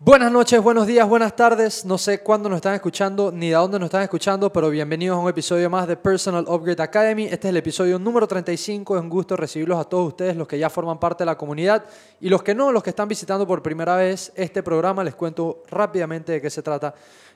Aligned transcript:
Buenas 0.00 0.30
noches, 0.30 0.60
buenos 0.60 0.86
días, 0.88 1.08
buenas 1.08 1.34
tardes. 1.36 1.84
No 1.84 1.96
sé 1.98 2.18
cuándo 2.18 2.48
nos 2.48 2.56
están 2.56 2.74
escuchando 2.74 3.30
ni 3.32 3.48
de 3.50 3.54
dónde 3.54 3.78
nos 3.78 3.86
están 3.86 4.02
escuchando, 4.02 4.52
pero 4.52 4.68
bienvenidos 4.68 5.16
a 5.16 5.20
un 5.20 5.30
episodio 5.30 5.70
más 5.70 5.86
de 5.86 5.96
Personal 5.96 6.44
Upgrade 6.48 6.82
Academy. 6.82 7.24
Este 7.24 7.46
es 7.46 7.50
el 7.50 7.56
episodio 7.56 7.98
número 7.98 8.26
35. 8.26 8.96
Es 8.96 9.02
un 9.02 9.08
gusto 9.08 9.36
recibirlos 9.36 9.78
a 9.78 9.84
todos 9.84 10.08
ustedes, 10.08 10.36
los 10.36 10.48
que 10.48 10.58
ya 10.58 10.68
forman 10.68 10.98
parte 10.98 11.22
de 11.22 11.26
la 11.26 11.38
comunidad 11.38 11.84
y 12.20 12.28
los 12.28 12.42
que 12.42 12.56
no, 12.56 12.72
los 12.72 12.82
que 12.82 12.90
están 12.90 13.08
visitando 13.08 13.46
por 13.46 13.62
primera 13.62 13.96
vez 13.96 14.32
este 14.34 14.64
programa. 14.64 15.04
Les 15.04 15.14
cuento 15.14 15.62
rápidamente 15.70 16.32
de 16.32 16.42
qué 16.42 16.50
se 16.50 16.62
trata. 16.62 16.92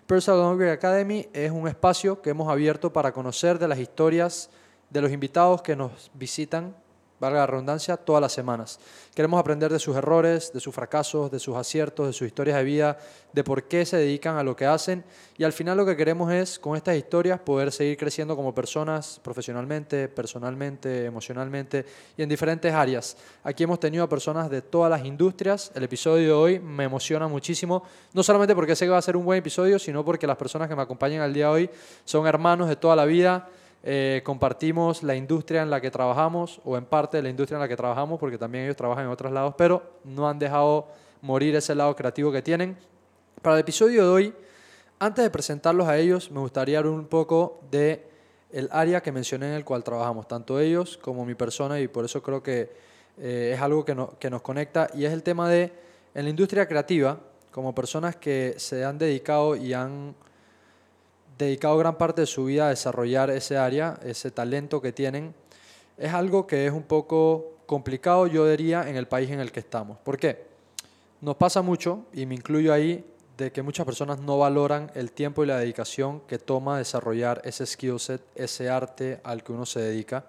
Personal 0.07 0.53
Upgrade 0.53 0.73
Academy 0.73 1.29
es 1.33 1.53
un 1.53 1.69
espacio 1.69 2.21
que 2.21 2.31
hemos 2.31 2.49
abierto 2.49 2.93
para 2.93 3.13
conocer 3.13 3.59
de 3.59 3.69
las 3.69 3.79
historias 3.79 4.51
de 4.91 5.01
los 5.01 5.13
invitados 5.13 5.63
que 5.63 5.77
nos 5.77 6.11
visitan 6.13 6.75
valga 7.21 7.41
la 7.41 7.47
redundancia, 7.47 7.97
todas 7.97 8.23
las 8.23 8.33
semanas. 8.33 8.79
Queremos 9.15 9.41
aprender 9.41 9.73
de 9.73 9.79
sus 9.79 9.97
errores, 9.97 10.53
de 10.53 10.61
sus 10.61 10.75
fracasos, 10.75 11.31
de 11.31 11.39
sus 11.39 11.57
aciertos, 11.57 12.07
de 12.07 12.13
sus 12.13 12.27
historias 12.27 12.57
de 12.57 12.65
vida, 12.65 12.99
de 13.33 13.45
por 13.45 13.65
qué 13.65 13.85
se 13.85 13.97
dedican 13.97 14.37
a 14.37 14.43
lo 14.43 14.55
que 14.55 14.67
hacen 14.67 15.05
y 15.37 15.45
al 15.45 15.53
final 15.53 15.77
lo 15.77 15.87
que 15.87 15.97
queremos 15.97 16.33
es, 16.33 16.59
con 16.59 16.77
estas 16.77 16.97
historias, 16.97 17.41
poder 17.41 17.73
seguir 17.73 17.97
creciendo 17.97 18.37
como 18.37 18.55
personas 18.55 19.21
profesionalmente, 19.23 20.09
personalmente, 20.09 21.05
emocionalmente 21.05 21.85
y 22.17 22.23
en 22.23 22.29
diferentes 22.29 22.73
áreas. 22.73 23.17
Aquí 23.45 23.65
hemos 23.65 23.81
tenido 23.81 24.05
a 24.05 24.09
personas 24.09 24.51
de 24.51 24.63
todas 24.63 24.91
las 24.91 25.05
industrias. 25.05 25.73
El 25.75 25.85
episodio 25.85 26.27
de 26.27 26.33
hoy 26.33 26.59
me 26.59 26.85
emociona 26.85 27.29
muchísimo, 27.29 27.83
no 28.13 28.23
solamente 28.23 28.55
porque 28.55 28.75
sé 28.75 28.85
que 28.85 28.91
va 28.91 28.99
a 28.99 29.03
ser 29.03 29.17
un 29.17 29.25
buen 29.25 29.39
episodio, 29.39 29.79
sino 29.79 30.05
porque 30.05 30.27
las 30.27 30.37
personas 30.37 30.69
que 30.69 30.77
me 30.77 30.83
acompañan 30.83 31.23
al 31.23 31.33
día 31.33 31.47
de 31.47 31.53
hoy 31.53 31.71
son 32.05 32.27
hermanos 32.27 32.69
de 32.69 32.77
toda 32.77 32.97
la 32.97 33.05
vida 33.05 33.49
eh, 33.83 34.23
compartimos 34.25 35.03
la 35.03 35.15
industria 35.15 35.63
en 35.63 35.71
la 35.71 35.81
que 35.81 35.91
trabajamos 35.91 36.61
o 36.65 36.77
en 36.77 36.85
parte 36.85 37.17
de 37.17 37.23
la 37.23 37.29
industria 37.29 37.57
en 37.57 37.61
la 37.61 37.69
que 37.69 37.77
trabajamos, 37.77 38.19
porque 38.19 38.39
también 38.39 38.65
ellos 38.65 38.77
trabajan 38.77 39.05
en 39.05 39.11
otros 39.11 39.33
lados, 39.33 39.55
pero 39.57 39.83
no 40.05 40.29
han 40.29 40.39
dejado 40.39 40.89
morir 41.23 41.55
ese 41.55 41.75
lado 41.75 41.95
creativo 41.95 42.33
que 42.33 42.43
tienen. 42.43 42.77
Para 43.43 43.57
el 43.57 43.61
episodio 43.61 44.03
de 44.03 44.09
hoy, 44.09 44.35
antes 44.99 45.23
de 45.23 45.31
presentarlos 45.31 45.87
a 45.87 45.97
ellos, 45.97 46.31
me 46.31 46.41
gustaría 46.41 46.79
hablar 46.79 46.95
un 46.95 47.07
poco 47.07 47.61
de 47.71 48.05
el 48.51 48.69
área 48.73 49.01
que 49.01 49.13
mencioné 49.13 49.49
en 49.49 49.55
el 49.55 49.65
cual 49.65 49.85
trabajamos, 49.85 50.27
tanto 50.27 50.59
ellos 50.59 50.99
como 50.99 51.25
mi 51.25 51.35
persona, 51.35 51.79
y 51.79 51.87
por 51.87 52.05
eso 52.05 52.23
creo 52.23 52.43
que 52.43 52.73
eh, 53.19 53.53
es 53.55 53.61
algo 53.61 53.85
que, 53.85 53.97
que 54.19 54.31
nos 54.31 54.43
conecta, 54.43 54.89
y 54.95 55.05
es 55.05 55.13
el 55.13 55.23
tema 55.23 55.49
de, 55.49 55.73
en 56.15 56.25
la 56.25 56.31
industria 56.31 56.67
creativa, 56.67 57.19
como 57.53 57.75
personas 57.75 58.17
que 58.17 58.55
se 58.57 58.85
han 58.85 58.99
dedicado 58.99 59.57
y 59.57 59.73
han 59.73 60.15
dedicado 61.39 61.79
gran 61.79 61.97
parte 61.97 62.23
de 62.23 62.27
su 62.27 62.45
vida 62.45 62.67
a 62.67 62.71
desarrollar 62.71 63.31
ese 63.31 63.57
área, 63.57 63.99
ese 64.05 64.31
talento 64.31 64.83
que 64.83 64.93
tienen, 64.93 65.35
es 65.97 66.13
algo 66.13 66.47
que 66.47 66.67
es 66.67 66.73
un 66.73 66.83
poco 66.83 67.53
complicado, 67.67 68.27
yo 68.27 68.47
diría, 68.49 68.89
en 68.89 68.97
el 68.97 69.07
país 69.07 69.31
en 69.31 69.41
el 69.41 69.53
que 69.53 69.61
estamos. 69.61 69.99
¿Por 69.99 70.19
qué? 70.19 70.47
Nos 71.21 71.37
pasa 71.37 71.63
mucho, 71.63 72.07
y 72.13 72.27
me 72.27 72.35
incluyo 72.35 72.73
ahí, 72.73 73.05
de 73.37 73.53
que 73.53 73.63
muchas 73.63 73.87
personas 73.87 74.21
no 74.21 74.39
valoran 74.39 74.91
el 74.95 75.13
tiempo 75.13 75.45
y 75.45 75.47
la 75.47 75.59
dedicación 75.59 76.21
que 76.27 76.39
toma 76.39 76.79
desarrollar 76.79 77.41
ese 77.45 77.67
skill 77.67 78.01
set, 78.01 78.21
ese 78.35 78.69
arte 78.69 79.21
al 79.23 79.45
que 79.45 79.53
uno 79.53 79.65
se 79.65 79.81
dedica. 79.81 80.25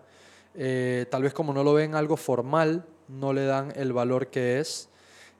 Eh, 0.54 1.08
tal 1.10 1.24
vez 1.24 1.34
como 1.34 1.52
no 1.52 1.64
lo 1.64 1.74
ven 1.74 1.96
algo 1.96 2.18
formal, 2.18 2.86
no 3.08 3.34
le 3.34 3.46
dan 3.46 3.74
el 3.76 3.94
valor 3.94 4.28
que 4.28 4.60
es. 4.60 4.90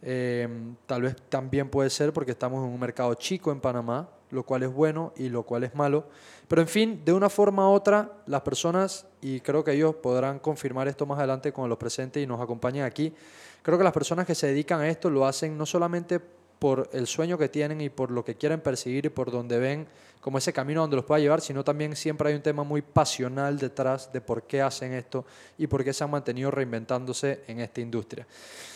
Eh, 0.02 0.48
tal 0.88 1.04
vez 1.04 1.16
también 1.30 1.70
puede 1.70 1.92
ser 1.92 2.12
porque 2.12 2.32
estamos 2.32 2.66
en 2.66 2.74
un 2.74 2.80
mercado 2.80 3.14
chico 3.14 3.52
en 3.52 3.60
Panamá, 3.60 4.10
lo 4.32 4.44
cual 4.44 4.64
es 4.64 4.74
bueno 4.74 5.14
y 5.16 5.30
lo 5.30 5.44
cual 5.44 5.64
es 5.64 5.76
malo. 5.76 6.08
Pero 6.48 6.62
en 6.62 6.68
fin, 6.68 7.02
de 7.06 7.14
una 7.14 7.30
forma 7.30 7.70
u 7.70 7.74
otra, 7.74 8.12
las 8.26 8.42
personas, 8.42 9.06
y 9.22 9.40
creo 9.42 9.64
que 9.64 9.74
ellos 9.74 9.96
podrán 9.96 10.40
confirmar 10.40 10.88
esto 10.88 11.06
más 11.06 11.18
adelante 11.20 11.52
con 11.52 11.70
los 11.70 11.78
presentes 11.78 12.24
y 12.24 12.28
nos 12.28 12.42
acompañan 12.42 12.86
aquí, 12.86 13.14
creo 13.62 13.78
que 13.78 13.84
las 13.84 13.94
personas 13.94 14.26
que 14.26 14.36
se 14.36 14.48
dedican 14.48 14.82
a 14.82 14.90
esto 14.90 15.10
lo 15.10 15.26
hacen 15.26 15.58
no 15.58 15.66
solamente 15.66 16.20
por 16.60 16.90
el 16.92 17.08
sueño 17.08 17.38
que 17.38 17.48
tienen 17.48 17.80
y 17.82 17.90
por 17.90 18.12
lo 18.12 18.24
que 18.24 18.36
quieren 18.36 18.60
perseguir 18.60 19.06
y 19.06 19.10
por 19.10 19.32
donde 19.32 19.58
ven 19.60 19.88
como 20.20 20.38
ese 20.38 20.52
camino 20.52 20.82
donde 20.82 20.98
los 20.98 21.06
pueda 21.06 21.20
llevar, 21.20 21.40
sino 21.40 21.64
también 21.64 21.96
siempre 21.96 22.30
hay 22.30 22.36
un 22.36 22.42
tema 22.42 22.64
muy 22.64 22.82
pasional 22.82 23.58
detrás 23.58 24.12
de 24.12 24.20
por 24.20 24.44
qué 24.44 24.62
hacen 24.62 24.94
esto 24.94 25.26
y 25.58 25.68
por 25.68 25.84
qué 25.84 25.94
se 25.94 26.04
han 26.04 26.12
mantenido 26.12 26.52
reinventándose 26.52 27.44
en 27.48 27.62
esta 27.62 27.80
industria. 27.80 28.28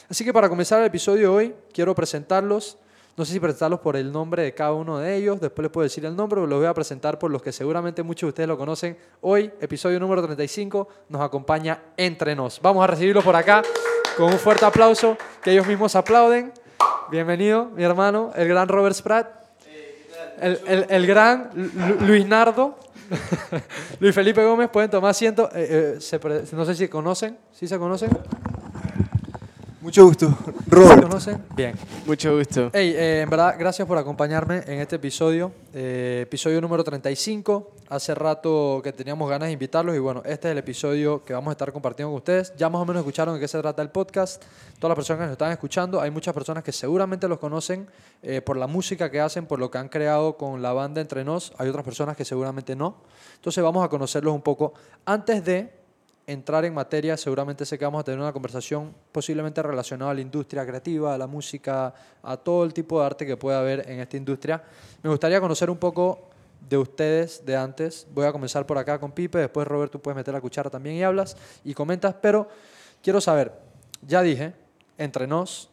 Así 0.10 0.24
que 0.24 0.32
para 0.32 0.48
comenzar 0.48 0.80
el 0.80 0.86
episodio 0.86 1.34
hoy, 1.34 1.54
quiero 1.74 1.94
presentarlos. 1.94 2.78
No 3.16 3.26
sé 3.26 3.34
si 3.34 3.40
presentarlos 3.40 3.80
por 3.80 3.96
el 3.96 4.12
nombre 4.12 4.42
de 4.42 4.56
cada 4.56 4.74
uno 4.74 4.98
de 4.98 5.16
ellos, 5.16 5.40
después 5.40 5.62
les 5.64 5.72
puedo 5.72 5.84
decir 5.84 6.04
el 6.04 6.16
nombre, 6.16 6.38
pero 6.38 6.48
los 6.48 6.58
voy 6.58 6.68
a 6.68 6.74
presentar 6.74 7.20
por 7.20 7.30
los 7.30 7.44
que 7.44 7.52
seguramente 7.52 8.02
muchos 8.02 8.26
de 8.26 8.30
ustedes 8.30 8.48
lo 8.48 8.58
conocen. 8.58 8.98
Hoy, 9.22 9.52
episodio 9.62 10.00
número 10.00 10.24
35, 10.24 10.88
nos 11.10 11.22
acompaña 11.22 11.80
Entre 11.96 12.36
Nos. 12.36 12.60
Vamos 12.60 12.84
a 12.84 12.88
recibirlos 12.88 13.24
por 13.24 13.36
acá 13.36 13.62
con 14.18 14.34
un 14.34 14.40
fuerte 14.40 14.66
aplauso, 14.66 15.16
que 15.44 15.52
ellos 15.52 15.68
mismos 15.68 15.96
aplauden. 15.96 16.52
Bienvenido, 17.12 17.66
mi 17.76 17.84
hermano, 17.84 18.32
el 18.36 18.48
gran 18.48 18.68
Robert 18.68 18.96
Spratt, 18.96 19.28
el, 20.42 20.60
el, 20.66 20.86
el 20.90 21.06
gran 21.06 21.52
Luis 22.00 22.26
Nardo, 22.26 22.80
Luis 24.00 24.16
Felipe 24.16 24.44
Gómez, 24.44 24.72
pueden 24.72 24.90
tomar 24.90 25.12
asiento. 25.12 25.52
Eh, 25.54 26.00
eh, 26.12 26.44
no 26.54 26.66
sé 26.66 26.74
si 26.74 26.88
conocen, 26.88 27.38
¿sí 27.52 27.68
se 27.68 27.78
conocen? 27.78 28.10
Mucho 29.84 30.06
gusto. 30.06 30.34
Robert. 30.68 31.04
conocen? 31.04 31.44
Bien. 31.58 31.76
Mucho 32.06 32.38
gusto. 32.38 32.70
Hey, 32.72 32.94
eh, 32.96 33.22
en 33.24 33.30
verdad, 33.30 33.58
gracias 33.60 33.86
por 33.86 33.98
acompañarme 33.98 34.64
en 34.66 34.80
este 34.80 34.96
episodio. 34.96 35.52
Eh, 35.74 36.22
episodio 36.24 36.62
número 36.62 36.86
35. 36.86 37.72
Hace 37.90 38.16
rato 38.16 38.80
que 38.82 38.94
teníamos 38.94 39.30
ganas 39.30 39.48
de 39.48 39.52
invitarlos 39.52 39.94
y 39.94 40.00
bueno, 40.00 40.22
este 40.24 40.48
es 40.48 40.52
el 40.54 40.58
episodio 40.60 41.26
que 41.26 41.34
vamos 41.34 41.50
a 41.50 41.52
estar 41.52 41.74
compartiendo 41.74 42.12
con 42.12 42.20
ustedes. 42.20 42.54
Ya 42.56 42.70
más 42.70 42.82
o 42.82 42.86
menos 42.86 43.02
escucharon 43.02 43.34
de 43.34 43.42
qué 43.42 43.48
se 43.50 43.60
trata 43.60 43.82
el 43.82 43.90
podcast. 43.90 44.42
Todas 44.80 44.92
las 44.92 44.96
personas 44.96 45.20
que 45.20 45.26
nos 45.26 45.32
están 45.34 45.52
escuchando, 45.52 46.00
hay 46.00 46.12
muchas 46.12 46.34
personas 46.34 46.64
que 46.64 46.72
seguramente 46.72 47.28
los 47.28 47.40
conocen 47.40 47.86
eh, 48.22 48.40
por 48.40 48.56
la 48.56 48.68
música 48.68 49.12
que 49.12 49.20
hacen, 49.20 49.48
por 49.48 49.60
lo 49.60 49.70
que 49.70 49.80
han 49.80 49.90
creado 49.90 50.38
con 50.38 50.62
la 50.62 50.72
banda 50.72 51.02
Entre 51.02 51.26
Nos. 51.26 51.52
Hay 51.58 51.68
otras 51.68 51.84
personas 51.84 52.16
que 52.16 52.24
seguramente 52.24 52.74
no. 52.74 52.96
Entonces 53.36 53.62
vamos 53.62 53.84
a 53.84 53.90
conocerlos 53.90 54.34
un 54.34 54.44
poco. 54.44 54.76
Antes 55.04 55.44
de 55.44 55.83
entrar 56.26 56.64
en 56.66 56.74
materia, 56.74 57.18
seguramente 57.18 57.66
sé 57.66 57.78
que 57.78 57.86
vamos 57.86 58.02
a 58.02 58.04
tener 58.04 58.20
una 58.20 58.32
conversación 58.32 58.94
posiblemente 59.12 59.62
relacionada 59.62 60.12
a 60.12 60.14
la 60.14 60.22
industria 60.22 60.66
creativa, 60.66 61.14
a 61.14 61.18
la 61.18 61.28
música, 61.28 61.94
a 62.22 62.38
todo 62.38 62.64
el 62.64 62.74
tipo 62.74 63.00
de 63.00 63.06
arte 63.06 63.26
que 63.26 63.36
pueda 63.36 63.60
haber 63.60 63.90
en 63.90 64.00
esta 64.00 64.18
industria. 64.18 64.64
Me 65.02 65.10
gustaría 65.10 65.42
conocer 65.42 65.70
un 65.70 65.78
poco 65.78 66.30
de 66.70 66.78
ustedes 66.78 67.46
de 67.46 67.58
antes. 67.58 68.08
Voy 68.14 68.26
a 68.26 68.32
comenzar 68.32 68.66
por 68.66 68.78
acá 68.78 69.00
con 69.00 69.12
Pipe, 69.12 69.38
después 69.38 69.68
Robert 69.68 69.92
tú 69.92 70.00
puedes 70.00 70.16
meter 70.16 70.34
la 70.34 70.42
cuchara 70.42 70.70
también 70.70 70.96
y 70.96 71.04
hablas 71.04 71.36
y 71.64 71.74
comentas, 71.74 72.16
pero 72.22 72.48
quiero 73.02 73.20
saber, 73.20 73.52
ya 74.02 74.22
dije, 74.22 74.54
entre 74.98 75.28
nos, 75.28 75.70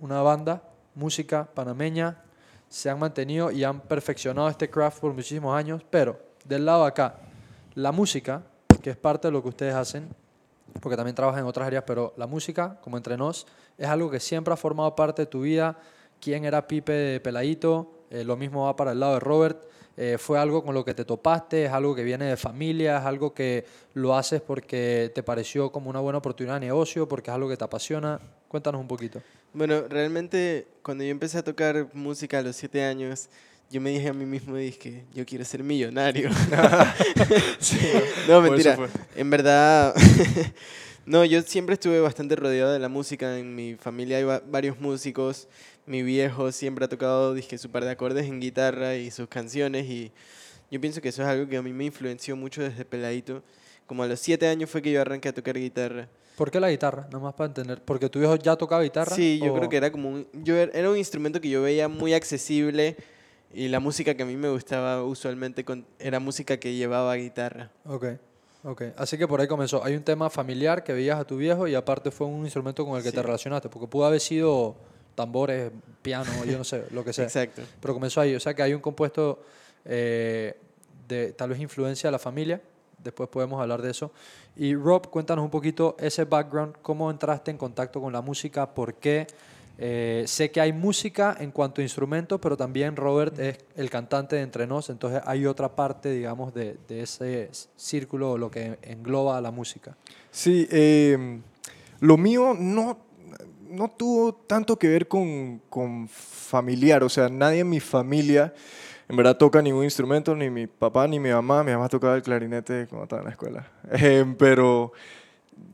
una 0.00 0.20
banda, 0.22 0.62
música 0.94 1.48
panameña, 1.54 2.22
se 2.68 2.90
han 2.90 2.98
mantenido 2.98 3.52
y 3.52 3.62
han 3.62 3.80
perfeccionado 3.80 4.48
este 4.48 4.68
craft 4.68 5.00
por 5.00 5.12
muchísimos 5.12 5.56
años, 5.56 5.82
pero 5.88 6.18
del 6.44 6.66
lado 6.66 6.84
acá, 6.84 7.14
la 7.74 7.92
música, 7.92 8.42
que 8.86 8.90
es 8.90 8.96
parte 8.96 9.26
de 9.26 9.32
lo 9.32 9.42
que 9.42 9.48
ustedes 9.48 9.74
hacen, 9.74 10.08
porque 10.80 10.94
también 10.94 11.16
trabajan 11.16 11.40
en 11.40 11.46
otras 11.46 11.66
áreas, 11.66 11.82
pero 11.84 12.14
la 12.16 12.28
música, 12.28 12.78
como 12.82 12.96
entre 12.96 13.16
nos, 13.16 13.44
es 13.76 13.88
algo 13.88 14.08
que 14.08 14.20
siempre 14.20 14.54
ha 14.54 14.56
formado 14.56 14.94
parte 14.94 15.22
de 15.22 15.26
tu 15.26 15.40
vida. 15.40 15.76
¿Quién 16.20 16.44
era 16.44 16.68
Pipe 16.68 16.92
de 16.92 17.18
Peladito? 17.18 18.04
Eh, 18.10 18.22
lo 18.22 18.36
mismo 18.36 18.66
va 18.66 18.76
para 18.76 18.92
el 18.92 19.00
lado 19.00 19.14
de 19.14 19.18
Robert. 19.18 19.60
Eh, 19.96 20.18
¿Fue 20.18 20.38
algo 20.38 20.62
con 20.62 20.72
lo 20.72 20.84
que 20.84 20.94
te 20.94 21.04
topaste? 21.04 21.64
¿Es 21.64 21.72
algo 21.72 21.96
que 21.96 22.04
viene 22.04 22.26
de 22.26 22.36
familia? 22.36 22.98
¿Es 22.98 23.04
algo 23.04 23.34
que 23.34 23.64
lo 23.94 24.14
haces 24.14 24.40
porque 24.40 25.10
te 25.12 25.24
pareció 25.24 25.72
como 25.72 25.90
una 25.90 25.98
buena 25.98 26.18
oportunidad 26.18 26.54
de 26.54 26.66
negocio? 26.66 27.08
¿Porque 27.08 27.32
es 27.32 27.34
algo 27.34 27.48
que 27.48 27.56
te 27.56 27.64
apasiona? 27.64 28.20
Cuéntanos 28.46 28.80
un 28.80 28.86
poquito. 28.86 29.20
Bueno, 29.52 29.88
realmente 29.88 30.68
cuando 30.82 31.02
yo 31.02 31.10
empecé 31.10 31.38
a 31.38 31.42
tocar 31.42 31.88
música 31.92 32.38
a 32.38 32.42
los 32.42 32.54
siete 32.54 32.84
años, 32.84 33.30
yo 33.70 33.80
me 33.80 33.90
dije 33.90 34.08
a 34.08 34.12
mí 34.12 34.24
mismo, 34.24 34.56
dije, 34.56 35.04
yo 35.12 35.26
quiero 35.26 35.44
ser 35.44 35.62
millonario. 35.62 36.30
no, 38.28 38.40
mentira. 38.40 38.78
En 39.16 39.28
verdad, 39.28 39.94
no, 41.06 41.24
yo 41.24 41.42
siempre 41.42 41.74
estuve 41.74 42.00
bastante 42.00 42.36
rodeado 42.36 42.72
de 42.72 42.78
la 42.78 42.88
música. 42.88 43.38
En 43.38 43.54
mi 43.54 43.74
familia 43.74 44.18
hay 44.18 44.40
varios 44.46 44.78
músicos. 44.78 45.48
Mi 45.84 46.02
viejo 46.02 46.52
siempre 46.52 46.84
ha 46.84 46.88
tocado, 46.88 47.34
dije, 47.34 47.58
su 47.58 47.70
par 47.70 47.84
de 47.84 47.90
acordes 47.90 48.26
en 48.26 48.40
guitarra 48.40 48.94
y 48.96 49.10
sus 49.10 49.28
canciones. 49.28 49.86
Y 49.86 50.12
yo 50.70 50.80
pienso 50.80 51.00
que 51.00 51.08
eso 51.08 51.22
es 51.22 51.28
algo 51.28 51.48
que 51.48 51.56
a 51.56 51.62
mí 51.62 51.72
me 51.72 51.84
influenció 51.84 52.36
mucho 52.36 52.62
desde 52.62 52.84
peladito. 52.84 53.42
Como 53.86 54.02
a 54.04 54.06
los 54.06 54.20
siete 54.20 54.46
años 54.46 54.70
fue 54.70 54.80
que 54.82 54.92
yo 54.92 55.00
arranqué 55.00 55.28
a 55.28 55.34
tocar 55.34 55.56
guitarra. 55.56 56.08
¿Por 56.36 56.50
qué 56.50 56.60
la 56.60 56.70
guitarra? 56.70 57.08
Nomás 57.10 57.34
para 57.34 57.48
entender. 57.48 57.82
¿Porque 57.82 58.08
tu 58.08 58.18
viejo 58.18 58.36
ya 58.36 58.56
tocaba 58.56 58.82
guitarra? 58.82 59.14
Sí, 59.14 59.40
yo 59.42 59.54
creo 59.54 59.68
que 59.68 59.76
era 59.76 59.90
como 59.90 60.10
un, 60.10 60.28
yo 60.32 60.54
era 60.56 60.90
un 60.90 60.98
instrumento 60.98 61.40
que 61.40 61.48
yo 61.48 61.62
veía 61.62 61.88
muy 61.88 62.14
accesible 62.14 62.96
y 63.56 63.68
la 63.68 63.80
música 63.80 64.14
que 64.14 64.22
a 64.22 64.26
mí 64.26 64.36
me 64.36 64.50
gustaba 64.50 65.02
usualmente 65.02 65.64
era 65.98 66.20
música 66.20 66.58
que 66.58 66.74
llevaba 66.74 67.14
guitarra. 67.14 67.70
Ok, 67.86 68.04
ok. 68.64 68.82
Así 68.98 69.16
que 69.16 69.26
por 69.26 69.40
ahí 69.40 69.48
comenzó. 69.48 69.82
Hay 69.82 69.96
un 69.96 70.02
tema 70.02 70.28
familiar 70.28 70.84
que 70.84 70.92
veías 70.92 71.18
a 71.18 71.24
tu 71.24 71.38
viejo 71.38 71.66
y 71.66 71.74
aparte 71.74 72.10
fue 72.10 72.26
un 72.26 72.44
instrumento 72.44 72.84
con 72.84 72.98
el 72.98 73.02
que 73.02 73.12
te 73.12 73.22
relacionaste, 73.22 73.70
porque 73.70 73.86
pudo 73.86 74.04
haber 74.04 74.20
sido 74.20 74.76
tambores, 75.14 75.72
piano, 76.02 76.30
yo 76.44 76.58
no 76.58 76.64
sé, 76.64 76.84
lo 76.90 77.02
que 77.02 77.14
sea. 77.14 77.24
Exacto. 77.24 77.62
Pero 77.80 77.94
comenzó 77.94 78.20
ahí. 78.20 78.34
O 78.34 78.40
sea 78.40 78.52
que 78.52 78.62
hay 78.62 78.74
un 78.74 78.82
compuesto 78.82 79.42
eh, 79.86 80.54
de 81.08 81.32
tal 81.32 81.48
vez 81.48 81.58
influencia 81.58 82.08
de 82.08 82.12
la 82.12 82.18
familia. 82.18 82.60
Después 83.02 83.26
podemos 83.30 83.58
hablar 83.58 83.80
de 83.80 83.90
eso. 83.90 84.12
Y 84.54 84.74
Rob, 84.74 85.08
cuéntanos 85.08 85.42
un 85.42 85.50
poquito 85.50 85.96
ese 85.98 86.26
background, 86.26 86.76
cómo 86.82 87.10
entraste 87.10 87.52
en 87.52 87.56
contacto 87.56 88.02
con 88.02 88.12
la 88.12 88.20
música, 88.20 88.74
por 88.74 88.96
qué 88.96 89.26
Eh, 89.78 90.24
sé 90.26 90.50
que 90.50 90.60
hay 90.60 90.72
música 90.72 91.36
en 91.38 91.50
cuanto 91.50 91.80
a 91.80 91.84
instrumentos, 91.84 92.40
pero 92.40 92.56
también 92.56 92.96
Robert 92.96 93.38
es 93.38 93.58
el 93.76 93.90
cantante 93.90 94.36
de 94.36 94.42
Entre 94.42 94.66
Nos, 94.66 94.88
entonces 94.88 95.20
hay 95.24 95.46
otra 95.46 95.74
parte, 95.76 96.10
digamos, 96.10 96.54
de, 96.54 96.76
de 96.88 97.02
ese 97.02 97.50
círculo, 97.76 98.38
lo 98.38 98.50
que 98.50 98.78
engloba 98.82 99.36
a 99.36 99.40
la 99.40 99.50
música. 99.50 99.96
Sí, 100.30 100.66
eh, 100.70 101.40
lo 102.00 102.16
mío 102.16 102.54
no, 102.58 102.98
no 103.68 103.88
tuvo 103.88 104.34
tanto 104.34 104.78
que 104.78 104.88
ver 104.88 105.08
con, 105.08 105.60
con 105.68 106.08
familiar, 106.08 107.04
o 107.04 107.08
sea, 107.08 107.28
nadie 107.28 107.60
en 107.60 107.68
mi 107.68 107.80
familia 107.80 108.54
en 109.08 109.16
verdad 109.16 109.36
toca 109.36 109.62
ningún 109.62 109.84
instrumento, 109.84 110.34
ni 110.34 110.50
mi 110.50 110.66
papá 110.66 111.06
ni 111.06 111.20
mi 111.20 111.30
mamá. 111.30 111.62
Mi 111.62 111.72
mamá 111.72 111.88
tocaba 111.88 112.16
el 112.16 112.22
clarinete 112.22 112.86
cuando 112.88 113.04
estaba 113.04 113.22
en 113.22 113.26
la 113.26 113.30
escuela. 113.30 113.72
Eh, 113.92 114.24
pero 114.36 114.92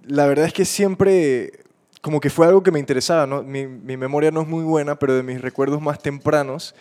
la 0.05 0.27
verdad 0.27 0.47
es 0.47 0.53
que 0.53 0.65
siempre, 0.65 1.62
como 2.03 2.21
que 2.21 2.29
fue 2.29 2.47
algo 2.47 2.63
que 2.63 2.71
me 2.71 2.79
interesaba. 2.79 3.27
¿no? 3.27 3.43
Mi, 3.43 3.67
mi, 3.67 3.97
memoria 3.97 4.31
no 4.31 4.43
es 4.43 4.49
muy 4.49 4.63
buena, 4.63 4.99
pero 4.99 5.15
de 5.15 5.23
mis 5.23 5.41
recuerdos 5.41 5.81
más 5.81 5.99
tempranos, 6.01 6.75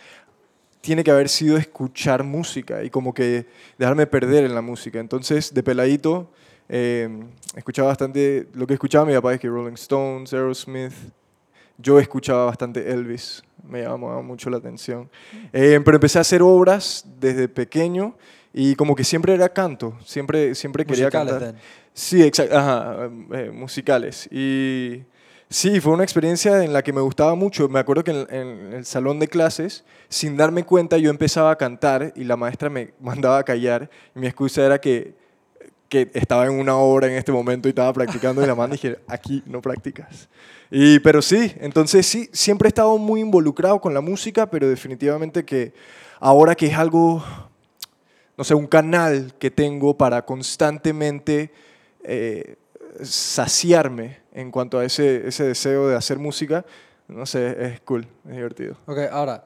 tiene 0.81 1.03
que 1.03 1.11
haber 1.11 1.29
sido 1.29 1.57
escuchar 1.57 2.23
música 2.23 2.83
y 2.83 2.89
como 2.89 3.13
que 3.13 3.45
dejarme 3.77 4.07
perder 4.07 4.43
en 4.43 4.55
la 4.55 4.61
música. 4.61 4.99
Entonces, 4.99 5.53
de 5.53 5.63
peladito, 5.63 6.29
eh, 6.67 7.07
escuchaba 7.55 7.89
bastante, 7.89 8.47
lo 8.53 8.65
que 8.65 8.73
escuchaba 8.73 9.05
mi 9.05 9.13
papá 9.13 9.33
es 9.33 9.39
que 9.39 9.47
Rolling 9.47 9.75
Stones, 9.75 10.33
Aerosmith, 10.33 10.93
yo 11.77 11.99
escuchaba 11.99 12.45
bastante 12.45 12.91
Elvis, 12.91 13.43
me 13.67 13.83
llamaba 13.83 14.21
mucho 14.21 14.49
la 14.49 14.57
atención. 14.57 15.09
Eh, 15.53 15.79
pero 15.85 15.97
empecé 15.97 16.17
a 16.17 16.21
hacer 16.21 16.41
obras 16.41 17.05
desde 17.19 17.47
pequeño 17.47 18.15
y 18.53 18.75
como 18.75 18.95
que 18.95 19.03
siempre 19.03 19.33
era 19.33 19.49
canto, 19.49 19.97
siempre, 20.03 20.55
siempre 20.55 20.85
quería 20.85 21.09
cantar. 21.09 21.55
Sí, 21.93 22.23
exacto, 22.23 22.57
ajá, 22.57 23.09
eh, 23.33 23.51
musicales. 23.53 24.27
Y 24.31 25.03
sí, 25.51 25.79
fue 25.79 25.93
una 25.93 26.03
experiencia 26.03 26.63
en 26.63 26.73
la 26.73 26.81
que 26.81 26.93
me 26.93 27.01
gustaba 27.01 27.35
mucho. 27.35 27.69
Me 27.69 27.79
acuerdo 27.79 28.03
que 28.03 28.11
en, 28.11 28.73
el 28.73 28.85
salón 28.85 29.19
de 29.19 29.27
clases, 29.27 29.83
sin 30.09 30.37
darme 30.37 30.63
cuenta, 30.63 30.97
yo 30.97 31.11
empezaba 31.11 31.51
a 31.51 31.57
cantar 31.57 32.13
y 32.15 32.23
la 32.23 32.37
maestra 32.37 32.69
me 32.69 32.93
mandaba 32.99 33.37
a 33.37 33.43
callar. 33.43 33.89
Mi 34.15 34.25
excusa 34.25 34.65
era 34.65 34.81
que, 34.81 35.13
que 35.89 36.09
estaba 36.13 36.45
en 36.47 36.53
una 36.53 36.75
obra 36.75 37.07
en 37.07 37.13
este 37.13 37.31
momento 37.31 37.67
y 37.67 37.71
estaba 37.71 37.93
practicando 37.93 38.41
y 38.41 38.47
la 38.47 38.55
manda 38.55 38.75
y 38.75 38.79
dije, 38.79 38.97
aquí 39.07 39.43
no 39.45 39.61
practicas. 39.61 40.29
Y, 40.71 40.99
pero 40.99 41.21
sí, 41.21 41.53
entonces 41.59 42.05
sí, 42.07 42.29
siempre 42.31 42.67
he 42.67 42.69
estado 42.69 42.97
muy 42.97 43.19
involucrado 43.19 43.79
con 43.81 43.93
la 43.93 44.01
música, 44.01 44.49
pero 44.49 44.69
definitivamente 44.69 45.43
que 45.43 45.73
ahora 46.19 46.55
que 46.55 46.67
es 46.67 46.77
algo, 46.77 47.21
no 48.37 48.43
sé, 48.45 48.55
un 48.55 48.67
canal 48.67 49.33
que 49.37 49.51
tengo 49.51 49.97
para 49.97 50.25
constantemente 50.25 51.51
eh, 52.03 52.55
saciarme 53.03 54.20
en 54.33 54.51
cuanto 54.51 54.79
a 54.79 54.85
ese, 54.85 55.27
ese 55.27 55.43
deseo 55.45 55.87
de 55.87 55.95
hacer 55.95 56.19
música, 56.19 56.65
no 57.07 57.25
sé, 57.25 57.65
es 57.65 57.81
cool, 57.81 58.07
es 58.25 58.35
divertido. 58.35 58.75
Ok, 58.85 58.99
ahora, 59.11 59.43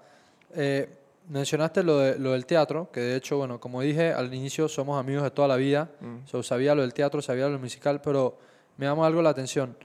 eh, 0.53 0.87
mencionaste 1.29 1.83
lo, 1.83 1.99
de, 1.99 2.19
lo 2.19 2.31
del 2.33 2.45
teatro, 2.45 2.89
que 2.91 2.99
de 2.99 3.15
hecho, 3.15 3.37
bueno, 3.37 3.59
como 3.59 3.81
dije 3.81 4.13
al 4.13 4.33
inicio, 4.33 4.67
somos 4.67 4.99
amigos 4.99 5.23
de 5.23 5.31
toda 5.31 5.47
la 5.47 5.55
vida, 5.55 5.89
mm. 5.99 6.27
so, 6.27 6.43
sabía 6.43 6.75
lo 6.75 6.81
del 6.81 6.93
teatro, 6.93 7.21
sabía 7.21 7.47
lo 7.47 7.57
musical, 7.59 8.01
pero 8.01 8.37
me 8.77 8.85
llama 8.85 9.07
algo 9.07 9.21
la 9.21 9.29
atención. 9.29 9.75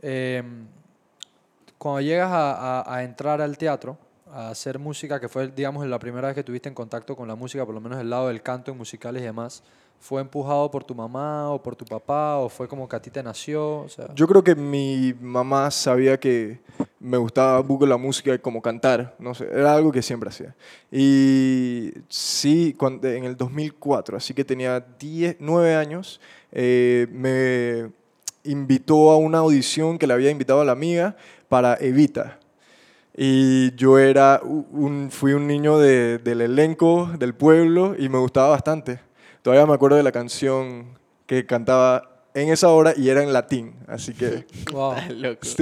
Eh, 0.00 0.42
cuando 1.78 2.00
llegas 2.00 2.30
a, 2.32 3.02
entrar 3.02 3.42
al 3.42 3.58
teatro, 3.58 3.98
a 4.32 4.48
hacer 4.48 4.78
música, 4.78 5.20
que 5.20 5.28
fue, 5.28 5.48
digamos, 5.48 5.86
la 5.86 5.98
primera 5.98 6.28
vez 6.28 6.34
que 6.34 6.42
tuviste 6.42 6.68
en 6.68 6.74
contacto 6.74 7.14
con 7.14 7.28
la 7.28 7.34
música, 7.34 7.66
por 7.66 7.74
lo 7.74 7.80
menos 7.80 8.00
el 8.00 8.08
lado 8.08 8.28
del 8.28 8.40
canto 8.42 8.70
en 8.70 8.78
musicales 8.78 9.22
y 9.22 9.26
demás, 9.26 9.62
¿fue 10.00 10.20
empujado 10.20 10.70
por 10.70 10.84
tu 10.84 10.94
mamá 10.94 11.50
o 11.50 11.62
por 11.62 11.74
tu 11.74 11.84
papá 11.84 12.36
o 12.36 12.48
fue 12.48 12.68
como 12.68 12.88
que 12.88 12.96
a 12.96 13.00
ti 13.00 13.10
te 13.10 13.22
nació? 13.22 13.86
Yo 14.14 14.26
creo 14.26 14.44
que 14.44 14.54
mi 14.54 15.14
mamá 15.20 15.70
sabía 15.70 16.18
que 16.18 16.60
me 17.00 17.16
gustaba 17.16 17.62
mucho 17.62 17.86
la 17.86 17.96
música 17.96 18.34
y 18.34 18.38
como 18.38 18.62
cantar, 18.62 19.14
no 19.18 19.34
sé, 19.34 19.48
era 19.52 19.74
algo 19.74 19.92
que 19.92 20.02
siempre 20.02 20.28
hacía. 20.28 20.54
Y 20.90 21.92
sí, 22.08 22.74
cuando, 22.78 23.08
en 23.08 23.24
el 23.24 23.36
2004, 23.36 24.16
así 24.16 24.34
que 24.34 24.44
tenía 24.44 24.80
10, 24.80 25.36
9 25.40 25.74
años, 25.74 26.20
eh, 26.52 27.06
me 27.10 27.92
invitó 28.44 29.10
a 29.10 29.16
una 29.16 29.38
audición 29.38 29.98
que 29.98 30.06
le 30.06 30.14
había 30.14 30.30
invitado 30.30 30.60
a 30.60 30.64
la 30.64 30.72
amiga 30.72 31.16
para 31.48 31.76
Evita. 31.80 32.38
Y 33.16 33.74
yo 33.76 33.98
era 33.98 34.40
un, 34.42 35.08
fui 35.10 35.34
un 35.34 35.46
niño 35.46 35.78
de, 35.78 36.18
del 36.18 36.40
elenco 36.40 37.10
del 37.18 37.34
pueblo 37.34 37.94
y 37.98 38.08
me 38.08 38.18
gustaba 38.18 38.48
bastante. 38.48 39.00
Todavía 39.44 39.66
me 39.66 39.74
acuerdo 39.74 39.98
de 39.98 40.02
la 40.02 40.10
canción 40.10 40.98
que 41.26 41.44
cantaba 41.44 42.22
en 42.32 42.48
esa 42.48 42.70
hora 42.70 42.94
y 42.96 43.10
era 43.10 43.22
en 43.22 43.30
latín, 43.30 43.74
así 43.86 44.14
que... 44.14 44.46
Wow. 44.72 44.94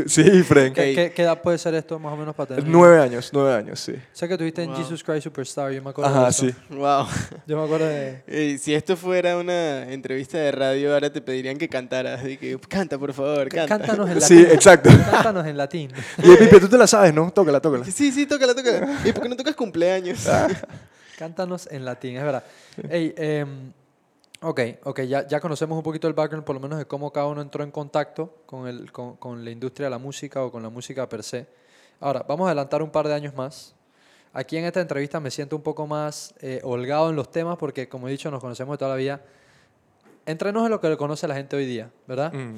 Sí, 0.06 0.22
Frank. 0.44 0.74
¿Qué, 0.74 1.12
¿Qué, 1.12 1.22
edad 1.22 1.42
puede 1.42 1.58
ser 1.58 1.74
esto 1.74 1.98
más 1.98 2.12
o 2.12 2.16
menos 2.16 2.32
para 2.32 2.54
tener? 2.54 2.64
Nueve 2.64 3.02
años, 3.02 3.30
nueve 3.32 3.52
años, 3.52 3.80
sí. 3.80 3.94
Sé 4.12 4.28
que 4.28 4.38
tuviste 4.38 4.62
en 4.62 4.72
Jesus 4.76 5.02
Christ 5.02 5.24
Superstar, 5.24 5.72
yo 5.72 5.82
me 5.82 5.90
acuerdo 5.90 6.12
Ajá, 6.12 6.22
de 6.26 6.30
eso. 6.30 6.46
sí. 6.46 6.54
Wow. 6.70 7.06
Yo 7.44 7.56
me 7.56 7.64
acuerdo 7.64 7.86
de... 7.86 8.22
Eh, 8.28 8.56
si 8.62 8.72
esto 8.72 8.96
fuera 8.96 9.36
una 9.36 9.92
entrevista 9.92 10.38
de 10.38 10.52
radio, 10.52 10.94
ahora 10.94 11.12
te 11.12 11.20
pedirían 11.20 11.58
que 11.58 11.68
cantaras. 11.68 12.20
Así 12.20 12.36
que, 12.36 12.56
canta, 12.68 12.96
por 12.96 13.12
favor, 13.12 13.48
canta. 13.48 13.78
Cántanos 13.78 14.08
en 14.08 14.20
latín. 14.20 14.38
Sí, 14.38 14.42
exacto. 14.44 14.90
Cántanos 15.10 15.44
en 15.44 15.56
latín. 15.56 15.90
Y 16.18 16.36
Pipe, 16.36 16.60
tú 16.60 16.68
te 16.68 16.78
la 16.78 16.86
sabes, 16.86 17.12
¿no? 17.12 17.32
Tócala, 17.32 17.58
tócala. 17.58 17.84
Sí, 17.84 18.12
sí, 18.12 18.26
tócala, 18.26 18.54
tócala. 18.54 19.00
¿Y 19.04 19.10
por 19.10 19.24
qué 19.24 19.28
no 19.28 19.36
tocas 19.36 19.56
cumpleaños? 19.56 20.28
Cántanos 21.18 21.66
en 21.70 21.84
latín, 21.84 22.16
es 22.16 22.22
verdad. 22.22 22.44
Hey, 22.88 23.14
eh, 23.16 23.46
Ok, 24.44 24.60
ok, 24.82 25.02
ya, 25.02 25.24
ya 25.24 25.40
conocemos 25.40 25.76
un 25.76 25.84
poquito 25.84 26.08
el 26.08 26.14
background, 26.14 26.44
por 26.44 26.56
lo 26.56 26.60
menos 26.60 26.76
de 26.76 26.84
cómo 26.84 27.12
cada 27.12 27.28
uno 27.28 27.40
entró 27.40 27.62
en 27.62 27.70
contacto 27.70 28.42
con, 28.44 28.66
el, 28.66 28.90
con, 28.90 29.14
con, 29.14 29.44
la 29.44 29.52
industria 29.52 29.86
de 29.86 29.90
la 29.90 29.98
música 29.98 30.42
o 30.42 30.50
con 30.50 30.64
la 30.64 30.68
música 30.68 31.08
per 31.08 31.22
se. 31.22 31.46
Ahora, 32.00 32.24
vamos 32.26 32.46
a 32.46 32.48
adelantar 32.48 32.82
un 32.82 32.90
par 32.90 33.06
de 33.06 33.14
años 33.14 33.34
más. 33.36 33.72
Aquí 34.32 34.56
en 34.56 34.64
esta 34.64 34.80
entrevista 34.80 35.20
me 35.20 35.30
siento 35.30 35.54
un 35.54 35.62
poco 35.62 35.86
más 35.86 36.34
eh, 36.40 36.60
holgado 36.64 37.10
en 37.10 37.14
los 37.14 37.30
temas 37.30 37.56
porque, 37.56 37.88
como 37.88 38.08
he 38.08 38.10
dicho, 38.10 38.32
nos 38.32 38.40
conocemos 38.40 38.74
de 38.74 38.78
toda 38.78 38.90
la 38.90 38.96
vida. 38.96 39.20
Entrenos 40.26 40.64
en 40.64 40.70
lo 40.70 40.80
que 40.80 40.88
le 40.88 40.96
conoce 40.96 41.28
la 41.28 41.36
gente 41.36 41.54
hoy 41.54 41.66
día, 41.66 41.90
¿verdad? 42.08 42.32
Mm. 42.32 42.56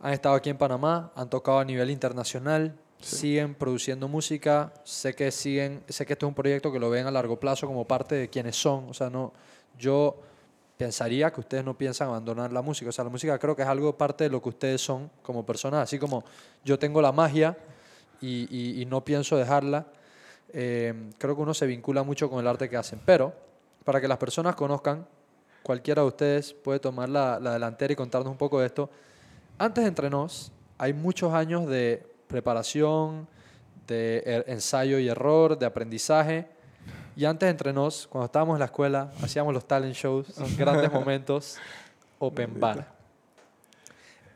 Han 0.00 0.12
estado 0.12 0.34
aquí 0.34 0.50
en 0.50 0.58
Panamá, 0.58 1.12
han 1.14 1.30
tocado 1.30 1.60
a 1.60 1.64
nivel 1.64 1.90
internacional, 1.90 2.74
Siguen 3.00 3.54
produciendo 3.54 4.08
música. 4.08 4.72
Sé 4.84 5.14
que 5.14 5.30
siguen, 5.30 5.82
sé 5.88 6.04
que 6.06 6.12
esto 6.12 6.26
es 6.26 6.28
un 6.28 6.34
proyecto 6.34 6.72
que 6.72 6.78
lo 6.78 6.90
ven 6.90 7.06
a 7.06 7.10
largo 7.10 7.38
plazo 7.38 7.66
como 7.66 7.86
parte 7.86 8.14
de 8.14 8.28
quienes 8.28 8.56
son. 8.56 8.88
O 8.88 8.94
sea, 8.94 9.10
no, 9.10 9.32
yo 9.78 10.16
pensaría 10.76 11.30
que 11.32 11.40
ustedes 11.40 11.64
no 11.64 11.76
piensan 11.76 12.08
abandonar 12.08 12.52
la 12.52 12.62
música. 12.62 12.90
O 12.90 12.92
sea, 12.92 13.04
la 13.04 13.10
música 13.10 13.38
creo 13.38 13.56
que 13.56 13.62
es 13.62 13.68
algo 13.68 13.96
parte 13.96 14.24
de 14.24 14.30
lo 14.30 14.42
que 14.42 14.50
ustedes 14.50 14.80
son 14.80 15.10
como 15.22 15.44
personas. 15.44 15.82
Así 15.82 15.98
como 15.98 16.24
yo 16.64 16.78
tengo 16.78 17.00
la 17.00 17.12
magia 17.12 17.56
y 18.20 18.84
no 18.86 19.02
pienso 19.02 19.36
dejarla, 19.36 19.86
eh, 20.52 21.10
creo 21.18 21.36
que 21.36 21.42
uno 21.42 21.54
se 21.54 21.66
vincula 21.66 22.02
mucho 22.02 22.28
con 22.28 22.40
el 22.40 22.46
arte 22.46 22.68
que 22.68 22.76
hacen. 22.76 23.00
Pero 23.04 23.32
para 23.84 24.00
que 24.00 24.08
las 24.08 24.18
personas 24.18 24.54
conozcan, 24.54 25.06
cualquiera 25.62 26.02
de 26.02 26.08
ustedes 26.08 26.52
puede 26.52 26.80
tomar 26.80 27.08
la, 27.08 27.38
la 27.40 27.52
delantera 27.54 27.92
y 27.92 27.96
contarnos 27.96 28.30
un 28.30 28.38
poco 28.38 28.60
de 28.60 28.66
esto. 28.66 28.90
Antes 29.58 29.84
de 29.84 29.88
entre 29.88 30.10
nos, 30.10 30.52
hay 30.78 30.92
muchos 30.92 31.32
años 31.32 31.66
de 31.68 32.09
preparación, 32.30 33.26
de 33.86 34.22
er- 34.24 34.44
ensayo 34.46 34.98
y 34.98 35.08
error, 35.08 35.58
de 35.58 35.66
aprendizaje. 35.66 36.46
Y 37.16 37.24
antes 37.24 37.50
entre 37.50 37.72
nos, 37.72 38.06
cuando 38.06 38.26
estábamos 38.26 38.54
en 38.54 38.60
la 38.60 38.66
escuela, 38.66 39.10
hacíamos 39.22 39.52
los 39.52 39.66
talent 39.66 39.94
shows, 39.94 40.26
grandes 40.56 40.90
momentos, 40.92 41.58
open 42.18 42.58
bar. 42.58 42.86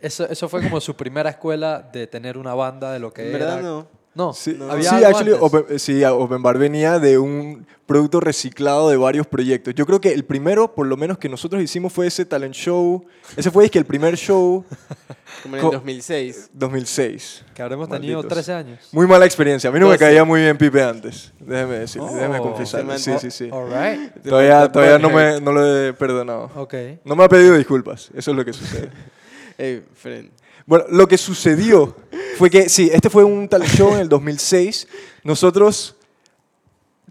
Eso, 0.01 0.29
eso 0.29 0.49
fue 0.49 0.63
como 0.63 0.81
su 0.81 0.95
primera 0.95 1.31
escuela 1.31 1.81
de 1.81 2.07
tener 2.07 2.37
una 2.37 2.53
banda 2.55 2.93
de 2.93 2.99
lo 2.99 3.13
que 3.13 3.23
En 3.31 3.37
era. 3.37 3.47
verdad 3.47 3.63
no. 3.63 3.87
No, 4.14 4.33
Sí, 4.33 4.54
No. 4.59 4.71
había 4.71 4.90
sí, 4.90 4.94
algo 4.97 5.09
actually, 5.09 5.33
antes. 5.33 5.42
Open, 5.42 5.78
sí, 5.78 6.04
Open 6.04 6.42
Bar 6.42 6.59
venía 6.59 6.99
de 7.00 7.18
un 7.18 7.66
producto 7.87 8.21
reciclado 8.21 8.88
de 8.88 8.97
varios 8.97 9.26
proyectos. 9.26 9.75
Yo 9.75 9.85
creo 9.87 10.00
que 10.00 10.12
el 10.12 10.25
primero, 10.25 10.73
por 10.75 10.87
lo 10.87 10.97
menos 10.97 11.18
que 11.18 11.28
nosotros 11.28 11.61
hicimos, 11.62 11.92
fue 11.92 12.06
ese 12.06 12.25
talent 12.25 12.54
show. 12.54 13.04
Ese 13.37 13.50
fue 13.50 13.64
es 13.66 13.71
que 13.71 13.78
el 13.78 13.85
primer 13.85 14.16
show 14.16 14.64
Como 15.42 15.56
en 15.56 15.64
el 15.64 15.71
2006. 15.73 16.50
2006. 16.54 17.44
que 17.54 17.62
habremos 17.62 17.88
tenido 17.88 18.18
Malditos. 18.18 18.33
13 18.44 18.52
años. 18.52 18.88
Muy 18.92 19.06
mala 19.06 19.26
experiencia. 19.26 19.68
A 19.68 19.73
mí 19.73 19.80
no 19.80 19.88
me 19.88 19.99
caía 19.99 20.25
muy 20.25 20.40
bien 20.40 20.56
Pipe 20.56 20.83
antes. 20.83 21.33
Déjeme 21.40 21.80
decir, 21.80 22.00
Oh, 22.00 22.06
déjeme 22.14 22.38
confesar. 22.38 22.99
Sí, 22.99 23.12
sí, 23.21 23.30
sí. 23.30 23.49
All 23.52 23.66
right. 23.66 24.12
Todavía, 24.23 24.71
todavía 24.71 24.99
no, 24.99 25.11
me, 25.11 25.40
no 25.40 25.52
lo 25.52 25.88
he 25.88 25.92
perdonado. 25.92 26.50
Ok. 26.54 26.75
No 27.04 27.16
me 27.16 27.25
ha 27.25 27.28
pedido 27.28 27.54
disculpas. 27.56 28.11
Eso 28.14 28.30
es 28.30 28.37
lo 28.37 28.44
que 28.44 28.52
sucede. 28.52 28.90
Ey, 29.59 29.85
Fred. 29.94 30.26
Bueno, 30.66 30.87
lo 30.88 31.06
que 31.06 31.18
sucedió 31.18 31.94
fue 32.38 32.49
que, 32.49 32.68
sí, 32.68 32.90
este 32.92 33.11
fue 33.11 33.23
un 33.23 33.49
talent 33.49 33.71
show 33.71 33.92
en 33.94 34.00
el 34.00 34.09
2006. 34.09 34.88
Nosotros, 35.23 35.97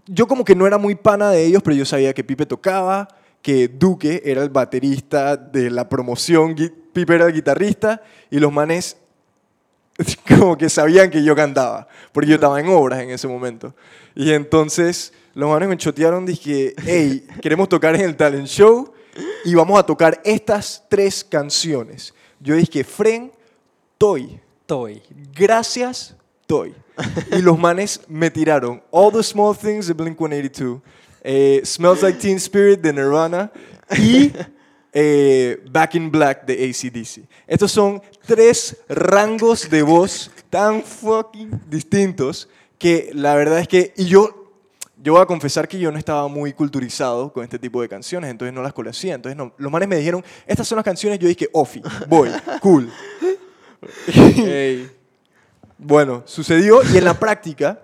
yo 0.06 0.26
como 0.26 0.44
que 0.44 0.56
no 0.56 0.66
era 0.66 0.76
muy 0.76 0.94
pana 0.96 1.30
de 1.30 1.44
ellos, 1.44 1.62
pero 1.62 1.76
yo 1.76 1.84
sabía 1.84 2.12
que 2.12 2.24
Pipe 2.24 2.46
tocaba, 2.46 3.08
que 3.42 3.68
Duque 3.68 4.22
era 4.24 4.42
el 4.42 4.50
baterista 4.50 5.36
de 5.36 5.70
la 5.70 5.88
promoción, 5.88 6.54
Pipe 6.92 7.14
era 7.14 7.26
el 7.26 7.32
guitarrista, 7.32 8.02
y 8.30 8.38
los 8.38 8.52
manes 8.52 8.96
como 10.28 10.58
que 10.58 10.68
sabían 10.68 11.10
que 11.10 11.22
yo 11.22 11.36
cantaba, 11.36 11.86
porque 12.12 12.30
yo 12.30 12.34
estaba 12.34 12.58
en 12.58 12.68
obras 12.68 13.00
en 13.00 13.10
ese 13.10 13.28
momento. 13.28 13.74
Y 14.14 14.32
entonces 14.32 15.12
los 15.34 15.48
manes 15.48 15.68
me 15.68 15.76
chotearon, 15.76 16.26
dije, 16.26 16.74
hey, 16.84 17.26
queremos 17.40 17.68
tocar 17.68 17.94
en 17.94 18.02
el 18.02 18.16
talent 18.16 18.48
show 18.48 18.92
y 19.44 19.54
vamos 19.54 19.78
a 19.78 19.84
tocar 19.84 20.20
estas 20.24 20.84
tres 20.88 21.24
canciones. 21.24 22.14
Yo 22.40 22.54
dije, 22.56 22.84
Fren, 22.84 23.32
Toy, 24.04 24.38
Toy. 24.66 25.02
gracias 25.34 26.14
estoy. 26.42 26.74
Y 27.32 27.40
los 27.40 27.58
manes 27.58 28.02
me 28.06 28.30
tiraron 28.30 28.82
All 28.90 29.10
the 29.10 29.22
Small 29.22 29.56
Things 29.56 29.86
de 29.86 29.96
Blink-182, 29.96 30.82
eh, 31.22 31.62
Smells 31.64 32.02
Like 32.02 32.18
Teen 32.18 32.36
Spirit 32.36 32.82
de 32.82 32.92
Nirvana 32.92 33.50
y 33.96 34.30
eh, 34.92 35.58
Back 35.70 35.94
in 35.94 36.10
Black 36.10 36.44
de 36.44 36.52
ACDC. 36.52 37.26
Estos 37.46 37.72
son 37.72 38.02
tres 38.26 38.76
rangos 38.90 39.70
de 39.70 39.80
voz 39.80 40.30
tan 40.50 40.82
fucking 40.82 41.62
distintos 41.66 42.46
que 42.76 43.10
la 43.14 43.34
verdad 43.34 43.58
es 43.58 43.68
que... 43.68 43.94
Y 43.96 44.04
yo 44.04 44.42
yo 45.02 45.14
voy 45.14 45.22
a 45.22 45.26
confesar 45.26 45.66
que 45.66 45.78
yo 45.78 45.90
no 45.90 45.98
estaba 45.98 46.28
muy 46.28 46.52
culturizado 46.52 47.32
con 47.32 47.42
este 47.44 47.58
tipo 47.58 47.80
de 47.82 47.88
canciones, 47.88 48.30
entonces 48.30 48.54
no 48.54 48.62
las 48.62 48.72
conocía. 48.72 49.14
Entonces 49.14 49.36
no, 49.36 49.52
los 49.58 49.72
manes 49.72 49.86
me 49.86 49.96
dijeron, 49.96 50.24
estas 50.46 50.68
son 50.68 50.76
las 50.76 50.84
canciones, 50.84 51.18
yo 51.18 51.28
dije, 51.28 51.48
Ofi, 51.52 51.82
voy, 52.08 52.30
cool. 52.60 52.90
Bueno, 55.76 56.22
sucedió 56.24 56.80
y 56.92 56.96
en 56.96 57.04
la 57.04 57.18
práctica 57.18 57.82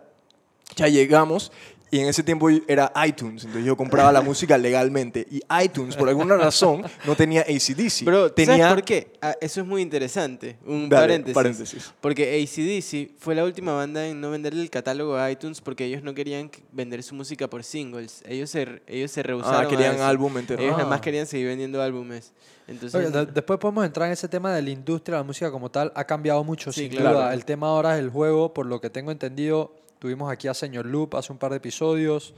ya 0.77 0.87
llegamos 0.87 1.53
y 1.91 1.99
en 2.01 2.07
ese 2.07 2.23
tiempo 2.23 2.49
era 2.69 2.93
iTunes, 3.07 3.43
entonces 3.45 3.65
yo 3.67 3.77
compraba 3.77 4.13
la 4.13 4.21
música 4.21 4.57
legalmente 4.57 5.27
y 5.31 5.41
iTunes 5.65 5.97
por 5.97 6.09
alguna 6.09 6.37
razón 6.37 6.83
no 7.07 7.17
tenía 7.17 7.41
ACDC. 7.43 8.05
Bro, 8.05 8.33
tenía 8.33 8.59
¿sabes 8.69 8.75
por 8.75 8.85
qué? 8.85 9.13
Ah, 9.21 9.35
eso 9.41 9.61
es 9.61 9.67
muy 9.67 9.83
interesante. 9.83 10.57
Un 10.65 10.89
Dale, 10.89 11.03
paréntesis. 11.03 11.35
paréntesis. 11.35 11.93
Porque 12.01 12.43
ACDC 12.43 13.19
fue 13.19 13.35
la 13.35 13.45
última 13.45 13.73
banda 13.73 14.07
en 14.07 14.21
no 14.21 14.31
venderle 14.31 14.63
el 14.63 14.71
catálogo 14.71 15.17
a 15.17 15.31
iTunes 15.31 15.61
porque 15.61 15.85
ellos 15.85 16.03
no 16.03 16.15
querían 16.15 16.49
que- 16.49 16.61
vender 16.73 17.03
su 17.03 17.15
música 17.15 17.49
por 17.49 17.65
singles. 17.65 18.23
Ellos 18.27 18.51
se, 18.51 18.83
ellos 18.87 19.11
se 19.11 19.23
rehusaron. 19.23 19.65
Ah, 19.67 19.69
querían 19.69 20.01
álbum 20.01 20.37
entero. 20.39 20.63
Ellos 20.63 20.73
nada 20.77 20.87
Ah. 20.87 20.91
más 20.91 21.01
querían 21.01 21.27
seguir 21.27 21.49
vendiendo 21.49 21.83
álbumes. 21.83 22.33
Entonces, 22.69 22.95
Oye, 22.95 23.11
de- 23.11 23.27
después 23.27 23.59
podemos 23.59 23.85
entrar 23.85 24.07
en 24.07 24.13
ese 24.13 24.29
tema 24.29 24.55
de 24.55 24.63
la 24.63 24.71
industria 24.71 25.17
de 25.17 25.21
la 25.23 25.27
música 25.27 25.51
como 25.51 25.71
tal. 25.71 25.91
Ha 25.97 26.05
cambiado 26.05 26.45
mucho, 26.45 26.73
Sí, 26.73 26.83
sin 26.83 26.91
claro. 26.93 27.17
duda. 27.19 27.35
El 27.35 27.45
tema 27.45 27.67
ahora 27.67 27.97
es 27.97 28.01
el 28.05 28.11
juego, 28.11 28.55
por 28.55 28.67
lo 28.67 28.81
que 28.81 28.89
tengo 28.91 29.11
entendido. 29.11 29.75
Tuvimos 30.01 30.33
aquí 30.33 30.49
a 30.49 30.55
Señor 30.55 30.87
Loop 30.87 31.15
hace 31.15 31.31
un 31.33 31.39
par 31.39 31.53
de 31.53 31.59
episodios. 31.59 32.35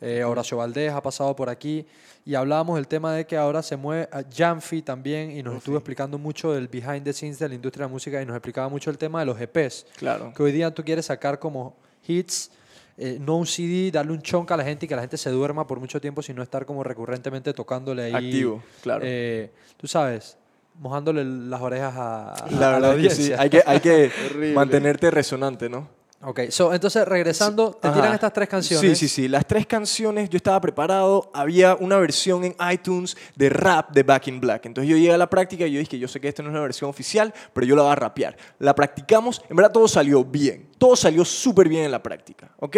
eh, 0.00 0.22
Horacio 0.22 0.58
Valdés 0.58 0.92
ha 0.92 1.02
pasado 1.02 1.34
por 1.34 1.48
aquí. 1.48 1.84
Y 2.24 2.34
hablábamos 2.34 2.76
del 2.76 2.86
tema 2.86 3.12
de 3.14 3.26
que 3.26 3.36
ahora 3.36 3.62
se 3.62 3.76
mueve 3.76 4.08
a 4.12 4.22
Janfi 4.22 4.82
también. 4.82 5.30
Y 5.30 5.42
nos 5.42 5.56
estuvo 5.56 5.76
explicando 5.76 6.18
mucho 6.18 6.52
del 6.52 6.68
behind 6.68 7.02
the 7.04 7.12
scenes 7.12 7.38
de 7.38 7.48
la 7.48 7.54
industria 7.54 7.84
de 7.86 7.88
la 7.88 7.92
música. 7.92 8.20
Y 8.22 8.26
nos 8.26 8.36
explicaba 8.36 8.68
mucho 8.68 8.90
el 8.90 8.98
tema 8.98 9.20
de 9.20 9.26
los 9.26 9.40
EPs. 9.40 9.86
Claro. 9.96 10.32
Que 10.36 10.42
hoy 10.42 10.52
día 10.52 10.70
tú 10.72 10.84
quieres 10.84 11.06
sacar 11.06 11.38
como 11.38 11.74
hits. 12.06 12.50
eh, 12.98 13.18
no 13.20 13.36
un 13.36 13.46
CD, 13.46 13.90
darle 13.90 14.12
un 14.12 14.22
chunk 14.22 14.50
a 14.52 14.56
la 14.56 14.64
gente 14.64 14.86
y 14.86 14.88
que 14.88 14.94
la 14.96 15.02
gente 15.02 15.16
se 15.18 15.28
duerma 15.30 15.66
por 15.66 15.78
mucho 15.80 16.00
tiempo, 16.00 16.22
sino 16.22 16.42
estar 16.42 16.64
como 16.64 16.82
recurrentemente 16.82 17.52
tocándole 17.52 18.04
ahí. 18.04 18.14
Activo, 18.14 18.62
claro. 18.82 19.02
Eh, 19.06 19.50
tú 19.76 19.86
sabes, 19.86 20.38
mojándole 20.78 21.22
las 21.22 21.60
orejas 21.60 21.94
a, 21.94 22.32
a- 22.32 22.50
La 22.52 22.68
a 22.68 22.72
verdad 22.78 22.98
es 22.98 23.02
que 23.08 23.14
sí, 23.14 23.32
audiencia. 23.32 23.40
hay 23.42 23.50
que, 23.50 23.62
hay 23.66 23.80
que 23.80 24.52
mantenerte 24.54 25.10
resonante, 25.10 25.68
¿no? 25.68 25.88
Ok, 26.28 26.40
so, 26.48 26.74
entonces 26.74 27.06
regresando, 27.06 27.70
te 27.70 27.86
Ajá. 27.86 27.94
tiran 27.94 28.14
estas 28.14 28.32
tres 28.32 28.48
canciones. 28.48 28.98
Sí, 28.98 29.08
sí, 29.08 29.14
sí. 29.14 29.28
Las 29.28 29.46
tres 29.46 29.64
canciones, 29.64 30.28
yo 30.28 30.38
estaba 30.38 30.60
preparado. 30.60 31.30
Había 31.32 31.76
una 31.76 31.98
versión 31.98 32.42
en 32.42 32.56
iTunes 32.72 33.16
de 33.36 33.48
rap 33.48 33.92
de 33.92 34.02
Back 34.02 34.26
in 34.26 34.40
Black. 34.40 34.66
Entonces 34.66 34.90
yo 34.90 34.96
llegué 34.96 35.12
a 35.12 35.18
la 35.18 35.30
práctica 35.30 35.68
y 35.68 35.72
yo 35.74 35.78
dije, 35.78 36.00
yo 36.00 36.08
sé 36.08 36.20
que 36.20 36.26
esta 36.26 36.42
no 36.42 36.48
es 36.48 36.54
una 36.54 36.62
versión 36.62 36.90
oficial, 36.90 37.32
pero 37.52 37.64
yo 37.64 37.76
la 37.76 37.82
voy 37.82 37.92
a 37.92 37.94
rapear. 37.94 38.36
La 38.58 38.74
practicamos, 38.74 39.40
en 39.48 39.54
verdad 39.54 39.70
todo 39.70 39.86
salió 39.86 40.24
bien. 40.24 40.68
Todo 40.78 40.96
salió 40.96 41.24
súper 41.24 41.68
bien 41.68 41.84
en 41.84 41.92
la 41.92 42.02
práctica, 42.02 42.50
¿ok? 42.58 42.76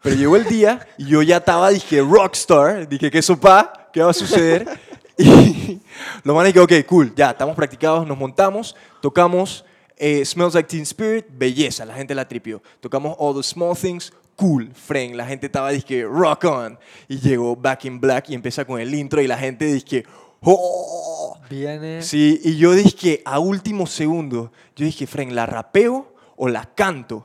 Pero 0.00 0.14
llegó 0.14 0.36
el 0.36 0.44
día 0.44 0.86
y 0.96 1.06
yo 1.06 1.22
ya 1.22 1.38
estaba, 1.38 1.70
dije, 1.70 2.00
rockstar. 2.00 2.88
Dije, 2.88 3.10
¿qué 3.10 3.20
sopa? 3.20 3.88
¿Qué 3.92 4.00
va 4.00 4.10
a 4.10 4.14
suceder? 4.14 4.64
Y 5.18 5.80
lo 6.24 6.34
van 6.34 6.44
a 6.44 6.48
decir, 6.48 6.60
ok, 6.60 6.86
cool, 6.86 7.14
ya, 7.16 7.30
estamos 7.30 7.56
practicados, 7.56 8.06
nos 8.06 8.18
montamos, 8.18 8.76
tocamos 9.00 9.64
eh, 9.96 10.24
Smells 10.24 10.54
Like 10.54 10.68
Teen 10.68 10.82
Spirit, 10.82 11.26
belleza, 11.30 11.84
la 11.84 11.94
gente 11.94 12.14
la 12.14 12.28
tripió. 12.28 12.62
Tocamos 12.80 13.16
All 13.18 13.34
the 13.34 13.42
Small 13.42 13.76
Things, 13.76 14.12
cool, 14.36 14.70
friend, 14.74 15.14
la 15.14 15.26
gente 15.26 15.46
estaba, 15.46 15.70
dije, 15.70 16.04
rock 16.04 16.44
on. 16.44 16.78
Y 17.08 17.18
llegó 17.18 17.56
Back 17.56 17.86
in 17.86 18.00
Black 18.00 18.30
y 18.30 18.34
empieza 18.34 18.64
con 18.64 18.80
el 18.80 18.94
intro 18.94 19.20
y 19.20 19.26
la 19.26 19.38
gente, 19.38 19.64
dije, 19.66 20.04
oh. 20.42 21.38
Viene. 21.48 22.02
Sí, 22.02 22.40
y 22.42 22.56
yo 22.56 22.72
dije, 22.72 23.22
a 23.24 23.38
último 23.38 23.86
segundo, 23.86 24.52
yo 24.74 24.84
dije, 24.84 25.06
friend, 25.06 25.32
¿la 25.32 25.46
rapeo 25.46 26.12
o 26.36 26.48
la 26.48 26.64
canto? 26.74 27.24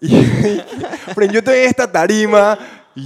Y 0.00 0.08
friend, 1.14 1.32
yo 1.32 1.40
estoy 1.40 1.58
en 1.58 1.68
esta 1.68 1.90
tarima, 1.90 2.58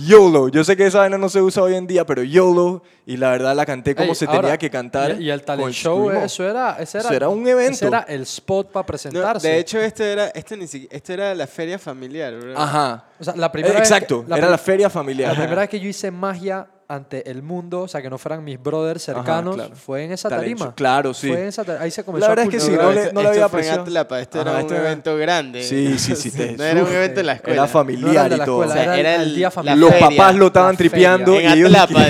YOLO. 0.07 0.49
Yo 0.49 0.65
sé 0.65 0.77
que 0.77 0.87
esa 0.87 0.99
vaina 0.99 1.19
no 1.19 1.29
se 1.29 1.41
usa 1.41 1.63
hoy 1.63 1.75
en 1.75 1.87
día, 1.87 2.05
pero 2.05 2.23
YOLO. 2.23 2.83
Y 3.07 3.17
la 3.19 3.31
verdad 3.31 3.55
la 3.55 3.67
canté 3.67 3.95
como 3.95 4.09
Ey, 4.11 4.15
se 4.15 4.25
ahora, 4.27 4.41
tenía 4.41 4.59
que 4.59 4.71
cantar. 4.71 5.21
Y, 5.21 5.25
y 5.27 5.31
el 5.31 5.41
con 5.41 5.47
talent 5.47 5.73
show, 5.75 6.11
eso 6.11 6.49
era, 6.49 6.77
ese 6.81 6.99
era, 6.99 7.07
Eso 7.09 7.15
era 7.17 7.29
un 7.29 7.47
evento. 7.47 7.73
Ese 7.75 7.87
era 7.87 8.01
el 8.09 8.23
spot 8.23 8.73
para 8.73 8.83
No, 8.83 8.87
presentarse. 8.87 9.49
de 9.49 9.59
hecho, 9.59 9.79
esto 9.81 10.03
era, 10.05 10.29
esto 10.29 10.57
ni 10.57 10.67
siquiera, 10.67 10.97
esto 10.97 11.13
era 11.13 11.35
la 11.35 11.47
feria 11.47 11.79
familiar, 11.79 12.35
bro. 12.39 12.59
Ajá. 12.59 13.05
o 13.21 13.25
sea, 13.25 13.37
la 13.37 13.47
Eh, 13.47 13.51
primera 13.51 13.79
vez 13.79 13.89
que- 13.89 13.95
Exacto, 13.95 14.25
era 14.27 14.37
pri- 14.37 14.51
la 14.51 14.59
feria 14.59 14.91
familiar. 14.91 15.33
La 15.33 15.39
primera 15.39 15.61
vez 15.63 15.71
que 15.71 15.79
yo 15.81 15.89
hice 15.89 16.11
magia 16.11 16.67
ante 16.87 17.31
el 17.31 17.43
mundo, 17.43 17.83
o 17.83 17.89
sea, 17.89 18.03
que 18.03 18.11
no 18.11 18.19
fueran 18.19 18.45
mis 18.45 18.63
brothers 18.63 19.03
cercanos, 19.03 19.55
claro. 19.57 19.75
fue 19.75 20.05
en 20.05 20.13
esa 20.13 20.29
tarima. 20.29 20.75
claro, 20.75 21.15
sí. 21.15 21.29
Fue 21.29 21.41
en 21.41 21.47
esa 21.49 21.65
tarima. 21.65 21.85
Ahí 21.85 21.91
se 21.91 22.05
comenzó 22.05 22.21
La 22.21 22.27
a 22.27 22.29
verdad 22.37 22.45
es 22.45 22.51
que 22.51 22.61
sí, 22.61 22.73
no 22.73 22.93
le- 22.93 23.13
no 23.13 23.23
le 23.23 23.29
había 23.29 23.47
Ajá, 23.47 24.51
era 24.51 24.53
un 24.59 24.61
este 24.73 24.77
evento 24.77 25.17
grande. 25.17 25.63
Sí, 25.63 25.99
sí, 25.99 26.15
sí, 26.15 26.31
te- 26.37 26.53
no 26.57 26.65
era 26.65 26.83
un 26.83 26.93
evento 26.93 27.21
en 27.21 27.27
la 27.27 27.33
escuela. 27.35 27.55
Era 27.55 27.63
No 27.63 27.65
era 27.65 27.73
familiar 27.73 28.25
el 28.33 28.39
de 28.39 28.43
y 28.43 28.47
todo. 28.47 28.65
escuela, 28.65 28.73
O 28.73 28.75
sea, 28.75 28.83
era, 28.85 28.99
era 28.99 29.15
el, 29.17 29.23
el- 29.31 29.35
día 29.37 29.51
familiar. 29.51 29.79
Los 29.79 29.91
feria. 29.93 30.09
papás 30.11 30.35
lo 30.37 30.47
estaban 30.49 30.77
tripeando 30.77 31.35
y 31.41 31.45
En 31.45 31.53
ellos 31.53 31.75
Atlapa, 31.75 32.07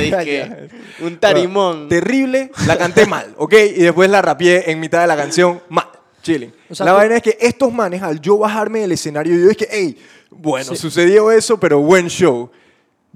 un 1.02 1.16
tarimón. 1.18 1.88
Terrible, 1.88 2.50
la 2.66 2.76
canté 2.76 3.06
mal, 3.06 3.34
¿ok? 3.36 3.52
Y 3.76 3.80
después 3.82 4.10
la 4.10 4.22
rapeé 4.22 4.70
en 4.70 4.80
mitad 4.80 5.00
de 5.00 5.06
la 5.06 5.16
canción 5.16 5.60
mal, 5.68 5.86
chilling. 6.22 6.52
O 6.70 6.74
sea, 6.74 6.86
la 6.86 6.92
tú- 6.92 6.96
vaina 6.98 7.16
es 7.16 7.22
que 7.22 7.36
estos 7.40 7.72
manes, 7.72 8.02
al 8.02 8.20
yo 8.20 8.38
bajarme 8.38 8.80
del 8.80 8.92
escenario, 8.92 9.36
yo 9.36 9.48
dije, 9.48 9.68
hey, 9.70 9.96
bueno, 10.30 10.70
Sí. 10.70 10.76
sucedió 10.76 11.30
eso, 11.30 11.58
pero 11.60 11.80
buen 11.80 12.08
show. 12.08 12.50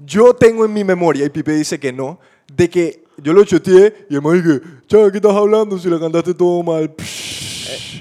Yo 0.05 0.33
tengo 0.33 0.65
en 0.65 0.73
mi 0.73 0.83
memoria, 0.83 1.25
y 1.25 1.29
Pipe 1.29 1.51
dice 1.51 1.79
que 1.79 1.91
no, 1.91 2.19
de 2.53 2.69
que 2.69 3.03
yo 3.17 3.33
lo 3.33 3.43
choteé 3.43 4.07
y 4.09 4.15
el 4.15 4.21
man 4.21 4.41
dije, 4.41 4.61
chaval, 4.87 5.11
¿qué 5.11 5.17
estás 5.17 5.35
hablando 5.35 5.77
si 5.77 5.89
la 5.89 5.99
cantaste 5.99 6.33
todo 6.33 6.63
mal? 6.63 6.89
Psh. 6.95 7.39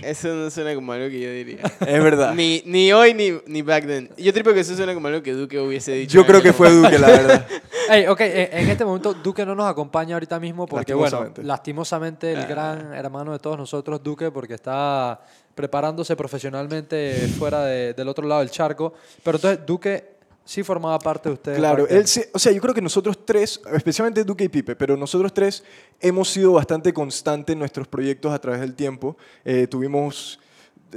Eso 0.05 0.28
no 0.28 0.49
suena 0.49 0.75
como 0.75 0.93
algo 0.93 1.09
que 1.11 1.21
yo 1.21 1.31
diría. 1.31 1.59
Es 1.81 2.02
verdad. 2.02 2.35
Ni, 2.35 2.62
ni 2.64 2.93
hoy 2.93 3.12
ni, 3.14 3.33
ni 3.47 3.62
back 3.62 3.85
then. 3.87 4.09
Yo 4.17 4.33
tripo 4.33 4.55
que 4.55 4.61
eso 4.61 4.75
suena 4.76 4.95
como 4.95 5.09
algo 5.09 5.23
que 5.23 5.33
Duque 5.33 5.59
hubiese 5.59 5.93
dicho. 5.93 6.14
Yo 6.14 6.25
creo 6.25 6.40
que 6.40 6.52
fue 6.52 6.71
Duque, 6.71 6.99
la 6.99 7.07
verdad. 7.09 7.47
Ey, 7.90 8.07
ok, 8.07 8.21
en, 8.21 8.59
en 8.59 8.71
este 8.71 8.85
momento 8.85 9.12
Duque 9.12 9.45
no 9.45 9.55
nos 9.55 9.67
acompaña 9.67 10.14
ahorita 10.14 10.38
mismo 10.38 10.67
porque, 10.67 10.95
bueno, 10.95 11.05
Lastimosamente. 11.11 11.43
lastimosamente 11.43 12.33
el 12.33 12.47
gran 12.47 12.95
hermano 12.95 13.33
de 13.33 13.38
todos 13.40 13.59
nosotros, 13.59 14.02
Duque, 14.02 14.31
porque 14.31 14.55
está 14.55 15.21
preparándose 15.55 16.14
profesionalmente 16.17 17.28
fuera 17.38 17.64
de- 17.64 17.93
del 17.93 18.09
otro 18.09 18.26
lado 18.26 18.40
del 18.40 18.50
charco. 18.50 18.95
Pero 19.23 19.37
entonces 19.37 19.67
Duque 19.67 20.17
sí 20.49 20.62
formaba 20.62 20.99
parte 20.99 21.28
de 21.28 21.35
ustedes. 21.35 21.59
Claro, 21.59 21.87
él 21.87 22.07
se- 22.07 22.31
o 22.33 22.38
sea, 22.38 22.50
yo 22.52 22.61
creo 22.62 22.73
que 22.73 22.81
nosotros 22.81 23.19
tres, 23.23 23.61
especialmente 23.75 24.25
Duque 24.25 24.45
y 24.45 24.49
Pipe, 24.49 24.75
pero 24.76 24.97
nosotros 24.97 25.35
tres 25.35 25.62
hemos 26.00 26.31
sido 26.31 26.52
bastante 26.55 26.90
constantes 26.95 27.52
en 27.52 27.59
nuestros 27.59 27.87
proyectos 27.87 28.33
a 28.33 28.38
través 28.38 28.61
del 28.61 28.75
tiempo. 28.75 29.14
Eh, 29.45 29.67
tuvimos, 29.67 30.40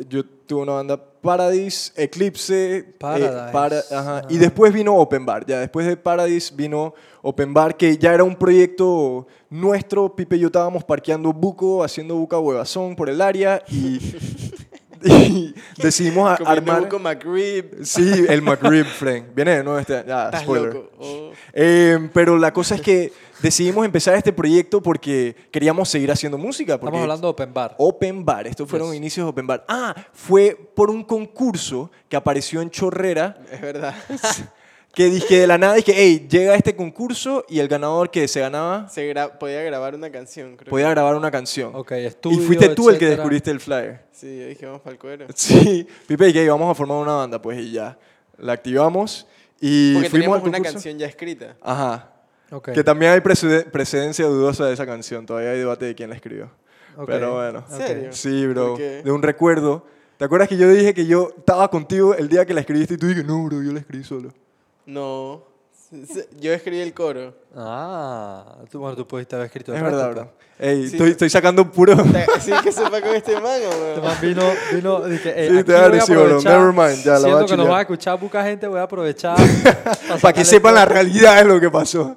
yo 0.07 0.23
tuve 0.25 0.61
una 0.61 0.71
banda 0.73 0.97
Paradise, 1.21 1.91
Eclipse, 1.97 2.77
eh, 2.77 2.83
Paradise. 2.97 3.51
para- 3.51 3.79
ajá, 3.91 4.17
Ah. 4.19 4.27
y 4.29 4.37
después 4.37 4.71
vino 4.71 4.95
Open 4.95 5.25
Bar. 5.25 5.45
Ya 5.45 5.59
después 5.59 5.85
de 5.85 5.97
Paradise 5.97 6.53
vino 6.55 6.93
Open 7.21 7.53
Bar, 7.53 7.75
que 7.75 7.97
ya 7.97 8.13
era 8.13 8.23
un 8.23 8.35
proyecto 8.37 9.27
nuestro. 9.49 10.15
Pipe 10.15 10.37
y 10.37 10.39
yo 10.39 10.47
estábamos 10.47 10.83
parqueando 10.85 11.33
buco, 11.33 11.83
haciendo 11.83 12.15
buca 12.15 12.39
huevazón 12.39 12.95
por 12.95 13.09
el 13.09 13.19
área 13.21 13.61
y, 13.69 13.99
y 15.09 15.53
decidimos 15.77 16.29
a- 16.29 16.35
armar. 16.49 16.87
McRib. 16.99 17.83
Sí, 17.83 18.25
el 18.29 18.41
McRib, 18.41 18.85
friend. 18.85 19.33
Viene 19.35 19.57
de 19.57 19.63
nuevo 19.63 19.79
este. 19.79 20.03
Ya, 20.07 20.25
Estás 20.25 20.41
spoiler. 20.43 20.73
loco. 20.73 20.91
Oh. 20.99 21.31
Eh, 21.53 22.09
pero 22.13 22.37
la 22.37 22.53
cosa 22.53 22.75
es 22.75 22.81
que 22.81 23.11
decidimos 23.41 23.85
empezar 23.85 24.15
este 24.15 24.31
proyecto 24.33 24.81
porque 24.81 25.35
queríamos 25.51 25.89
seguir 25.89 26.11
haciendo 26.11 26.37
música. 26.37 26.79
Porque 26.79 26.87
Estamos 26.97 27.01
hablando 27.03 27.27
de 27.27 27.31
Open 27.31 27.53
Bar. 27.53 27.75
Open 27.79 28.25
Bar, 28.25 28.47
estos 28.47 28.69
fueron 28.69 28.89
Yes. 28.89 28.97
inicios 28.97 29.25
de 29.25 29.29
Open 29.31 29.47
Bar. 29.47 29.65
Ah, 29.67 29.95
fue 30.13 30.55
por 30.75 30.89
un 30.89 31.03
concurso 31.03 31.91
que 32.07 32.15
apareció 32.15 32.61
en 32.61 32.69
Chorrera 32.69 33.37
Es 33.51 33.61
verdad. 33.61 33.95
que 34.93 35.05
dije 35.05 35.39
de 35.39 35.47
la 35.47 35.57
nada, 35.57 35.75
dije, 35.75 35.93
hey, 35.95 36.27
llega 36.29 36.53
este 36.55 36.75
concurso 36.75 37.45
y 37.47 37.59
el 37.59 37.67
ganador 37.67 38.11
que 38.11 38.27
se 38.27 38.41
ganaba 38.41 38.89
Se 38.89 39.13
gra- 39.13 39.37
podía 39.37 39.61
grabar 39.63 39.95
una 39.95 40.11
canción, 40.11 40.57
creo. 40.57 40.69
podía 40.69 40.89
grabar 40.89 41.15
una 41.15 41.31
canción. 41.31 41.71
Ok, 41.75 41.91
y 41.93 42.05
estudio, 42.05 42.39
fuiste 42.39 42.69
tú 42.69 42.89
el 42.89 42.97
que 42.97 43.05
etcétera. 43.05 43.09
descubriste 43.17 43.51
el 43.51 43.59
flyer. 43.61 44.01
Sí, 44.11 44.39
yo 44.39 44.47
dije, 44.47 44.65
vamos 44.65 44.81
para 44.81 44.93
el 44.93 44.99
cuero. 44.99 45.25
Sí, 45.35 45.87
Pipe 46.07 46.27
y 46.29 46.33
que 46.33 46.49
vamos 46.49 46.69
a 46.69 46.75
formar 46.75 46.97
una 46.97 47.13
banda, 47.13 47.41
pues 47.41 47.59
y 47.59 47.71
ya. 47.71 47.97
La 48.37 48.53
activamos 48.53 49.27
y 49.59 49.93
Porque 49.93 50.09
fuimos 50.09 50.35
al 50.41 50.41
una 50.47 50.57
concurso. 50.57 50.73
canción 50.73 50.97
ya 50.99 51.07
escrita. 51.07 51.55
Ajá. 51.61 52.11
Ok, 52.51 52.71
Que 52.71 52.83
también 52.83 53.13
hay 53.13 53.21
precede- 53.21 53.63
precedencia 53.63 54.25
dudosa 54.25 54.65
de 54.65 54.73
esa 54.73 54.85
canción. 54.85 55.25
Todavía 55.25 55.51
hay 55.51 55.59
debate 55.59 55.85
de 55.85 55.95
quién 55.95 56.09
la 56.09 56.15
escribió. 56.17 56.51
ok, 56.97 57.05
Pero 57.07 57.35
bueno. 57.35 57.63
¿En 57.71 57.77
serio? 57.77 58.11
Sí, 58.11 58.45
bro. 58.47 58.75
De 58.77 59.09
un 59.11 59.21
recuerdo. 59.23 59.85
¿Te 60.17 60.25
acuerdas 60.25 60.49
que 60.49 60.57
yo 60.57 60.67
dije 60.69 60.93
que 60.93 61.05
yo 61.05 61.29
estaba 61.37 61.69
contigo 61.69 62.13
el 62.13 62.27
día 62.27 62.45
que 62.45 62.53
la 62.53 62.59
escribiste 62.59 62.95
y 62.95 62.97
tú 62.97 63.07
dijiste, 63.07 63.25
no, 63.27 63.43
bro, 63.45 63.63
yo 63.63 63.71
la 63.71 63.79
escribí 63.79 64.03
solo? 64.03 64.33
No. 64.85 65.43
Yo 66.39 66.53
escribí 66.53 66.79
el 66.79 66.93
coro. 66.93 67.35
Ah, 67.55 68.55
tú, 68.71 68.79
bueno, 68.79 68.95
tú 68.95 69.05
pudiste 69.05 69.35
haber 69.35 69.47
escrito 69.47 69.71
el 69.73 69.77
Es 69.77 69.83
verdad, 69.83 70.11
bro. 70.11 70.31
Ey, 70.57 70.87
Sí. 70.87 70.95
estoy, 70.95 71.11
estoy 71.11 71.29
sacando 71.29 71.69
puro... 71.71 71.95
Sí, 72.39 72.51
que 72.63 72.71
sepa 72.71 73.01
con 73.01 73.15
este 73.15 73.33
man, 73.41 73.59
Este 73.61 73.67
weón. 73.99 74.03
man 74.03 74.17
vino, 74.21 74.43
vino, 74.73 75.01
dije, 75.01 75.33
eh, 75.35 75.49
Sí, 75.49 75.55
aquí 75.57 75.63
te 75.65 75.71
voy 75.73 75.81
a 75.81 75.87
voy 75.87 75.97
a 75.97 75.99
decir, 75.99 76.15
bro, 76.15 76.25
aprovechar, 76.25 76.59
never 76.59 76.73
mind, 76.73 77.03
ya, 77.03 77.11
la 77.13 77.19
voy 77.19 77.29
a 77.31 77.33
siento 77.33 77.37
que 77.37 77.41
nos 77.41 77.49
chulear. 77.49 77.71
va 77.71 77.77
a 77.77 77.81
escuchar 77.81 78.19
poca 78.19 78.43
gente, 78.43 78.67
voy 78.67 78.79
a 78.79 78.83
aprovechar. 78.83 79.37
Para 80.21 80.33
que 80.33 80.45
sepan 80.45 80.75
la 80.75 80.85
realidad 80.85 81.37
de 81.37 81.45
lo 81.45 81.59
que 81.59 81.69
pasó. 81.71 82.15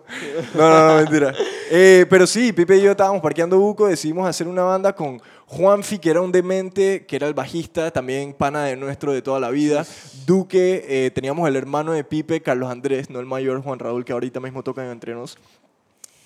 No, 0.55 0.69
no, 0.69 0.89
no, 0.89 0.97
mentira. 0.97 1.33
Eh, 1.71 2.07
pero 2.11 2.27
sí, 2.27 2.53
Pipe 2.53 2.77
y 2.77 2.83
yo 2.83 2.91
estábamos 2.91 3.23
parqueando 3.23 3.59
buco, 3.59 3.89
decidimos 3.89 4.29
hacer 4.29 4.47
una 4.47 4.63
banda 4.63 4.93
con 4.95 5.21
Juanfi, 5.47 5.99
que 5.99 6.11
era 6.11 6.21
un 6.21 6.31
demente, 6.33 7.07
que 7.07 7.17
era 7.17 7.27
el 7.27 7.35
bajista, 7.35 7.91
también 7.91 8.35
pana 8.35 8.65
de 8.65 8.77
nuestro 8.77 9.13
de 9.13 9.23
toda 9.23 9.41
la 9.41 9.51
vida. 9.51 9.87
Duque, 10.27 10.85
eh, 10.89 11.11
teníamos 11.15 11.49
el 11.49 11.57
hermano 11.57 11.93
de 11.93 12.03
Pipe, 12.05 12.41
Carlos 12.43 12.71
Andrés, 12.71 13.09
no 13.11 13.21
el 13.21 13.27
mayor, 13.27 13.63
Juan 13.63 13.79
Raúl, 13.79 14.05
que 14.05 14.13
ahorita 14.13 14.41
mismo 14.41 14.63
tocan 14.63 14.87
entre 14.91 15.15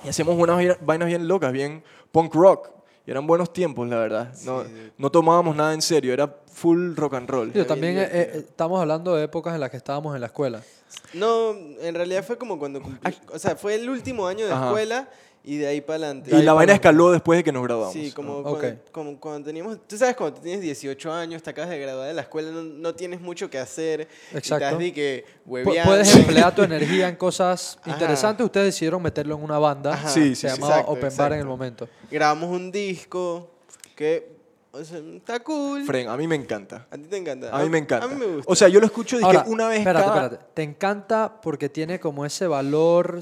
Y 0.05 0.09
hacíamos 0.09 0.37
unas 0.38 0.57
vai- 0.59 0.78
vainas 0.81 1.09
bien 1.09 1.26
locas, 1.26 1.52
bien 1.52 1.83
punk 2.12 2.35
rock. 2.35 2.71
Y 3.07 3.11
eran 3.11 3.26
buenos 3.26 3.52
tiempos, 3.52 3.88
la 3.88 3.97
verdad. 3.97 4.35
No, 4.45 4.64
Sí. 4.64 4.71
no 4.99 5.11
tomábamos 5.11 5.57
nada 5.57 5.73
en 5.73 5.81
serio, 5.83 6.12
era 6.12 6.37
full 6.52 6.95
rock 6.95 7.14
and 7.14 7.28
roll. 7.31 7.52
Tío, 7.52 7.67
también 7.67 7.97
eh, 7.99 8.09
eh, 8.12 8.33
estamos 8.49 8.81
hablando 8.81 9.14
de 9.17 9.25
épocas 9.25 9.55
en 9.55 9.61
las 9.61 9.71
que 9.71 9.78
estábamos 9.78 10.14
en 10.14 10.21
la 10.21 10.26
escuela. 10.26 10.62
No, 11.14 11.52
en 11.52 11.95
realidad 11.95 12.23
fue 12.25 12.37
como 12.37 12.59
cuando 12.59 12.83
cumplí. 12.83 13.17
O 13.33 13.38
sea, 13.38 13.57
fue 13.57 13.75
el 13.76 13.88
último 13.88 14.26
año 14.26 14.47
de 14.47 14.52
Ajá. 14.52 14.67
escuela 14.67 15.09
y 15.50 15.57
de 15.57 15.67
ahí 15.67 15.81
para 15.81 15.97
adelante. 16.07 16.31
Y 16.37 16.43
la 16.43 16.52
vaina 16.52 16.67
para- 16.71 16.75
escaló 16.75 17.11
después 17.11 17.38
de 17.38 17.45
que 17.45 17.52
nos 17.52 17.62
graduamos. 17.62 17.93
Sí, 17.95 18.12
como, 18.12 18.38
Ok. 18.38 18.59
cuando, 18.61 18.81
como 18.93 19.19
cuando 19.21 19.47
teníamos, 19.47 19.78
tú 19.87 19.97
sabes, 19.97 20.14
cuando 20.14 20.40
tienes 20.40 20.61
18 20.61 21.11
años, 21.12 21.43
te 21.43 21.50
acabas 21.50 21.71
de 21.71 21.78
graduar 21.78 22.07
de 22.09 22.14
la 22.14 22.21
escuela, 22.23 22.50
no, 22.50 22.62
no 22.62 22.95
tienes 22.95 23.21
mucho 23.21 23.49
que 23.49 23.59
hacer. 23.59 24.09
Y 24.33 24.37
Exacto. 24.37 24.64
estás 24.67 24.78
de 24.78 24.93
que 24.93 25.25
hueveando. 25.47 25.90
Puedes 25.90 26.14
emplear 26.14 26.55
tu 26.55 26.62
energía 26.62 27.09
en 27.09 27.17
cosas 27.17 27.78
Ajá. 27.83 27.90
interesantes. 27.93 28.45
Ustedes 28.45 28.67
decidieron 28.67 29.00
meterlo 29.02 29.37
en 29.37 29.43
una 29.43 29.59
banda. 29.59 29.95
Ajá. 29.95 30.09
Sí, 30.11 30.35
se 30.35 30.35
sí, 30.35 30.35
sí. 30.35 30.47
llamaba 30.49 30.75
Exacto, 30.81 30.93
Open 30.93 31.17
Bar 31.17 31.33
en 31.33 31.38
el 31.40 31.47
momento. 31.47 31.88
Grabamos 32.11 32.50
un 32.50 32.71
disco 32.71 33.50
que, 33.97 34.38
o 34.80 34.85
sea, 34.85 34.99
está 35.16 35.40
cool. 35.40 35.85
Fren, 35.85 36.08
a 36.08 36.16
mí 36.16 36.26
me 36.28 36.35
encanta. 36.37 36.87
A 36.90 36.97
ti 36.97 37.04
te 37.04 37.16
encanta. 37.16 37.50
A 37.56 37.62
mí 37.62 37.68
me 37.68 37.78
encanta. 37.78 38.06
A 38.06 38.08
mí 38.08 38.14
me 38.14 38.26
gusta. 38.37 38.50
O 38.52 38.54
sea, 38.54 38.68
yo 38.68 38.80
lo 38.80 38.87
escucho 38.87 39.16
dizque, 39.16 39.26
Ahora, 39.26 39.44
una 39.49 39.68
vez 39.68 39.78
espérate, 39.80 40.04
cada... 40.06 40.25
espérate. 40.25 40.47
Te 40.54 40.62
encanta 40.62 41.40
porque 41.42 41.68
tiene 41.68 41.99
como 42.00 42.25
ese 42.25 42.47
valor 42.47 43.20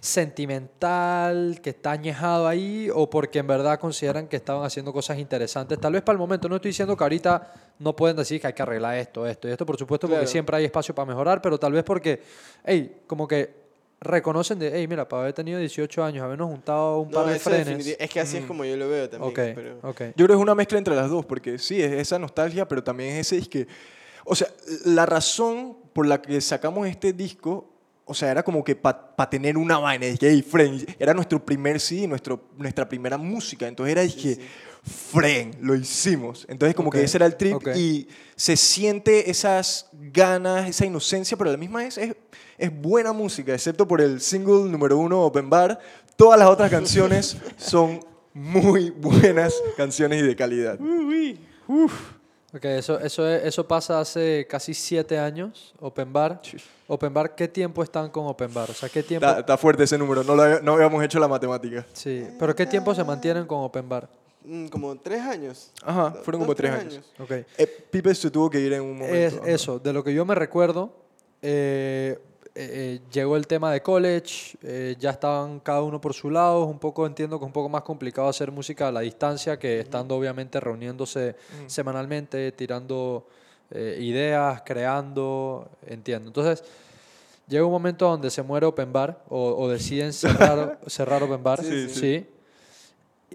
sentimental 0.00 1.60
que 1.62 1.70
está 1.70 1.92
añejado 1.92 2.48
ahí 2.48 2.88
o 2.94 3.08
porque 3.08 3.38
en 3.38 3.46
verdad 3.46 3.78
consideran 3.78 4.28
que 4.28 4.36
estaban 4.36 4.64
haciendo 4.64 4.92
cosas 4.92 5.18
interesantes. 5.18 5.78
Tal 5.78 5.92
vez 5.92 6.02
para 6.02 6.14
el 6.14 6.18
momento, 6.18 6.48
no 6.48 6.56
estoy 6.56 6.70
diciendo 6.70 6.96
que 6.96 7.04
ahorita 7.04 7.52
no 7.78 7.94
pueden 7.96 8.16
decir 8.16 8.40
que 8.40 8.46
hay 8.48 8.52
que 8.52 8.62
arreglar 8.62 8.96
esto, 8.98 9.26
esto 9.26 9.48
y 9.48 9.52
esto, 9.52 9.66
por 9.66 9.76
supuesto, 9.76 10.06
porque 10.06 10.20
Claro. 10.20 10.30
siempre 10.30 10.56
hay 10.56 10.64
espacio 10.64 10.94
para 10.94 11.06
mejorar, 11.06 11.42
pero 11.42 11.58
tal 11.58 11.72
vez 11.72 11.82
porque, 11.84 12.22
hey, 12.64 13.02
como 13.06 13.26
que 13.26 13.63
reconocen 14.04 14.58
de, 14.58 14.70
hey, 14.74 14.86
mira, 14.86 15.08
para 15.08 15.22
haber 15.22 15.32
tenido 15.34 15.58
18 15.58 16.04
años, 16.04 16.22
habernos 16.24 16.48
juntado 16.50 17.00
un 17.00 17.10
No, 17.10 17.22
par 17.24 17.32
de 17.32 17.38
frenes. 17.40 17.96
Es 17.98 18.10
que 18.10 18.20
así 18.20 18.36
es 18.36 18.44
como 18.44 18.64
yo 18.64 18.76
lo 18.76 18.88
veo 18.88 19.08
también. 19.08 19.30
Ok, 19.30 19.54
pero- 19.54 19.78
ok. 19.82 20.00
Yo 20.16 20.26
creo 20.26 20.28
que 20.28 20.34
es 20.34 20.40
una 20.40 20.54
mezcla 20.54 20.78
entre 20.78 20.94
las 20.94 21.10
dos, 21.10 21.24
porque 21.26 21.58
sí, 21.58 21.82
es 21.82 21.92
esa 21.92 22.18
nostalgia, 22.18 22.68
pero 22.68 22.82
también 22.84 23.10
es 23.16 23.26
ese 23.26 23.36
disque... 23.36 23.66
O 24.26 24.34
sea, 24.34 24.48
la 24.86 25.04
razón 25.04 25.76
por 25.92 26.06
la 26.06 26.22
que 26.22 26.40
sacamos 26.40 26.86
este 26.88 27.12
disco, 27.12 27.73
o 28.06 28.14
sea, 28.14 28.30
era 28.30 28.42
como 28.42 28.62
que 28.62 28.76
para 28.76 29.30
tener 29.30 29.56
una 29.56 29.78
vaina, 29.78 30.06
es 30.06 30.18
que, 30.18 30.28
hey, 30.28 30.42
Fren, 30.42 30.84
era 30.98 31.14
nuestro 31.14 31.44
primer 31.44 31.80
CD, 31.80 32.06
nuestro, 32.06 32.48
nuestra 32.56 32.88
primera 32.88 33.16
música, 33.16 33.66
entonces 33.66 33.92
era, 33.92 34.02
dije, 34.02 34.38
Fren, 34.82 35.56
lo 35.62 35.74
hicimos. 35.74 36.44
Entonces 36.48 36.74
como 36.74 36.88
Ok, 36.88 36.96
que 36.96 37.04
ese 37.04 37.16
era 37.16 37.24
el 37.26 37.36
trip 37.36 37.54
ok. 37.54 37.68
y 37.74 38.06
se 38.36 38.56
siente 38.56 39.30
esas 39.30 39.88
ganas, 39.92 40.68
esa 40.68 40.84
inocencia, 40.84 41.36
pero 41.38 41.48
a 41.48 41.52
la 41.54 41.58
misma 41.58 41.78
vez 41.78 41.96
es, 41.96 42.14
es 42.58 42.82
buena 42.82 43.12
música, 43.14 43.54
excepto 43.54 43.88
por 43.88 44.02
el 44.02 44.20
single 44.20 44.70
número 44.70 44.98
uno, 44.98 45.22
Open 45.22 45.48
Bar. 45.48 45.80
Todas 46.16 46.38
las 46.38 46.48
otras 46.48 46.70
canciones 46.70 47.38
son 47.56 48.00
muy 48.34 48.90
buenas 48.90 49.54
canciones 49.76 50.22
y 50.22 50.26
de 50.26 50.36
calidad. 50.36 50.78
Ok, 52.54 52.64
eso, 52.66 53.00
eso, 53.00 53.26
es- 53.28 53.44
eso 53.44 53.66
pasa 53.66 53.98
hace 54.00 54.46
casi 54.48 54.74
siete 54.74 55.18
años, 55.18 55.74
Open 55.80 56.12
Bar. 56.12 56.40
Open 56.86 57.12
Bar, 57.12 57.34
¿qué 57.34 57.48
tiempo 57.48 57.82
están 57.82 58.10
con 58.10 58.26
Open 58.26 58.52
Bar? 58.54 58.70
O 58.70 58.74
sea, 58.74 58.88
¿qué 58.88 59.02
tiempo? 59.02 59.26
Está, 59.26 59.40
está 59.40 59.56
fuerte 59.58 59.82
ese 59.82 59.98
número, 59.98 60.22
no, 60.22 60.36
lo 60.36 60.60
no 60.60 60.74
habíamos 60.74 61.02
hecho 61.02 61.18
la 61.18 61.26
matemática. 61.26 61.84
Sí, 61.92 62.26
pero 62.38 62.54
¿qué 62.54 62.64
tiempo 62.66 62.94
se 62.94 63.02
mantienen 63.02 63.46
con 63.46 63.58
Open 63.62 63.88
Bar? 63.88 64.08
Mm, 64.44 64.66
como 64.68 64.94
tres 64.96 65.20
años. 65.22 65.72
Ajá, 65.82 66.12
fueron 66.22 66.40
dos, 66.42 66.46
como 66.46 66.54
tres 66.54 66.70
años. 66.70 67.00
Ok. 67.18 67.30
Eh, 67.58 67.86
Pipe 67.90 68.14
se 68.14 68.30
tuvo 68.30 68.48
que 68.50 68.60
ir 68.60 68.72
en 68.74 68.82
un 68.82 68.98
momento. 68.98 69.16
Es 69.44 69.60
eso, 69.60 69.78
de 69.80 69.92
lo 69.92 70.04
que 70.04 70.14
yo 70.14 70.24
me 70.24 70.34
recuerdo, 70.36 70.92
eh, 71.42 72.18
eh, 72.56 73.00
llegó 73.12 73.36
el 73.36 73.48
tema 73.48 73.72
de 73.72 73.82
college, 73.82 74.56
eh, 74.62 74.94
ya 74.98 75.10
estaban 75.10 75.58
cada 75.58 75.82
uno 75.82 76.00
por 76.00 76.14
su 76.14 76.30
lado, 76.30 76.64
un 76.66 76.78
poco 76.78 77.04
entiendo 77.04 77.36
que 77.38 77.44
es 77.44 77.48
un 77.48 77.52
poco 77.52 77.68
más 77.68 77.82
complicado 77.82 78.28
hacer 78.28 78.52
música 78.52 78.86
a 78.86 78.92
la 78.92 79.00
distancia 79.00 79.58
que 79.58 79.80
estando 79.80 80.16
obviamente 80.16 80.60
reuniéndose 80.60 81.34
semanalmente, 81.66 82.52
tirando 82.52 83.26
eh, 83.72 83.98
ideas, 84.00 84.62
creando, 84.64 85.68
entiendo. 85.84 86.28
Entonces, 86.28 86.64
llega 87.48 87.64
un 87.64 87.72
momento 87.72 88.08
donde 88.08 88.30
se 88.30 88.40
muere 88.42 88.66
Open 88.66 88.92
Bar 88.92 89.20
o, 89.28 89.56
o 89.56 89.68
deciden 89.68 90.12
cerrar, 90.12 90.78
cerrar 90.86 91.24
Open 91.24 91.42
Bar. 91.42 91.60
Sí, 91.60 91.88
sí. 91.88 91.94
sí. 91.94 92.26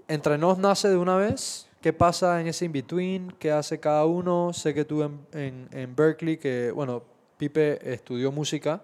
Entre 0.08 0.38
nos 0.38 0.56
nace 0.56 0.88
de 0.88 0.96
una 0.96 1.16
vez. 1.16 1.66
¿Qué 1.82 1.94
pasa 1.94 2.40
en 2.40 2.46
ese 2.46 2.66
in-between? 2.66 3.34
¿Qué 3.38 3.50
hace 3.50 3.80
cada 3.80 4.04
uno? 4.04 4.52
Sé 4.52 4.74
que 4.74 4.84
tú 4.84 5.02
en, 5.02 5.18
en, 5.32 5.68
en 5.72 5.96
Berkeley, 5.96 6.36
que, 6.36 6.70
bueno, 6.70 7.02
Pipe 7.38 7.90
estudió 7.90 8.30
música. 8.30 8.82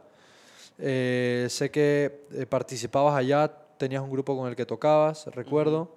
Eh, 0.79 1.47
sé 1.49 1.71
que 1.71 2.27
eh, 2.33 2.47
participabas 2.47 3.15
allá, 3.15 3.51
tenías 3.79 4.03
un 4.03 4.11
grupo 4.11 4.37
con 4.37 4.49
el 4.49 4.57
que 4.57 4.67
tocabas, 4.67 5.27
recuerdo. 5.29 5.89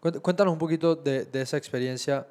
Cuént- 0.00 0.20
cuéntanos 0.20 0.52
un 0.52 0.58
poquito 0.58 0.94
de, 0.96 1.24
de 1.24 1.40
esa 1.42 1.56
experiencia. 1.56 2.26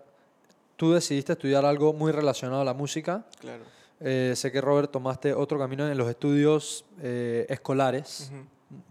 Tú 0.75 0.93
decidiste 0.93 1.33
estudiar 1.33 1.65
algo 1.65 1.93
muy 1.93 2.11
relacionado 2.11 2.61
a 2.61 2.65
la 2.65 2.73
música. 2.73 3.25
Claro. 3.39 3.63
Eh, 4.01 4.33
sé 4.35 4.51
que 4.51 4.59
Robert 4.61 4.91
tomaste 4.91 5.33
otro 5.33 5.57
camino 5.57 5.87
en 5.89 5.97
los 5.97 6.09
estudios 6.09 6.85
eh, 7.01 7.45
escolares. 7.49 8.31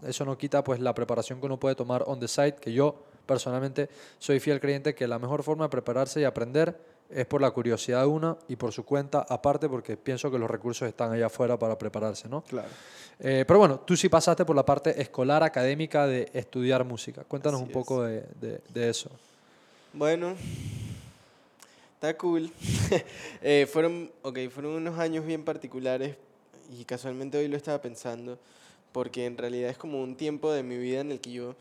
Eso 0.03 0.25
no 0.25 0.37
quita 0.37 0.63
pues 0.63 0.79
la 0.79 0.93
preparación 0.95 1.39
que 1.39 1.45
uno 1.45 1.59
puede 1.59 1.75
tomar 1.75 2.03
on 2.07 2.19
the 2.19 2.27
side, 2.27 2.55
que 2.55 2.73
yo 2.73 2.95
personalmente 3.25 3.89
soy 4.19 4.39
fiel 4.39 4.59
creyente 4.59 4.95
que 4.95 5.07
la 5.07 5.19
mejor 5.19 5.43
forma 5.43 5.65
de 5.65 5.69
prepararse 5.69 6.21
y 6.21 6.23
aprender 6.23 6.79
es 7.09 7.25
por 7.25 7.41
la 7.41 7.51
curiosidad 7.51 8.01
de 8.01 8.07
uno 8.07 8.37
y 8.47 8.55
por 8.55 8.71
su 8.71 8.83
cuenta, 8.83 9.25
aparte 9.29 9.69
porque 9.69 9.95
pienso 9.97 10.31
que 10.31 10.37
los 10.39 10.49
recursos 10.49 10.87
están 10.87 11.11
allá 11.11 11.27
afuera 11.27 11.57
para 11.57 11.77
prepararse, 11.77 12.27
¿no? 12.27 12.41
Claro. 12.43 12.67
Eh, 13.19 13.45
pero 13.47 13.59
bueno, 13.59 13.79
tú 13.79 13.95
sí 13.95 14.09
pasaste 14.09 14.43
por 14.43 14.55
la 14.55 14.65
parte 14.65 14.99
escolar, 15.01 15.41
académica 15.43 16.05
de 16.07 16.29
estudiar 16.33 16.83
música. 16.83 17.23
Cuéntanos 17.23 17.61
Así 17.61 17.67
un 17.67 17.73
poco 17.73 18.03
de, 18.03 18.25
de- 18.41 18.59
de 18.73 18.89
eso. 18.89 19.09
Bueno, 19.93 20.35
está 21.93 22.17
cool. 22.17 22.51
Eh, 23.41 23.67
fueron, 23.71 24.11
ok, 24.23 24.39
fueron 24.49 24.73
unos 24.73 24.97
años 24.99 25.23
bien 25.25 25.43
particulares 25.45 26.15
y 26.79 26.83
casualmente 26.85 27.37
hoy 27.37 27.47
lo 27.47 27.55
estaba 27.57 27.79
pensando 27.79 28.39
porque 28.91 29.25
en 29.27 29.37
realidad 29.37 29.69
es 29.69 29.77
como 29.77 30.01
un 30.01 30.15
tiempo 30.15 30.51
de 30.51 30.63
mi 30.63 30.77
vida 30.77 31.01
en 31.01 31.11
el 31.11 31.19
que 31.19 31.31
yo 31.31 31.55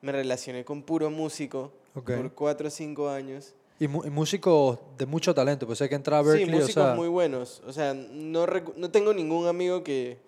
me 0.00 0.12
relacioné 0.12 0.64
con 0.64 0.82
puro 0.82 1.10
músico 1.10 1.72
Ok. 1.96 2.12
por 2.12 2.32
cuatro 2.32 2.68
o 2.68 2.70
cinco 2.70 3.08
años. 3.10 3.52
Y, 3.80 3.88
mu- 3.88 4.04
y 4.04 4.10
músicos 4.10 4.78
de 4.96 5.04
mucho 5.06 5.34
talento, 5.34 5.66
pues 5.66 5.80
hay 5.82 5.88
que 5.88 5.96
entrar 5.96 6.20
a 6.20 6.22
Berkeley, 6.22 6.46
sí, 6.46 6.52
o 6.52 6.60
músicos 6.60 6.84
sea, 6.84 6.94
muy 6.94 7.08
buenos. 7.08 7.62
O 7.66 7.72
sea, 7.72 7.92
no, 7.92 8.46
no 8.76 8.90
tengo 8.90 9.12
ningún 9.12 9.46
amigo 9.48 9.82
que, 9.82 10.18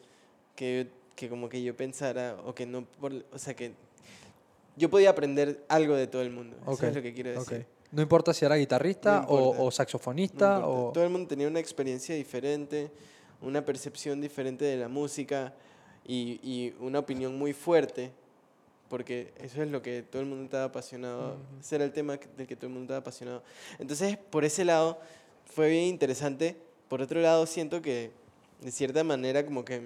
que, 0.56 0.88
que 1.14 1.28
como 1.28 1.48
que 1.48 1.62
yo 1.62 1.76
pensara 1.76 2.37
o 2.44 2.54
que 2.54 2.66
no, 2.66 2.85
por- 2.85 3.24
o 3.32 3.38
sea, 3.38 3.54
que 3.54 3.72
yo 4.76 4.90
podía 4.90 5.11
aprender 5.11 5.64
algo 5.68 5.94
de 5.94 6.06
todo 6.09 6.22
el 6.22 6.30
mundo. 6.30 6.56
ok, 6.66 6.74
Eso 6.74 6.87
es 6.88 6.94
lo 6.96 7.02
que 7.02 7.14
quiero 7.14 7.30
decir. 7.38 7.66
No 7.92 8.02
importa 8.02 8.35
si 8.35 8.44
era 8.44 8.56
guitarrista 8.56 9.20
No 9.22 9.28
o, 9.28 9.50
o 9.62 9.64
No 9.66 9.70
saxofonista 9.70 10.56
importa. 10.56 10.66
o... 10.68 10.92
Todo 10.92 11.04
el 11.04 11.11
mundo 11.11 11.28
tenía 11.28 11.46
una 11.46 11.61
experiencia 11.61 12.16
diferente, 12.16 12.90
una 13.40 13.64
percepción 13.64 14.20
diferente 14.20 14.64
de 14.64 14.76
la 14.76 14.88
música 14.88 15.54
y, 16.04 16.40
y 16.42 16.74
una 16.80 16.98
opinión 16.98 17.38
muy 17.38 17.52
fuerte, 17.52 18.11
porque 18.88 19.33
eso 19.38 19.62
es 19.62 19.70
lo 19.70 19.83
que 19.83 20.03
todo 20.03 20.22
el 20.22 20.29
mundo 20.29 20.44
estaba 20.44 20.64
apasionado, 20.64 21.37
ese 21.61 21.77
era 21.77 21.85
el 21.85 21.92
tema 21.92 22.18
del 22.37 22.46
que 22.46 22.57
todo 22.57 22.66
el 22.66 22.72
mundo 22.72 22.85
estaba 22.85 22.99
apasionado. 23.01 23.42
Entonces, 23.79 24.16
por 24.16 24.44
ese 24.44 24.64
lado, 24.64 24.99
fue 25.46 25.68
bien 25.70 25.85
interesante. 25.85 26.57
Por 26.88 27.03
otro 27.03 27.20
lado, 27.20 27.46
siento 27.46 27.83
que, 27.83 28.11
de 28.61 28.70
cierta 28.70 29.03
manera, 29.05 29.44
como 29.44 29.64
que 29.64 29.81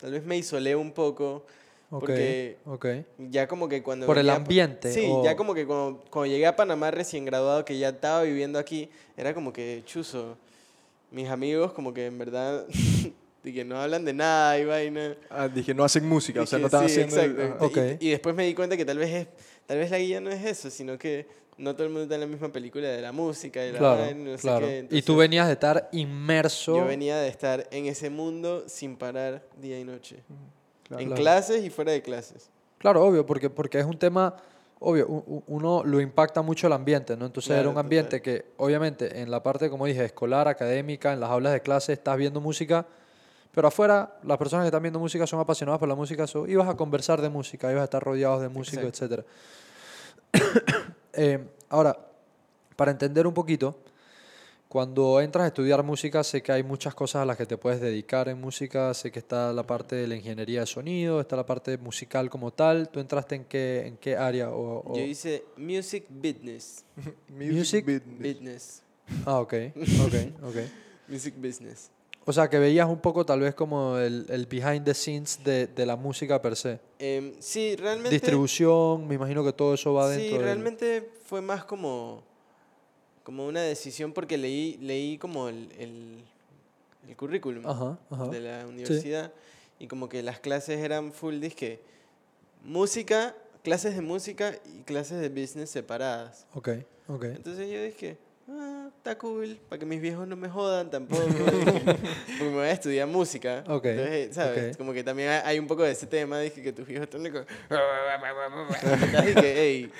tal 0.00 0.12
vez 0.12 0.24
me 0.24 0.36
isolé 0.36 0.74
un 0.74 0.92
poco, 0.92 1.44
porque 1.90 2.56
ok. 2.64 2.86
ya 3.30 3.46
como 3.46 3.68
que 3.68 3.82
cuando... 3.82 4.06
Por 4.06 4.18
el 4.18 4.30
ambiente, 4.30 4.92
Sí, 4.92 5.02
o- 5.04 5.22
ya 5.24 5.36
como 5.36 5.54
que 5.54 5.66
cuando, 5.66 6.02
cuando 6.10 6.26
llegué 6.32 6.46
a 6.46 6.56
Panamá 6.56 6.90
recién 6.90 7.24
graduado, 7.24 7.64
que 7.64 7.78
ya 7.78 7.90
estaba 7.90 8.22
viviendo 8.22 8.58
aquí, 8.58 8.88
era 9.16 9.34
como 9.34 9.52
que 9.52 9.82
chuzo. 9.86 10.36
Mis 11.10 11.28
amigos 11.28 11.72
como 11.72 11.92
que 11.92 12.06
en 12.06 12.18
verdad 12.18 12.66
de 13.42 13.52
que 13.52 13.64
no 13.64 13.80
hablan 13.80 14.04
de 14.04 14.12
nada 14.12 14.58
y 14.58 14.64
vaina. 14.64 15.16
Ah, 15.30 15.48
dije, 15.48 15.72
no 15.74 15.84
hacen 15.84 16.06
música, 16.06 16.42
o 16.42 16.46
sea, 16.46 16.58
Dije, 16.58 16.62
no 16.62 16.66
están 16.66 16.88
sí, 16.88 17.00
haciendo... 17.00 17.16
exacto. 17.42 17.54
ajá. 17.56 17.64
Ok. 17.66 18.00
Y, 18.00 18.08
y 18.08 18.10
después 18.10 18.34
me 18.34 18.44
di 18.44 18.54
cuenta 18.54 18.76
que 18.76 18.84
tal 18.84 18.98
vez 18.98 19.10
es, 19.14 19.26
tal 19.66 19.78
vez 19.78 19.90
la 19.90 19.98
guía 19.98 20.20
no 20.20 20.30
es 20.30 20.44
eso, 20.44 20.70
sino 20.70 20.98
que 20.98 21.26
no 21.56 21.74
todo 21.74 21.84
el 21.84 21.90
mundo 21.90 22.02
está 22.04 22.14
en 22.14 22.22
la 22.22 22.26
misma 22.26 22.50
película 22.50 22.88
de 22.88 23.00
la 23.02 23.12
música 23.12 23.64
y 23.66 23.72
la 23.72 23.78
Claro, 23.78 24.02
vaina, 24.02 24.30
no 24.30 24.36
sé 24.36 24.42
claro. 24.42 24.66
qué, 24.66 24.78
y 24.78 24.86
tú 24.86 24.94
entonces 24.96 25.16
venías 25.18 25.46
de 25.46 25.52
estar 25.54 25.88
inmerso. 25.92 26.76
Yo 26.76 26.84
venía 26.86 27.16
de 27.18 27.28
estar 27.28 27.66
en 27.70 27.86
ese 27.86 28.10
mundo 28.10 28.64
sin 28.66 28.96
parar 28.96 29.42
día 29.60 29.78
y 29.78 29.84
noche. 29.84 30.16
Claro. 30.88 31.02
en 31.04 31.10
clases 31.12 31.64
y 31.64 31.70
fuera 31.70 31.92
de 31.92 32.02
clases. 32.02 32.50
Claro, 32.78 33.04
obvio, 33.04 33.24
porque, 33.24 33.48
porque 33.48 33.78
es 33.78 33.84
un 33.86 33.96
tema, 33.98 34.34
obvio, 34.80 35.06
uno 35.46 35.82
lo 35.84 36.00
impacta 36.00 36.42
mucho 36.42 36.66
el 36.66 36.72
ambiente, 36.72 37.16
¿no? 37.16 37.26
Entonces 37.26 37.56
era 37.56 37.68
un 37.68 37.78
ambiente 37.78 38.20
que, 38.20 38.46
obviamente, 38.56 39.20
en 39.20 39.30
la 39.30 39.42
parte, 39.42 39.70
como 39.70 39.86
dije, 39.86 40.04
escolar, 40.04 40.48
académica, 40.48 41.12
en 41.12 41.20
las 41.20 41.30
aulas 41.30 41.52
de 41.52 41.60
clase, 41.60 41.92
estás 41.92 42.16
viendo 42.16 42.40
música, 42.40 42.86
pero 43.52 43.68
afuera, 43.68 44.18
las 44.22 44.38
personas 44.38 44.64
que 44.64 44.68
están 44.68 44.82
viendo 44.82 44.98
música 44.98 45.26
son 45.26 45.40
apasionadas 45.40 45.78
por 45.78 45.88
la 45.88 45.94
música, 45.94 46.26
so, 46.26 46.46
ibas 46.46 46.68
a 46.68 46.76
conversar 46.76 47.20
de 47.20 47.28
música, 47.28 47.70
ibas 47.70 47.82
a 47.82 47.84
estar 47.84 48.02
rodeados 48.02 48.40
de 48.42 48.48
músicos, 48.48 48.84
etc. 49.00 49.24
Eh, 51.12 51.44
ahora, 51.68 51.98
para 52.76 52.92
entender 52.92 53.26
un 53.26 53.34
poquito, 53.34 53.76
cuando 54.68 55.20
entras 55.20 55.42
a 55.44 55.46
estudiar 55.48 55.82
música, 55.82 56.22
sé 56.22 56.40
que 56.40 56.52
hay 56.52 56.62
muchas 56.62 56.94
cosas 56.94 57.22
a 57.22 57.24
las 57.24 57.36
que 57.36 57.44
te 57.46 57.56
puedes 57.58 57.80
dedicar 57.80 58.28
en 58.28 58.40
música. 58.40 58.94
Sé 58.94 59.10
que 59.10 59.18
está 59.18 59.52
la 59.52 59.66
parte 59.66 59.96
de 59.96 60.06
la 60.06 60.14
ingeniería 60.14 60.60
de 60.60 60.66
sonido, 60.66 61.20
está 61.20 61.34
la 61.34 61.44
parte 61.44 61.76
musical 61.78 62.30
como 62.30 62.52
tal. 62.52 62.88
¿Tú 62.88 63.00
entraste 63.00 63.34
en 63.34 63.44
qué, 63.46 63.86
en 63.88 63.96
qué 63.96 64.16
área? 64.16 64.50
O, 64.50 64.92
o- 64.92 64.96
Yo 64.96 65.02
hice 65.02 65.44
Music 65.56 66.06
Business. 66.08 66.84
Music 67.28 67.84
business. 67.84 68.18
Business. 68.20 68.82
Ah, 69.26 69.40
ok, 69.40 69.54
ok, 69.74 70.44
ok. 70.44 70.56
Music 71.08 71.34
Business. 71.36 71.90
O 72.26 72.32
sea, 72.32 72.48
que 72.50 72.58
veías 72.58 72.86
un 72.88 72.98
poco 73.00 73.24
tal 73.24 73.40
vez 73.40 73.54
como 73.54 73.96
el, 73.96 74.26
el 74.28 74.46
behind 74.46 74.84
the 74.84 74.94
scenes 74.94 75.42
de, 75.42 75.66
de 75.66 75.86
la 75.86 75.96
música 75.96 76.40
per 76.40 76.54
se. 76.54 76.78
Em, 76.98 77.32
sí, 77.40 77.74
realmente... 77.76 78.10
Distribución, 78.10 79.08
me 79.08 79.14
imagino 79.14 79.42
que 79.44 79.52
todo 79.52 79.74
eso 79.74 79.94
va 79.94 80.08
dentro 80.08 80.26
Sí, 80.28 80.32
del- 80.34 80.42
realmente 80.42 81.10
fue 81.24 81.40
más 81.40 81.64
como, 81.64 82.22
como 83.24 83.46
una 83.46 83.62
decisión 83.62 84.12
porque 84.12 84.36
leí, 84.36 84.76
leí 84.82 85.16
como 85.18 85.48
el, 85.48 85.72
el, 85.78 86.22
el 87.08 87.16
currículum 87.16 87.66
Ajá, 87.66 87.98
ajá. 88.10 88.28
de 88.28 88.40
la 88.40 88.66
universidad 88.66 89.32
y 89.78 89.86
como 89.88 90.08
que 90.08 90.22
las 90.22 90.38
clases 90.40 90.78
eran 90.78 91.12
full 91.12 91.40
disque 91.40 91.80
música, 92.62 93.34
clases 93.64 93.94
de 93.96 94.02
música 94.02 94.54
y 94.66 94.82
clases 94.82 95.20
de 95.20 95.28
business 95.30 95.70
separadas. 95.70 96.46
Ok, 96.54 96.68
ok. 97.08 97.24
Entonces 97.24 97.70
yo 97.70 97.82
dije, 97.82 98.18
ah, 98.50 98.88
está 98.96 99.16
cool, 99.18 99.58
para 99.68 99.78
que 99.78 99.86
mis 99.86 100.00
viejos 100.00 100.26
no 100.28 100.36
me 100.36 100.48
jodan 100.48 100.90
tampoco, 100.90 101.22
porque 101.34 101.94
me 102.40 102.48
voy 102.50 102.66
a 102.66 102.72
estudiar 102.72 103.06
música. 103.08 103.58
Entonces, 103.66 104.34
¿sabes? 104.34 104.72
ok. 104.74 104.78
Como 104.78 104.92
que 104.92 105.02
también 105.04 105.30
hay- 105.44 105.58
un 105.58 105.66
poco 105.66 105.82
de 105.84 105.92
ese 105.92 106.06
tema, 106.06 106.38
dije 106.40 106.62
que 106.62 106.72
tus 106.72 106.86
viejos 106.86 107.04
están 107.04 107.22
de... 107.22 107.44
Así 109.16 109.34
que, 109.40 109.54
hey, 109.56 109.92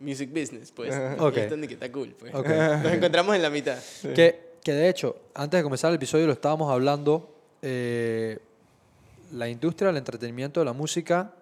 music 0.00 0.30
business, 0.32 0.70
pues. 0.72 0.94
Ok. 1.18 1.36
Y 1.36 1.40
están 1.40 1.60
de 1.60 1.68
que 1.68 1.74
está 1.74 1.90
cool, 1.90 2.14
pues. 2.18 2.32
Nos 2.32 2.92
encontramos 2.92 3.34
en 3.36 3.42
la 3.42 3.50
mitad. 3.50 3.78
Que, 4.14 4.54
que 4.62 4.72
de 4.72 4.88
hecho, 4.88 5.16
antes 5.34 5.58
de 5.58 5.62
comenzar 5.62 5.90
el 5.90 5.96
episodio 5.96 6.26
lo 6.26 6.32
estábamos 6.32 6.70
hablando, 6.70 7.34
eh, 7.62 8.38
la 9.32 9.48
industria 9.48 9.88
del 9.88 9.96
entretenimiento 9.98 10.60
de 10.60 10.66
la 10.66 10.72
música, 10.72 11.32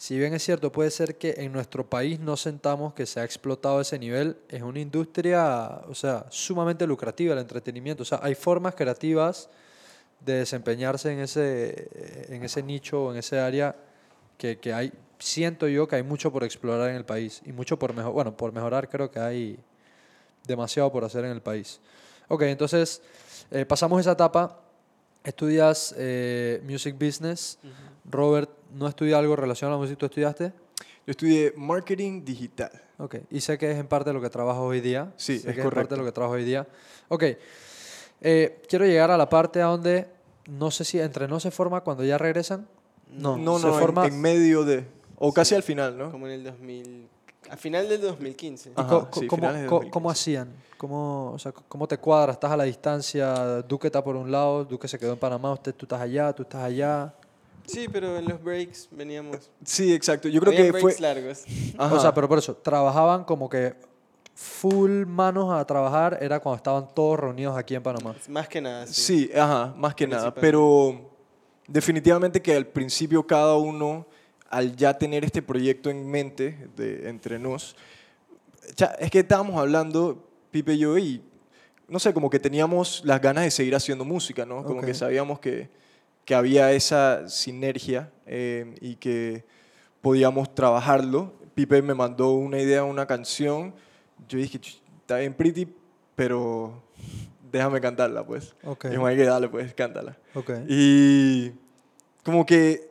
si 0.00 0.18
bien 0.18 0.32
es 0.32 0.42
cierto, 0.42 0.72
puede 0.72 0.90
ser 0.90 1.18
que 1.18 1.34
en 1.36 1.52
nuestro 1.52 1.90
país 1.90 2.18
no 2.20 2.34
sentamos 2.38 2.94
que 2.94 3.04
se 3.04 3.20
ha 3.20 3.24
explotado 3.24 3.82
ese 3.82 3.98
nivel, 3.98 4.38
es 4.48 4.62
una 4.62 4.80
industria, 4.80 5.82
o 5.88 5.94
sea, 5.94 6.24
sumamente 6.30 6.86
lucrativa 6.86 7.34
el 7.34 7.38
entretenimiento. 7.38 8.04
O 8.04 8.06
sea, 8.06 8.18
hay 8.22 8.34
formas 8.34 8.74
creativas 8.74 9.50
de 10.24 10.38
desempeñarse 10.38 11.12
en 11.12 11.20
ese, 11.20 11.90
en 12.34 12.42
ese 12.42 12.62
nicho, 12.62 13.12
en 13.12 13.18
ese 13.18 13.40
área, 13.40 13.76
que, 14.38 14.58
que 14.58 14.72
hay, 14.72 14.90
siento 15.18 15.68
yo 15.68 15.86
que 15.86 15.96
hay 15.96 16.02
mucho 16.02 16.32
por 16.32 16.44
explorar 16.44 16.88
en 16.88 16.96
el 16.96 17.04
país 17.04 17.42
y 17.44 17.52
mucho 17.52 17.78
por 17.78 17.92
mejorar, 17.92 18.14
bueno, 18.14 18.34
por 18.34 18.52
mejorar 18.54 18.88
creo 18.88 19.10
que 19.10 19.20
hay 19.20 19.58
demasiado 20.46 20.90
por 20.90 21.04
hacer 21.04 21.26
en 21.26 21.32
el 21.32 21.42
país. 21.42 21.78
Ok, 22.28 22.40
entonces 22.44 23.02
eh, 23.50 23.66
pasamos 23.66 24.00
esa 24.00 24.12
etapa, 24.12 24.62
estudias 25.24 25.94
eh, 25.98 26.62
Music 26.64 26.96
Business, 26.98 27.58
Robert 28.10 28.59
no 28.74 28.88
estudia 28.88 29.18
algo 29.18 29.36
relacionado 29.36 29.74
a 29.76 29.78
la 29.78 29.82
música, 29.82 29.98
¿tú 29.98 30.06
estudiaste? 30.06 30.52
Yo 31.06 31.10
estudié 31.12 31.52
marketing 31.56 32.24
digital. 32.24 32.70
Ok, 32.98 33.16
y 33.30 33.40
sé 33.40 33.56
que 33.58 33.70
es 33.70 33.78
en 33.78 33.86
parte 33.88 34.12
lo 34.12 34.20
que 34.20 34.28
trabajas 34.30 34.62
hoy 34.62 34.80
día. 34.80 35.12
Sí, 35.16 35.38
sé 35.38 35.50
es 35.50 35.54
que 35.54 35.60
en 35.62 35.64
parte 35.68 35.74
correcto. 35.74 35.96
lo 35.96 36.04
que 36.04 36.12
trabajas 36.12 36.36
hoy 36.36 36.44
día. 36.44 36.66
Ok, 37.08 37.24
eh, 38.20 38.62
quiero 38.68 38.84
llegar 38.84 39.10
a 39.10 39.16
la 39.16 39.28
parte 39.28 39.62
a 39.62 39.66
donde, 39.66 40.06
no 40.48 40.70
sé 40.70 40.84
si 40.84 41.00
entre 41.00 41.26
no 41.26 41.40
se 41.40 41.50
forma 41.50 41.80
cuando 41.80 42.04
ya 42.04 42.18
regresan. 42.18 42.68
No, 43.10 43.36
No, 43.36 43.58
se 43.58 43.66
no, 43.66 43.74
forma... 43.74 44.06
en, 44.06 44.20
medio 44.20 44.64
de... 44.64 44.86
O 45.16 45.32
casi 45.32 45.50
Sí. 45.50 45.54
al 45.56 45.62
final, 45.62 45.96
¿no? 45.98 46.10
Como 46.10 46.26
en 46.26 46.34
el 46.34 46.44
2000... 46.44 47.08
A 47.50 47.56
final 47.56 47.88
del 47.88 48.00
2015. 48.02 48.68
¿Y 48.70 48.72
Ajá, 48.76 49.08
sí, 49.12 49.26
cómo, 49.26 49.40
finales 49.40 49.62
de 49.62 49.66
co- 49.66 49.74
2015. 49.76 49.90
cómo 49.90 50.10
hacían? 50.10 50.52
¿Cómo, 50.76 51.32
o 51.32 51.38
sea, 51.38 51.50
¿Cómo 51.52 51.88
te 51.88 51.98
cuadras? 51.98 52.36
¿Estás 52.36 52.52
a 52.52 52.56
la 52.56 52.64
distancia? 52.64 53.62
Duque 53.62 53.88
está 53.88 54.04
por 54.04 54.14
un 54.14 54.30
lado, 54.30 54.64
Duque 54.64 54.86
se 54.86 54.98
quedó 54.98 55.14
en 55.14 55.18
Panamá, 55.18 55.52
usted, 55.52 55.74
tú 55.74 55.86
estás 55.86 56.00
allá, 56.00 56.32
tú 56.32 56.42
estás 56.42 56.62
allá. 56.62 57.12
Sí, 57.66 57.86
pero 57.90 58.16
en 58.18 58.26
los 58.26 58.42
breaks 58.42 58.88
veníamos. 58.90 59.50
Sí, 59.64 59.92
exacto. 59.94 60.28
Yo 60.28 60.40
creo 60.40 60.52
Habían 60.52 60.66
que 60.66 60.72
fue... 60.72 60.82
breaks 60.82 61.00
largos. 61.00 61.44
Ajá. 61.78 61.94
O 61.94 62.00
sea, 62.00 62.14
pero 62.14 62.28
por 62.28 62.38
eso, 62.38 62.54
trabajaban 62.54 63.24
como 63.24 63.48
que 63.48 63.74
full 64.34 65.04
manos 65.06 65.52
a 65.52 65.64
trabajar, 65.66 66.18
era 66.20 66.40
cuando 66.40 66.56
estaban 66.56 66.88
todos 66.94 67.20
reunidos 67.20 67.56
aquí 67.58 67.74
en 67.74 67.82
Panamá. 67.82 68.16
Más 68.28 68.48
que 68.48 68.60
nada, 68.60 68.86
sí. 68.86 69.28
Sí, 69.28 69.30
ajá, 69.38 69.74
más 69.76 69.94
que 69.94 70.06
nada. 70.06 70.32
Pero 70.34 71.10
definitivamente 71.66 72.40
que 72.40 72.54
al 72.56 72.66
principio 72.66 73.26
cada 73.26 73.56
uno, 73.56 74.06
al 74.48 74.74
ya 74.74 74.96
tener 74.96 75.24
este 75.24 75.42
proyecto 75.42 75.90
en 75.90 76.08
mente 76.10 76.68
de, 76.74 77.08
entre 77.08 77.38
nos, 77.38 77.76
es 78.98 79.10
que 79.10 79.20
estábamos 79.20 79.58
hablando, 79.60 80.26
Pipe 80.50 80.72
y 80.74 80.78
yo, 80.78 80.96
y 80.98 81.22
no 81.86 81.98
sé, 81.98 82.14
como 82.14 82.30
que 82.30 82.38
teníamos 82.38 83.02
las 83.04 83.20
ganas 83.20 83.44
de 83.44 83.50
seguir 83.50 83.74
haciendo 83.74 84.04
música, 84.04 84.46
¿no? 84.46 84.64
Como 84.64 84.80
Ok. 84.80 84.86
que 84.86 84.94
sabíamos 84.94 85.38
que, 85.38 85.68
que 86.24 86.34
había 86.34 86.72
esa 86.72 87.28
sinergia 87.28 88.10
eh, 88.26 88.74
y 88.80 88.96
que 88.96 89.44
podíamos 90.00 90.54
trabajarlo. 90.54 91.32
Pipe 91.54 91.82
me 91.82 91.94
mandó 91.94 92.30
una 92.32 92.58
idea, 92.58 92.84
una 92.84 93.06
canción. 93.06 93.74
Yo 94.28 94.38
dije, 94.38 94.58
"Ch, 94.60 94.80
está 95.00 95.18
bien 95.18 95.34
pretty, 95.34 95.66
pero 96.14 96.82
déjame 97.50 97.80
cantarla, 97.80 98.24
pues. 98.24 98.54
Ok, 98.64 98.84
Y 98.86 98.88
Dijo, 98.90 99.06
"Hay 99.06 99.16
que 99.16 99.24
dale, 99.24 99.48
pues, 99.48 99.74
cántala. 99.74 100.16
ok. 100.34 100.50
Y 100.68 101.50
como 102.22 102.46
que 102.46 102.88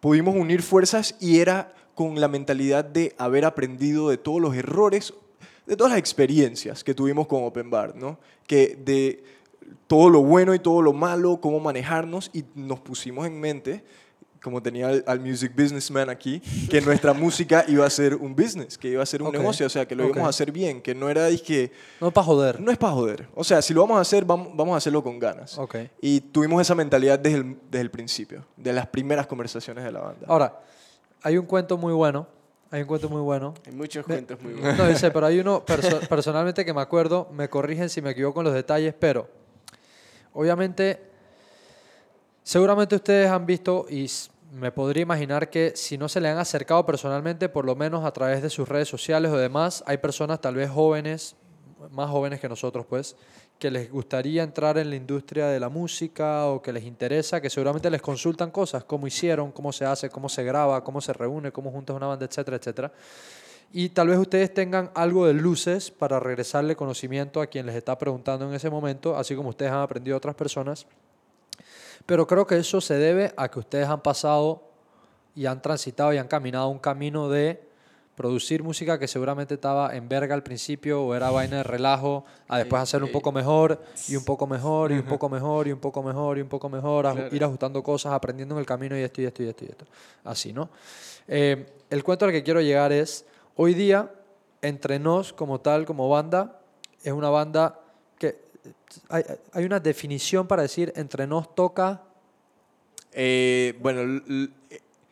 pudimos 0.00 0.34
unir 0.34 0.62
fuerzas 0.62 1.14
y 1.20 1.40
era 1.40 1.74
con 1.94 2.20
la 2.20 2.28
mentalidad 2.28 2.84
de 2.84 3.14
haber 3.18 3.44
aprendido 3.44 4.08
de 4.08 4.16
todos 4.16 4.40
los 4.40 4.54
errores, 4.56 5.12
de 5.66 5.76
todas 5.76 5.90
las 5.90 5.98
experiencias 5.98 6.82
que 6.82 6.94
tuvimos 6.94 7.26
con 7.26 7.44
Open 7.44 7.68
Bar, 7.70 7.94
¿no? 7.96 8.18
Que 8.46 8.78
de 8.82 9.22
todo 9.86 10.10
lo 10.10 10.22
bueno 10.22 10.54
y 10.54 10.58
todo 10.58 10.82
lo 10.82 10.92
malo, 10.92 11.40
cómo 11.40 11.60
manejarnos 11.60 12.30
y 12.32 12.44
nos 12.54 12.80
pusimos 12.80 13.26
en 13.26 13.38
mente, 13.40 13.84
como 14.42 14.62
tenía 14.62 14.88
al, 14.88 15.04
al 15.06 15.18
music 15.20 15.52
businessman 15.56 16.08
aquí, 16.10 16.40
que 16.70 16.80
nuestra 16.80 17.12
música 17.14 17.64
iba 17.66 17.84
a 17.84 17.90
ser 17.90 18.14
un 18.14 18.36
business, 18.36 18.78
que 18.78 18.88
iba 18.88 19.02
a 19.02 19.06
ser 19.06 19.20
un 19.22 19.28
Ok, 19.28 19.34
negocio, 19.34 19.66
o 19.66 19.68
sea, 19.68 19.86
que 19.86 19.94
lo 19.96 20.04
íbamos 20.06 20.26
a 20.26 20.30
hacer 20.30 20.52
bien, 20.52 20.80
que 20.80 20.94
no 20.94 21.08
era 21.10 21.28
que 21.44 21.72
No 22.00 22.10
para 22.12 22.24
joder. 22.24 22.60
no 22.60 22.70
es 22.70 22.78
para 22.78 22.92
joder. 22.92 23.28
O 23.34 23.42
sea, 23.42 23.60
si 23.62 23.74
lo 23.74 23.80
vamos 23.80 23.98
a 23.98 24.02
hacer, 24.02 24.24
vamos, 24.24 24.48
vamos 24.54 24.74
a 24.74 24.76
hacerlo 24.78 25.02
con 25.02 25.18
ganas. 25.18 25.58
Ok. 25.58 25.76
Y 26.00 26.20
tuvimos 26.20 26.60
esa 26.62 26.74
mentalidad 26.76 27.18
desde 27.18 27.38
el, 27.38 27.56
desde 27.70 27.80
el 27.80 27.90
principio, 27.90 28.44
de 28.56 28.72
las 28.72 28.86
primeras 28.86 29.26
conversaciones 29.26 29.82
de 29.84 29.90
la 29.90 30.00
banda. 30.00 30.26
Ahora, 30.28 30.60
hay 31.22 31.36
un 31.36 31.46
cuento 31.46 31.76
muy 31.76 31.92
bueno, 31.92 32.28
hay 32.70 32.82
un 32.82 32.86
cuento 32.86 33.08
muy 33.08 33.20
bueno. 33.22 33.54
Hay 33.66 33.72
muchos 33.72 34.06
Me- 34.06 34.14
cuentos 34.14 34.40
muy 34.40 34.52
buenos. 34.60 34.78
No, 34.78 34.86
dice, 34.86 35.10
pero 35.10 35.26
hay 35.26 35.40
uno 35.40 35.64
perso- 35.66 35.98
personalmente 36.08 36.64
que 36.64 36.72
me 36.72 36.80
acuerdo, 36.80 37.28
me 37.32 37.48
corrigen 37.48 37.88
si 37.88 38.00
me 38.00 38.10
equivoco 38.10 38.40
en 38.40 38.44
los 38.44 38.54
detalles, 38.54 38.94
pero 38.96 39.28
obviamente, 40.38 41.00
seguramente 42.44 42.94
ustedes 42.94 43.28
han 43.28 43.44
visto 43.44 43.86
y 43.90 44.08
me 44.52 44.70
podría 44.70 45.02
imaginar 45.02 45.50
que 45.50 45.72
si 45.74 45.98
no 45.98 46.08
se 46.08 46.20
le 46.20 46.28
han 46.28 46.38
acercado 46.38 46.86
personalmente, 46.86 47.48
por 47.48 47.64
lo 47.64 47.74
menos 47.74 48.04
a 48.04 48.12
través 48.12 48.40
de 48.40 48.48
sus 48.48 48.68
redes 48.68 48.86
sociales 48.86 49.32
o 49.32 49.36
demás, 49.36 49.82
hay 49.84 49.96
personas 49.96 50.40
tal 50.40 50.54
vez 50.54 50.70
jóvenes, 50.70 51.34
más 51.90 52.08
jóvenes 52.08 52.38
que 52.38 52.48
nosotros 52.48 52.86
pues, 52.86 53.16
que 53.58 53.68
les 53.68 53.90
gustaría 53.90 54.44
entrar 54.44 54.78
en 54.78 54.90
la 54.90 54.96
industria 54.96 55.48
de 55.48 55.58
la 55.58 55.68
música 55.68 56.46
o 56.46 56.62
que 56.62 56.72
les 56.72 56.84
interesa, 56.84 57.40
que 57.40 57.50
seguramente 57.50 57.90
les 57.90 58.00
consultan 58.00 58.52
cosas, 58.52 58.84
cómo 58.84 59.08
hicieron, 59.08 59.50
cómo 59.50 59.72
se 59.72 59.86
hace, 59.86 60.08
cómo 60.08 60.28
se 60.28 60.44
graba, 60.44 60.84
cómo 60.84 61.00
se 61.00 61.12
reúne, 61.14 61.50
cómo 61.50 61.72
juntas 61.72 61.96
una 61.96 62.06
banda, 62.06 62.26
etcétera, 62.26 62.58
etcétera. 62.58 62.92
Y 63.72 63.90
tal 63.90 64.08
vez 64.08 64.18
ustedes 64.18 64.52
tengan 64.52 64.90
algo 64.94 65.26
de 65.26 65.34
luces 65.34 65.90
para 65.90 66.18
regresarle 66.18 66.74
conocimiento 66.74 67.40
a 67.40 67.46
quien 67.46 67.66
les 67.66 67.74
está 67.74 67.98
preguntando 67.98 68.48
en 68.48 68.54
ese 68.54 68.70
momento, 68.70 69.16
así 69.16 69.34
como 69.34 69.50
ustedes 69.50 69.72
han 69.72 69.80
aprendido 69.80 70.14
de 70.14 70.18
otras 70.18 70.34
personas. 70.34 70.86
Pero 72.06 72.26
creo 72.26 72.46
que 72.46 72.56
eso 72.56 72.80
se 72.80 72.94
debe 72.94 73.34
a 73.36 73.48
que 73.50 73.58
ustedes 73.58 73.86
han 73.86 74.02
pasado 74.02 74.62
y 75.34 75.46
han 75.46 75.60
transitado 75.60 76.12
y 76.14 76.16
han 76.16 76.28
caminado 76.28 76.68
un 76.68 76.78
camino 76.78 77.28
de 77.28 77.68
producir 78.18 78.64
música 78.64 78.98
que 78.98 79.06
seguramente 79.06 79.54
estaba 79.54 79.94
en 79.94 80.08
verga 80.08 80.34
al 80.34 80.42
principio 80.42 81.04
o 81.04 81.14
era 81.14 81.30
vaina 81.30 81.58
de 81.58 81.62
relajo, 81.62 82.24
a 82.48 82.58
después 82.58 82.80
Sí, 82.80 82.82
hacerlo 82.82 83.06
un 83.06 83.12
poco 83.12 83.30
mejor 83.30 83.80
y 84.08 84.16
un 84.16 84.24
poco 84.24 84.44
mejor 84.48 84.90
y 84.90 84.96
un 84.96 85.04
poco 85.04 85.28
mejor 85.28 85.68
y 85.68 85.72
un 85.72 85.78
poco 85.78 86.02
mejor 86.02 86.38
y 86.38 86.40
un 86.40 86.48
poco 86.48 86.68
mejor, 86.68 87.28
ir 87.30 87.44
ajustando 87.44 87.80
cosas, 87.80 88.12
aprendiendo 88.12 88.56
en 88.56 88.58
el 88.58 88.66
camino 88.66 88.98
y 88.98 89.02
esto 89.02 89.22
y 89.22 89.26
esto 89.26 89.44
y 89.44 89.48
esto 89.48 89.64
y 89.64 89.68
esto. 89.68 89.84
Así, 90.24 90.52
¿no? 90.52 90.68
Eh, 91.28 91.74
el 91.90 92.02
cuento 92.02 92.24
al 92.24 92.32
que 92.32 92.42
quiero 92.42 92.60
llegar 92.60 92.90
es, 92.90 93.24
hoy 93.58 93.74
día, 93.74 94.10
entre 94.62 94.98
nos 94.98 95.32
como 95.32 95.60
tal, 95.60 95.84
como 95.84 96.08
banda, 96.08 96.60
es 97.02 97.12
una 97.12 97.28
banda 97.28 97.78
que 98.16 98.38
hay, 99.08 99.24
hay 99.52 99.64
una 99.64 99.80
definición 99.80 100.46
para 100.46 100.62
decir 100.62 100.92
entre 100.96 101.26
nos 101.26 101.54
toca 101.54 102.02
Eh, 103.12 103.76
bueno, 103.80 104.22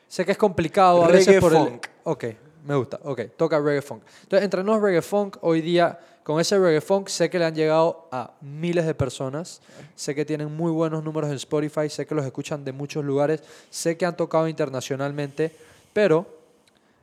Sé 0.09 0.25
que 0.25 0.33
es 0.33 0.39
complicado 0.39 1.05
a 1.05 1.09
Reggae 1.09 1.27
veces 1.27 1.41
por 1.41 1.53
funk. 1.53 1.85
el... 1.85 1.91
Ok, 2.05 2.25
me 2.65 2.77
gusta. 2.77 3.01
Ok, 3.03 3.23
toca 3.37 3.59
reggae 3.59 3.83
funk. 3.83 4.03
Entonces, 4.23 4.45
entre 4.45 4.63
nos 4.63 4.81
reggae 4.81 5.03
funk, 5.03 5.39
hoy 5.41 5.61
día, 5.61 5.99
con 6.23 6.41
ese 6.41 6.59
reggae 6.59 6.81
funk, 6.81 7.09
sé 7.09 7.29
que 7.29 7.39
le 7.39 7.47
han 7.47 7.55
llegado 7.55 8.09
a 8.13 8.33
miles 8.41 8.87
de 8.87 8.95
personas. 8.95 9.61
Sé 9.97 10.15
que 10.15 10.25
tienen 10.25 10.55
muy 10.55 10.71
buenos 10.71 11.03
números 11.03 11.31
en 11.31 11.37
Spotify. 11.37 11.89
Sé 11.89 12.07
que 12.07 12.15
los 12.15 12.25
escuchan 12.25 12.65
de 12.65 12.73
muchos 12.73 13.05
lugares. 13.05 13.43
Sé 13.71 13.97
que 13.97 14.07
han 14.07 14.17
tocado 14.17 14.47
internacionalmente. 14.47 15.51
Pero 15.93 16.27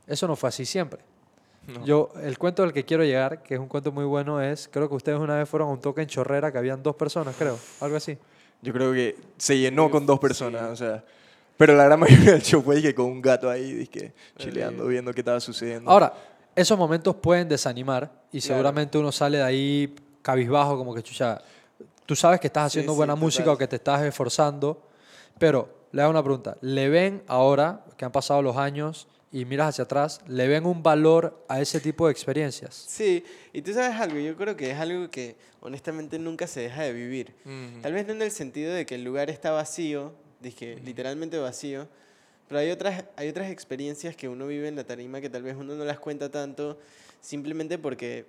eso 0.08 0.28
no 0.28 0.36
fue 0.36 0.50
así 0.50 0.66
siempre. 0.66 1.00
No. 1.68 1.86
Yo, 1.86 2.10
el 2.22 2.38
cuento 2.38 2.62
del 2.64 2.74
que 2.74 2.84
quiero 2.84 3.04
llegar, 3.04 3.42
que 3.42 3.54
es 3.54 3.60
un 3.60 3.68
cuento 3.68 3.92
muy 3.92 4.04
bueno, 4.06 4.42
es, 4.42 4.68
creo 4.72 4.90
que 4.90 4.96
ustedes 4.96 5.18
una 5.20 5.38
vez 5.38 5.48
fueron 5.48 5.70
a 5.70 5.72
un 5.72 5.80
toque 5.80 6.02
en 6.02 6.08
Chorrera 6.08 6.52
que 6.52 6.58
habían 6.58 6.84
dos 6.84 6.96
personas, 6.96 7.36
creo, 7.38 7.58
algo 7.80 7.96
así. 7.96 8.18
yo 8.62 8.74
creo 8.74 8.92
que 8.94 9.16
se 9.38 9.58
llenó 9.58 9.90
con 9.90 10.06
dos 10.06 10.20
personas, 10.20 10.64
o 10.64 10.76
sea. 10.76 11.04
Pero 11.56 11.74
la 11.76 11.86
gran 11.86 12.00
mayoría 12.02 12.32
del 12.34 12.42
show 12.42 12.62
fue 12.62 12.82
que 12.82 12.94
con 12.94 13.06
un 13.06 13.22
gato 13.22 13.50
ahí, 13.50 13.72
dizque, 13.74 14.14
chileando, 14.38 14.86
viendo 14.88 15.14
qué 15.14 15.22
estaba 15.22 15.40
sucediendo. 15.40 15.90
Ahora, 15.90 16.12
esos 16.56 16.78
momentos 16.78 17.16
pueden 17.16 17.48
desanimar 17.48 18.12
y 18.32 18.40
Claro. 18.42 18.56
seguramente 18.56 18.98
uno 18.98 19.12
sale 19.12 19.38
de 19.38 19.44
ahí 19.44 19.96
cabizbajo, 20.22 20.78
como 20.78 20.94
que 20.94 21.02
chucha. 21.04 21.42
Tú 22.06 22.16
sabes 22.16 22.40
que 22.42 22.48
estás 22.48 22.66
haciendo 22.68 22.92
sí, 22.92 22.98
buena 22.98 23.16
música 23.16 23.52
o 23.52 23.58
que 23.58 23.68
te 23.68 23.78
estás 23.78 24.02
esforzando, 24.02 24.82
pero 25.40 25.70
le 25.94 26.02
hago 26.02 26.12
una 26.12 26.22
pregunta. 26.24 26.58
¿Le 26.62 26.90
ven 26.90 27.24
ahora 27.28 27.86
que 27.96 28.04
han 28.04 28.12
pasado 28.12 28.42
los 28.42 28.58
años 28.58 29.08
y 29.34 29.44
miras 29.46 29.70
hacia 29.70 29.84
atrás, 29.86 30.22
le 30.28 30.48
ven 30.48 30.66
un 30.66 30.82
valor 30.84 31.44
a 31.50 31.60
ese 31.60 31.80
tipo 31.82 32.06
de 32.06 32.12
experiencias? 32.12 32.76
Sí, 32.88 33.26
y 33.52 33.62
tú 33.64 33.74
sabes 33.74 34.00
algo, 34.00 34.20
yo 34.20 34.38
creo 34.38 34.56
que 34.56 34.70
es 34.72 34.78
algo 34.78 35.10
que 35.10 35.36
honestamente 35.60 36.20
nunca 36.20 36.46
se 36.48 36.62
deja 36.62 36.84
de 36.84 36.94
vivir. 36.94 37.34
Ujú. 37.44 37.82
Tal 37.82 37.94
vez 37.94 38.06
no 38.06 38.14
en 38.14 38.22
el 38.22 38.32
sentido 38.32 38.72
de 38.74 38.86
que 38.86 38.94
el 38.96 39.04
lugar 39.04 39.32
está 39.32 39.50
vacío, 39.52 40.14
dije, 40.40 40.78
literalmente 40.86 41.40
vacío, 41.40 41.88
pero 42.48 42.60
hay 42.60 42.70
otras, 42.70 43.06
hay 43.16 43.28
otras 43.28 43.50
experiencias 43.50 44.16
que 44.16 44.30
uno 44.30 44.46
vive 44.46 44.68
en 44.68 44.76
la 44.76 44.84
tarima 44.84 45.20
que 45.20 45.30
tal 45.30 45.42
vez 45.42 45.56
uno 45.58 45.74
no 45.76 45.84
las 45.84 45.98
cuenta 46.00 46.30
tanto 46.30 46.78
simplemente 47.20 47.80
porque 47.80 48.28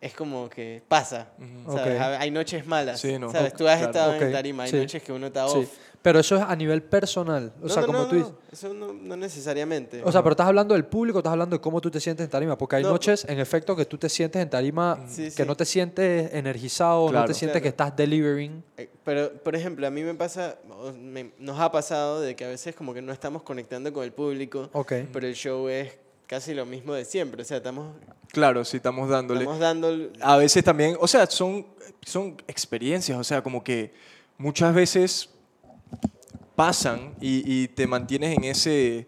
es 0.00 0.12
como 0.14 0.48
que 0.48 0.82
pasa. 0.86 1.32
Ujú. 1.38 1.76
¿sabes? 1.76 1.96
Ok. 1.96 2.00
Ha- 2.02 2.20
Hay 2.20 2.30
noches 2.30 2.66
malas. 2.66 3.00
Sí, 3.00 3.18
no. 3.18 3.32
¿sabes? 3.32 3.54
Tú 3.54 3.66
has 3.66 3.78
claro. 3.78 3.90
estado 3.90 4.16
Ok, 4.16 4.22
en 4.22 4.32
tarima, 4.32 4.62
hay 4.64 4.70
sí, 4.70 4.76
noches 4.76 5.02
que 5.02 5.10
uno 5.12 5.26
está 5.28 5.48
Sí. 5.48 5.66
Pero 6.06 6.20
eso 6.20 6.36
es 6.36 6.42
a 6.42 6.54
nivel 6.54 6.84
personal. 6.84 7.52
O 7.60 7.66
No, 7.66 7.68
sea, 7.68 7.80
no, 7.80 7.86
como 7.88 7.98
no, 7.98 8.06
tú 8.06 8.14
no, 8.14 8.20
dices. 8.26 8.34
eso 8.52 8.72
no, 8.72 8.92
no 8.92 9.16
necesariamente. 9.16 10.02
O 10.04 10.12
sea, 10.12 10.22
pero 10.22 10.34
estás 10.34 10.46
hablando 10.46 10.72
del 10.74 10.84
público, 10.84 11.18
estás 11.18 11.32
hablando 11.32 11.56
de 11.56 11.60
cómo 11.60 11.80
tú 11.80 11.90
te 11.90 11.98
sientes 11.98 12.22
en 12.22 12.30
tarima, 12.30 12.56
porque 12.56 12.76
hay 12.76 12.84
No, 12.84 12.90
noches, 12.90 13.24
en 13.28 13.40
efecto, 13.40 13.74
que 13.74 13.86
tú 13.86 13.98
te 13.98 14.08
sientes 14.08 14.40
en 14.40 14.48
tarima, 14.48 15.00
Sí, 15.08 15.24
que 15.24 15.30
sí. 15.32 15.44
no 15.44 15.56
te 15.56 15.64
sientes 15.64 16.32
energizado, 16.32 17.06
no 17.06 17.10
Claro. 17.10 17.26
te 17.26 17.34
sientes 17.34 17.54
Claro. 17.54 17.62
que 17.64 17.68
estás 17.70 17.96
delivering. 17.96 18.62
Eh, 18.76 18.88
Pero, 19.04 19.32
por 19.32 19.56
ejemplo, 19.56 19.84
a 19.84 19.90
mí 19.90 20.04
me 20.04 20.14
pasa, 20.14 20.58
me- 20.96 21.32
nos 21.40 21.58
ha 21.58 21.72
pasado 21.72 22.20
de 22.20 22.36
que 22.36 22.44
a 22.44 22.48
veces 22.50 22.76
como 22.76 22.94
que 22.94 23.02
no 23.02 23.12
estamos 23.12 23.42
conectando 23.42 23.92
con 23.92 24.04
el 24.04 24.12
público, 24.12 24.70
Ok. 24.74 24.92
pero 25.12 25.26
el 25.26 25.34
show 25.34 25.68
es 25.68 25.92
casi 26.28 26.54
lo 26.54 26.66
mismo 26.66 26.94
de 26.94 27.04
siempre. 27.04 27.42
O 27.42 27.44
sea, 27.44 27.56
estamos, 27.56 27.96
Claro, 28.30 28.64
sí, 28.64 28.76
estamos 28.76 29.08
dándole. 29.10 29.40
estamos 29.40 29.58
dando... 29.58 29.88
el- 29.88 30.12
A 30.20 30.36
veces 30.36 30.62
también, 30.62 30.96
o 31.00 31.08
sea, 31.08 31.26
son, 31.26 31.66
son 32.04 32.36
experiencias, 32.46 33.18
o 33.18 33.24
sea, 33.24 33.42
como 33.42 33.64
que 33.64 33.92
muchas 34.38 34.72
veces 34.72 35.30
pasan 36.56 37.14
y, 37.20 37.42
y 37.62 37.68
te 37.68 37.86
mantienes 37.86 38.36
en 38.36 38.44
ese... 38.44 39.06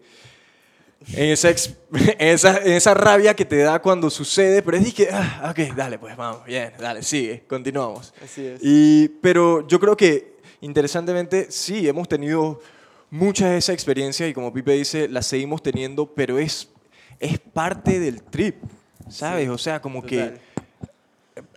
En 1.13 1.29
esa, 1.29 1.49
ex- 1.49 1.75
en 1.93 2.27
esa, 2.27 2.57
en 2.57 2.73
esa 2.73 2.93
rabia 2.93 3.33
que 3.33 3.45
te 3.45 3.57
da 3.57 3.81
cuando 3.81 4.09
sucede, 4.09 4.61
pero 4.61 4.75
es 4.77 4.93
que, 4.93 5.07
ah, 5.09 5.49
ok, 5.49 5.73
dale, 5.73 5.97
pues 5.97 6.15
vamos, 6.17 6.43
bien, 6.45 6.73
dale, 6.77 7.01
sigue, 7.03 7.45
continuamos. 7.47 8.13
Así 8.21 8.45
es. 8.45 8.59
Y, 8.61 9.07
pero 9.21 9.65
yo 9.65 9.79
creo 9.79 9.95
que, 9.95 10.35
interesantemente, 10.59 11.47
sí, 11.51 11.87
hemos 11.87 12.09
tenido 12.09 12.59
muchas 13.09 13.51
de 13.51 13.57
esas 13.59 13.73
experiencias 13.75 14.29
y 14.29 14.33
como 14.33 14.51
Pipe 14.53 14.73
dice, 14.73 15.07
las 15.07 15.25
seguimos 15.25 15.63
teniendo, 15.63 16.13
pero 16.13 16.37
es, 16.37 16.67
es 17.21 17.39
parte 17.39 17.97
del 17.99 18.21
trip, 18.21 18.57
¿sabes? 19.09 19.45
Sí, 19.45 19.49
o 19.49 19.57
sea, 19.57 19.81
como 19.81 20.03
que 20.03 20.33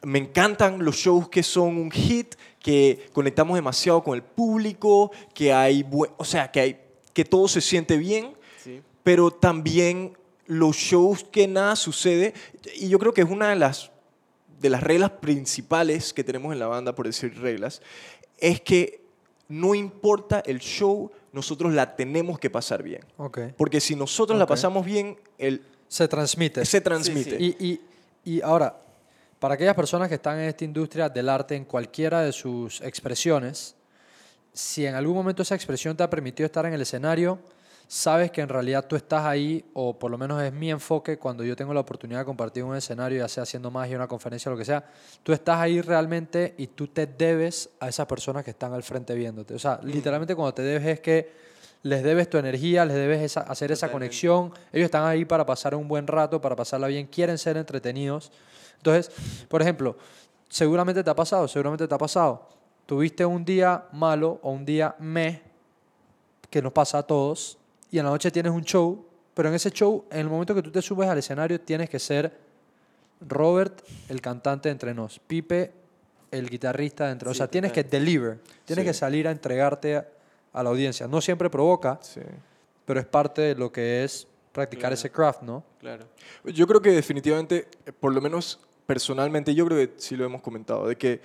me 0.05 0.21
encantan 0.21 0.85
los 0.85 0.95
shows 0.95 1.29
que 1.29 1.43
son 1.43 1.79
un 1.79 1.91
hit, 1.91 2.37
que 2.63 3.09
conectamos 3.13 3.57
demasiado 3.57 4.03
con 4.03 4.15
el 4.15 4.23
público, 4.23 5.11
que 5.35 5.53
hay, 5.53 5.85
o 6.17 6.25
sea, 6.25 6.51
que 6.51 6.61
hay, 6.61 6.81
que 7.13 7.25
todo 7.25 7.49
se 7.49 7.61
siente 7.61 7.97
bien, 7.97 8.35
Sí. 8.63 8.81
pero 9.03 9.31
también 9.33 10.17
los 10.47 10.77
shows 10.77 11.25
que 11.25 11.49
nada 11.49 11.75
sucede, 11.77 12.35
y 12.77 12.89
yo 12.89 12.99
creo 12.99 13.13
que 13.13 13.23
es 13.23 13.29
una 13.31 13.49
de 13.51 13.57
las, 13.57 13.91
de 14.61 14.71
las 14.71 14.83
reglas 14.83 15.11
principales 15.11 16.13
que 16.13 16.23
tenemos 16.23 16.53
en 16.53 16.61
la 16.61 16.69
banda, 16.69 16.95
por 16.95 17.07
decir 17.07 17.37
reglas, 17.41 17.83
es 18.39 18.61
que 18.61 19.03
no 19.49 19.75
importa 19.75 20.41
el 20.47 20.61
show, 20.61 21.11
nosotros 21.33 21.73
la 21.73 21.97
tenemos 21.97 22.39
que 22.39 22.49
pasar 22.51 22.83
bien. 22.83 23.05
Ok. 23.17 23.39
Porque 23.57 23.81
si 23.81 23.97
nosotros 23.97 24.39
la 24.39 24.45
Ok. 24.45 24.51
pasamos 24.51 24.85
bien, 24.87 25.19
el, 25.39 25.63
Se 25.89 26.07
transmite. 26.07 26.65
se 26.65 26.81
transmite. 26.81 27.39
sí. 27.39 27.57
Y, 27.59 27.67
y, 27.67 27.81
y 28.37 28.41
ahora, 28.43 28.81
para 29.43 29.55
aquellas 29.55 29.75
personas 29.75 30.09
que 30.09 30.15
están 30.15 30.39
en 30.39 30.45
esta 30.49 30.65
industria 30.65 31.09
del 31.09 31.29
arte 31.29 31.57
en 31.57 31.65
cualquiera 31.65 32.21
de 32.23 32.31
sus 32.31 32.81
expresiones, 32.81 33.75
si 34.53 34.87
en 34.87 34.95
algún 34.95 35.17
momento 35.17 35.43
esa 35.43 35.57
expresión 35.57 35.97
te 35.97 36.05
ha 36.05 36.09
permitido 36.09 36.47
estar 36.47 36.65
en 36.65 36.75
el 36.75 36.81
escenario, 36.81 37.41
sabes 37.89 38.31
que 38.31 38.41
en 38.41 38.49
realidad 38.49 38.87
tú 38.87 38.95
estás 38.95 39.25
ahí, 39.25 39.65
o 39.75 39.99
por 39.99 40.13
lo 40.13 40.17
menos 40.17 40.41
es 40.41 40.53
mi 40.53 40.71
enfoque 40.71 41.19
cuando 41.19 41.43
yo 41.43 41.57
tengo 41.57 41.75
la 41.75 41.81
oportunidad 41.81 42.21
de 42.21 42.25
compartir 42.25 42.63
un 42.63 42.77
escenario, 42.77 43.19
ya 43.19 43.27
sea 43.27 43.43
haciendo 43.43 43.69
magia, 43.71 43.97
una 43.97 44.07
conferencia, 44.07 44.49
lo 44.49 44.57
que 44.57 44.65
sea, 44.65 44.85
tú 45.25 45.33
estás 45.33 45.59
ahí 45.59 45.81
realmente 45.81 46.55
y 46.57 46.69
tú 46.69 46.87
te 46.87 47.07
debes 47.09 47.69
a 47.81 47.89
esas 47.89 48.07
personas 48.07 48.45
que 48.45 48.53
están 48.53 48.73
al 48.73 48.85
frente 48.85 49.13
viéndote. 49.15 49.55
O 49.55 49.59
sea, 49.59 49.81
literalmente 49.83 50.37
cuando 50.37 50.55
te 50.55 50.63
debes 50.63 50.87
es 50.87 51.01
que 51.01 51.33
les 51.83 52.05
debes 52.05 52.31
tu 52.31 52.39
energía, 52.39 52.85
les 52.85 52.95
debes 52.95 53.21
esa- 53.23 53.41
hacer 53.41 53.73
esa 53.73 53.89
conexión. 53.91 54.53
Ellos 54.73 54.85
están 54.85 55.05
ahí 55.05 55.25
para 55.25 55.45
pasar 55.45 55.75
un 55.75 55.89
buen 55.89 56.07
rato, 56.07 56.41
para 56.41 56.55
pasarla 56.55 56.87
bien, 56.87 57.09
quieren 57.09 57.39
ser 57.39 57.57
entretenidos. 57.57 58.31
Entonces, 58.83 59.11
por 59.49 59.63
ejemplo, 59.63 59.97
seguramente 60.49 61.05
te 61.05 61.11
ha 61.11 61.15
pasado, 61.15 61.47
seguramente 61.47 61.87
te 61.87 61.95
ha 61.95 61.99
pasado. 61.99 62.49
Tuviste 62.85 63.25
un 63.25 63.45
día 63.45 63.85
malo 63.93 64.41
o 64.43 64.51
un 64.51 64.65
día 64.65 64.95
me, 64.99 65.41
que 66.51 66.61
nos 66.61 66.73
pasa 66.73 66.99
a 66.99 67.03
todos, 67.05 67.59
y 67.91 67.99
en 67.99 68.05
la 68.05 68.11
noche 68.11 68.31
tienes 68.33 68.53
un 68.53 68.65
show, 68.65 69.07
pero 69.35 69.49
en 69.49 69.55
ese 69.55 69.71
show, 69.71 70.05
en 70.11 70.19
el 70.21 70.29
momento 70.29 70.55
que 70.55 70.63
tú 70.63 70.71
te 70.73 70.83
subes 70.83 71.09
al 71.09 71.17
escenario, 71.19 71.61
tienes 71.61 71.89
que 71.89 71.99
ser 71.99 72.37
Robert, 73.21 73.83
el 74.09 74.21
cantante 74.21 74.69
de 74.69 74.73
entre 74.73 74.93
nos, 74.95 75.21
Pipe, 75.21 75.73
el 76.33 76.51
guitarrista 76.51 77.07
de 77.07 77.13
entre 77.13 77.29
nos. 77.29 77.37
Sí, 77.37 77.43
o 77.43 77.45
sea, 77.47 77.51
tienes 77.51 77.73
que 77.73 77.85
deliver, 77.85 78.41
tienes 78.65 78.83
Sí. 78.83 78.89
que 78.89 78.95
salir 78.95 79.29
a 79.29 79.31
entregarte 79.31 79.97
a, 79.97 80.09
a 80.53 80.63
la 80.63 80.71
audiencia. 80.71 81.07
No 81.07 81.21
siempre 81.21 81.49
provoca, 81.49 81.99
Sí. 82.03 82.21
pero 82.85 82.99
es 82.99 83.07
parte 83.07 83.43
de 83.43 83.55
lo 83.55 83.71
que 83.71 84.03
es 84.03 84.27
practicar 84.53 84.81
Claro. 84.91 84.95
ese 84.95 85.11
craft, 85.11 85.43
¿no? 85.43 85.63
Claro. 85.79 86.05
Yo 86.45 86.67
creo 86.67 86.83
que 86.83 86.91
definitivamente, 86.91 87.69
eh, 87.87 87.93
por 87.93 88.13
lo 88.13 88.21
menos 88.21 88.59
personalmente, 88.87 89.55
yo 89.55 89.67
creo 89.67 89.79
que 89.79 89.95
sí 89.99 90.17
lo 90.17 90.25
hemos 90.25 90.43
comentado, 90.43 90.87
de 90.89 90.97
que 90.97 91.21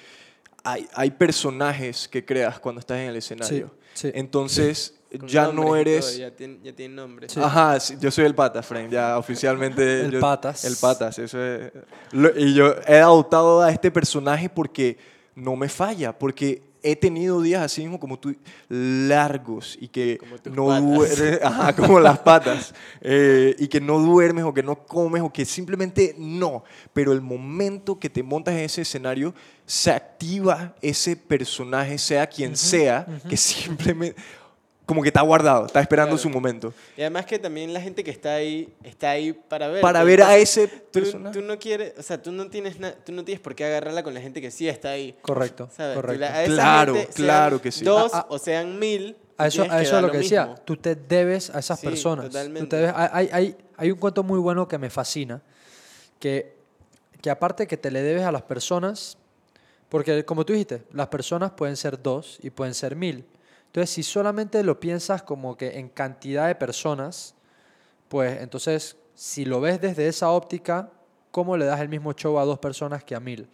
hay, 0.64 0.88
hay 0.94 1.12
personajes 1.12 2.08
que 2.08 2.26
creas 2.26 2.60
cuando 2.60 2.80
estás 2.80 2.98
en 3.00 3.10
el 3.10 3.16
escenario. 3.16 3.72
sí. 3.94 4.12
Entonces, 4.14 4.96
Con 5.18 5.28
ya 5.28 5.48
no 5.52 5.64
todo, 5.64 5.76
eres... 5.78 6.18
ya, 6.18 6.32
tienen 6.32 6.96
nombre. 6.96 7.30
Sí. 7.30 7.40
Ajá, 7.42 7.80
sí, 7.80 7.96
yo 8.00 8.12
soy 8.12 8.26
el 8.26 8.36
patas, 8.36 8.66
Frank, 8.66 8.90
ya 8.90 9.18
oficialmente. 9.18 10.02
El 10.06 10.12
yo- 10.12 10.20
patas. 10.20 10.66
El 10.66 10.76
patas, 10.76 11.18
eso 11.20 11.42
es. 11.42 11.72
Lo- 12.12 12.38
y 12.38 12.54
yo 12.54 12.76
he 12.88 12.98
adoptado 12.98 13.62
a 13.62 13.72
este 13.72 13.90
personaje 13.92 14.50
porque 14.50 14.98
no 15.36 15.56
me 15.56 15.70
falla, 15.70 16.18
porque 16.18 16.62
he 16.84 16.96
tenido 16.96 17.42
días 17.42 17.62
así 17.62 17.82
mismo 17.82 18.00
como 18.00 18.20
tú, 18.20 18.36
largos 18.70 19.78
y 19.80 19.88
que 19.88 20.18
Como 20.18 20.38
no 20.56 20.82
duermes, 20.82 21.40
como 21.76 22.00
las 22.00 22.20
patas, 22.20 22.74
eh, 23.02 23.56
y 23.60 23.68
que 23.68 23.82
no 23.82 24.00
duermes 24.00 24.44
o 24.44 24.54
que 24.54 24.64
no 24.64 24.86
comes 24.86 25.22
o 25.22 25.32
que 25.32 25.46
simplemente 25.46 26.16
no. 26.18 26.64
Pero 26.94 27.12
el 27.14 27.22
momento 27.22 28.00
que 28.00 28.10
te 28.10 28.24
montas 28.24 28.54
en 28.56 28.62
ese 28.62 28.82
escenario, 28.82 29.34
se 29.66 29.92
activa 29.92 30.76
ese 30.82 31.18
personaje, 31.18 31.98
sea 31.98 32.26
quien 32.26 32.56
sea, 32.56 33.06
que 33.30 33.36
simplemente, 33.38 34.20
como 34.88 35.04
que 35.04 35.10
está 35.10 35.22
guardado, 35.22 35.66
está 35.68 35.82
esperando 35.82 36.16
Claro. 36.16 36.24
su 36.24 36.30
momento. 36.30 36.74
Y 36.96 37.02
además 37.02 37.26
que 37.28 37.38
también 37.38 37.72
la 37.74 37.82
gente 37.82 38.04
que 38.04 38.10
está 38.10 38.34
ahí, 38.36 38.74
está 38.84 39.12
ahí 39.12 39.34
para 39.34 39.68
ver. 39.68 39.82
Para 39.82 40.04
ver 40.04 40.24
a 40.24 40.36
ese 40.38 40.68
Tú, 40.68 41.02
tú 41.32 41.42
no 41.42 41.60
quieres, 41.60 41.94
o 42.00 42.02
sea, 42.02 42.20
tú 42.22 42.32
no 42.32 42.50
tienes 42.50 42.80
na- 42.80 42.94
tú 42.94 43.12
no 43.12 43.24
tienes 43.24 43.40
por 43.42 43.54
qué 43.54 43.66
agarrarla 43.66 44.02
con 44.02 44.14
la 44.16 44.22
gente 44.22 44.42
que 44.42 44.50
sí 44.50 44.68
está 44.68 44.90
ahí. 44.92 45.16
Correcto, 45.22 45.70
¿sabes? 45.76 45.94
Tú 45.96 46.02
correcto. 46.02 46.22
la- 46.26 46.44
Claro, 46.46 46.96
gente, 46.96 47.14
claro 47.14 47.62
que 47.62 47.72
sí. 47.72 47.84
Dos 47.86 48.14
A- 48.14 48.20
a- 48.22 48.26
o 48.30 48.40
sean 48.40 48.80
mil. 48.80 49.16
A 49.38 49.44
tú 49.44 49.48
eso, 49.50 49.62
tienes 49.64 49.78
a 49.78 49.82
eso 49.84 49.96
es 49.98 50.02
lo 50.02 50.12
que 50.12 50.18
decía. 50.20 50.56
Tú 50.66 50.78
te 50.78 50.96
debes 50.96 51.50
a 51.52 51.60
esas 51.60 51.80
Sí, 51.80 51.86
personas. 51.86 52.26
Tú 52.26 52.32
totalmente. 52.32 52.68
te 52.70 52.76
debes- 52.78 52.96
hay, 52.96 53.10
hay, 53.12 53.30
hay, 53.34 53.56
hay 53.76 53.92
un 53.92 54.00
cuento 54.00 54.24
muy 54.24 54.40
bueno 54.40 54.68
que 54.68 54.78
me 54.80 54.90
fascina, 54.90 55.42
que, 56.20 56.56
que 57.22 57.30
aparte 57.30 57.68
que 57.68 57.78
te 57.78 57.92
le 57.92 58.02
debes 58.02 58.24
a 58.24 58.32
las 58.32 58.42
personas, 58.44 59.18
porque 59.90 60.24
como 60.26 60.46
tú 60.46 60.54
dijiste, 60.54 60.84
las 60.94 61.08
personas 61.08 61.52
pueden 61.52 61.76
ser 61.76 62.02
dos 62.02 62.40
y 62.42 62.50
pueden 62.50 62.74
ser 62.74 62.96
mil. 62.96 63.26
Entonces, 63.78 63.94
si 63.94 64.02
solamente 64.02 64.64
lo 64.64 64.80
piensas 64.80 65.22
como 65.22 65.56
que 65.56 65.78
en 65.78 65.90
cantidad 65.90 66.48
de 66.48 66.56
personas, 66.56 67.36
pues 68.08 68.42
entonces, 68.42 68.98
si 69.14 69.46
lo 69.46 69.62
ves 69.62 69.80
desde 69.80 70.08
esa 70.08 70.32
óptica, 70.32 70.90
¿cómo 71.30 71.56
le 71.56 71.66
das 71.66 71.80
el 71.82 71.88
mismo 71.88 72.12
show 72.14 72.40
a 72.40 72.44
dos 72.44 72.58
personas 72.58 73.04
que 73.04 73.14
a 73.14 73.20
mil? 73.20 73.48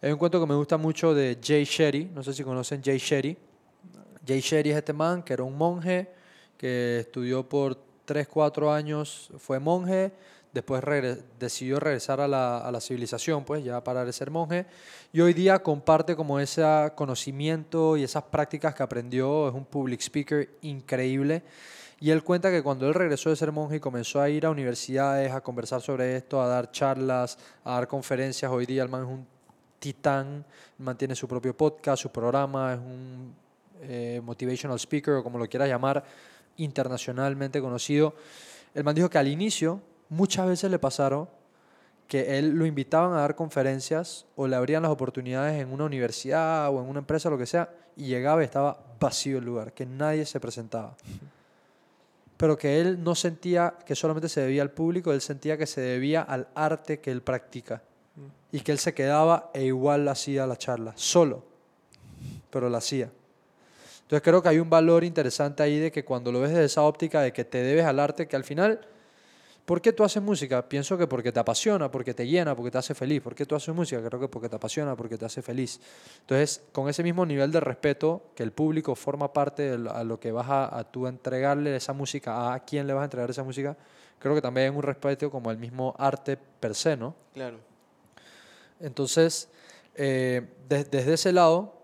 Hay 0.00 0.12
un 0.12 0.18
cuento 0.18 0.38
que 0.38 0.46
me 0.46 0.54
gusta 0.54 0.76
mucho 0.76 1.12
de 1.12 1.40
Jay 1.42 1.64
Shetty, 1.64 2.04
no 2.14 2.22
sé 2.22 2.32
si 2.34 2.44
conocen 2.44 2.84
Jay 2.84 2.98
Shetty. 2.98 3.36
Jay 4.24 4.38
Shetty 4.38 4.70
es 4.70 4.76
este 4.76 4.92
man 4.92 5.24
que 5.24 5.32
era 5.32 5.42
un 5.42 5.58
monje 5.58 6.08
que 6.56 7.00
estudió 7.00 7.48
por 7.48 7.76
3, 8.04 8.28
4 8.28 8.72
años, 8.72 9.28
fue 9.38 9.58
monje, 9.58 10.12
después 10.54 10.82
decidió 11.38 11.80
regresar 11.80 12.20
a 12.20 12.28
la, 12.28 12.58
a 12.58 12.70
la 12.70 12.80
civilización, 12.80 13.44
pues 13.44 13.64
ya 13.64 13.82
para 13.82 14.10
ser 14.12 14.30
monje, 14.30 14.66
y 15.12 15.20
hoy 15.20 15.34
día 15.34 15.58
comparte 15.58 16.14
como 16.14 16.38
ese 16.38 16.62
conocimiento 16.94 17.96
y 17.96 18.04
esas 18.04 18.22
prácticas 18.22 18.72
que 18.74 18.84
aprendió, 18.84 19.48
es 19.48 19.54
un 19.54 19.64
public 19.64 20.00
speaker 20.00 20.48
increíble, 20.62 21.42
y 21.98 22.10
él 22.10 22.22
cuenta 22.22 22.50
que 22.50 22.62
cuando 22.62 22.86
él 22.86 22.94
regresó 22.94 23.30
de 23.30 23.36
ser 23.36 23.50
monje 23.50 23.76
y 23.76 23.80
comenzó 23.80 24.20
a 24.20 24.28
ir 24.28 24.46
a 24.46 24.50
universidades, 24.50 25.32
a 25.32 25.40
conversar 25.40 25.80
sobre 25.80 26.16
esto, 26.16 26.40
a 26.40 26.46
dar 26.46 26.70
charlas, 26.70 27.36
a 27.64 27.72
dar 27.72 27.88
conferencias, 27.88 28.50
hoy 28.50 28.64
día 28.64 28.82
el 28.84 28.88
man 28.88 29.02
es 29.02 29.08
un 29.08 29.26
titán, 29.80 30.44
mantiene 30.78 31.16
su 31.16 31.26
propio 31.26 31.56
podcast, 31.56 32.02
su 32.02 32.10
programa, 32.10 32.74
es 32.74 32.78
un 32.78 33.34
eh, 33.82 34.20
motivational 34.22 34.78
speaker 34.78 35.14
o 35.14 35.24
como 35.24 35.38
lo 35.38 35.48
quieras 35.48 35.68
llamar, 35.68 36.04
internacionalmente 36.58 37.60
conocido. 37.60 38.14
El 38.72 38.84
man 38.84 38.94
dijo 38.94 39.10
que 39.10 39.18
al 39.18 39.28
inicio 39.28 39.80
muchas 40.14 40.46
veces 40.46 40.70
le 40.70 40.78
pasaron 40.78 41.28
que 42.06 42.38
él 42.38 42.50
lo 42.50 42.66
invitaban 42.66 43.12
a 43.12 43.20
dar 43.20 43.34
conferencias 43.34 44.26
o 44.36 44.46
le 44.46 44.56
abrían 44.56 44.82
las 44.82 44.92
oportunidades 44.92 45.60
en 45.60 45.72
una 45.72 45.84
universidad 45.84 46.70
o 46.70 46.80
en 46.82 46.88
una 46.88 47.00
empresa, 47.00 47.30
lo 47.30 47.38
que 47.38 47.46
sea, 47.46 47.70
y 47.96 48.06
llegaba 48.06 48.42
y 48.42 48.44
estaba 48.44 48.78
vacío 49.00 49.38
el 49.38 49.44
lugar, 49.44 49.72
que 49.72 49.86
nadie 49.86 50.26
se 50.26 50.40
presentaba. 50.40 50.96
Pero 52.36 52.58
que 52.58 52.80
él 52.80 53.02
no 53.02 53.14
sentía 53.14 53.74
que 53.86 53.94
solamente 53.94 54.28
se 54.28 54.42
debía 54.42 54.62
al 54.62 54.70
público, 54.70 55.12
él 55.12 55.20
sentía 55.20 55.56
que 55.56 55.66
se 55.66 55.80
debía 55.80 56.22
al 56.22 56.48
arte 56.54 57.00
que 57.00 57.10
él 57.10 57.22
practica. 57.22 57.82
Y 58.52 58.60
que 58.60 58.70
él 58.70 58.78
se 58.78 58.94
quedaba 58.94 59.50
e 59.52 59.64
igual 59.64 60.06
hacía 60.06 60.46
la 60.46 60.56
charla, 60.56 60.92
solo, 60.94 61.44
pero 62.50 62.68
la 62.68 62.78
hacía. 62.78 63.10
Entonces 64.02 64.22
creo 64.22 64.42
que 64.42 64.48
hay 64.50 64.58
un 64.58 64.70
valor 64.70 65.02
interesante 65.02 65.62
ahí 65.62 65.78
de 65.78 65.90
que 65.90 66.04
cuando 66.04 66.30
lo 66.30 66.40
ves 66.40 66.50
desde 66.50 66.66
esa 66.66 66.82
óptica 66.82 67.22
de 67.22 67.32
que 67.32 67.44
te 67.44 67.62
debes 67.62 67.84
al 67.84 67.98
arte, 67.98 68.28
que 68.28 68.36
al 68.36 68.44
final, 68.44 68.86
¿por 69.64 69.80
qué 69.80 69.92
tú 69.92 70.04
haces 70.04 70.22
música? 70.22 70.68
Pienso 70.68 70.96
que 70.98 71.06
porque 71.06 71.32
te 71.32 71.40
apasiona, 71.40 71.90
porque 71.90 72.12
te 72.14 72.26
llena, 72.26 72.54
porque 72.54 72.70
te 72.70 72.78
hace 72.78 72.94
feliz. 72.94 73.22
¿Por 73.22 73.34
qué 73.34 73.46
tú 73.46 73.54
haces 73.54 73.74
música? 73.74 74.02
Creo 74.06 74.20
que 74.20 74.28
porque 74.28 74.48
te 74.48 74.56
apasiona, 74.56 74.94
porque 74.96 75.16
te 75.16 75.24
hace 75.24 75.40
feliz. 75.42 75.80
Entonces, 76.20 76.62
con 76.72 76.88
ese 76.88 77.02
mismo 77.02 77.24
nivel 77.26 77.50
de 77.50 77.60
respeto, 77.60 78.22
que 78.34 78.42
el 78.42 78.52
público 78.52 78.94
forma 78.94 79.32
parte 79.32 79.62
de 79.70 79.78
lo- 79.78 79.92
a 79.92 80.04
lo 80.04 80.20
que 80.20 80.32
vas 80.32 80.48
a, 80.48 80.76
a 80.78 80.84
tú 80.84 81.06
entregarle 81.06 81.74
esa 81.76 81.92
música, 81.92 82.52
a 82.52 82.60
quién 82.64 82.86
le 82.86 82.92
vas 82.92 83.02
a 83.02 83.04
entregar 83.04 83.30
esa 83.30 83.42
música, 83.42 83.76
creo 84.18 84.34
que 84.34 84.42
también 84.42 84.70
hay 84.70 84.76
un 84.76 84.82
respeto 84.82 85.30
como 85.30 85.50
el 85.50 85.58
mismo 85.58 85.94
arte 85.98 86.36
per 86.36 86.74
se, 86.74 86.96
¿no? 86.96 87.14
Claro. 87.32 87.58
Entonces, 88.80 89.48
eh, 89.94 90.42
de- 90.68 90.84
desde 90.84 91.14
ese 91.14 91.32
lado, 91.32 91.74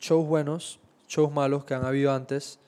shows 0.00 0.26
buenos, 0.26 0.78
shows 1.08 1.32
malos 1.32 1.64
que 1.64 1.74
han 1.74 1.84
habido 1.84 2.12
antes, 2.12 2.58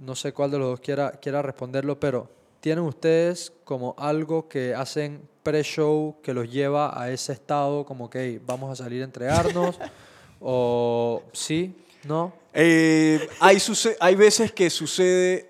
no 0.00 0.14
sé 0.14 0.32
cuál 0.32 0.50
de 0.50 0.58
los 0.58 0.68
dos 0.68 0.80
quiera, 0.80 1.12
quiera 1.12 1.42
responderlo, 1.42 1.98
pero 1.98 2.28
¿tienen 2.66 2.82
ustedes 2.82 3.52
como 3.62 3.94
algo 3.96 4.48
que 4.48 4.74
hacen 4.74 5.22
pre-show 5.44 6.16
que 6.20 6.34
los 6.34 6.50
lleva 6.50 7.00
a 7.00 7.12
ese 7.12 7.32
estado 7.32 7.86
como 7.86 8.10
que 8.10 8.18
"Hey, 8.18 8.40
vamos 8.44 8.72
a 8.72 8.82
salir 8.82 9.02
a 9.02 9.04
entregarnos? 9.04 9.78
¿O 10.40 11.22
sí? 11.32 11.76
¿No? 12.02 12.32
Eh, 12.52 13.28
hay, 13.38 13.58
hay 14.00 14.14
veces 14.16 14.50
que 14.50 14.68
sucede 14.68 15.48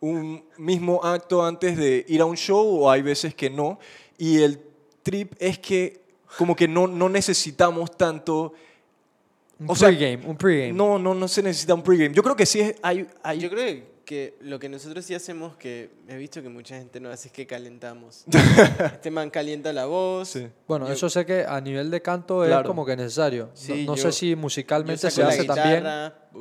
un 0.00 0.46
mismo 0.56 1.04
acto 1.04 1.44
antes 1.44 1.76
de 1.76 2.06
ir 2.08 2.22
a 2.22 2.24
un 2.24 2.38
show 2.38 2.84
o 2.84 2.90
hay 2.90 3.02
veces 3.02 3.34
que 3.34 3.50
no. 3.50 3.78
Y 4.16 4.40
el 4.40 4.58
trip 5.02 5.34
es 5.38 5.58
que 5.58 6.00
como 6.38 6.56
que 6.56 6.66
no, 6.66 6.86
no 6.86 7.10
necesitamos 7.10 7.94
tanto... 7.98 8.54
Un 9.58 9.72
O 9.72 9.76
sea, 9.76 9.88
pregame, 9.88 10.26
un 10.26 10.38
pregame. 10.38 10.72
No, 10.72 10.98
no, 10.98 11.12
no 11.12 11.28
se 11.28 11.42
necesita 11.42 11.74
un 11.74 11.82
pregame. 11.82 12.14
Yo 12.14 12.22
creo 12.22 12.34
que 12.34 12.46
sí 12.46 12.60
es, 12.60 12.76
hay, 12.80 13.06
hay 13.22 13.40
Yo 13.40 13.50
creo 13.50 13.62
que 13.62 13.95
lo 14.40 14.58
que 14.58 14.68
nosotros 14.68 15.04
sí 15.04 15.14
hacemos, 15.14 15.56
que 15.56 15.90
he 16.08 16.16
visto 16.16 16.40
que 16.42 16.48
mucha 16.48 16.76
gente 16.76 17.00
no 17.00 17.10
hace, 17.10 17.28
es 17.28 17.32
que 17.32 17.46
calentamos. 17.46 18.24
este 18.92 19.10
man 19.10 19.30
calienta 19.30 19.72
la 19.72 19.86
voz. 19.86 20.28
Sí. 20.28 20.48
Bueno, 20.68 20.86
Yo- 20.86 20.92
eso 20.92 21.10
sé 21.10 21.26
que 21.26 21.44
a 21.46 21.60
nivel 21.60 21.90
de 21.90 22.00
canto 22.02 22.44
es 22.44 22.62
como 22.64 22.86
que 22.86 22.96
necesario. 22.96 23.46
No- 23.46 23.50
Sí, 23.54 23.84
no 23.86 23.96
yo- 23.96 24.02
sé 24.02 24.12
si 24.12 24.36
musicalmente 24.36 25.10
se 25.10 25.22
hace 25.22 25.44
también. 25.44 25.84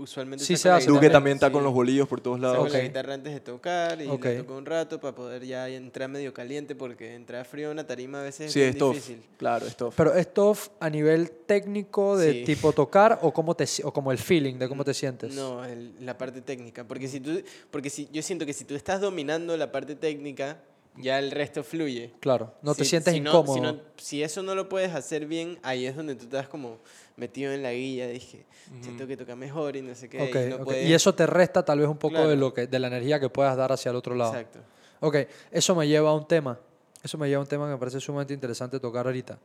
Usualmente 0.01 0.43
Sí 0.45 0.57
se 0.57 0.67
la 0.69 0.77
hace 0.77 0.87
Duque 0.89 1.09
también 1.09 1.35
está 1.35 1.47
sí. 1.47 1.53
con 1.53 1.63
los 1.63 1.73
bolillos 1.73 2.07
por 2.07 2.21
todos 2.21 2.39
lados. 2.39 2.57
Saco 2.57 2.69
la 2.69 2.77
Ok. 2.79 2.83
guitarra 2.85 3.13
antes 3.13 3.33
de 3.33 3.39
tocar 3.39 4.01
y 4.01 4.07
Ok. 4.07 4.25
la 4.25 4.37
toco 4.37 4.57
un 4.57 4.65
rato 4.65 4.99
para 4.99 5.15
poder 5.15 5.45
ya 5.45 5.67
entrar 5.69 6.09
medio 6.09 6.33
caliente 6.33 6.75
porque 6.75 7.15
entrar 7.15 7.45
frío 7.45 7.67
en 7.67 7.71
una 7.73 7.87
tarima 7.87 8.19
a 8.21 8.23
veces 8.23 8.51
Sí, 8.51 8.61
es 8.61 8.75
es 8.75 8.81
difícil. 8.81 9.23
Claro, 9.37 9.65
es 9.65 9.75
tough. 9.75 9.93
Pero 9.95 10.13
es 10.15 10.33
tough 10.33 10.57
a 10.79 10.89
nivel 10.89 11.31
técnico 11.31 12.17
de 12.17 12.31
Sí. 12.33 12.43
tipo 12.45 12.71
tocar 12.73 13.19
o 13.21 13.31
cómo 13.33 13.55
te 13.55 13.65
o 13.83 13.91
como 13.93 14.11
el 14.11 14.17
feeling 14.17 14.55
de 14.59 14.67
cómo 14.67 14.83
te 14.83 14.93
sientes. 14.93 15.33
No, 15.35 15.63
el- 15.65 15.93
la 16.05 16.17
parte 16.17 16.41
técnica. 16.41 16.83
Porque, 16.87 17.07
si 17.07 17.19
tú, 17.19 17.41
porque 17.71 17.89
si, 17.89 18.07
yo 18.11 18.21
siento 18.21 18.45
que 18.45 18.53
si 18.53 18.65
tú 18.65 18.75
estás 18.75 19.01
dominando 19.01 19.55
la 19.57 19.71
parte 19.71 19.95
técnica, 19.95 20.59
ya 20.97 21.19
el 21.19 21.31
resto 21.31 21.63
fluye. 21.63 22.13
Claro, 22.19 22.53
no 22.61 22.73
te 22.75 22.83
Si- 22.83 22.91
sientes 22.91 23.13
si 23.13 23.19
no- 23.19 23.29
incómodo. 23.31 23.53
si, 23.55 23.61
no- 23.61 23.79
si 23.97 24.23
eso 24.23 24.41
no 24.43 24.55
lo 24.55 24.69
puedes 24.69 24.93
hacer 24.93 25.25
bien, 25.25 25.59
ahí 25.63 25.85
es 25.85 25.95
donde 25.95 26.15
tú 26.15 26.25
estás 26.25 26.47
como 26.47 26.79
metido 27.17 27.51
en 27.53 27.63
la 27.63 27.71
guía. 27.73 28.07
Dije, 28.07 28.45
siento 28.81 29.05
que 29.07 29.15
toca 29.17 29.35
mejor 29.35 29.75
y 29.75 29.81
no 29.81 29.93
sé 29.95 30.09
qué. 30.09 30.17
Y, 30.17 30.49
no 30.49 30.55
ok. 30.57 30.63
puedes- 30.63 30.87
Y 30.89 30.93
eso 30.93 31.13
te 31.15 31.25
resta 31.27 31.63
tal 31.65 31.79
vez 31.79 31.87
un 31.87 31.97
poco 31.97 32.27
de 32.27 32.35
lo 32.35 32.53
que 32.53 32.67
de 32.67 32.79
la 32.79 32.87
energía 32.87 33.19
que 33.19 33.29
puedas 33.29 33.55
dar 33.57 33.71
hacia 33.71 33.89
el 33.91 33.95
otro 33.95 34.15
lado. 34.15 34.31
Exacto. 34.33 34.59
Ok, 35.01 35.15
eso 35.51 35.75
me 35.75 35.87
lleva 35.87 36.09
a 36.09 36.13
un 36.13 36.27
tema. 36.27 36.59
Eso 37.03 37.17
me 37.17 37.27
lleva 37.27 37.39
a 37.39 37.43
un 37.43 37.47
tema 37.49 37.65
que 37.67 37.73
me 37.73 37.77
parece 37.77 37.99
sumamente 37.99 38.33
interesante 38.33 38.79
tocar 38.79 39.05
ahorita. 39.05 39.37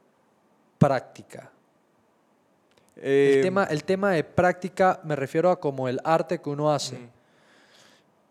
Práctica. 0.78 1.50
Eh, 2.96 3.34
el, 3.36 3.42
tema, 3.42 3.64
el 3.64 3.84
tema 3.84 4.12
de 4.12 4.24
práctica 4.24 5.00
me 5.04 5.16
refiero 5.16 5.50
a 5.50 5.58
como 5.60 5.88
el 5.88 6.00
arte 6.04 6.40
que 6.40 6.48
uno 6.50 6.72
hace. 6.72 6.98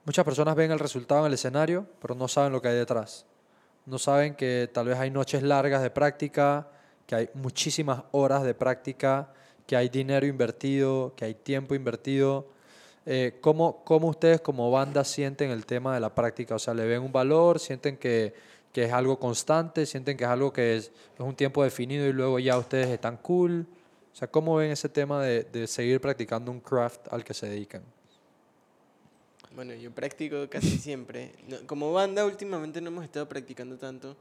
Muchas 0.05 0.25
personas 0.25 0.55
ven 0.55 0.71
el 0.71 0.79
resultado 0.79 1.21
en 1.21 1.27
el 1.27 1.33
escenario, 1.33 1.85
pero 2.01 2.15
no 2.15 2.27
saben 2.27 2.51
lo 2.51 2.61
que 2.61 2.69
hay 2.69 2.75
detrás. 2.75 3.25
No 3.85 3.97
saben 3.97 4.35
que 4.35 4.69
tal 4.71 4.87
vez 4.87 4.97
hay 4.97 5.11
noches 5.11 5.43
largas 5.43 5.81
de 5.81 5.89
práctica, 5.89 6.67
que 7.05 7.15
hay 7.15 7.29
muchísimas 7.33 8.03
horas 8.11 8.43
de 8.43 8.53
práctica, 8.53 9.33
que 9.65 9.75
hay 9.75 9.89
dinero 9.89 10.25
invertido, 10.25 11.13
que 11.15 11.25
hay 11.25 11.33
tiempo 11.33 11.75
invertido. 11.75 12.47
Eh, 13.05 13.37
¿cómo, 13.41 13.83
¿Cómo 13.83 14.07
ustedes 14.07 14.41
como 14.41 14.69
banda 14.71 15.03
sienten 15.03 15.51
el 15.51 15.65
tema 15.65 15.93
de 15.93 15.99
la 15.99 16.13
práctica? 16.13 16.55
O 16.55 16.59
sea, 16.59 16.73
¿le 16.73 16.85
ven 16.85 17.01
un 17.01 17.11
valor? 17.11 17.59
¿Sienten 17.59 17.97
que, 17.97 18.33
que 18.71 18.85
es 18.85 18.93
algo 18.93 19.19
constante? 19.19 19.85
¿Sienten 19.85 20.17
que 20.17 20.23
es 20.23 20.29
algo 20.29 20.53
que 20.53 20.77
es, 20.77 20.85
es 20.85 21.19
un 21.19 21.35
tiempo 21.35 21.63
definido 21.63 22.07
y 22.07 22.13
luego 22.13 22.39
ya 22.39 22.57
ustedes 22.57 22.87
están 22.89 23.17
cool? 23.17 23.67
O 24.11 24.15
sea, 24.15 24.27
¿cómo 24.27 24.55
ven 24.55 24.71
ese 24.71 24.89
tema 24.89 25.23
de, 25.23 25.43
de 25.43 25.67
seguir 25.67 25.99
practicando 26.01 26.51
un 26.51 26.59
craft 26.59 27.11
al 27.11 27.23
que 27.23 27.33
se 27.33 27.47
dedican? 27.47 27.83
Bueno, 29.59 29.73
yo 29.73 29.91
practico 29.91 30.47
casi 30.49 30.77
siempre. 30.77 31.33
No, 31.49 31.57
como 31.67 31.91
banda, 31.91 32.25
últimamente 32.25 32.79
no 32.79 32.87
hemos 32.87 33.03
estado 33.03 33.27
practicando 33.27 33.75
tanto 33.77 34.15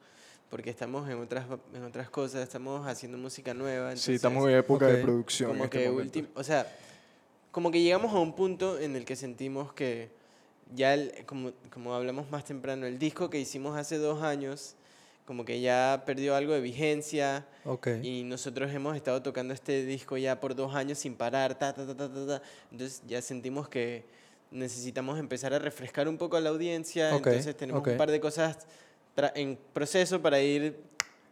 porque 0.50 0.68
estamos 0.68 1.08
en 1.08 1.16
otras, 1.20 1.46
en 1.72 1.84
otras 1.84 2.10
cosas, 2.10 2.42
estamos 2.42 2.84
haciendo 2.88 3.16
música 3.18 3.54
nueva. 3.54 3.90
Sí, 3.90 3.98
entonces- 4.00 4.14
estamos 4.16 4.48
en 4.48 4.56
época 4.56 4.86
Ok. 4.86 4.92
de 4.94 4.98
producción. 5.02 5.50
en 5.50 5.54
como 5.56 5.64
este 5.66 5.78
que 5.78 5.90
ultim- 5.92 6.26
o 6.34 6.42
sea, 6.42 6.66
como 7.52 7.70
que 7.70 7.80
llegamos 7.80 8.12
a 8.12 8.18
un 8.18 8.34
punto 8.34 8.80
en 8.80 8.96
el 8.96 9.04
que 9.04 9.14
sentimos 9.14 9.72
que 9.74 10.08
ya, 10.74 10.94
el- 10.94 11.12
como, 11.24 11.52
como 11.72 11.94
hablamos 11.94 12.28
más 12.32 12.44
temprano, 12.44 12.86
el 12.86 12.98
disco 12.98 13.30
que 13.30 13.38
hicimos 13.38 13.78
hace 13.78 13.96
dos 13.98 14.24
años, 14.24 14.74
como 15.24 15.44
que 15.44 15.60
ya 15.60 16.02
perdió 16.04 16.34
algo 16.34 16.52
de 16.52 16.60
vigencia 16.60 17.46
Ok. 17.64 17.90
y 18.02 18.24
nosotros 18.24 18.72
hemos 18.72 18.96
estado 18.96 19.22
tocando 19.22 19.54
este 19.54 19.84
disco 19.86 20.16
ya 20.16 20.40
por 20.40 20.56
dos 20.56 20.74
años 20.74 20.98
sin 20.98 21.14
parar, 21.14 21.56
ta, 21.56 21.72
ta, 21.72 21.86
ta, 21.86 21.94
ta, 21.94 22.12
ta, 22.12 22.26
ta. 22.26 22.42
entonces 22.72 23.02
ya 23.06 23.22
sentimos 23.22 23.68
que 23.68 24.17
necesitamos 24.50 25.18
empezar 25.18 25.52
a 25.54 25.58
refrescar 25.58 26.08
un 26.08 26.16
poco 26.18 26.36
a 26.36 26.40
la 26.40 26.50
audiencia, 26.50 27.10
entonces 27.14 27.56
tenemos 27.56 27.86
un 27.86 27.96
par 27.96 28.10
de 28.10 28.20
cosas 28.20 28.58
en 29.34 29.58
proceso 29.72 30.20
para 30.22 30.40
ir 30.40 30.80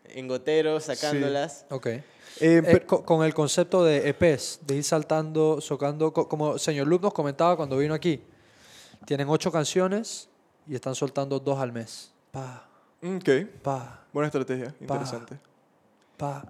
en 0.04 0.28
goteros, 0.28 0.84
sacándolas. 0.84 1.64
Ok. 1.70 1.86
Eh, 1.86 2.02
Eh, 2.40 2.62
pero- 2.62 2.86
co- 2.86 3.04
con 3.04 3.24
el 3.24 3.32
concepto 3.32 3.82
de 3.84 4.08
EPs, 4.08 4.60
de 4.66 4.76
ir 4.76 4.84
saltando, 4.84 5.60
socando, 5.60 6.12
co- 6.12 6.28
como 6.28 6.58
señor 6.58 6.86
Luke 6.86 7.02
nos 7.04 7.14
comentaba 7.14 7.56
cuando 7.56 7.78
vino 7.78 7.94
aquí, 7.94 8.22
tienen 9.06 9.28
ocho 9.28 9.50
canciones 9.50 10.28
y 10.68 10.74
están 10.74 10.94
soltando 10.94 11.38
dos 11.40 11.58
al 11.58 11.72
mes. 11.72 12.12
Pa, 12.32 12.68
ok, 13.02 13.30
pa, 13.62 14.04
buena 14.12 14.26
estrategia, 14.26 14.74
interesante. 14.80 15.38
pa. 16.18 16.44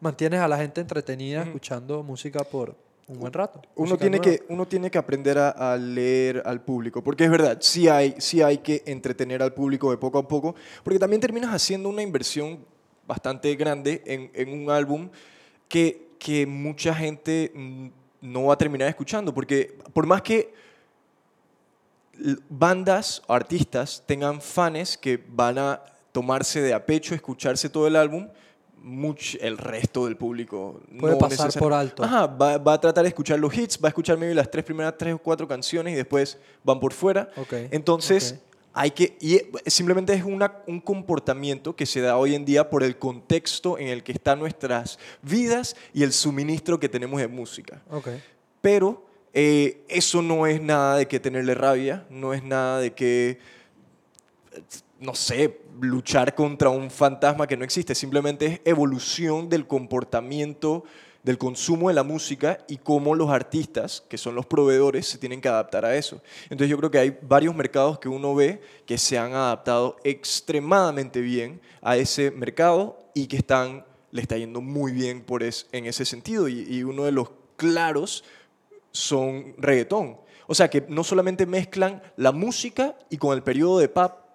Mantienes 0.00 0.40
a 0.40 0.48
la 0.48 0.56
gente 0.58 0.80
entretenida 0.80 1.42
escuchando 1.42 2.02
música 2.02 2.44
por 2.44 2.74
un 3.08 3.20
buen 3.20 3.32
rato. 3.32 3.62
Uno 3.76 3.96
tiene, 3.96 4.18
nueva. 4.18 4.36
que, 4.36 4.44
uno 4.48 4.66
tiene 4.66 4.90
que 4.90 4.98
aprender 4.98 5.38
a, 5.38 5.50
a 5.50 5.76
leer 5.76 6.42
al 6.44 6.60
público, 6.62 7.02
porque 7.02 7.24
es 7.24 7.30
verdad, 7.30 7.58
sí 7.60 7.88
hay, 7.88 8.14
sí 8.18 8.42
hay 8.42 8.58
que 8.58 8.82
entretener 8.86 9.42
al 9.42 9.54
público 9.54 9.90
de 9.90 9.96
poco 9.96 10.18
a 10.18 10.26
poco, 10.26 10.54
porque 10.82 10.98
también 10.98 11.20
terminas 11.20 11.54
haciendo 11.54 11.88
una 11.88 12.02
inversión 12.02 12.58
bastante 13.06 13.54
grande 13.54 14.02
en, 14.04 14.30
en 14.34 14.60
un 14.60 14.70
álbum 14.70 15.08
que, 15.68 16.08
que 16.18 16.46
mucha 16.46 16.94
gente 16.94 17.52
mm, 17.54 17.86
no 18.20 18.44
va 18.46 18.54
a 18.54 18.58
terminar 18.58 18.88
escuchando, 18.88 19.32
porque 19.32 19.78
por 19.92 20.06
más 20.06 20.22
que 20.22 20.52
bandas 22.48 23.22
o 23.26 23.34
artistas 23.34 24.02
tengan 24.06 24.40
fans 24.40 24.96
que 24.96 25.22
van 25.28 25.58
a 25.58 25.82
tomarse 26.12 26.60
de 26.62 26.72
a 26.72 26.84
pecho, 26.84 27.14
escucharse 27.14 27.68
todo 27.68 27.86
el 27.86 27.96
álbum, 27.96 28.28
much- 28.86 29.36
el 29.40 29.58
resto 29.58 30.04
del 30.06 30.16
público 30.16 30.80
Puede 30.98 31.14
no 31.14 31.18
pasar 31.18 31.52
por 31.54 31.72
alto. 31.72 32.04
Ajá, 32.04 32.26
va, 32.26 32.56
va 32.58 32.74
a 32.74 32.80
tratar 32.80 33.02
de 33.02 33.08
escuchar 33.08 33.38
los 33.38 33.52
hits, 33.56 33.78
va 33.82 33.88
a 33.88 33.90
escuchar 33.90 34.16
maybe 34.16 34.34
las 34.34 34.50
tres 34.50 34.64
primeras 34.64 34.94
tres 34.96 35.14
o 35.14 35.18
cuatro 35.18 35.46
canciones 35.48 35.92
y 35.92 35.96
después 35.96 36.38
van 36.62 36.78
por 36.78 36.92
fuera. 36.92 37.28
Ok, 37.36 37.52
Entonces, 37.70 38.36
hay 38.72 38.90
que, 38.92 39.16
y 39.20 39.36
eh, 39.36 39.50
simplemente 39.66 40.12
es 40.12 40.22
una, 40.22 40.58
un 40.66 40.80
comportamiento 40.80 41.74
que 41.74 41.86
se 41.86 42.00
da 42.00 42.16
hoy 42.16 42.34
en 42.34 42.44
día 42.44 42.68
por 42.70 42.82
el 42.82 42.96
contexto 42.98 43.78
en 43.78 43.88
el 43.88 44.02
que 44.02 44.12
están 44.12 44.38
nuestras 44.38 44.98
vidas 45.22 45.74
y 45.92 46.02
el 46.02 46.12
suministro 46.12 46.78
que 46.78 46.88
tenemos 46.88 47.18
de 47.20 47.26
música. 47.28 47.82
Ok. 47.90 48.08
Pero 48.60 49.04
eh, 49.32 49.82
eso 49.88 50.22
no 50.22 50.46
es 50.46 50.60
nada 50.62 50.96
de 50.98 51.08
que 51.08 51.18
tenerle 51.20 51.54
rabia, 51.54 52.06
no 52.10 52.34
es 52.34 52.42
nada 52.44 52.78
de 52.80 52.92
que, 52.92 53.38
no 55.00 55.14
sé, 55.14 55.60
luchar 55.80 56.34
contra 56.34 56.70
un 56.70 56.90
fantasma 56.90 57.46
que 57.46 57.56
no 57.56 57.64
existe, 57.64 57.94
simplemente 57.94 58.46
es 58.46 58.60
evolución 58.64 59.48
del 59.48 59.66
comportamiento, 59.66 60.84
del 61.22 61.38
consumo 61.38 61.88
de 61.88 61.94
la 61.94 62.04
música 62.04 62.58
y 62.68 62.76
cómo 62.76 63.14
los 63.14 63.30
artistas, 63.30 64.02
que 64.08 64.16
son 64.16 64.34
los 64.36 64.46
proveedores, 64.46 65.06
se 65.08 65.18
tienen 65.18 65.40
que 65.40 65.48
adaptar 65.48 65.84
a 65.84 65.96
eso. 65.96 66.22
Entonces 66.44 66.68
yo 66.68 66.78
creo 66.78 66.90
que 66.90 66.98
hay 66.98 67.18
varios 67.20 67.54
mercados 67.54 67.98
que 67.98 68.08
uno 68.08 68.34
ve 68.34 68.62
que 68.86 68.96
se 68.96 69.18
han 69.18 69.34
adaptado 69.34 69.96
extremadamente 70.04 71.20
bien 71.20 71.60
a 71.82 71.96
ese 71.96 72.30
mercado 72.30 72.98
y 73.12 73.26
que 73.26 73.36
están, 73.38 73.84
le 74.12 74.22
está 74.22 74.36
yendo 74.38 74.60
muy 74.60 74.92
bien 74.92 75.22
por 75.22 75.42
es- 75.42 75.66
en 75.72 75.86
ese 75.86 76.04
sentido. 76.04 76.48
Y, 76.48 76.84
uno 76.84 77.04
de 77.04 77.12
los 77.12 77.30
claros 77.56 78.22
son 78.92 79.54
reggaetón. 79.58 80.18
O 80.46 80.54
sea, 80.54 80.70
que 80.70 80.86
no 80.88 81.02
solamente 81.02 81.44
mezclan 81.44 82.02
la 82.16 82.30
música 82.30 82.96
y 83.10 83.16
con 83.16 83.36
el 83.36 83.42
periodo 83.42 83.80
de 83.80 83.88
pap, 83.88 84.25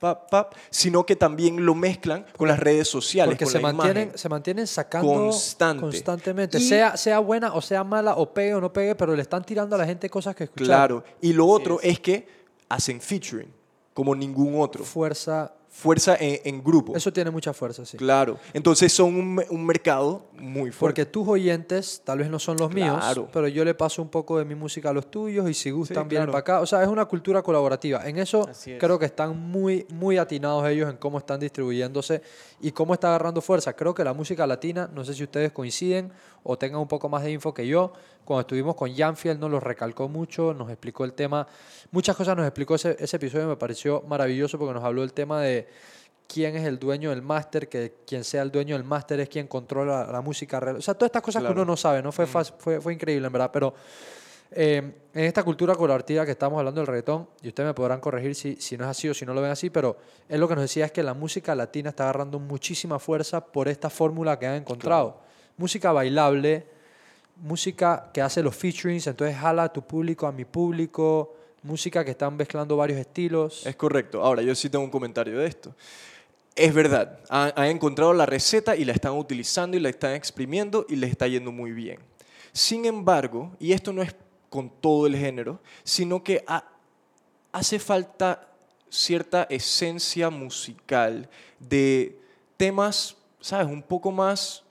pap, 0.00 0.28
pap, 0.30 0.54
sino 0.70 1.04
que 1.06 1.14
también 1.14 1.64
lo 1.64 1.74
mezclan 1.76 2.26
con 2.36 2.48
las 2.48 2.58
redes 2.58 2.88
sociales, 2.88 3.32
Porque 3.34 3.44
con 3.44 3.52
se 3.52 3.60
la 3.60 3.72
mantienen, 3.72 4.02
imagen. 4.04 4.18
se 4.18 4.28
mantienen 4.28 4.66
sacando 4.66 5.12
Constante. 5.12 5.80
constantemente. 5.82 6.58
Y- 6.58 6.62
Sea, 6.68 6.96
sea 6.96 7.18
buena 7.20 7.52
o 7.54 7.60
sea 7.60 7.84
mala, 7.84 8.16
o 8.16 8.32
pegue 8.34 8.54
o 8.54 8.60
no 8.60 8.72
pegue, 8.72 8.94
pero 8.96 9.14
le 9.14 9.22
están 9.22 9.44
tirando 9.44 9.76
a 9.76 9.78
la 9.78 9.86
gente 9.86 10.08
cosas 10.10 10.34
que 10.34 10.44
escuchar. 10.44 10.66
Claro. 10.66 11.04
Y 11.20 11.32
lo 11.34 11.46
otro 11.46 11.78
es. 11.82 11.90
es 11.92 12.00
que 12.00 12.26
hacen 12.68 13.00
featuring, 13.00 13.52
como 13.94 14.14
ningún 14.14 14.60
otro. 14.60 14.82
Fuerza. 14.84 15.52
Fuerza 15.80 16.16
en, 16.20 16.40
en 16.44 16.62
grupo. 16.62 16.94
Eso 16.96 17.12
tiene 17.12 17.30
mucha 17.30 17.52
fuerza, 17.52 17.84
sí. 17.84 17.96
Claro. 17.96 18.38
Entonces 18.52 18.92
son 18.92 19.14
un, 19.14 19.44
un 19.48 19.66
mercado 19.66 20.26
muy 20.34 20.70
fuerte. 20.70 20.78
Porque 20.80 21.06
tus 21.06 21.26
oyentes 21.26 22.02
tal 22.04 22.18
vez 22.18 22.28
no 22.30 22.38
son 22.38 22.56
los 22.58 22.72
míos, 22.72 22.96
Claro. 22.98 23.28
pero 23.32 23.48
yo 23.48 23.64
le 23.64 23.74
paso 23.74 24.02
un 24.02 24.08
poco 24.08 24.38
de 24.38 24.44
mi 24.44 24.54
música 24.54 24.90
a 24.90 24.92
los 24.92 25.10
tuyos 25.10 25.48
y 25.48 25.54
si 25.54 25.70
gustan 25.70 26.04
Sí, 26.04 26.08
vienen 26.10 26.26
claro. 26.28 26.32
para 26.32 26.40
acá. 26.58 26.60
O 26.60 26.66
sea, 26.66 26.82
es 26.82 26.88
una 26.88 27.04
cultura 27.06 27.42
colaborativa. 27.42 28.06
En 28.08 28.18
eso 28.18 28.48
es. 28.48 28.68
creo 28.78 28.98
que 28.98 29.06
están 29.06 29.38
muy, 29.38 29.86
muy 29.90 30.18
atinados 30.18 30.68
ellos 30.68 30.90
en 30.90 30.96
cómo 30.96 31.18
están 31.18 31.40
distribuyéndose 31.40 32.22
y 32.60 32.72
cómo 32.72 32.94
está 32.94 33.08
agarrando 33.08 33.40
fuerza. 33.40 33.72
Creo 33.74 33.94
que 33.94 34.04
la 34.04 34.12
música 34.12 34.46
latina, 34.46 34.90
no 34.94 35.04
sé 35.04 35.14
si 35.14 35.22
ustedes 35.24 35.52
coinciden 35.52 36.12
o 36.42 36.56
tengan 36.58 36.80
un 36.80 36.88
poco 36.88 37.08
más 37.08 37.22
de 37.22 37.32
info 37.32 37.52
que 37.54 37.66
yo. 37.66 37.92
Cuando 38.24 38.40
estuvimos 38.42 38.74
con 38.74 38.94
Janfield 38.94 39.38
nos 39.40 39.50
lo 39.50 39.60
recalcó 39.60 40.08
mucho, 40.08 40.54
nos 40.54 40.68
explicó 40.70 41.04
el 41.04 41.12
tema. 41.12 41.46
Muchas 41.90 42.16
cosas 42.16 42.36
nos 42.36 42.46
explicó 42.46 42.74
ese, 42.74 42.96
ese 42.98 43.16
episodio, 43.16 43.48
me 43.48 43.56
pareció 43.56 44.02
maravilloso 44.08 44.58
porque 44.58 44.74
nos 44.74 44.84
habló 44.84 45.00
del 45.02 45.12
tema 45.12 45.40
de 45.40 45.68
quién 46.26 46.54
es 46.56 46.64
el 46.64 46.78
dueño 46.78 47.10
del 47.10 47.22
máster, 47.22 47.68
que 47.68 47.94
quien 48.06 48.22
sea 48.22 48.42
el 48.42 48.52
dueño 48.52 48.76
del 48.76 48.84
máster 48.84 49.18
es 49.20 49.28
quien 49.28 49.48
controla 49.48 50.06
la 50.10 50.20
música 50.20 50.60
real. 50.60 50.76
O 50.76 50.80
sea, 50.82 50.94
todas 50.94 51.08
estas 51.08 51.22
cosas 51.22 51.42
que 51.42 51.52
uno 51.52 51.64
no 51.64 51.76
sabe, 51.76 52.02
¿no? 52.02 52.12
Fue, 52.12 52.26
fácil- 52.26 52.54
fue, 52.58 52.80
fue 52.80 52.94
increíble, 52.94 53.26
en 53.26 53.32
verdad. 53.32 53.50
Pero 53.52 53.74
eh, 54.52 54.76
en 55.12 55.24
esta 55.24 55.42
cultura 55.42 55.74
colaborativa 55.74 56.24
que 56.24 56.30
estamos 56.32 56.58
hablando 56.58 56.80
del 56.80 56.86
reggaetón, 56.86 57.28
y 57.42 57.48
ustedes 57.48 57.66
me 57.68 57.74
podrán 57.74 58.00
corregir 58.00 58.34
si, 58.36 58.56
si 58.56 58.76
no 58.76 58.84
es 58.84 58.90
así 58.90 59.08
o 59.08 59.14
si 59.14 59.26
no 59.26 59.34
lo 59.34 59.40
ven 59.40 59.50
así, 59.50 59.70
pero 59.70 59.96
él 60.28 60.40
lo 60.40 60.46
que 60.48 60.54
nos 60.54 60.62
decía 60.62 60.84
es 60.86 60.92
que 60.92 61.02
la 61.02 61.14
música 61.14 61.54
latina 61.56 61.90
está 61.90 62.04
agarrando 62.04 62.38
muchísima 62.38 62.98
fuerza 63.00 63.44
por 63.44 63.66
esta 63.68 63.90
fórmula 63.90 64.38
que 64.38 64.46
han 64.46 64.54
encontrado. 64.54 65.20
Música 65.60 65.92
bailable, 65.92 66.64
música 67.36 68.08
que 68.14 68.22
hace 68.22 68.42
los 68.42 68.56
featurings, 68.56 69.06
entonces 69.06 69.36
jala 69.36 69.64
a 69.64 69.68
tu 69.70 69.82
público, 69.82 70.26
a 70.26 70.32
mi 70.32 70.46
público, 70.46 71.36
música 71.64 72.02
que 72.02 72.12
están 72.12 72.34
mezclando 72.34 72.78
varios 72.78 72.98
estilos. 72.98 73.66
Es 73.66 73.76
correcto. 73.76 74.24
Ahora, 74.24 74.40
yo 74.40 74.54
sí 74.54 74.70
tengo 74.70 74.82
un 74.86 74.90
comentario 74.90 75.38
de 75.38 75.46
esto. 75.46 75.74
Es 76.56 76.72
verdad, 76.72 77.20
han, 77.28 77.66
encontrado 77.66 78.14
la 78.14 78.24
receta 78.24 78.74
y 78.74 78.86
la 78.86 78.94
están 78.94 79.12
utilizando 79.12 79.76
y 79.76 79.80
la 79.80 79.90
están 79.90 80.14
exprimiendo 80.14 80.86
y 80.88 80.96
les 80.96 81.10
está 81.10 81.28
yendo 81.28 81.52
muy 81.52 81.72
bien. 81.72 81.98
Sin 82.54 82.86
embargo, 82.86 83.52
y 83.60 83.72
esto 83.72 83.92
no 83.92 84.00
es 84.00 84.14
con 84.48 84.70
todo 84.80 85.06
el 85.06 85.14
género, 85.14 85.60
sino 85.84 86.24
que 86.24 86.42
ha- 86.46 86.64
hace 87.52 87.78
falta 87.78 88.48
cierta 88.88 89.42
esencia 89.50 90.30
musical 90.30 91.28
de 91.58 92.18
temas, 92.56 93.14
¿sabes? 93.42 93.66
Un 93.66 93.82
poco 93.82 94.10
más 94.10 94.64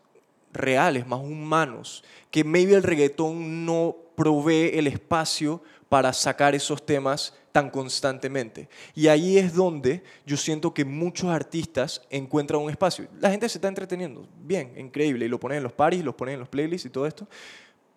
reales, 0.53 1.07
más 1.07 1.19
humanos, 1.19 2.03
que 2.31 2.43
maybe 2.43 2.75
el 2.75 2.83
reggaetón 2.83 3.65
no 3.65 3.95
provee 4.15 4.71
el 4.73 4.87
espacio 4.87 5.61
para 5.87 6.13
sacar 6.13 6.53
esos 6.53 6.85
temas 6.85 7.33
tan 7.51 7.69
constantemente. 7.69 8.69
Y 8.93 9.07
ahí 9.07 9.37
es 9.37 9.53
donde 9.53 10.03
yo 10.25 10.37
siento 10.37 10.73
que 10.73 10.85
muchos 10.85 11.29
artistas 11.29 12.01
encuentran 12.09 12.61
un 12.61 12.69
espacio. 12.69 13.07
La 13.19 13.31
gente 13.31 13.49
se 13.49 13.57
está 13.57 13.67
entreteniendo, 13.67 14.27
bien, 14.43 14.73
increíble, 14.77 15.25
y 15.25 15.29
lo 15.29 15.39
ponen 15.39 15.57
en 15.57 15.63
los 15.63 15.73
paris, 15.73 16.03
los 16.03 16.15
ponen 16.15 16.35
en 16.35 16.39
los 16.41 16.49
playlists 16.49 16.85
y 16.85 16.89
todo 16.89 17.07
esto, 17.07 17.27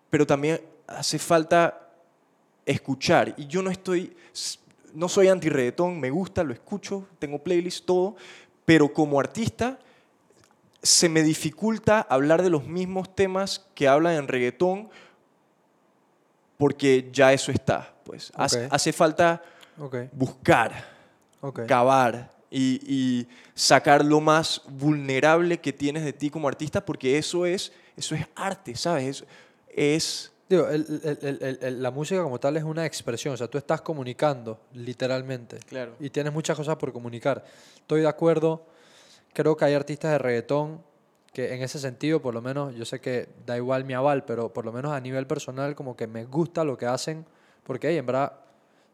pero 0.09 0.25
también 0.25 0.59
hace 0.87 1.19
falta 1.19 1.91
escuchar. 2.65 3.35
Y 3.37 3.45
yo 3.45 3.61
no 3.61 3.69
estoy, 3.69 4.15
no 4.93 5.07
soy 5.07 5.27
anti-reggaetón, 5.27 5.99
me 5.99 6.09
gusta, 6.09 6.43
lo 6.43 6.53
escucho, 6.53 7.07
tengo 7.19 7.39
playlists, 7.39 7.85
todo, 7.85 8.15
pero 8.65 8.91
como 8.91 9.19
artista 9.19 9.79
se 10.83 11.07
me 11.09 11.23
dificulta 11.23 12.01
hablar 12.01 12.43
de 12.43 12.49
los 12.49 12.65
mismos 12.67 13.15
temas 13.15 13.65
que 13.73 13.87
hablan 13.87 14.15
en 14.15 14.27
reggaetón 14.27 14.89
porque 16.57 17.09
ya 17.11 17.33
eso 17.33 17.51
está. 17.51 17.93
Pues 18.03 18.31
hace, 18.35 18.67
hace 18.69 18.91
falta 18.93 19.41
buscar, 20.11 20.73
cavar 21.67 22.31
y, 22.51 22.79
y 22.85 23.27
sacar 23.55 24.03
lo 24.03 24.19
más 24.21 24.61
vulnerable 24.67 25.59
que 25.59 25.71
tienes 25.73 26.03
de 26.03 26.13
ti 26.13 26.29
como 26.29 26.47
artista 26.47 26.85
porque 26.85 27.17
eso 27.17 27.45
es, 27.45 27.71
eso 27.95 28.13
es 28.15 28.25
arte, 28.35 28.75
¿sabes? 28.75 29.21
Es, 29.21 29.25
es 29.75 30.29
Digo, 30.49 30.67
el- 30.67 30.85
el- 31.03 31.17
el- 31.21 31.37
el- 31.41 31.59
el- 31.61 31.81
la 31.81 31.89
música 31.89 32.21
como 32.21 32.39
tal 32.39 32.57
es 32.57 32.63
una 32.63 32.85
expresión, 32.85 33.33
o 33.33 33.37
sea, 33.37 33.47
tú 33.47 33.57
estás 33.57 33.81
comunicando, 33.81 34.59
literalmente. 34.73 35.57
Claro. 35.59 35.95
Y 35.99 36.09
tienes 36.09 36.33
muchas 36.33 36.55
cosas 36.57 36.75
por 36.75 36.91
comunicar. 36.91 37.43
Estoy 37.77 38.01
de 38.01 38.07
acuerdo, 38.09 38.67
creo 39.33 39.57
que 39.57 39.65
hay 39.65 39.73
artistas 39.73 40.11
de 40.11 40.17
reggaetón 40.17 40.81
que 41.33 41.53
en 41.55 41.63
ese 41.63 41.79
sentido, 41.79 42.21
por 42.21 42.33
lo 42.33 42.41
menos, 42.41 42.75
yo 42.75 42.85
sé 42.85 43.01
que 43.01 43.27
da 43.45 43.57
igual 43.57 43.85
mi 43.85 43.93
aval, 43.93 44.23
pero 44.23 44.53
por 44.53 44.65
lo 44.65 44.71
menos 44.71 44.91
a 44.91 44.99
nivel 44.99 45.25
personal, 45.25 45.75
como 45.75 45.95
que 45.95 46.05
me 46.05 46.25
gusta 46.25 46.63
lo 46.63 46.77
que 46.77 46.85
hacen, 46.85 47.25
porque 47.63 47.89
hey, 47.89 47.97
en 47.97 48.05
verdad 48.05 48.33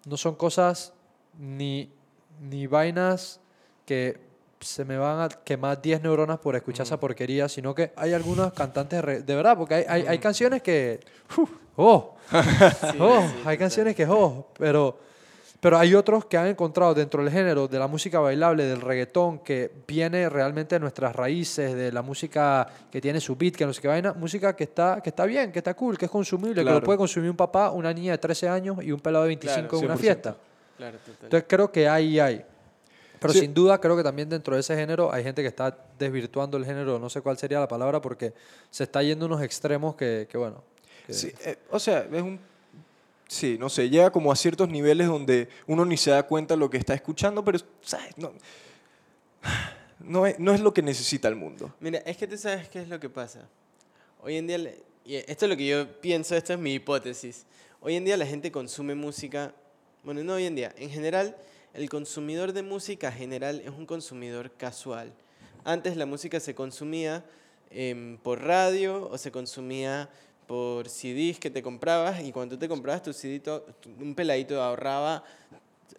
no 0.05 0.15
son 0.15 0.35
cosas 0.35 0.93
ni, 1.37 1.91
ni 2.39 2.65
vainas 2.65 3.41
que 3.85 4.21
se 4.61 4.85
me 4.85 4.97
van 4.97 5.21
a 5.21 5.29
quemar 5.29 5.81
10 5.81 6.01
neuronas 6.01 6.39
por 6.39 6.55
escuchar 6.55 6.85
esa 6.85 6.99
porquería, 6.99 7.49
sino 7.49 7.75
que 7.75 7.91
hay 7.95 8.13
algunos 8.13 8.53
cantantes 8.53 9.05
de, 9.05 9.21
de 9.21 9.35
verdad, 9.35 9.57
porque 9.57 9.75
hay, 9.75 9.85
hay, 9.87 10.07
hay 10.07 10.19
canciones 10.19 10.61
que... 10.61 10.99
¡Oh! 11.75 12.15
oh, 12.99 13.23
hay 13.45 13.57
canciones 13.57 13.95
que 13.95 14.05
oh, 14.05 14.47
pero, 14.57 14.99
pero 15.61 15.77
hay 15.77 15.93
otros 15.93 16.25
que 16.25 16.37
han 16.37 16.47
encontrado 16.47 16.93
dentro 16.93 17.21
del 17.23 17.31
género 17.31 17.67
de 17.67 17.77
la 17.79 17.87
música 17.87 18.19
bailable, 18.19 18.63
del 18.65 18.79
reggaetón, 18.81 19.39
que 19.39 19.69
viene 19.87 20.29
realmente 20.29 20.75
de 20.75 20.79
nuestras 20.79 21.15
raíces, 21.15 21.73
de 21.75 21.91
la 21.91 22.01
música 22.01 22.65
que 22.91 23.01
tiene 23.01 23.19
su 23.19 23.35
beat, 23.35 23.55
que 23.55 23.65
no 23.65 23.73
sé 23.73 23.81
qué 23.81 23.87
vaina, 23.89 24.13
música 24.13 24.55
que 24.55 24.63
está, 24.63 25.01
que 25.03 25.09
está 25.09 25.25
bien, 25.25 25.51
que 25.51 25.59
está 25.59 25.73
cool, 25.73 25.97
que 25.97 26.05
es 26.05 26.11
consumible, 26.11 26.55
que 26.55 26.63
lo 26.63 26.71
Claro. 26.71 26.85
puede 26.85 26.97
consumir 26.97 27.29
un 27.29 27.35
papá, 27.35 27.71
una 27.71 27.93
niña 27.93 28.13
de 28.13 28.17
13 28.19 28.47
años 28.47 28.77
y 28.81 28.91
un 28.91 28.99
pelado 29.01 29.23
de 29.25 29.29
25 29.29 29.77
en 29.79 29.85
una 29.85 29.95
100%. 29.95 29.99
fiesta. 29.99 30.37
Claro. 30.77 30.97
Entonces 31.23 31.45
creo 31.47 31.71
que 31.71 31.89
hay 31.89 32.19
hay. 32.19 32.45
Pero 33.19 33.33
Sí. 33.33 33.39
sin 33.41 33.53
duda 33.53 33.81
creo 33.81 33.97
que 33.97 34.03
también 34.03 34.29
dentro 34.29 34.53
de 34.55 34.61
ese 34.61 34.77
género 34.77 35.11
hay 35.11 35.23
gente 35.25 35.41
que 35.41 35.49
está 35.49 35.75
desvirtuando 35.99 36.55
el 36.55 36.63
género, 36.63 36.97
no 36.99 37.09
sé 37.09 37.19
cuál 37.19 37.37
sería 37.37 37.59
la 37.59 37.67
palabra, 37.67 37.99
porque 37.99 38.33
se 38.69 38.83
está 38.85 39.03
yendo 39.03 39.25
a 39.25 39.27
unos 39.27 39.41
extremos 39.41 39.95
que, 39.95 40.25
que 40.31 40.37
bueno. 40.37 40.63
que- 41.05 41.13
Sí, 41.13 41.33
eh, 41.43 41.57
o 41.69 41.79
sea, 41.79 42.07
es 42.09 42.21
un... 42.21 42.39
Sí, 43.29 43.57
no 43.59 43.69
sé, 43.69 43.91
llega 43.91 44.11
como 44.11 44.31
a 44.31 44.35
ciertos 44.35 44.69
niveles 44.69 45.05
donde 45.05 45.49
uno 45.67 45.85
ni 45.85 45.97
se 45.97 46.09
da 46.09 46.23
cuenta 46.23 46.55
de 46.55 46.59
lo 46.59 46.67
que 46.67 46.77
está 46.77 46.95
escuchando, 46.95 47.45
pero, 47.45 47.59
¿sabes? 47.81 48.17
No, 48.17 48.33
no, 49.99 50.25
es, 50.25 50.39
no 50.39 50.51
es 50.51 50.61
lo 50.61 50.73
que 50.73 50.81
necesita 50.81 51.27
el 51.27 51.35
mundo. 51.35 51.71
Mira, 51.79 51.99
es 51.99 52.17
que 52.17 52.25
tú 52.25 52.35
sabes 52.35 52.67
qué 52.69 52.81
es 52.81 52.89
lo 52.89 52.99
que 52.99 53.07
pasa. 53.07 53.47
Hoy 54.23 54.35
en 54.35 54.47
día 54.47 54.57
esto 55.05 55.45
es 55.45 55.49
lo 55.49 55.55
que 55.55 55.67
yo 55.67 56.01
pienso, 56.01 56.35
esto 56.35 56.53
es 56.53 56.59
mi 56.59 56.73
hipótesis. 56.73 57.45
Hoy 57.81 57.95
en 57.95 58.03
día 58.03 58.17
la 58.17 58.25
gente 58.25 58.51
consume 58.51 58.95
música, 58.95 59.53
bueno, 60.03 60.23
no 60.23 60.33
hoy 60.33 60.45
en 60.45 60.55
día, 60.55 60.73
en 60.75 60.89
general, 60.89 61.37
el 61.75 61.87
consumidor 61.87 62.51
de 62.51 62.63
música 62.63 63.11
general 63.11 63.61
es 63.63 63.69
un 63.69 63.85
consumidor 63.85 64.51
casual. 64.53 65.13
Antes 65.63 65.97
la 65.97 66.07
música 66.07 66.39
se 66.39 66.55
consumía 66.55 67.23
em, 67.69 68.17
por 68.17 68.41
radio 68.41 69.07
o 69.11 69.19
se 69.19 69.31
consumía 69.31 70.09
por 70.49 70.89
CDs 70.89 71.37
que 71.37 71.51
te 71.51 71.61
comprabas 71.61 72.23
y 72.23 72.31
cuando 72.31 72.55
tú 72.55 72.59
te 72.61 72.67
comprabas 72.67 73.03
tu 73.03 73.13
CD, 73.13 73.39
un 73.99 74.15
peladito 74.15 74.59
ahorraba 74.59 75.23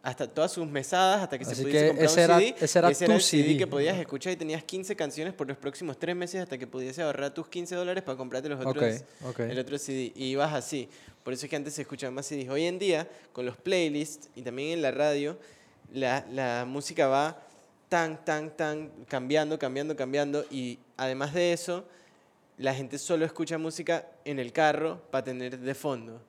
hasta 0.02 0.26
todas 0.26 0.50
sus 0.50 0.66
mesadas 0.66 1.22
hasta 1.22 1.38
que 1.38 1.44
Así 1.44 1.54
se 1.54 1.62
pudiese 1.62 1.80
que 1.82 1.86
comprar 1.88 2.06
ese 2.08 2.18
un 2.18 2.24
era- 2.24 2.38
CD. 2.40 2.54
ese 2.60 2.78
era 2.80 2.90
ese 2.90 2.98
tu 2.98 3.04
era 3.12 3.14
el 3.14 3.20
CD, 3.22 3.42
CD. 3.44 3.56
que 3.58 3.66
podías 3.68 3.96
escuchar 3.96 4.32
y 4.32 4.36
tenías 4.36 4.64
15 4.64 4.96
canciones 4.96 5.34
por 5.34 5.46
los 5.46 5.56
próximos 5.56 5.96
tres 6.00 6.16
meses 6.16 6.42
hasta 6.42 6.58
que 6.58 6.66
pudiese 6.66 7.00
ahorrar 7.00 7.32
tus 7.32 7.46
15 7.46 7.76
dólares 7.76 8.02
para 8.02 8.18
comprarte 8.18 8.48
los 8.48 8.58
otros, 8.66 9.04
ok. 9.24 9.38
el 9.38 9.56
otro 9.60 9.78
CD. 9.78 10.10
Y 10.16 10.24
ibas 10.30 10.52
así. 10.52 10.88
Por 11.22 11.32
eso 11.32 11.46
es 11.46 11.50
que 11.50 11.54
antes 11.54 11.74
se 11.74 11.82
escuchaban 11.82 12.12
más 12.14 12.26
CDs. 12.26 12.48
Hoy 12.48 12.64
en 12.64 12.80
día, 12.80 13.06
con 13.32 13.46
los 13.46 13.56
playlists 13.56 14.30
y 14.34 14.42
también 14.42 14.70
en 14.72 14.82
la 14.82 14.90
radio, 14.90 15.38
la, 15.92 16.26
la 16.32 16.64
música 16.66 17.06
va 17.06 17.40
tan, 17.88 18.24
tan, 18.24 18.50
tan 18.56 18.90
cambiando, 19.06 19.60
cambiando, 19.60 19.94
cambiando. 19.94 20.44
Y 20.50 20.80
además 20.96 21.34
de 21.34 21.52
eso, 21.52 21.84
la 22.60 22.74
gente 22.74 22.98
solo 22.98 23.24
escucha 23.24 23.56
música 23.56 24.06
en 24.24 24.38
el 24.38 24.52
carro 24.52 25.00
para 25.10 25.24
tener 25.24 25.58
de 25.58 25.74
fondo. 25.74 26.20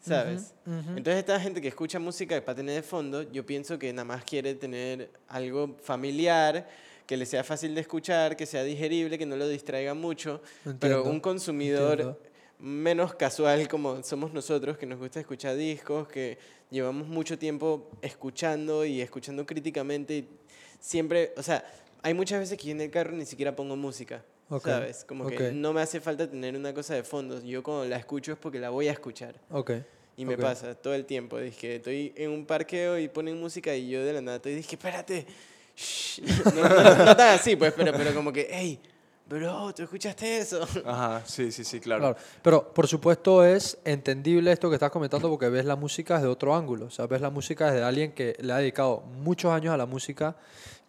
¿Sabes? 0.00 0.54
Ujú, 0.64 0.78
ujú. 0.78 0.90
Entonces 0.96 1.16
esta 1.18 1.38
gente 1.38 1.60
que 1.60 1.68
escucha 1.68 1.98
música 1.98 2.42
para 2.42 2.56
tener 2.56 2.76
de 2.76 2.82
fondo, 2.82 3.30
yo 3.30 3.44
pienso 3.44 3.78
que 3.78 3.92
nada 3.92 4.06
más 4.06 4.24
quiere 4.24 4.54
tener 4.54 5.10
algo 5.28 5.76
familiar, 5.82 6.66
que 7.06 7.18
le 7.18 7.26
sea 7.26 7.44
fácil 7.44 7.74
de 7.74 7.82
escuchar, 7.82 8.36
que 8.36 8.46
sea 8.46 8.64
digerible, 8.64 9.18
que 9.18 9.26
no 9.26 9.36
lo 9.36 9.46
distraiga 9.46 9.92
mucho, 9.92 10.40
pero 10.78 11.04
un 11.04 11.20
consumidor 11.20 12.00
entiendo. 12.00 12.18
menos 12.58 13.14
casual 13.14 13.68
como 13.68 14.02
somos 14.02 14.32
nosotros, 14.32 14.78
que 14.78 14.86
nos 14.86 14.98
gusta 14.98 15.20
escuchar 15.20 15.56
discos, 15.56 16.08
que 16.08 16.38
llevamos 16.70 17.06
mucho 17.06 17.38
tiempo 17.38 17.90
escuchando 18.00 18.86
y 18.86 19.02
escuchando 19.02 19.44
críticamente 19.44 20.16
y 20.16 20.28
siempre, 20.78 21.34
o 21.36 21.42
sea, 21.42 21.62
hay 22.00 22.14
muchas 22.14 22.38
veces 22.38 22.56
que 22.56 22.68
yo 22.68 22.72
en 22.72 22.80
el 22.80 22.90
carro 22.90 23.12
ni 23.12 23.26
siquiera 23.26 23.54
pongo 23.54 23.76
música. 23.76 24.24
¿Sabes? 24.58 25.04
Como 25.04 25.24
que 25.28 25.52
no 25.52 25.72
me 25.72 25.80
hace 25.80 26.00
falta 26.00 26.28
tener 26.28 26.56
una 26.56 26.74
cosa 26.74 26.94
de 26.94 27.02
fondo. 27.04 27.40
Yo 27.42 27.62
cuando 27.62 27.84
la 27.84 27.96
escucho 27.96 28.32
es 28.32 28.38
porque 28.38 28.58
la 28.58 28.70
voy 28.70 28.88
a 28.88 28.92
escuchar. 28.92 29.34
Ok. 29.50 29.72
Y 30.16 30.24
me 30.24 30.36
pasa 30.36 30.74
todo 30.74 30.92
el 30.94 31.04
tiempo. 31.06 31.38
Dije, 31.38 31.76
estoy 31.76 32.12
en 32.16 32.30
un 32.30 32.44
parqueo 32.44 32.98
y 32.98 33.08
ponen 33.08 33.38
música 33.40 33.74
y 33.74 33.88
yo 33.88 34.04
de 34.04 34.12
la 34.12 34.20
nada 34.20 34.36
estoy, 34.36 34.54
dije, 34.54 34.74
espérate. 34.76 35.26
shh". 35.76 36.20
No, 36.54 36.68
no- 36.68 37.04
no 37.04 37.16
tan 37.16 37.34
así, 37.38 37.56
pues, 37.56 37.72
pero, 37.74 37.92
pero 37.92 38.12
como 38.12 38.32
que, 38.32 38.48
hey, 38.50 38.78
bro, 39.28 39.72
¿tú 39.72 39.84
escuchaste 39.84 40.38
eso? 40.38 40.62
Ajá, 40.84 41.22
sí, 41.24 41.50
sí, 41.52 41.64
sí, 41.64 41.78
claro. 41.80 42.00
Claro, 42.00 42.16
pero 42.42 42.74
por 42.74 42.86
supuesto 42.88 43.44
es 43.44 43.78
entendible 43.84 44.50
esto 44.52 44.68
que 44.68 44.74
estás 44.74 44.90
comentando 44.90 45.30
porque 45.30 45.48
ves 45.48 45.64
la 45.64 45.76
música 45.76 46.14
desde 46.16 46.26
otro 46.28 46.54
ángulo, 46.54 46.86
o 46.86 46.90
sea, 46.90 47.06
ves 47.06 47.20
la 47.20 47.30
música 47.30 47.70
desde 47.70 47.84
alguien 47.84 48.12
que 48.12 48.36
le 48.40 48.52
ha 48.52 48.56
dedicado 48.58 49.00
muchos 49.22 49.52
años 49.52 49.72
a 49.72 49.76
la 49.76 49.86
música, 49.86 50.36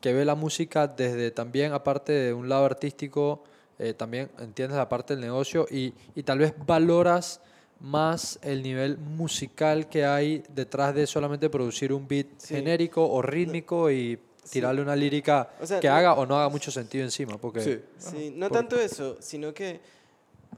que 0.02 0.12
ve 0.14 0.26
la 0.26 0.36
música 0.36 0.88
desde 0.88 1.30
también, 1.32 1.72
aparte 1.74 2.12
de 2.12 2.34
un 2.34 2.50
lado 2.50 2.66
artístico, 2.66 3.44
eh, 3.82 3.94
también 3.94 4.30
entiendes 4.40 4.78
la 4.78 4.88
parte 4.88 5.16
del 5.16 5.22
negocio 5.22 5.66
y, 5.70 5.94
y 6.16 6.24
tal 6.24 6.38
vez 6.40 6.54
valoras 6.68 7.42
más 7.80 8.38
el 8.44 8.62
nivel 8.62 8.98
musical 9.00 9.90
que 9.90 10.06
hay 10.06 10.44
detrás 10.54 10.94
de 10.94 11.08
solamente 11.08 11.50
producir 11.50 11.92
un 11.92 12.08
beat 12.08 12.28
Sí. 12.38 12.54
genérico 12.56 13.10
o 13.10 13.22
rítmico 13.24 13.90
y 13.90 14.20
tirarle 14.52 14.84
una 14.84 14.96
lírica 14.96 15.50
O 15.60 15.66
sea, 15.66 15.80
que 15.80 15.88
no- 15.88 15.96
haga 15.96 16.14
o 16.14 16.26
no 16.28 16.36
haga 16.38 16.50
mucho 16.50 16.70
sentido 16.70 17.04
encima, 17.04 17.38
porque 17.40 17.62
Sí. 17.62 17.80
Sí, 17.98 18.34
no 18.36 18.50
por- 18.50 18.58
tanto 18.58 18.80
eso, 18.80 19.18
sino 19.20 19.52
que, 19.54 19.80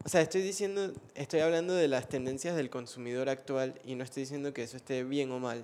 o 0.05 0.09
sea, 0.09 0.19
estoy 0.19 0.41
diciendo, 0.41 0.91
estoy 1.15 1.39
hablando 1.39 1.73
de 1.73 1.87
las 1.87 2.09
tendencias 2.09 2.57
del 2.57 2.69
consumidor 2.69 3.29
actual 3.29 3.75
y 3.85 3.95
no 3.95 4.03
estoy 4.03 4.23
diciendo 4.23 4.53
que 4.53 4.63
eso 4.63 4.75
esté 4.75 5.03
bien 5.05 5.31
o 5.31 5.39
mal. 5.39 5.63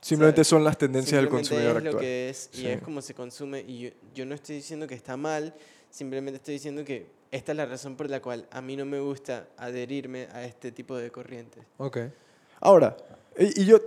Simplemente 0.00 0.42
son 0.44 0.62
las 0.64 0.78
tendencias 0.78 1.20
del 1.20 1.28
consumidor 1.30 1.78
es 1.78 1.82
lo 1.84 1.88
actual. 1.90 2.00
que 2.04 2.28
es 2.30 2.50
y 2.54 2.56
Sí. 2.58 2.66
es 2.68 2.82
como 2.82 3.02
se 3.02 3.14
consume 3.14 3.60
y 3.60 3.78
yo, 3.78 3.90
yo 4.14 4.26
no 4.26 4.34
estoy 4.36 4.56
diciendo 4.56 4.86
que 4.86 4.94
está 4.96 5.16
mal, 5.16 5.54
simplemente 5.92 6.38
estoy 6.38 6.54
diciendo 6.54 6.84
que 6.84 7.06
esta 7.30 7.52
es 7.52 7.56
la 7.56 7.66
razón 7.66 7.94
por 7.96 8.10
la 8.10 8.20
cual 8.20 8.46
a 8.50 8.60
mí 8.60 8.76
no 8.76 8.84
me 8.84 8.98
gusta 8.98 9.46
adherirme 9.56 10.26
a 10.32 10.42
este 10.44 10.72
tipo 10.72 10.96
de 10.96 11.10
corrientes. 11.10 11.62
Ok. 11.78 11.98
Ahora, 12.60 12.96
y, 13.38 13.62
y 13.62 13.64
yo 13.66 13.78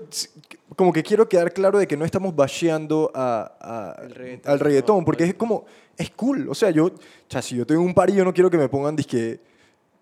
como 0.76 0.93
que 0.93 1.03
quiero 1.03 1.28
quedar 1.28 1.51
claro 1.53 1.78
de 1.80 1.88
que 1.88 1.97
no 1.97 2.06
estamos 2.06 2.36
basheando 2.36 3.12
a, 3.14 3.95
a- 3.97 4.08
reggaetón, 4.08 4.51
al 4.51 4.60
reggaetón, 4.60 4.97
no, 4.99 5.06
porque 5.06 5.24
no. 5.26 5.30
es 5.30 5.36
como, 5.36 5.66
es 5.97 6.10
cool. 6.12 6.47
O 6.49 6.56
sea, 6.56 6.70
yo, 6.72 6.86
o 6.86 6.91
sea, 7.28 7.41
si 7.41 7.56
yo 7.56 7.66
tengo 7.66 7.82
un 7.82 7.93
par 7.93 8.10
y 8.10 8.14
yo 8.14 8.24
no 8.24 8.34
quiero 8.34 8.49
que 8.49 8.58
me 8.58 8.70
pongan 8.70 8.95
disque 8.95 9.39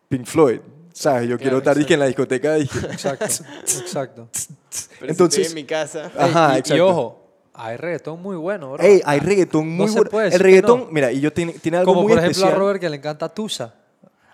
Pink 0.10 0.26
Floyd, 0.26 0.60
¿sabes? 0.94 1.28
Yo 1.28 1.38
quiero 1.38 1.52
Claro, 1.52 1.58
estar 1.60 1.78
disque 1.78 1.94
en 1.96 2.00
la 2.00 2.06
discoteca, 2.08 2.54
disque, 2.56 2.80
Exacto, 2.92 3.26
exacto. 3.26 4.30
Pero 5.00 5.12
Entonces- 5.12 5.36
si 5.36 5.42
estoy 5.44 5.60
en 5.60 5.64
mi 5.66 5.68
casa, 5.68 6.12
Ajá, 6.18 6.52
y- 6.54 6.56
y, 6.56 6.60
exacto. 6.60 6.88
ojo, 6.88 7.23
hay 7.54 7.78
reggaetón 7.78 8.22
muy 8.22 8.36
bueno, 8.36 8.72
bro. 8.74 8.84
Ey, 8.84 9.02
hay 9.06 9.20
reggaetón 9.20 9.68
muy 9.68 9.88
se 9.88 9.96
bueno. 9.96 10.10
puede 10.12 10.28
El 10.34 10.40
reggaetón, 10.40 10.80
no. 10.82 10.88
mira, 10.92 11.12
y 11.12 11.20
yo 11.22 11.32
tiene, 11.32 11.54
tiene 11.54 11.78
algo 11.78 11.92
Como 11.94 12.04
muy 12.04 12.12
por 12.14 12.20
ejemplo 12.20 12.32
especial. 12.42 12.54
a 12.56 12.60
Robert 12.60 12.80
que 12.80 12.90
le 12.90 12.98
encanta 12.98 13.30
Tusa. 13.30 13.74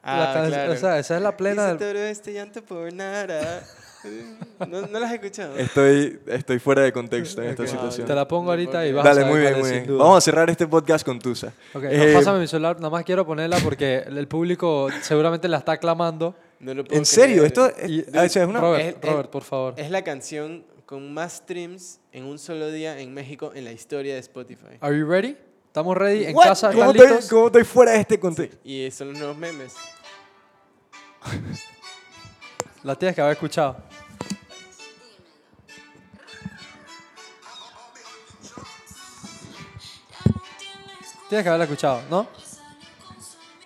Ah, 0.01 0.43
claro. 0.47 0.71
O 0.73 0.75
sea, 0.77 0.97
esa 0.99 1.17
es 1.17 1.21
la 1.21 1.35
plena 1.35 1.73
del... 1.75 1.97
este 1.97 2.33
llanto 2.33 2.61
por 2.63 2.91
nada. 2.93 3.61
¿No, 4.67 4.81
¿No 4.87 4.99
las 4.99 5.09
has 5.09 5.15
escuchado? 5.15 5.57
Estoy, 5.57 6.19
estoy 6.27 6.57
fuera 6.59 6.83
de 6.83 6.93
contexto 6.93 7.41
en 7.43 7.49
esta 7.49 7.63
Ok. 7.63 7.69
situación. 7.69 8.07
Te 8.07 8.15
la 8.15 8.25
pongo 8.27 8.45
No 8.45 8.51
ahorita 8.51 8.87
y 8.87 8.93
vas 8.93 9.05
a 9.05 9.09
Dale, 9.09 9.21
saber 9.21 9.33
muy 9.35 9.41
bien, 9.41 9.59
muy 9.59 9.71
bien. 9.71 9.97
Vamos 9.97 10.17
a 10.17 10.21
cerrar 10.21 10.49
este 10.49 10.67
podcast 10.67 11.05
con 11.05 11.19
Tusa. 11.19 11.51
Ok, 11.73 11.83
Eh, 11.83 12.11
no, 12.13 12.17
pásame 12.19 12.39
mi 12.39 12.47
celular, 12.47 12.77
nada 12.77 12.89
más 12.89 13.03
quiero 13.03 13.25
ponerla 13.25 13.57
porque 13.61 13.97
el 14.07 14.27
público 14.29 14.87
seguramente 15.01 15.49
la 15.49 15.57
está 15.57 15.73
aclamando. 15.73 16.33
No 16.61 16.73
lo 16.73 16.85
puedo 16.85 16.97
¿En 16.97 17.05
serio? 17.05 17.43
creer. 17.43 17.45
Esto 17.47 17.65
es, 17.77 17.89
Y- 17.89 18.01
sea, 18.29 18.43
es 18.43 18.47
una... 18.49 18.61
Robert, 18.61 18.85
es- 18.85 18.95
es- 19.03 19.09
Robert, 19.09 19.29
por 19.29 19.43
favor. 19.43 19.73
Es 19.75 19.91
la 19.91 20.01
canción 20.03 20.63
con 20.89 21.13
más 21.13 21.33
streams 21.33 21.99
en 22.11 22.25
un 22.25 22.39
solo 22.39 22.71
día 22.71 22.99
en 22.99 23.13
México 23.13 23.51
en 23.53 23.63
la 23.63 23.71
historia 23.71 24.15
de 24.15 24.21
Spotify. 24.21 24.79
Are 24.81 24.97
you 24.97 25.05
ready? 25.05 25.37
¿Estamos 25.67 25.95
ready? 25.95 26.25
¿En 26.25 26.35
What? 26.35 26.45
casa? 26.45 26.71
¿Cómo 26.71 26.89
¿Están 26.89 27.13
estoy? 27.13 27.29
¿Cómo 27.29 27.45
estoy 27.45 27.63
fuera 27.63 27.91
de 27.91 27.99
este 27.99 28.19
contexto? 28.19 28.57
Y 28.63 28.89
son 28.89 29.09
los 29.09 29.19
nuevos 29.19 29.37
memes. 29.37 29.75
La 32.83 32.95
tienes 32.95 33.13
que 33.13 33.21
haber 33.21 33.33
escuchado. 33.33 33.77
Tienes 41.29 41.43
que 41.43 41.49
haberla 41.49 41.65
escuchado, 41.65 42.01
¿no? 42.09 42.27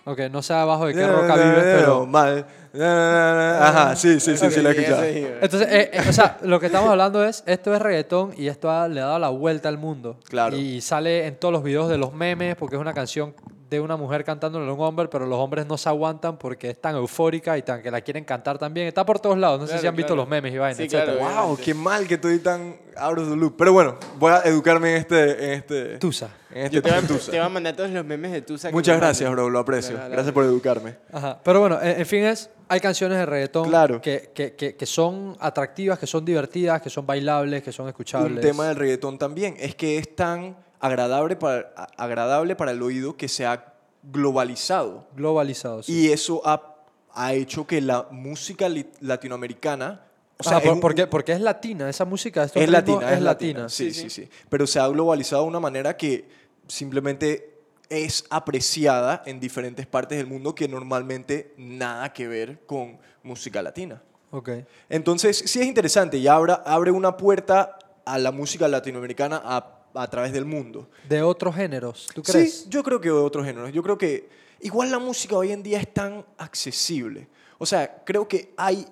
Ok, 0.03 0.19
no 0.30 0.41
sé 0.41 0.53
abajo 0.53 0.88
de 0.88 0.93
qué 0.93 1.07
roca 1.07 1.36
vives, 1.36 1.63
pero... 1.63 2.05
Mal. 2.05 2.45
Ajá, 2.76 3.95
sí, 3.95 4.19
sí, 4.19 4.36
sí, 4.38 4.49
sí, 4.49 4.61
la 4.61 4.69
he 4.69 4.74
escuchado. 4.74 5.03
Entonces, 5.03 5.67
eh, 5.71 5.89
eh, 5.93 6.01
o 6.09 6.13
sea, 6.13 6.38
lo 6.41 6.59
que 6.59 6.65
estamos 6.67 6.89
hablando 6.89 7.24
es, 7.24 7.43
esto 7.45 7.74
es 7.76 7.82
reggaetón 7.82 8.34
y 8.38 8.47
esto 8.47 8.69
ha- 8.71 8.88
le 8.88 8.99
ha 9.01 9.05
dado 9.05 9.19
la 9.19 9.30
vuelta 9.30 9.69
al 9.69 9.78
mundo. 9.78 10.17
Claro. 10.28 10.55
Y 10.57 10.82
sale 10.82 11.28
en 11.28 11.36
todos 11.36 11.51
los 11.51 11.63
videos 11.63 11.89
de 11.89 11.97
los 11.97 12.13
memes 12.13 12.55
porque 12.55 12.76
es 12.76 12.82
una 12.82 12.93
canción 12.93 13.36
de 13.78 13.82
una 13.82 13.95
mujer 13.97 14.24
cantándole 14.24 14.69
a 14.69 14.74
un 14.74 14.80
hombre, 14.82 15.07
pero 15.09 15.26
los 15.26 15.38
hombres 15.39 15.65
no 15.65 15.78
se 15.78 15.89
aguantan 15.89 16.38
porque 16.38 16.69
es 16.71 16.80
tan 16.82 16.95
eufórica 16.95 17.57
y 17.57 17.61
tan 17.63 17.82
que 17.82 17.89
la 17.91 18.01
quieren 18.01 18.24
cantar 18.24 18.57
también. 18.57 18.88
Está 18.88 19.05
por 19.05 19.19
todos 19.19 19.38
lados. 19.38 19.59
No 19.59 19.67
sé 19.67 19.78
si 19.80 19.88
han 19.88 19.95
visto 19.95 20.15
los 20.15 20.28
memes 20.28 20.53
y 20.53 20.57
vainas, 20.57 20.78
Sí, 20.78 20.88
claro. 20.88 21.13
Wow, 21.17 21.28
obviamente. 21.28 21.63
qué 21.63 21.74
mal 21.74 22.07
que 22.07 22.13
estoy 22.15 22.39
tan 22.39 22.76
out 22.95 23.17
of 23.19 23.30
the 23.30 23.36
loop. 23.36 23.55
Pero 23.57 23.74
bueno, 23.74 23.95
voy 24.17 24.32
a 24.32 24.41
educarme 24.41 24.91
en 24.91 24.97
este... 24.97 25.45
En 25.45 25.51
este 25.53 25.97
Tusa. 25.97 26.30
en 26.51 26.63
este 26.65 26.76
Yo 26.76 26.82
te 26.82 26.89
voy, 26.89 26.99
a, 26.99 27.01
Tusa. 27.07 27.32
te 27.32 27.38
voy 27.38 27.45
a 27.45 27.49
mandar 27.49 27.76
todos 27.76 27.89
los 27.89 28.05
memes 28.05 28.32
de 28.32 28.41
Tusa. 28.41 28.69
que 28.69 28.74
Muchas 28.74 28.97
gracias, 28.97 29.30
bro, 29.32 29.49
lo 29.49 29.59
aprecio. 29.59 29.97
Gracias 30.09 30.32
por 30.34 30.43
educarme. 30.45 30.95
Ajá. 31.11 31.39
Pero 31.43 31.59
bueno, 31.59 31.80
en, 31.82 31.99
en 31.99 32.05
fin 32.05 32.24
es, 32.24 32.49
hay 32.69 32.80
canciones 32.80 33.17
de 33.17 33.26
reggaetón 33.26 33.69
Claro. 33.69 34.01
que, 34.01 34.32
que, 34.34 34.53
que, 34.53 34.76
que 34.76 34.86
son 34.86 35.36
atractivas, 35.39 35.99
que 35.99 36.07
son 36.07 36.24
divertidas, 36.24 36.82
que 36.82 36.89
son 36.89 37.05
bailables, 37.05 37.63
que 37.63 37.71
son 37.71 37.88
escuchables. 37.88 38.36
Un 38.36 38.41
tema 38.41 38.67
del 38.67 38.76
reggaetón 38.78 39.17
también 39.17 39.55
es 39.59 39.76
que 39.76 39.97
es 39.97 40.15
tan 40.15 40.55
agradable 40.84 41.36
para, 41.36 41.72
agradable 41.98 42.56
para 42.56 42.72
el 42.72 42.82
oído 42.82 43.16
que 43.16 43.28
se 43.30 43.46
ha 43.46 43.74
globalizado. 44.04 45.08
Globalizados. 45.16 45.86
sí. 45.86 46.08
Y 46.08 46.12
eso 46.12 46.42
ha, 46.46 46.76
ha 47.14 47.34
hecho 47.34 47.66
que 47.66 47.82
la 47.82 48.08
música 48.12 48.68
latinoamericana... 49.00 50.02
O 50.40 50.44
sea, 50.44 50.58
Ah, 50.58 50.60
es 50.62 50.70
por- 50.70 50.80
porque, 50.82 51.08
porque 51.08 51.32
es 51.32 51.40
latina, 51.42 51.90
esa 51.90 52.06
música 52.06 52.44
es 52.44 52.70
latina, 52.70 53.14
es 53.14 53.22
latina. 53.22 53.70
Sí, 53.70 53.94
sí, 53.94 54.10
sí, 54.10 54.28
Pero 54.50 54.66
se 54.68 54.80
ha 54.80 54.88
globalizado 54.88 55.44
de 55.44 55.48
una 55.50 55.60
manera 55.60 55.96
que 55.96 56.28
simplemente 56.68 57.54
es 57.90 58.26
apreciada 58.30 59.22
en 59.26 59.40
diferentes 59.40 59.86
partes 59.86 60.18
del 60.18 60.28
mundo 60.28 60.56
que 60.56 60.68
normalmente 60.68 61.54
nada 61.58 62.12
que 62.12 62.28
ver 62.28 62.60
con 62.66 62.98
música 63.22 63.62
latina. 63.62 64.02
Ok. 64.32 64.50
Entonces, 64.90 65.38
sí 65.46 65.62
es 65.62 65.68
interesante 65.68 66.18
y 66.18 66.28
abra- 66.28 66.64
abre 66.66 66.90
una 66.92 67.16
puerta 67.16 67.78
a 68.04 68.18
la 68.18 68.32
música 68.32 68.68
latinoamericana 68.68 69.40
a, 69.46 69.83
a 69.94 70.08
través 70.10 70.34
del 70.34 70.46
mundo. 70.46 70.89
De 71.08 71.22
otros 71.22 71.56
géneros, 71.56 72.08
¿tú 72.14 72.24
crees? 72.24 72.62
Sí, 72.62 72.66
yo 72.70 72.84
creo 72.84 73.00
que 73.00 73.10
de 73.10 73.16
otros 73.16 73.46
géneros. 73.46 73.72
Yo 73.72 73.84
creo 73.84 73.98
que 73.98 74.30
igual 74.62 74.89
la 74.91 75.00
música 75.00 75.36
hoy 75.36 75.52
en 75.52 75.62
día 75.64 75.80
es 75.80 75.94
tan 75.94 76.26
accesible. 76.38 77.28
O 77.58 77.66
sea, 77.66 78.04
creo 78.04 78.28
que 78.28 78.54
hay, 78.58 78.86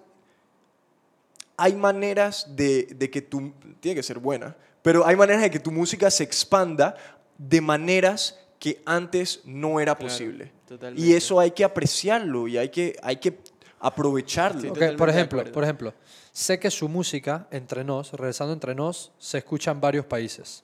hay 1.57 1.75
maneras 1.75 2.55
de, 2.55 2.87
de 2.95 3.09
que 3.09 3.21
tu... 3.21 3.53
Tiene 3.79 3.95
que 3.95 4.03
ser 4.03 4.19
buena, 4.19 4.55
pero 4.81 5.05
hay 5.05 5.15
maneras 5.15 5.41
de 5.41 5.51
que 5.51 5.59
tu 5.59 5.71
música 5.71 6.09
se 6.11 6.23
expanda 6.23 6.95
de 7.37 7.61
maneras 7.61 8.37
que 8.59 8.81
antes 8.85 9.41
no 9.45 9.79
era 9.79 9.95
Claro, 9.95 10.07
posible. 10.09 10.51
totalmente. 10.67 11.01
Y 11.07 11.13
eso 11.13 11.39
hay 11.39 11.51
que 11.51 11.63
apreciarlo 11.63 12.47
y 12.47 12.57
hay 12.57 12.69
que, 12.69 12.95
hay 13.01 13.17
que 13.17 13.39
aprovecharlo. 13.79 14.61
Sí, 14.61 14.67
Ok, 14.67 14.73
totalmente 14.75 14.97
por 14.99 15.09
ejemplo, 15.09 15.51
por 15.51 15.63
ejemplo, 15.63 15.93
sé 16.31 16.59
que 16.59 16.71
su 16.71 16.87
música, 16.89 17.47
entre 17.51 17.83
nos, 17.83 18.13
regresando 18.13 18.53
entre 18.53 18.75
nos, 18.75 19.11
se 19.19 19.39
escucha 19.39 19.71
en 19.71 19.81
varios 19.81 20.05
países. 20.05 20.63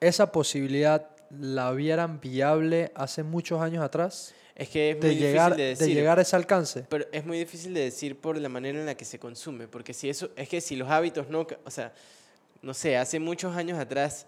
¿Esa 0.00 0.30
posibilidad 0.32 1.10
la 1.30 1.72
vieran 1.72 2.20
viable 2.20 2.92
hace 2.94 3.22
muchos 3.22 3.60
años 3.60 3.84
atrás? 3.84 4.34
Es 4.54 4.68
que 4.70 4.90
es 4.90 5.00
De 5.00 5.08
muy 5.08 5.16
llegar, 5.16 5.52
difícil 5.52 5.56
de 5.56 5.62
de 5.62 5.68
decir. 5.76 5.94
llegar 5.94 6.18
a 6.18 6.22
ese 6.22 6.34
alcance. 6.36 6.84
Pero 6.88 7.06
es 7.12 7.24
muy 7.24 7.38
difícil 7.38 7.74
de 7.74 7.80
decir 7.80 8.18
por 8.18 8.36
la 8.36 8.48
manera 8.48 8.78
en 8.80 8.86
la 8.86 8.96
que 8.96 9.04
se 9.04 9.18
consume, 9.18 9.68
porque 9.68 9.94
si 9.94 10.08
eso, 10.08 10.30
es 10.36 10.48
que 10.48 10.60
si 10.60 10.74
los 10.74 10.88
hábitos 10.90 11.28
no, 11.28 11.46
o 11.64 11.70
sea, 11.70 11.92
no 12.62 12.74
sé, 12.74 12.96
hace 12.96 13.20
muchos 13.20 13.54
años 13.56 13.78
atrás, 13.78 14.26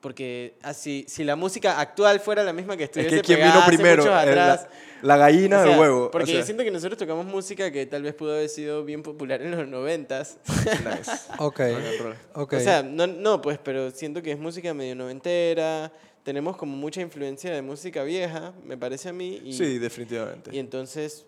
porque 0.00 0.54
así, 0.62 1.04
si 1.08 1.24
la 1.24 1.36
música 1.36 1.78
actual 1.78 2.20
fuera 2.20 2.42
la 2.42 2.52
misma 2.52 2.76
que 2.76 2.84
Es 2.84 2.88
estuviese 2.90 3.16
que 3.16 3.22
quién 3.22 3.38
pegada 3.38 3.54
vino 3.54 3.66
primero, 3.66 4.02
Eh, 4.04 4.06
la, 4.06 4.20
atrás, 4.20 4.68
la 5.02 5.16
gallina 5.16 5.58
o 5.58 5.60
o 5.60 5.64
sea, 5.64 5.74
el 5.74 5.80
huevo. 5.80 6.04
O 6.06 6.10
Porque 6.10 6.26
sea, 6.26 6.40
yo 6.40 6.44
siento 6.44 6.64
que 6.64 6.70
nosotros 6.70 6.98
tocamos 6.98 7.26
música 7.26 7.70
que 7.70 7.84
tal 7.86 8.02
vez 8.02 8.14
pudo 8.14 8.32
haber 8.32 8.48
sido 8.48 8.84
bien 8.84 9.02
popular 9.02 9.42
en 9.42 9.50
los 9.50 9.68
noventas. 9.68 10.38
nice. 10.46 11.12
Ok, 11.38 11.58
Rock 11.58 11.76
and 11.76 12.00
roll. 12.00 12.16
ok. 12.34 12.52
O 12.54 12.60
sea, 12.60 12.82
no, 12.82 13.06
no, 13.06 13.42
pues, 13.42 13.58
pero 13.62 13.90
siento 13.90 14.22
que 14.22 14.32
es 14.32 14.38
música 14.38 14.72
medio 14.72 14.94
noventera. 14.96 15.92
Tenemos 16.22 16.56
como 16.56 16.76
mucha 16.76 17.00
influencia 17.00 17.52
de 17.52 17.62
música 17.62 18.02
vieja, 18.02 18.52
me 18.64 18.76
parece 18.76 19.08
a 19.08 19.12
mí. 19.12 19.40
Y, 19.44 19.52
sí, 19.52 19.78
definitivamente. 19.78 20.54
y 20.54 20.58
entonces, 20.58 21.26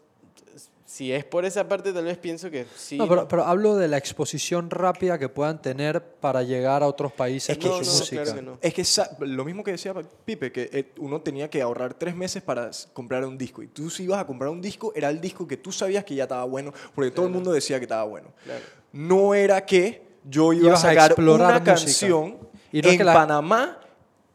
si 0.93 1.11
es 1.11 1.25
por 1.25 1.47
esa 1.47 1.67
parte, 1.67 1.91
tal 1.91 2.05
vez 2.05 2.19
pienso 2.19 2.51
que 2.51 2.67
sí. 2.77 2.99
no, 2.99 3.09
pero, 3.09 3.27
pero 3.27 3.45
hablo 3.47 3.77
de 3.77 3.89
la 3.89 3.97
exposición 3.97 4.69
rápida 4.69 5.19
que 5.19 5.31
puedan 5.31 5.63
tener 5.63 6.03
para 6.05 6.43
llegar 6.43 6.83
a 6.83 6.87
otros 6.87 7.13
países 7.13 7.49
Es 7.49 7.57
que, 7.57 7.67
con 7.67 7.79
no, 7.79 7.85
su 7.85 7.93
no, 7.93 7.99
música. 8.01 8.23
claro 8.25 8.37
que 8.39 8.43
no. 8.43 8.59
es 8.61 8.75
que 8.75 9.25
lo 9.27 9.45
mismo 9.47 9.65
que 9.65 9.71
decía 9.71 9.95
Pipe, 10.27 10.53
que 10.53 10.69
eh, 10.71 10.93
uno 10.99 11.23
tenía 11.23 11.49
que 11.49 11.63
ahorrar 11.63 11.95
tres 11.95 12.15
meses 12.15 12.43
para 12.43 12.71
comprar 12.93 13.25
un 13.25 13.39
disco. 13.39 13.63
Y 13.63 13.69
tú 13.69 13.89
si 13.89 14.03
ibas 14.03 14.21
a 14.21 14.27
comprar 14.27 14.51
un 14.51 14.61
disco, 14.61 14.93
era 14.95 15.09
el 15.09 15.19
disco 15.19 15.49
que 15.49 15.57
tú 15.57 15.73
sabías 15.73 16.05
que 16.05 16.15
ya 16.15 16.25
estaba 16.25 16.45
bueno, 16.45 16.75
porque 16.95 17.11
todo 17.11 17.25
el 17.25 17.33
mundo 17.33 17.53
decía 17.53 17.79
que 17.79 17.85
estaba 17.85 18.05
bueno. 18.05 18.29
Claro. 18.45 18.61
No 18.93 19.33
era 19.35 19.65
que 19.65 20.03
yo 20.29 20.53
iba 20.53 20.67
Ibas 20.69 20.85
a 20.85 20.89
a 20.89 20.91
sacar 20.91 21.11
explorar 21.13 21.47
una 21.49 21.59
música. 21.61 21.75
canción 21.75 22.39
Y 22.71 22.83
no 22.83 22.89
es 22.89 22.93
en 22.93 22.99
que 22.99 23.05
la- 23.05 23.15
Panamá 23.15 23.79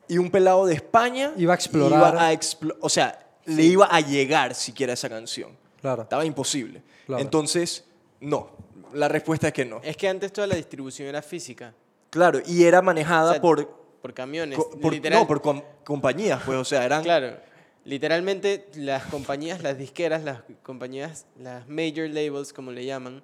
y 0.07 0.17
un 0.17 0.31
pelado 0.31 0.65
de 0.65 0.73
España 0.73 1.33
Iba 1.37 1.53
a 1.53 1.55
explorar. 1.55 2.13
iba 2.15 2.27
a 2.27 2.33
explo- 2.33 2.77
o 2.81 2.89
sea, 2.89 3.27
le 3.45 3.63
iba 3.63 3.85
a 3.85 3.99
llegar 4.01 4.55
siquiera 4.55 4.93
esa 4.93 5.07
canción. 5.07 5.51
Claro. 5.81 6.03
Estaba 6.03 6.25
imposible. 6.25 6.81
Claro. 7.05 7.21
Entonces, 7.21 7.85
no. 8.19 8.51
La 8.93 9.07
respuesta 9.07 9.47
es 9.47 9.53
que 9.53 9.65
no. 9.65 9.79
Es 9.83 9.97
que 9.97 10.07
antes 10.07 10.31
toda 10.31 10.47
la 10.47 10.55
distribución 10.55 11.07
era 11.07 11.21
física. 11.21 11.73
Claro, 12.09 12.39
y 12.45 12.63
era 12.63 12.81
manejada 12.81 13.31
O 13.31 13.33
sea, 13.33 13.41
por, 13.41 13.67
Por 14.01 14.13
camiones. 14.13 14.57
co- 14.57 14.69
por- 14.79 14.93
literal. 14.93 15.19
no, 15.19 15.27
por 15.27 15.41
com- 15.41 15.61
compañías, 15.83 16.41
pues, 16.45 16.57
o 16.57 16.63
sea, 16.65 16.85
eran 16.85 17.03
Claro. 17.03 17.37
Literalmente 17.83 18.67
las 18.75 19.03
compañías, 19.05 19.61
las 19.63 19.77
disqueras, 19.77 20.23
las 20.23 20.41
compañías, 20.63 21.25
las 21.39 21.67
major 21.69 22.09
labels, 22.09 22.51
como 22.51 22.71
le 22.71 22.85
llaman, 22.85 23.23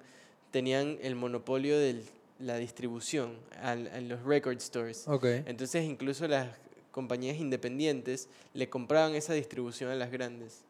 tenían 0.50 0.98
el 1.02 1.16
monopolio 1.16 1.78
de 1.78 2.02
la 2.38 2.56
distribución 2.56 3.36
en 3.62 4.08
los 4.08 4.22
record 4.22 4.58
stores. 4.60 5.04
Ok. 5.06 5.24
Entonces 5.46 5.84
incluso 5.84 6.26
las 6.28 6.48
compañías 6.92 7.36
independientes 7.36 8.28
le 8.54 8.70
compraban 8.70 9.14
esa 9.14 9.34
distribución 9.34 9.90
a 9.90 9.94
las 9.96 10.10
grandes. 10.10 10.64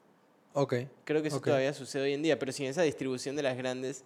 Ok. 0.55 0.75
Creo 1.05 1.21
que 1.21 1.29
eso 1.29 1.37
Ok. 1.39 1.45
todavía 1.47 1.75
sucede 1.75 2.05
hoy 2.05 2.15
en 2.15 2.23
día, 2.23 2.39
pero 2.39 2.53
sin 2.53 2.67
esa 2.67 2.83
distribución 2.83 3.37
de 3.37 3.43
las 3.43 3.57
grandes, 3.57 4.05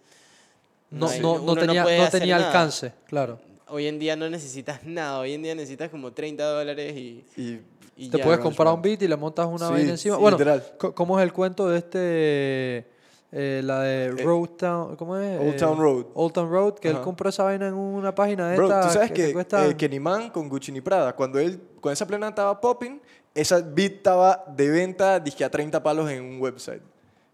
No, 0.91 1.07
hay- 1.07 1.19
no, 1.21 1.35
no 1.37 1.43
uno 1.53 1.55
tenía, 1.55 1.83
no 1.83 2.09
tenía 2.09 2.37
nada. 2.37 2.47
alcance, 2.49 2.91
claro. 3.07 3.39
Hoy 3.67 3.85
en 3.85 3.99
día 3.99 4.15
no 4.15 4.27
necesitas 4.29 4.83
nada, 4.83 5.19
hoy 5.19 5.33
en 5.33 5.43
día 5.43 5.53
necesitas 5.53 5.89
como 5.89 6.11
30 6.11 6.43
dólares 6.45 6.95
y, 6.97 7.23
y 7.37 7.61
y 7.95 8.09
Te 8.09 8.17
ya. 8.17 8.23
puedes 8.23 8.39
comprar 8.39 8.73
un 8.73 8.81
beat 8.81 9.01
y 9.01 9.07
le 9.09 9.17
montas 9.17 9.45
una 9.45 9.67
Sí, 9.67 9.73
vaina 9.73 9.89
encima. 9.91 10.15
sí, 10.15 10.21
bueno, 10.21 10.37
literal. 10.37 10.63
¿cómo 10.95 11.19
es 11.19 11.23
el 11.23 11.33
cuento 11.33 11.67
de 11.67 11.77
este, 11.77 12.87
eh, 13.31 13.61
la 13.63 13.81
de 13.81 14.11
Road 14.23 14.49
Town, 14.57 14.95
¿cómo 14.95 15.17
es? 15.17 15.37
Old 15.39 15.53
Eh, 15.53 15.57
Town 15.57 15.77
Road. 15.77 16.05
Old 16.13 16.33
Town 16.33 16.49
Road, 16.49 16.73
que 16.75 16.87
él 16.87 16.95
Ajá. 16.95 17.03
compró 17.03 17.29
esa 17.29 17.43
vaina 17.43 17.67
en 17.67 17.73
una 17.73 18.15
página 18.15 18.49
de 18.49 18.55
Bro, 18.55 18.67
esta 18.67 18.81
tú 18.87 18.93
sabes 18.93 19.11
que, 19.11 19.27
que, 19.27 19.33
cuesta... 19.33 19.67
eh, 19.67 19.75
que 19.75 20.01
con 20.31 20.47
Gucci 20.47 20.71
ni 20.71 20.79
Prada, 20.81 21.13
cuando 21.13 21.37
él, 21.39 21.59
cuando 21.81 21.91
esa 21.93 22.07
plena 22.07 22.29
estaba 22.29 22.59
popping, 22.59 23.01
esa 23.35 23.59
beat 23.61 23.93
estaba 23.97 24.43
de 24.55 24.69
venta, 24.69 25.19
dije 25.19 25.43
a 25.45 25.49
30 25.49 25.81
palos 25.81 26.09
en 26.09 26.23
un 26.23 26.41
website. 26.41 26.81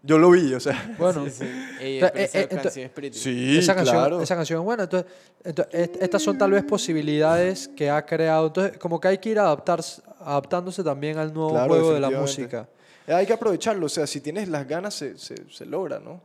Yo 0.02 0.18
lo 0.18 0.30
vi, 0.30 0.54
o 0.54 0.60
sea. 0.60 0.94
Bueno, 0.98 1.24
Sí, 1.26 1.30
sí. 1.32 1.44
Ey, 1.80 1.94
Entonces, 1.96 2.12
pero 2.12 2.24
esa 2.24 2.38
eh, 2.38 2.42
eh, 2.42 2.48
canción 2.62 2.86
es 2.86 2.92
pretty. 2.92 3.18
Sí, 3.18 3.58
esa, 3.58 3.74
canción, 3.74 3.96
claro. 3.96 4.20
esa 4.20 4.36
canción 4.36 4.60
es 4.60 4.64
buena. 4.64 4.82
Entonces, 4.84 5.10
entonces, 5.42 5.74
est- 5.74 5.96
estas 6.02 6.22
son 6.22 6.38
tal 6.38 6.52
vez 6.52 6.62
posibilidades 6.62 7.66
que 7.68 7.90
ha 7.90 8.06
creado. 8.06 8.46
Entonces, 8.46 8.78
como 8.78 9.00
que 9.00 9.08
hay 9.08 9.18
que 9.18 9.30
ir 9.30 9.38
adaptar, 9.40 9.80
adaptándose 10.20 10.84
también 10.84 11.18
al 11.18 11.34
nuevo 11.34 11.50
Claro, 11.50 11.68
juego 11.68 11.92
de 11.94 12.00
la 12.00 12.10
música. 12.10 12.68
Eh, 13.06 13.12
Hay 13.14 13.26
que 13.26 13.32
aprovecharlo, 13.32 13.86
o 13.86 13.88
sea, 13.88 14.06
si 14.06 14.20
tienes 14.20 14.48
las 14.48 14.66
ganas 14.68 14.94
se, 14.94 15.18
se, 15.18 15.34
se 15.50 15.66
logra, 15.66 15.98
¿no? 15.98 16.20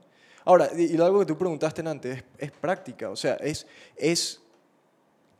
Ahora, 0.45 0.69
y, 0.75 0.95
y 0.95 1.01
algo 1.01 1.19
que 1.19 1.25
tú 1.25 1.37
preguntaste 1.37 1.81
antes, 1.87 2.17
es, 2.17 2.23
es 2.37 2.51
práctica, 2.51 3.09
o 3.09 3.15
sea, 3.15 3.35
es, 3.35 3.65
es, 3.95 4.41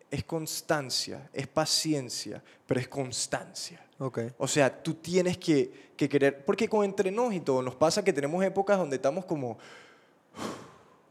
es 0.09 0.23
constancia, 0.23 1.29
es 1.33 1.47
paciencia, 1.47 2.41
pero 2.65 2.79
es 2.79 2.87
constancia. 2.87 3.79
Ok. 4.03 4.19
O 4.39 4.47
sea, 4.47 4.81
tú 4.81 4.95
tienes 4.95 5.37
que, 5.37 5.91
que 5.95 6.09
querer, 6.09 6.43
porque 6.43 6.67
con 6.67 6.83
entre 6.83 7.11
nos 7.11 7.31
y 7.33 7.39
todo, 7.39 7.61
nos 7.61 7.75
pasa 7.75 8.03
que 8.03 8.11
tenemos 8.11 8.43
épocas 8.43 8.77
donde 8.79 8.95
estamos 8.95 9.25
como 9.25 9.59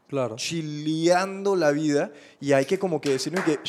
Claro. 0.07 0.35
chileando 0.35 1.55
la 1.55 1.71
vida 1.71 2.11
y 2.41 2.51
hay 2.51 2.65
que 2.65 2.77
como 2.77 2.99
que 2.99 3.11
decirnos 3.11 3.45
que, 3.45 3.59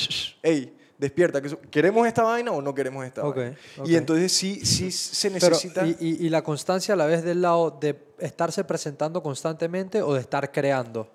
hey, 0.42 0.76
despierta, 0.98 1.40
que 1.40 1.56
¿queremos 1.70 2.04
esta 2.08 2.24
vaina 2.24 2.50
o 2.50 2.60
no 2.60 2.74
queremos 2.74 3.06
esta 3.06 3.24
Ok, 3.24 3.36
vaina? 3.36 3.56
ok. 3.78 3.86
Y 3.88 3.94
entonces 3.94 4.32
sí, 4.32 4.64
sí 4.66 4.90
se 4.90 5.30
Pero, 5.30 5.50
necesita... 5.50 5.86
y, 5.86 5.96
y- 6.00 6.26
y 6.26 6.28
la 6.28 6.42
constancia 6.42 6.94
a 6.94 6.96
la 6.96 7.06
vez 7.06 7.22
del 7.22 7.42
lado 7.42 7.70
de 7.80 7.96
estarse 8.18 8.64
presentando 8.64 9.22
constantemente 9.22 10.02
o 10.02 10.14
de 10.14 10.20
estar 10.20 10.50
creando? 10.50 11.08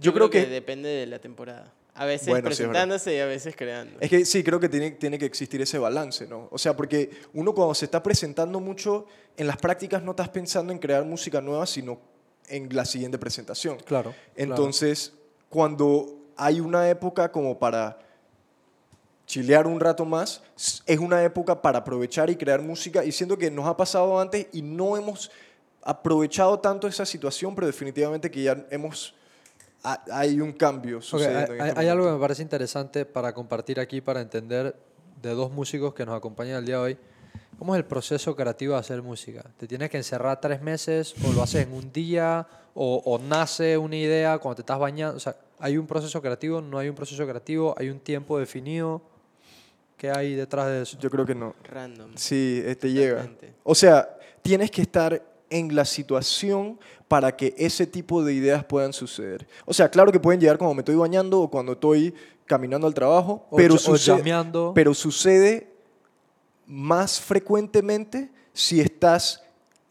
yo 0.00 0.12
creo 0.14 0.30
que 0.30 0.46
depende 0.46 0.88
de 0.88 1.06
la 1.06 1.18
temporada. 1.20 1.72
A 1.94 2.04
veces 2.04 2.28
Bueno, 2.28 2.50
sí, 2.50 2.56
presentándose 2.56 3.14
y 3.14 3.18
a 3.18 3.26
veces 3.26 3.54
creando. 3.56 3.98
Es 4.00 4.08
que 4.08 4.24
sí, 4.24 4.42
creo 4.42 4.60
que 4.60 4.68
tiene, 4.68 4.92
tiene 4.92 5.18
que 5.18 5.26
existir 5.26 5.60
ese 5.60 5.78
balance, 5.78 6.26
¿no? 6.26 6.48
O 6.50 6.58
sea, 6.58 6.76
porque 6.76 7.10
uno 7.34 7.52
cuando 7.54 7.74
se 7.74 7.84
está 7.84 8.02
presentando 8.02 8.60
mucho, 8.60 9.06
en 9.36 9.46
las 9.46 9.56
prácticas 9.56 10.02
no 10.02 10.12
estás 10.12 10.28
pensando 10.28 10.72
en 10.72 10.78
crear 10.78 11.04
música 11.04 11.40
nueva, 11.40 11.66
sino 11.66 12.00
en 12.48 12.74
la 12.74 12.84
siguiente 12.84 13.18
presentación. 13.18 13.78
Claro. 13.84 14.14
Entonces, 14.36 15.12
cuando 15.48 16.20
hay 16.36 16.60
una 16.60 16.88
época 16.88 17.30
como 17.30 17.58
para 17.58 17.98
chilear 19.26 19.66
un 19.66 19.78
rato 19.78 20.04
más, 20.04 20.42
es 20.86 20.98
una 20.98 21.22
época 21.22 21.62
para 21.62 21.78
aprovechar 21.78 22.30
y 22.30 22.36
crear 22.36 22.60
música, 22.62 23.04
y 23.04 23.12
siento 23.12 23.38
que 23.38 23.50
nos 23.50 23.66
ha 23.66 23.76
pasado 23.76 24.18
antes 24.18 24.46
y 24.52 24.62
no 24.62 24.96
hemos 24.96 25.30
aprovechado 25.82 26.58
tanto 26.58 26.88
esa 26.88 27.06
situación, 27.06 27.54
pero 27.54 27.66
definitivamente 27.66 28.30
que 28.30 28.42
ya 28.42 28.66
hemos... 28.70 29.14
ha- 29.82 30.04
Hay 30.12 30.40
un 30.40 30.52
cambio 30.52 31.00
sucediendo. 31.02 31.52
hay, 31.52 31.58
en 31.58 31.62
hay- 31.62 31.68
este 31.70 31.80
hay 31.80 31.88
algo 31.88 32.06
que 32.06 32.12
me 32.12 32.18
parece 32.20 32.42
interesante 32.42 33.04
para 33.06 33.32
compartir 33.32 33.80
aquí, 33.80 34.00
para 34.00 34.20
entender 34.20 34.76
de 35.20 35.30
dos 35.30 35.50
músicos 35.52 35.94
que 35.94 36.04
nos 36.06 36.16
acompañan 36.16 36.56
el 36.58 36.66
día 36.66 36.76
de 36.76 36.82
hoy. 36.82 36.98
¿Cómo 37.58 37.74
es 37.74 37.78
el 37.78 37.84
proceso 37.84 38.34
creativo 38.34 38.72
de 38.72 38.80
hacer 38.80 39.02
música? 39.02 39.44
¿Te 39.58 39.66
tienes 39.68 39.90
que 39.90 39.98
encerrar 39.98 40.40
tres 40.40 40.62
meses 40.62 41.14
o 41.28 41.32
lo 41.32 41.42
haces 41.42 41.66
en 41.66 41.74
un 41.74 41.92
día 41.92 42.46
o, 42.74 43.02
o 43.04 43.18
nace 43.18 43.76
una 43.76 43.96
idea 43.96 44.38
cuando 44.38 44.56
te 44.56 44.62
estás 44.62 44.78
bañando? 44.78 45.16
O 45.18 45.20
sea, 45.20 45.36
¿hay 45.58 45.76
un 45.76 45.86
proceso 45.86 46.22
creativo? 46.22 46.62
¿No 46.62 46.78
hay 46.78 46.88
un 46.88 46.94
proceso 46.94 47.26
creativo? 47.26 47.74
¿Hay 47.76 47.90
un 47.90 48.00
tiempo 48.00 48.38
definido? 48.38 49.02
¿Qué 49.98 50.10
hay 50.10 50.34
detrás 50.34 50.68
de 50.68 50.82
eso? 50.82 50.96
Yo 50.98 51.10
creo 51.10 51.26
que 51.26 51.34
no. 51.34 51.54
Random. 51.64 52.12
Sí, 52.16 52.62
te 52.80 52.90
llega. 52.90 53.16
Totalmente. 53.16 53.52
O 53.62 53.74
sea, 53.74 54.08
tienes 54.40 54.70
que 54.70 54.80
estar 54.80 55.22
en 55.50 55.74
la 55.74 55.84
situación 55.84 56.78
para 57.08 57.36
que 57.36 57.54
ese 57.58 57.86
tipo 57.86 58.22
de 58.24 58.32
ideas 58.34 58.64
puedan 58.64 58.92
suceder. 58.92 59.46
O 59.66 59.74
sea, 59.74 59.90
claro 59.90 60.12
que 60.12 60.20
pueden 60.20 60.40
llegar 60.40 60.58
cuando 60.58 60.74
me 60.74 60.80
estoy 60.80 60.94
bañando 60.94 61.40
o 61.40 61.50
cuando 61.50 61.72
estoy 61.72 62.14
caminando 62.46 62.86
al 62.86 62.94
trabajo, 62.94 63.46
O 63.50 63.56
pero, 63.56 63.74
ja- 63.76 63.90
o 63.90 63.96
suce- 63.96 64.16
llameando. 64.16 64.72
pero 64.74 64.94
sucede 64.94 65.68
más 66.66 67.20
frecuentemente 67.20 68.30
si 68.52 68.80
estás 68.80 69.42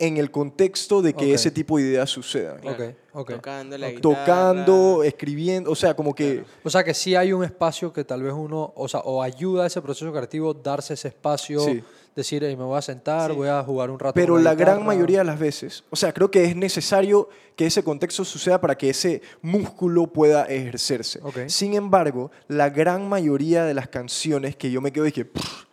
en 0.01 0.15
el 0.15 0.31
contexto 0.31 1.01
de 1.01 1.13
que 1.13 1.33
ese 1.33 1.51
tipo 1.51 1.77
de 1.77 1.83
ideas 1.83 2.09
sucedan. 2.09 2.59
Claro. 2.61 2.85
Ok, 2.85 2.95
ok. 3.11 3.31
Tocando 3.35 3.77
la 3.77 3.87
Ok. 3.87 3.93
guitarra. 3.95 4.15
Tocando, 4.25 5.03
escribiendo, 5.03 5.71
o 5.71 5.75
sea, 5.75 5.93
como 5.93 6.15
que... 6.15 6.45
O 6.63 6.69
sea 6.69 6.85
que 6.85 6.93
sí 6.93 7.15
hay 7.15 7.33
un 7.33 7.43
espacio 7.43 7.91
que 7.91 8.05
tal 8.05 8.23
vez 8.23 8.31
uno, 8.33 8.71
o 8.77 8.87
sea, 8.87 9.01
o 9.01 9.21
ayuda 9.21 9.65
a 9.65 9.67
ese 9.67 9.81
proceso 9.81 10.09
creativo 10.13 10.53
darse 10.53 10.93
ese 10.93 11.09
espacio, 11.09 11.59
Sí. 11.59 11.83
Decir, 12.15 12.43
"Ey, 12.43 12.55
me 12.55 12.63
voy 12.63 12.77
a 12.77 12.81
sentar, 12.81 13.31
Sí. 13.31 13.37
voy 13.37 13.47
a 13.47 13.61
jugar 13.63 13.89
un 13.89 13.99
rato. 13.99 14.13
Pero 14.13 14.37
la 14.37 14.55
gran 14.55 14.75
guitarra". 14.77 14.85
mayoría 14.85 15.19
de 15.19 15.23
las 15.25 15.39
veces, 15.39 15.83
o 15.89 15.95
sea, 15.95 16.13
creo 16.13 16.29
que 16.29 16.43
es 16.45 16.55
necesario 16.55 17.29
que 17.55 17.65
ese 17.65 17.83
contexto 17.83 18.23
suceda 18.25 18.59
para 18.61 18.77
que 18.77 18.89
ese 18.89 19.21
músculo 19.41 20.07
pueda 20.07 20.43
ejercerse. 20.45 21.19
Ok. 21.23 21.39
Sin 21.47 21.73
embargo, 21.73 22.31
la 22.47 22.69
gran 22.69 23.07
mayoría 23.07 23.63
de 23.65 23.73
las 23.73 23.87
canciones 23.89 24.55
que 24.55 24.71
yo 24.71 24.81
me 24.81 24.91
quedo 24.91 25.05
y 25.07 25.11
que 25.11 25.25
pff, 25.25 25.63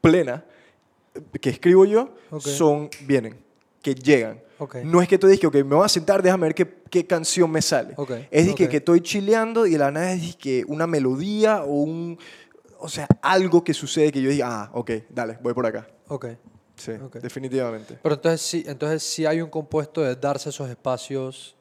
plena, 0.00 0.44
eh, 1.14 1.20
que 1.40 1.50
escribo 1.50 1.84
yo, 1.84 2.14
Ok. 2.30 2.42
son, 2.42 2.90
vienen, 3.06 3.36
que 3.82 3.94
llegan. 3.94 4.40
Ok. 4.58 4.76
No 4.84 5.02
es 5.02 5.08
que 5.08 5.18
tú 5.18 5.28
que 5.38 5.46
ok, 5.46 5.54
me 5.56 5.74
voy 5.76 5.84
a 5.84 5.88
sentar, 5.88 6.22
déjame 6.22 6.44
ver 6.46 6.54
qué, 6.54 6.76
qué 6.88 7.06
canción 7.06 7.50
me 7.50 7.60
sale. 7.60 7.92
Ok, 7.96 8.12
Es 8.30 8.46
de 8.46 8.54
que, 8.54 8.68
que 8.70 8.78
estoy 8.78 9.02
chileando 9.02 9.66
y 9.66 9.72
de 9.72 9.78
la 9.78 9.90
nada 9.90 10.12
es 10.14 10.34
que 10.36 10.64
una 10.66 10.86
melodía 10.86 11.62
o 11.62 11.82
un, 11.82 12.18
o 12.80 12.88
sea, 12.88 13.06
algo 13.22 13.62
que 13.64 13.74
sucede 13.74 14.10
que 14.12 14.20
yo 14.22 14.30
diga, 14.30 14.48
ah, 14.64 14.70
ok, 14.74 14.90
dale, 15.10 15.38
voy 15.42 15.54
por 15.54 15.66
acá. 15.66 15.86
Ok, 16.08 16.26
Sí, 16.76 16.92
Ok. 16.92 17.16
definitivamente. 17.16 17.98
Pero 18.02 18.14
entonces 18.16 18.42
sí, 18.42 18.62
entonces 18.66 19.02
sí 19.02 19.24
hay 19.24 19.40
un 19.40 19.48
compuesto 19.48 20.02
de 20.02 20.14
darse 20.14 20.50
esos 20.50 20.68
espacios 20.68 21.54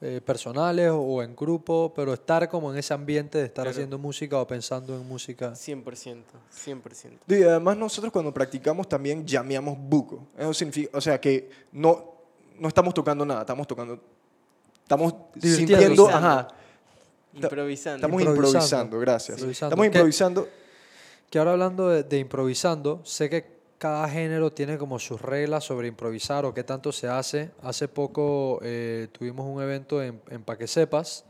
eh, 0.00 0.20
personales 0.24 0.90
o 0.92 1.22
en 1.22 1.34
grupo, 1.36 1.92
pero 1.94 2.12
estar 2.12 2.48
como 2.48 2.72
en 2.72 2.78
ese 2.78 2.92
ambiente 2.94 3.38
de 3.38 3.44
estar 3.44 3.64
Claro. 3.64 3.70
haciendo 3.70 3.98
música 3.98 4.38
o 4.40 4.46
pensando 4.46 4.94
en 4.96 5.06
música. 5.06 5.52
100%, 5.54 6.24
100%. 6.52 7.18
Y 7.28 7.42
además 7.44 7.76
nosotros 7.76 8.12
cuando 8.12 8.32
practicamos 8.34 8.88
también 8.88 9.24
llameamos 9.26 9.76
buco. 9.78 10.26
Eso 10.36 10.54
significa, 10.54 10.96
o 10.96 11.00
sea 11.00 11.20
que 11.20 11.50
no, 11.72 12.14
no 12.58 12.68
estamos 12.68 12.94
tocando 12.94 13.24
nada, 13.24 13.40
estamos 13.42 13.66
tocando, 13.66 14.00
estamos 14.82 15.14
sintiendo, 15.40 16.08
ajá, 16.08 16.48
Improvisando. 17.34 17.96
estamos 17.96 18.20
Improvisando. 18.20 18.48
improvisando, 18.48 18.98
gracias. 19.00 19.38
Improvisando. 19.38 19.74
Estamos 19.74 19.86
improvisando. 19.86 20.48
Que 21.30 21.38
ahora 21.38 21.52
hablando 21.52 21.88
de, 21.88 22.02
de 22.02 22.18
improvisando, 22.18 23.00
sé 23.04 23.30
que 23.30 23.62
cada 23.78 24.08
género 24.08 24.52
tiene 24.52 24.78
como 24.78 24.98
sus 24.98 25.20
reglas 25.20 25.64
sobre 25.64 25.88
improvisar 25.88 26.44
o 26.44 26.54
qué 26.54 26.62
tanto 26.62 26.92
se 26.92 27.08
hace. 27.08 27.50
Hace 27.62 27.88
poco 27.88 28.60
eh, 28.62 29.08
tuvimos 29.10 29.46
un 29.46 29.60
evento 29.62 30.02
en, 30.02 30.20
en 30.28 30.44
Pa' 30.44 30.56
que 30.56 30.68
sepas, 30.68 31.24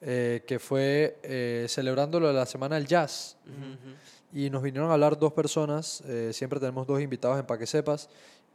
eh, 0.00 0.42
que 0.46 0.58
fue 0.58 1.18
eh, 1.22 1.66
celebrando 1.68 2.18
la 2.20 2.46
Semana 2.46 2.76
del 2.76 2.86
Jazz. 2.86 3.36
Ujú, 3.44 3.72
ujú. 3.72 3.96
Y 4.32 4.48
nos 4.48 4.62
vinieron 4.62 4.90
a 4.90 4.94
hablar 4.94 5.18
dos 5.18 5.32
personas, 5.32 6.02
eh, 6.06 6.30
siempre 6.32 6.60
tenemos 6.60 6.86
dos 6.86 7.00
invitados 7.00 7.38
en 7.38 7.46
Pa' 7.46 7.58
que 7.58 7.66
sepas, 7.66 8.08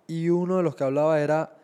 y 0.07 0.29
uno 0.29 0.57
de 0.57 0.63
los 0.63 0.75
que 0.75 0.83
hablaba 0.85 1.19
era, 1.19 1.55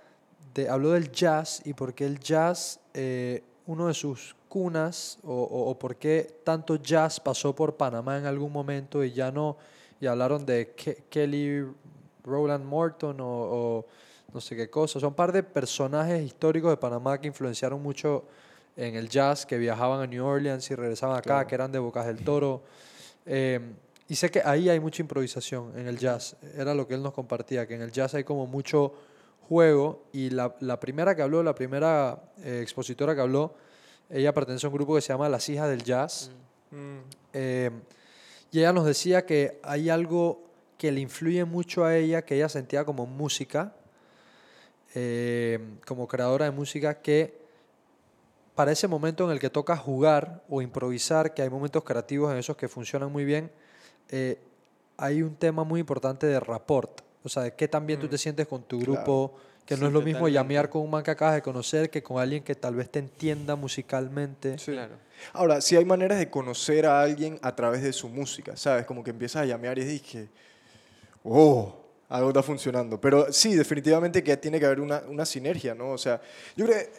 de, 0.53 0.69
habló 0.69 0.91
del 0.91 1.11
jazz 1.11 1.61
y 1.65 1.73
por 1.73 1.93
qué 1.93 2.05
el 2.05 2.19
jazz, 2.19 2.79
eh, 2.93 3.43
uno 3.65 3.87
de 3.87 3.93
sus 3.93 4.35
cunas, 4.49 5.19
o, 5.23 5.31
o, 5.33 5.69
o 5.69 5.79
por 5.79 5.95
qué 5.95 6.41
tanto 6.43 6.75
jazz 6.75 7.19
pasó 7.19 7.55
por 7.55 7.77
Panamá 7.77 8.17
en 8.17 8.25
algún 8.25 8.51
momento 8.51 9.03
y 9.03 9.13
ya 9.13 9.31
no, 9.31 9.55
y 10.01 10.07
hablaron 10.07 10.45
de 10.45 10.75
Ke- 10.75 11.03
Kelly 11.09 11.65
Rowland 12.23 12.65
Morton 12.65 13.21
o, 13.21 13.25
o 13.27 13.85
no 14.33 14.41
sé 14.41 14.55
qué 14.55 14.69
cosa, 14.69 14.99
son 14.99 15.09
un 15.09 15.13
par 15.15 15.31
de 15.31 15.43
personajes 15.43 16.21
históricos 16.23 16.71
de 16.71 16.77
Panamá 16.77 17.19
que 17.21 17.27
influenciaron 17.27 17.81
mucho 17.81 18.25
en 18.75 18.95
el 18.95 19.07
jazz, 19.09 19.45
que 19.45 19.57
viajaban 19.57 20.01
a 20.01 20.07
New 20.07 20.25
Orleans 20.25 20.69
y 20.71 20.75
regresaban 20.75 21.15
acá, 21.17 21.23
Claro. 21.23 21.47
que 21.47 21.55
eran 21.55 21.71
de 21.71 21.79
Bocas 21.79 22.05
del 22.05 22.23
Toro. 22.23 22.61
Eh, 23.25 23.59
y 24.07 24.15
sé 24.15 24.31
que 24.31 24.41
ahí 24.43 24.69
hay 24.69 24.79
mucha 24.79 25.01
improvisación 25.01 25.77
en 25.77 25.87
el 25.87 25.97
jazz. 25.97 26.35
Era 26.55 26.73
lo 26.73 26.87
que 26.87 26.93
él 26.95 27.03
nos 27.03 27.13
compartía, 27.13 27.67
que 27.67 27.75
en 27.75 27.81
el 27.81 27.91
jazz 27.91 28.15
hay 28.15 28.23
como 28.23 28.47
mucho 28.47 28.93
juego. 29.47 30.03
Y 30.13 30.29
la, 30.29 30.55
la 30.61 30.79
primera 30.79 31.13
que 31.15 31.21
habló, 31.21 31.43
la 31.43 31.53
primera 31.53 32.19
eh, 32.43 32.59
expositora 32.63 33.13
que 33.13 33.21
habló, 33.21 33.53
ella 34.09 34.33
pertenece 34.33 34.65
a 34.65 34.69
un 34.69 34.75
grupo 34.75 34.95
que 34.95 35.01
se 35.01 35.13
llama 35.13 35.29
Las 35.29 35.47
Hijas 35.49 35.69
del 35.69 35.83
Jazz. 35.83 36.31
Mm, 36.71 36.99
Eh, 37.33 37.71
y 38.51 38.59
ella 38.59 38.73
nos 38.73 38.85
decía 38.85 39.25
que 39.25 39.59
hay 39.63 39.89
algo 39.89 40.41
que 40.77 40.91
le 40.91 41.01
influye 41.01 41.45
mucho 41.45 41.85
a 41.85 41.95
ella, 41.95 42.23
que 42.23 42.35
ella 42.35 42.49
sentía 42.49 42.83
como 42.85 43.05
música, 43.05 43.73
eh, 44.95 45.59
como 45.85 46.07
creadora 46.07 46.45
de 46.45 46.51
música, 46.51 47.01
que 47.01 47.37
para 48.55 48.71
ese 48.71 48.87
momento 48.87 49.25
en 49.25 49.31
el 49.31 49.39
que 49.39 49.49
toca 49.49 49.77
jugar 49.77 50.43
o 50.49 50.61
improvisar, 50.61 51.33
que 51.33 51.41
hay 51.41 51.49
momentos 51.49 51.83
creativos 51.83 52.31
en 52.31 52.37
esos 52.37 52.57
que 52.57 52.67
funcionan 52.67 53.11
muy 53.11 53.23
bien, 53.23 53.51
eh, 54.09 54.39
hay 54.97 55.21
un 55.21 55.35
tema 55.35 55.63
muy 55.63 55.79
importante 55.79 56.27
de 56.27 56.39
rapport. 56.39 57.01
O 57.23 57.29
sea, 57.29 57.43
de 57.43 57.53
qué 57.53 57.67
tan 57.67 57.85
bien 57.85 57.99
tú 57.99 58.07
te 58.07 58.17
sientes 58.17 58.47
con 58.47 58.63
tu 58.63 58.79
Claro. 58.79 59.33
Que 59.69 59.75
no 59.75 59.81
Sí, 59.81 59.85
es 59.87 59.93
lo 59.93 60.01
mismo 60.01 60.27
llamear 60.27 60.67
con 60.69 60.81
un 60.81 60.89
man 60.89 61.03
que 61.03 61.11
acabas 61.11 61.35
de 61.35 61.43
conocer 61.43 61.91
que 61.91 62.01
con 62.01 62.19
alguien 62.19 62.43
que 62.43 62.55
tal 62.55 62.73
vez 62.73 62.89
te 62.89 62.97
entienda 62.97 63.55
musicalmente. 63.55 64.57
sí. 64.57 64.71
Claro. 64.71 64.95
Ahora, 65.33 65.61
sí 65.61 65.75
hay 65.75 65.85
maneras 65.85 66.17
de 66.17 66.29
conocer 66.29 66.85
a 66.87 67.01
alguien 67.01 67.37
a 67.43 67.55
través 67.55 67.83
de 67.83 67.93
su 67.93 68.09
música, 68.09 68.55
¿sabes? 68.57 68.85
Como 68.85 69.03
que 69.03 69.11
empiezas 69.11 69.43
a 69.43 69.45
llamear 69.45 69.77
y 69.77 69.83
dices 69.83 70.01
que, 70.09 70.27
oh, 71.23 71.75
algo 72.09 72.29
está 72.29 72.41
funcionando. 72.41 72.99
Pero 72.99 73.31
sí, 73.31 73.53
definitivamente 73.55 74.23
que 74.23 74.35
tiene 74.37 74.59
que 74.59 74.65
haber 74.65 74.79
una, 74.79 75.03
una 75.07 75.25
sinergia, 75.25 75.75
¿no? 75.75 75.91
O 75.91 75.97
sea, 75.97 76.21
yo 76.55 76.65
creo 76.65 76.77
que, 76.79 76.89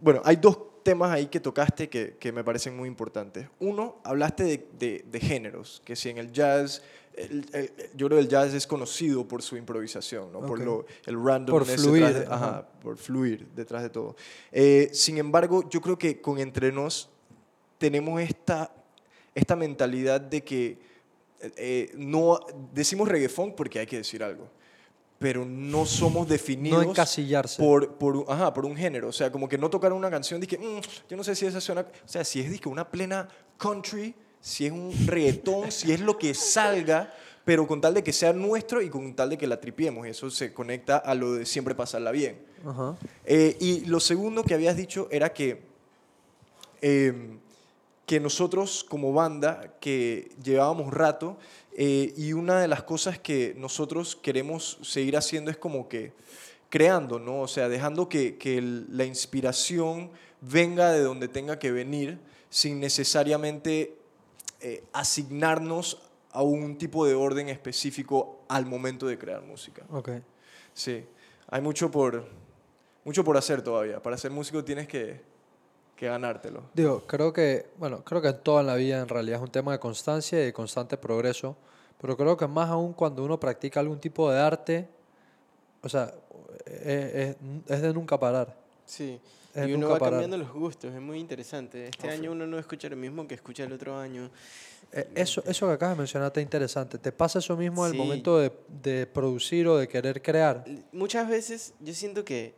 bueno, 0.00 0.22
hay 0.24 0.36
dos 0.36 0.58
temas 0.82 1.10
ahí 1.10 1.26
que 1.26 1.40
tocaste 1.40 1.88
que, 1.88 2.16
que 2.18 2.32
me 2.32 2.44
parecen 2.44 2.76
muy 2.76 2.88
importantes. 2.88 3.48
Uno, 3.58 3.96
hablaste 4.04 4.44
de, 4.44 4.66
de- 4.78 5.04
de 5.10 5.20
géneros, 5.20 5.82
que 5.84 5.96
si 5.96 6.08
en 6.10 6.18
el 6.18 6.32
jazz, 6.32 6.82
el- 7.16 7.46
el- 7.52 7.72
yo 7.96 8.06
creo 8.06 8.18
que 8.18 8.24
el 8.24 8.28
jazz 8.28 8.52
es 8.54 8.66
conocido 8.66 9.26
por 9.26 9.42
su 9.42 9.56
improvisación, 9.56 10.32
¿no? 10.32 10.40
Por 10.40 10.58
Ok. 10.60 10.64
lo, 10.66 10.86
el 11.06 11.22
random. 11.24 11.52
Por 11.58 11.64
fluir, 11.64 12.04
ajá, 12.04 12.34
ajá. 12.34 12.68
por 12.82 12.96
fluir 12.96 13.46
detrás 13.54 13.82
de 13.82 13.90
todo. 13.90 14.16
Eh, 14.52 14.90
sin 14.92 15.18
embargo, 15.18 15.68
yo 15.70 15.80
creo 15.80 15.96
que 15.98 16.20
con 16.20 16.38
Entre 16.38 16.70
Nos 16.72 17.08
tenemos 17.78 18.20
esta, 18.20 18.70
esta 19.34 19.56
mentalidad 19.56 20.20
de 20.20 20.42
que 20.44 20.78
eh, 21.56 21.90
no 21.96 22.40
decimos 22.72 23.08
reggaetón 23.08 23.54
porque 23.54 23.78
hay 23.78 23.86
que 23.86 23.98
decir 23.98 24.22
algo, 24.24 24.48
pero 25.18 25.44
no 25.44 25.84
somos 25.86 26.26
definidos 26.28 26.84
No 26.84 26.90
encasillarse. 26.90 27.62
por, 27.62 27.94
por, 27.96 28.16
un- 28.16 28.24
ajá, 28.28 28.52
por 28.52 28.64
un 28.66 28.74
género. 28.76 29.08
O 29.08 29.12
sea, 29.12 29.30
como 29.30 29.48
que 29.48 29.58
no 29.58 29.68
tocar 29.70 29.92
una 29.92 30.10
canción, 30.10 30.40
dije, 30.40 30.58
"Mm, 30.58 30.80
yo 31.10 31.16
no 31.16 31.22
sé 31.24 31.34
si 31.34 31.44
esa 31.46 31.60
suena. 31.60 31.82
O 31.82 32.08
sea, 32.08 32.24
si 32.24 32.40
es 32.40 32.50
dizque, 32.50 32.68
una 32.68 32.90
plena 32.90 33.28
country, 33.58 34.14
si 34.40 34.66
es 34.66 34.72
un 34.72 34.92
reggaetón, 35.06 35.72
si 35.72 35.92
es 35.92 36.00
lo 36.00 36.18
que 36.18 36.34
salga, 36.34 37.12
pero 37.46 37.66
con 37.68 37.80
tal 37.80 37.94
de 37.94 38.02
que 38.02 38.12
sea 38.12 38.32
nuestro 38.32 38.82
y 38.82 38.90
con 38.90 39.14
tal 39.14 39.30
de 39.30 39.38
que 39.38 39.46
la 39.46 39.60
tripiemos. 39.60 40.04
Eso 40.06 40.30
se 40.30 40.52
conecta 40.52 40.96
a 40.96 41.14
lo 41.14 41.34
de 41.34 41.46
siempre 41.46 41.76
pasarla 41.76 42.10
bien. 42.10 42.40
Eh, 43.24 43.56
y 43.60 43.84
lo 43.84 44.00
segundo 44.00 44.42
que 44.42 44.54
habías 44.54 44.76
dicho 44.76 45.06
era 45.12 45.32
que, 45.32 45.62
eh, 46.82 47.38
que 48.04 48.18
nosotros 48.18 48.84
como 48.88 49.12
banda, 49.12 49.76
que 49.80 50.32
llevábamos 50.42 50.92
rato, 50.92 51.38
eh, 51.76 52.12
y 52.16 52.32
una 52.32 52.60
de 52.60 52.66
las 52.66 52.82
cosas 52.82 53.20
que 53.20 53.54
nosotros 53.56 54.16
queremos 54.16 54.78
seguir 54.82 55.16
haciendo 55.16 55.52
es 55.52 55.56
como 55.56 55.88
que 55.88 56.14
creando, 56.68 57.20
¿no? 57.20 57.42
O 57.42 57.48
sea, 57.48 57.68
dejando 57.68 58.08
que, 58.08 58.38
que 58.38 58.60
la 58.60 59.04
inspiración 59.04 60.10
venga 60.40 60.90
de 60.90 61.00
donde 61.00 61.28
tenga 61.28 61.60
que 61.60 61.70
venir, 61.70 62.18
sin 62.50 62.80
necesariamente 62.80 63.94
eh, 64.66 64.82
asignarnos 64.92 66.02
a 66.32 66.42
un 66.42 66.76
tipo 66.76 67.06
de 67.06 67.14
orden 67.14 67.48
específico 67.48 68.40
al 68.48 68.66
momento 68.66 69.06
de 69.06 69.16
crear 69.16 69.42
música. 69.42 69.84
Ok. 69.90 70.10
Sí, 70.74 71.04
hay 71.48 71.60
mucho 71.60 71.88
por, 71.90 72.24
mucho 73.04 73.22
por 73.22 73.36
hacer 73.36 73.62
todavía. 73.62 74.02
Para 74.02 74.18
ser 74.18 74.32
músico 74.32 74.64
tienes 74.64 74.88
que, 74.88 75.20
que 75.94 76.06
ganártelo. 76.08 76.64
Digo, 76.74 77.04
creo 77.06 77.32
que, 77.32 77.66
bueno, 77.78 78.02
creo 78.04 78.20
que 78.20 78.28
en 78.28 78.40
toda 78.42 78.62
la 78.64 78.74
vida 78.74 78.98
en 79.00 79.08
realidad 79.08 79.36
es 79.38 79.42
un 79.44 79.52
tema 79.52 79.70
de 79.72 79.78
constancia 79.78 80.40
y 80.42 80.46
de 80.46 80.52
constante 80.52 80.96
progreso, 80.96 81.56
pero 82.00 82.16
creo 82.16 82.36
que 82.36 82.46
más 82.48 82.68
aún 82.70 82.92
cuando 82.92 83.24
uno 83.24 83.38
practica 83.38 83.78
algún 83.80 84.00
tipo 84.00 84.28
de 84.30 84.40
arte, 84.40 84.88
o 85.82 85.88
sea, 85.88 86.12
es, 86.66 87.14
es- 87.14 87.36
es 87.68 87.82
de 87.82 87.94
nunca 87.94 88.18
parar. 88.18 88.54
Sí. 88.84 89.20
Es 89.56 89.68
y 89.68 89.72
uno 89.74 89.88
va 89.88 89.98
parar. 89.98 90.12
cambiando 90.20 90.36
los 90.38 90.52
gustos, 90.52 90.92
es 90.94 91.00
muy 91.00 91.18
interesante. 91.18 91.88
Este 91.88 92.08
año 92.10 92.32
uno 92.32 92.46
no 92.46 92.58
escucha 92.58 92.88
lo 92.88 92.96
mismo 92.96 93.26
que 93.26 93.34
escucha 93.34 93.64
el 93.64 93.72
otro 93.72 93.98
año. 93.98 94.30
Eh, 94.92 95.08
Eso, 95.14 95.42
eso 95.46 95.66
que 95.66 95.72
acabas 95.72 95.96
de 95.96 96.00
mencionar 96.02 96.28
está 96.28 96.40
interesante. 96.40 96.98
¿Te 96.98 97.10
pasa 97.12 97.38
eso 97.40 97.56
mismo 97.56 97.84
al 97.84 97.92
Sí. 97.92 97.98
momento 97.98 98.38
de, 98.38 98.52
de 98.82 99.06
producir 99.06 99.66
o 99.66 99.76
de 99.78 99.88
querer 99.88 100.22
crear? 100.22 100.64
Muchas 100.92 101.28
veces 101.28 101.74
yo 101.80 101.92
siento 101.94 102.24
que, 102.24 102.54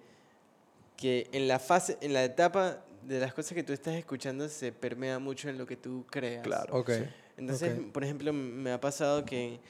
que 0.97 1.29
en 1.33 1.49
la 1.49 1.59
fase, 1.59 1.97
en 2.01 2.13
la 2.13 2.25
etapa 2.25 2.85
de 3.03 3.21
las 3.21 3.33
cosas 3.33 3.53
que 3.55 3.63
tú 3.63 3.73
estás 3.73 3.95
escuchando 3.95 4.49
se 4.49 4.73
permea 4.73 5.19
mucho 5.19 5.49
en 5.49 5.57
lo 5.57 5.67
que 5.67 5.77
tú 5.77 6.05
creas. 6.11 6.43
Claro. 6.43 6.77
Ok. 6.77 6.91
Entonces, 7.39 7.79
ok. 7.79 7.93
por 7.93 8.05
ejemplo, 8.05 8.33
me 8.33 8.73
ha 8.73 8.81
pasado 8.81 9.25
que 9.25 9.61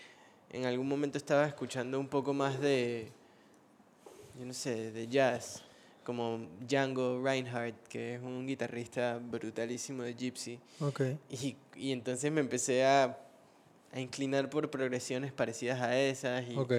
en 0.51 0.65
algún 0.65 0.89
momento 0.89 1.19
estaba 1.19 1.47
escuchando 1.47 2.01
un 2.01 2.09
poco 2.09 2.33
más 2.33 2.59
de, 2.59 3.13
yo 4.39 4.47
no 4.47 4.55
sé, 4.55 4.91
de 4.91 5.07
jazz, 5.07 5.63
como 6.09 6.49
Django 6.67 7.23
Reinhardt, 7.23 7.87
que 7.87 8.15
es 8.15 8.23
un 8.23 8.47
guitarrista 8.47 9.19
brutalísimo 9.23 10.05
de 10.05 10.15
Gypsy. 10.15 10.59
Ok. 10.81 11.03
Y, 11.29 11.55
y 11.77 11.93
entonces 11.93 12.33
me 12.33 12.41
empecé 12.41 12.83
a, 12.87 13.19
a 13.93 14.01
inclinar 14.01 14.49
por 14.49 14.71
progresiones 14.71 15.33
parecidas 15.35 15.83
a 15.83 16.01
esas. 16.01 16.49
Y, 16.49 16.57
Ok. 16.57 16.73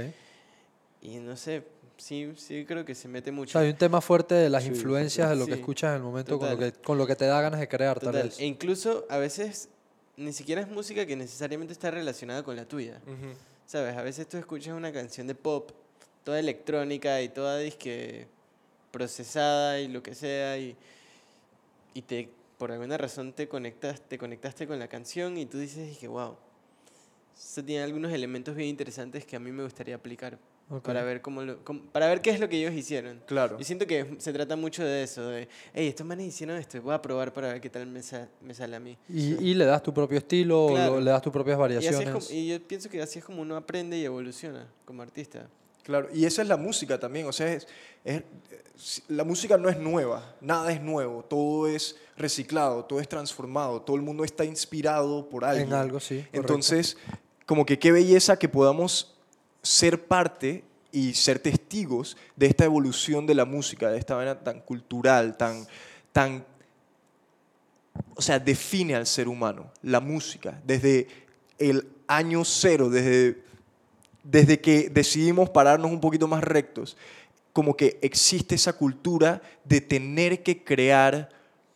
y 1.04 1.18
no 1.18 1.38
sé, 1.38 1.62
sí, 1.98 2.34
sí 2.38 2.66
creo 2.68 2.84
que 2.86 2.96
se 2.96 3.08
mete 3.08 3.30
O 3.30 3.34
mucho. 3.34 3.52
sea, 3.52 3.62
hay 3.62 3.70
un 3.70 3.78
tema 3.78 4.02
fuerte 4.02 4.34
de 4.34 4.50
las 4.50 4.64
Sí, 4.64 4.70
influencias 4.70 5.30
de 5.30 5.36
lo 5.36 5.46
que 5.46 5.54
sí, 5.54 5.60
escuchas 5.60 5.92
en 5.92 5.98
el 5.98 6.02
momento 6.02 6.40
con 6.40 6.50
lo, 6.50 6.58
que, 6.58 6.72
con 6.72 6.98
lo 6.98 7.06
que 7.06 7.16
te 7.16 7.26
da 7.26 7.40
ganas 7.40 7.60
de 7.60 7.68
crear, 7.68 8.00
Total. 8.00 8.14
tal 8.16 8.24
vez. 8.30 8.40
E 8.40 8.46
incluso 8.46 9.06
a 9.12 9.18
veces 9.20 9.70
ni 10.18 10.34
siquiera 10.34 10.60
es 10.62 10.68
música 10.70 11.06
que 11.06 11.16
necesariamente 11.16 11.72
está 11.72 11.92
relacionada 11.92 12.42
con 12.42 12.56
la 12.56 12.66
tuya. 12.66 13.00
Ujú. 13.06 13.36
¿Sabes? 13.68 13.96
A 13.96 14.02
veces 14.02 14.28
tú 14.28 14.38
escuchas 14.38 14.74
una 14.74 14.92
canción 14.92 15.28
de 15.28 15.36
pop, 15.36 15.70
toda 16.24 16.40
electrónica 16.40 17.22
y 17.22 17.30
toda 17.30 17.60
disque 17.60 18.26
procesada 18.92 19.80
y 19.80 19.88
lo 19.88 20.02
que 20.04 20.16
sea 20.16 20.58
y, 20.58 20.76
y 21.94 22.02
te 22.02 22.30
por 22.58 22.72
alguna 22.72 22.98
razón 22.98 23.32
te 23.34 23.48
conectas 23.48 24.02
te 24.02 24.18
conectaste 24.18 24.68
con 24.68 24.80
la 24.80 24.88
canción 24.88 25.38
y 25.38 25.46
tú 25.46 25.58
dices 25.60 25.98
que 25.98 26.08
wow. 26.08 26.36
Eso 27.38 27.64
tiene 27.64 27.84
algunos 27.84 28.12
elementos 28.12 28.54
bien 28.54 28.68
interesantes 28.68 29.26
que 29.26 29.36
a 29.38 29.40
mí 29.40 29.50
me 29.52 29.64
gustaría 29.64 29.96
aplicar 29.96 30.38
para 30.84 31.04
ver 31.04 31.22
cómo, 31.22 31.42
lo- 31.42 31.64
cómo- 31.64 31.82
para 31.86 32.08
ver 32.08 32.20
qué 32.22 32.30
es 32.32 32.40
lo 32.40 32.48
que 32.50 32.58
ellos 32.60 32.74
hicieron. 32.76 33.22
Claro. 33.26 33.58
Yo 33.58 33.64
siento 33.64 33.88
que 33.88 34.18
se 34.20 34.32
trata 34.34 34.56
mucho 34.58 34.84
de 34.84 35.02
eso, 35.04 35.26
de, 35.30 35.48
hey, 35.74 35.88
estos 35.88 36.06
manes 36.06 36.28
hicieron 36.28 36.58
esto, 36.58 36.80
voy 36.82 36.94
a 36.94 37.02
probar 37.02 37.32
para 37.34 37.48
ver 37.54 37.62
qué 37.62 37.70
tal 37.70 37.88
me, 37.88 38.04
sa- 38.04 38.28
me 38.42 38.54
sale 38.54 38.76
a 38.76 38.80
mí. 38.82 38.96
Y, 39.08 39.34
y 39.52 39.54
le 39.56 39.66
das 39.66 39.82
tu 39.82 39.92
propio 39.94 40.18
estilo 40.20 40.66
o 40.66 40.70
Claro. 40.74 41.00
le 41.00 41.10
das 41.10 41.22
tus 41.22 41.32
propias 41.34 41.56
Y, 41.56 41.60
variaciones. 41.60 42.10
como- 42.10 42.26
y 42.30 42.50
yo 42.50 42.62
pienso 42.68 42.90
que 42.90 43.02
así 43.02 43.18
es 43.20 43.26
como 43.26 43.42
uno 43.42 43.56
aprende 43.56 43.98
y 43.98 44.04
evoluciona 44.04 44.68
como 44.86 45.02
artista. 45.02 45.48
Claro, 45.90 46.08
y 46.14 46.26
esa 46.26 46.44
es 46.44 46.48
la 46.48 46.56
música 46.56 47.00
también, 47.00 47.26
o 47.26 47.34
sea, 47.34 47.52
es, 47.52 47.66
la 49.08 49.24
música 49.24 49.58
no 49.58 49.70
es 49.70 49.80
nueva, 49.80 50.36
nada 50.40 50.72
es 50.72 50.80
nuevo, 50.80 51.24
todo 51.24 51.68
es 51.68 51.96
reciclado, 52.16 52.86
todo 52.86 53.00
es 53.00 53.10
transformado, 53.10 53.82
todo 53.82 53.96
el 53.96 54.04
mundo 54.04 54.24
está 54.24 54.46
inspirado 54.46 55.28
por 55.28 55.44
alguien. 55.44 55.70
En 55.70 55.74
algo, 55.74 56.00
sí. 56.00 56.18
correcto. 56.18 56.40
Entonces, 56.40 56.96
como 57.48 57.66
que 57.66 57.80
qué 57.80 57.92
belleza 57.92 58.38
que 58.38 58.48
podamos 58.48 59.16
ser 59.64 60.06
parte 60.06 60.64
y 60.92 61.16
ser 61.16 61.40
testigos 61.40 62.18
de 62.36 62.46
esta 62.46 62.66
evolución 62.66 63.26
de 63.26 63.34
la 63.34 63.46
música, 63.46 63.90
de 63.90 63.98
esta 63.98 64.14
manera 64.14 64.40
tan 64.44 64.60
cultural, 64.60 65.38
tan, 65.38 65.66
tan, 66.12 66.46
o 68.16 68.22
sea, 68.22 68.38
define 68.38 68.94
al 68.94 69.08
ser 69.08 69.28
humano, 69.28 69.72
la 69.82 70.02
música, 70.02 70.62
desde 70.64 71.08
el 71.58 71.88
año 72.06 72.46
cero, 72.46 72.92
desde, 72.92 73.49
desde 74.24 74.60
que 74.60 74.90
decidimos 74.90 75.50
pararnos 75.50 75.92
un 75.92 76.02
poquito 76.02 76.28
más 76.28 76.44
rectos, 76.44 76.98
como 77.54 77.76
que 77.76 77.98
existe 78.02 78.56
esa 78.56 78.74
cultura 78.74 79.42
de 79.64 79.82
tener 79.82 80.44
que 80.44 80.64
crear 80.64 81.30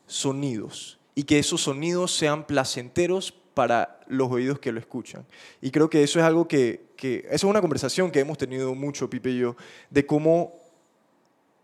sonidos 0.06 1.00
y 1.16 1.24
que 1.24 1.40
esos 1.40 1.62
sonidos 1.62 2.16
sean 2.16 2.46
placenteros 2.46 3.34
para 3.54 4.00
los 4.08 4.32
oídos 4.32 4.60
que 4.60 4.72
lo 4.72 4.80
escuchan. 4.80 5.26
Y 5.62 5.72
creo 5.72 5.90
que 5.90 6.04
eso 6.04 6.20
es 6.20 6.26
algo 6.26 6.48
que, 6.48 6.86
que 6.96 7.26
eso 7.28 7.36
es 7.36 7.44
una 7.44 7.62
conversación 7.62 8.12
que 8.12 8.20
hemos 8.20 8.38
tenido 8.38 8.74
mucho, 8.76 9.10
Pipe 9.10 9.32
y 9.32 9.40
yo, 9.40 9.56
de 9.90 10.06
cómo, 10.06 10.54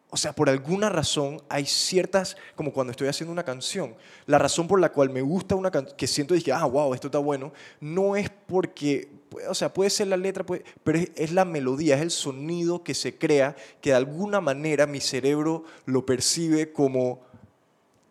o 0.10 0.18
sea, 0.18 0.34
por 0.34 0.50
alguna 0.50 0.90
razón 0.90 1.42
hay 1.50 1.66
ciertas, 1.66 2.38
como 2.56 2.72
cuando 2.72 2.92
estoy 2.92 3.08
haciendo 3.08 3.32
una 3.32 3.44
canción, 3.44 3.96
la 4.26 4.38
razón 4.38 4.68
por 4.68 4.80
la 4.80 4.92
cual 4.92 5.10
me 5.10 5.22
gusta 5.22 5.56
una 5.56 5.72
canción, 5.72 5.98
que 5.98 6.08
siento 6.08 6.34
dije, 6.34 6.52
ah, 6.52 6.66
wow, 6.66 6.94
esto 6.94 7.08
está 7.08 7.20
bueno, 7.20 7.52
no 7.80 8.16
es 8.16 8.30
porque, 8.30 9.10
o 9.50 9.54
sea, 9.54 9.74
puede 9.74 9.90
ser 9.90 10.08
la 10.08 10.18
letra, 10.18 10.46
puede- 10.46 10.64
pero 10.84 11.00
es, 11.16 11.32
la 11.32 11.46
melodía, 11.46 11.96
es 11.96 12.02
el 12.02 12.12
sonido 12.12 12.84
que 12.84 12.94
se 12.94 13.18
crea, 13.18 13.56
que 13.82 13.92
de 13.92 13.96
alguna 13.96 14.42
manera 14.42 14.86
mi 14.88 15.00
cerebro 15.00 15.64
lo 15.86 16.06
percibe 16.06 16.72
como 16.72 17.22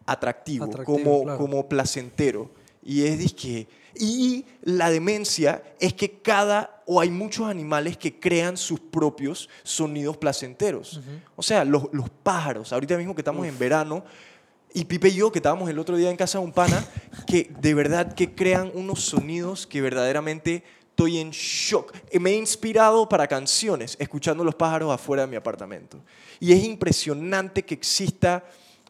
atractivo, 0.07 0.65
Atractivo, 0.65 0.97
como, 0.99 1.23
claro. 1.25 1.39
como 1.39 1.69
placentero. 1.69 2.51
Y 2.83 3.05
es 3.05 3.19
disque. 3.19 3.67
Y 3.95 4.45
la 4.63 4.91
demencia 4.91 5.63
es 5.81 5.93
que 5.93 6.21
cada, 6.21 6.83
o 6.87 7.01
hay 7.01 7.11
muchos 7.11 7.47
animales 7.47 7.97
que 7.97 8.19
crean 8.19 8.57
sus 8.57 8.79
propios 8.81 9.49
sonidos 9.65 10.17
placenteros. 10.17 11.01
O 11.37 11.43
sea, 11.43 11.65
los, 11.65 11.89
los 11.93 12.09
pájaros, 12.09 12.73
ahorita 12.73 12.97
mismo 12.97 13.15
que 13.15 13.21
estamos 13.21 13.47
en 13.47 13.59
verano, 13.59 14.05
y 14.73 14.85
Pipe 14.85 15.09
y 15.09 15.15
yo, 15.15 15.33
que 15.33 15.39
estábamos 15.39 15.69
el 15.69 15.79
otro 15.79 15.97
día 15.97 16.11
en 16.11 16.17
casa 16.17 16.39
de 16.39 16.45
un 16.45 16.53
pana, 16.53 16.87
que 17.27 17.51
de 17.61 17.75
verdad 17.75 18.15
que 18.15 18.35
crean 18.35 18.71
unos 18.75 19.01
sonidos 19.01 19.67
que 19.67 19.81
verdaderamente 19.81 20.63
estoy 20.99 21.19
en 21.19 21.31
shock. 21.31 21.95
Me 22.19 22.31
he 22.31 22.37
inspirado 22.37 23.09
para 23.09 23.29
canciones 23.29 23.97
escuchando 24.01 24.43
los 24.43 24.57
pájaros 24.57 24.93
afuera 24.93 25.23
de 25.23 25.29
mi 25.29 25.37
apartamento. 25.37 25.97
Y 26.41 26.53
es 26.53 26.65
impresionante 26.65 27.65
que 27.65 27.75
exista 27.75 28.45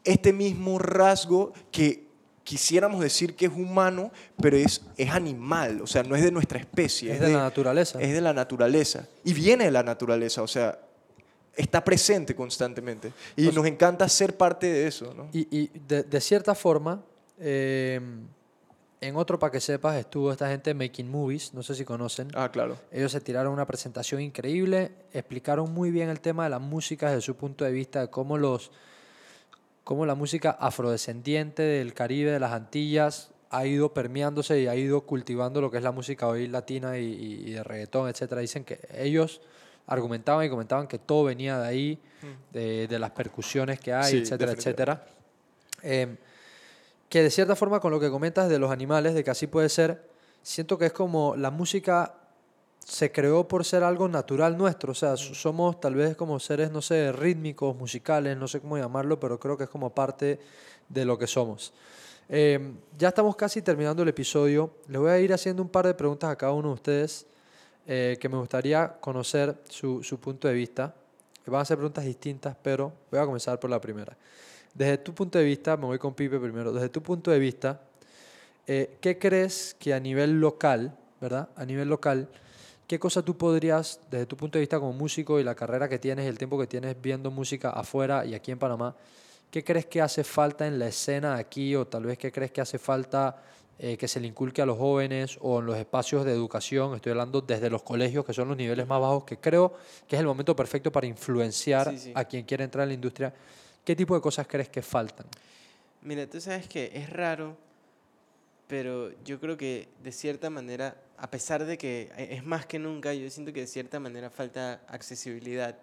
este 0.04 0.32
mismo 0.32 0.78
rasgo 0.78 1.52
que 1.70 2.06
quisiéramos 2.44 3.02
decir 3.02 3.36
que 3.36 3.44
es 3.44 3.52
humano, 3.52 4.10
pero 4.40 4.56
es, 4.56 4.80
es 4.96 5.10
animal, 5.10 5.82
o 5.82 5.86
sea, 5.86 6.02
no 6.02 6.16
es 6.16 6.22
de 6.22 6.32
nuestra 6.32 6.58
especie. 6.58 7.12
Es 7.12 7.20
de 7.20 7.28
la 7.28 7.42
naturaleza. 7.42 8.00
Es 8.00 8.14
de 8.14 8.22
la 8.22 8.32
naturaleza. 8.32 9.06
Y 9.22 9.34
viene 9.34 9.66
de 9.66 9.70
la 9.70 9.82
naturaleza, 9.82 10.42
o 10.42 10.48
sea, 10.48 10.78
está 11.54 11.84
presente 11.84 12.34
constantemente. 12.34 13.12
Y 13.36 13.48
nos 13.48 13.66
encanta 13.66 14.08
ser 14.08 14.34
parte 14.34 14.66
de 14.66 14.86
eso, 14.86 15.12
¿no? 15.12 15.28
Y, 15.34 15.46
y 15.54 15.70
de, 15.86 16.04
de 16.04 16.20
cierta 16.22 16.54
forma, 16.54 17.02
eh, 17.38 18.00
en 19.00 19.16
otro 19.16 19.38
para 19.38 19.52
que 19.52 19.60
sepas, 19.60 19.96
estuvo 19.96 20.32
esta 20.32 20.48
gente 20.48 20.74
Making 20.74 21.10
Movies, 21.10 21.54
no 21.54 21.62
sé 21.62 21.74
si 21.74 21.84
conocen. 21.84 22.28
Ah, 22.34 22.50
claro. 22.50 22.76
Ellos 22.90 23.12
se 23.12 23.20
tiraron 23.20 23.52
una 23.52 23.66
presentación 23.66 24.20
increíble, 24.20 24.90
explicaron 25.12 25.72
muy 25.72 25.90
bien 25.90 26.08
el 26.08 26.20
tema 26.20 26.44
de 26.44 26.50
la 26.50 26.58
música 26.58 27.08
desde 27.08 27.20
su 27.22 27.36
punto 27.36 27.64
de 27.64 27.70
vista, 27.72 28.00
de 28.00 28.10
cómo, 28.10 28.38
los, 28.38 28.70
cómo 29.84 30.04
la 30.06 30.14
música 30.14 30.50
afrodescendiente 30.50 31.62
del 31.62 31.94
Caribe, 31.94 32.32
de 32.32 32.40
las 32.40 32.52
Antillas, 32.52 33.30
ha 33.50 33.64
ido 33.66 33.94
permeándose 33.94 34.60
y 34.60 34.66
ha 34.66 34.74
ido 34.76 35.02
cultivando 35.02 35.60
lo 35.60 35.70
que 35.70 35.78
es 35.78 35.82
la 35.82 35.92
música 35.92 36.26
hoy 36.28 36.48
latina 36.48 36.98
y, 36.98 37.04
y- 37.46 37.50
de 37.52 37.64
reggaetón, 37.64 38.08
etcétera. 38.08 38.40
Dicen 38.42 38.64
que 38.64 38.78
ellos 38.94 39.40
argumentaban 39.86 40.44
y 40.44 40.50
comentaban 40.50 40.86
que 40.86 40.98
todo 40.98 41.24
venía 41.24 41.58
de 41.58 41.66
ahí, 41.66 41.98
de, 42.52 42.86
de 42.88 42.98
las 42.98 43.12
percusiones 43.12 43.80
que 43.80 43.92
hay, 43.94 44.10
Sí, 44.10 44.18
etcétera, 44.18 44.52
etcétera. 44.52 45.06
Em, 45.82 46.16
que 47.08 47.22
de 47.22 47.30
cierta 47.30 47.56
forma 47.56 47.80
con 47.80 47.90
lo 47.90 48.00
que 48.00 48.10
comentas 48.10 48.48
de 48.48 48.58
los 48.58 48.70
animales, 48.70 49.14
de 49.14 49.24
que 49.24 49.30
así 49.30 49.46
puede 49.46 49.68
ser, 49.68 50.08
siento 50.42 50.76
que 50.78 50.86
es 50.86 50.92
como 50.92 51.36
la 51.36 51.50
música 51.50 52.14
se 52.84 53.12
creó 53.12 53.46
por 53.46 53.64
ser 53.64 53.82
algo 53.84 54.08
natural 54.08 54.56
nuestro, 54.56 54.92
o 54.92 54.94
sea, 54.94 55.16
so- 55.16 55.34
somos 55.34 55.80
tal 55.80 55.94
vez 55.94 56.16
como 56.16 56.38
seres, 56.40 56.70
no 56.70 56.80
sé, 56.80 57.12
rítmicos, 57.12 57.76
musicales, 57.76 58.36
no 58.36 58.48
sé 58.48 58.60
cómo 58.60 58.78
llamarlo, 58.78 59.20
pero 59.20 59.38
creo 59.38 59.56
que 59.58 59.64
es 59.64 59.70
como 59.70 59.90
parte 59.94 60.38
de 60.88 61.04
lo 61.04 61.18
que 61.18 61.26
somos. 61.26 61.72
Eh, 62.30 62.72
ya 62.98 63.08
estamos 63.08 63.36
casi 63.36 63.62
terminando 63.62 64.02
el 64.02 64.08
episodio, 64.08 64.70
les 64.88 65.00
voy 65.00 65.10
a 65.10 65.18
ir 65.18 65.32
haciendo 65.32 65.62
un 65.62 65.68
par 65.68 65.86
de 65.86 65.94
preguntas 65.94 66.30
a 66.30 66.36
cada 66.36 66.52
uno 66.52 66.68
de 66.68 66.74
ustedes 66.74 67.26
eh, 67.86 68.16
que 68.20 68.28
me 68.28 68.36
gustaría 68.38 68.96
conocer 69.00 69.54
su, 69.68 70.02
su 70.02 70.18
punto 70.20 70.48
de 70.48 70.54
vista. 70.54 70.94
Van 71.46 71.62
a 71.62 71.64
ser 71.64 71.78
preguntas 71.78 72.04
distintas, 72.04 72.54
pero 72.62 72.92
voy 73.10 73.18
a 73.20 73.24
comenzar 73.24 73.58
por 73.58 73.70
la 73.70 73.80
primera. 73.80 74.14
Desde 74.74 74.98
tu 74.98 75.14
punto 75.14 75.38
de 75.38 75.44
vista, 75.44 75.76
me 75.76 75.86
voy 75.86 75.98
con 75.98 76.14
Pipe 76.14 76.38
primero, 76.38 76.72
desde 76.72 76.88
tu 76.88 77.02
punto 77.02 77.30
de 77.30 77.38
vista, 77.38 77.80
eh, 78.66 78.96
¿qué 79.00 79.18
crees 79.18 79.74
que 79.78 79.92
a 79.94 80.00
nivel 80.00 80.40
local, 80.40 80.96
¿verdad? 81.20 81.48
A 81.56 81.64
nivel 81.64 81.88
local, 81.88 82.28
¿qué 82.86 82.98
cosa 82.98 83.22
tú 83.22 83.36
podrías, 83.36 84.00
desde 84.10 84.26
tu 84.26 84.36
punto 84.36 84.58
de 84.58 84.60
vista 84.60 84.78
como 84.78 84.92
músico 84.92 85.40
y 85.40 85.44
la 85.44 85.54
carrera 85.54 85.88
que 85.88 85.98
tienes 85.98 86.26
y 86.26 86.28
el 86.28 86.38
tiempo 86.38 86.58
que 86.58 86.66
tienes 86.66 86.96
viendo 87.00 87.30
música 87.30 87.70
afuera 87.70 88.24
y 88.24 88.34
aquí 88.34 88.50
en 88.52 88.58
Panamá, 88.58 88.94
¿qué 89.50 89.64
crees 89.64 89.86
que 89.86 90.00
hace 90.00 90.22
falta 90.22 90.66
en 90.66 90.78
la 90.78 90.86
escena 90.88 91.36
aquí 91.36 91.74
o 91.74 91.86
tal 91.86 92.04
vez 92.04 92.18
qué 92.18 92.30
crees 92.30 92.52
que 92.52 92.60
hace 92.60 92.78
falta 92.78 93.42
eh, 93.80 93.96
que 93.96 94.06
se 94.08 94.20
le 94.20 94.26
inculque 94.26 94.60
a 94.60 94.66
los 94.66 94.76
jóvenes 94.76 95.38
o 95.40 95.60
en 95.60 95.66
los 95.66 95.76
espacios 95.76 96.24
de 96.24 96.32
educación? 96.32 96.94
Estoy 96.94 97.12
hablando 97.12 97.40
desde 97.40 97.70
los 97.70 97.82
colegios, 97.82 98.24
que 98.24 98.34
son 98.34 98.48
los 98.48 98.56
niveles 98.56 98.86
más 98.86 99.00
bajos, 99.00 99.24
que 99.24 99.38
creo 99.38 99.72
que 100.06 100.16
es 100.16 100.20
el 100.20 100.26
momento 100.26 100.54
perfecto 100.54 100.92
para 100.92 101.06
influenciar 101.06 101.90
Sí, 101.90 101.98
sí. 101.98 102.12
a 102.14 102.24
quien 102.26 102.44
quiere 102.44 102.64
entrar 102.64 102.82
en 102.82 102.88
la 102.90 102.94
industria. 102.94 103.32
¿Qué 103.88 103.96
tipo 103.96 104.14
de 104.14 104.20
cosas 104.20 104.46
crees 104.46 104.68
que 104.68 104.82
faltan? 104.82 105.24
Mira, 106.02 106.26
tú 106.26 106.42
sabes 106.42 106.68
que 106.68 106.90
es 106.92 107.08
raro, 107.08 107.56
pero 108.66 109.10
yo 109.24 109.40
creo 109.40 109.56
que 109.56 109.88
de 110.04 110.12
cierta 110.12 110.50
manera, 110.50 110.94
a 111.16 111.30
pesar 111.30 111.64
de 111.64 111.78
que 111.78 112.12
e- 112.18 112.34
es 112.34 112.44
más 112.44 112.66
que 112.66 112.78
nunca, 112.78 113.14
yo 113.14 113.30
siento 113.30 113.50
que 113.50 113.60
de 113.60 113.66
cierta 113.66 113.98
manera 113.98 114.28
falta 114.28 114.82
accesibilidad, 114.88 115.78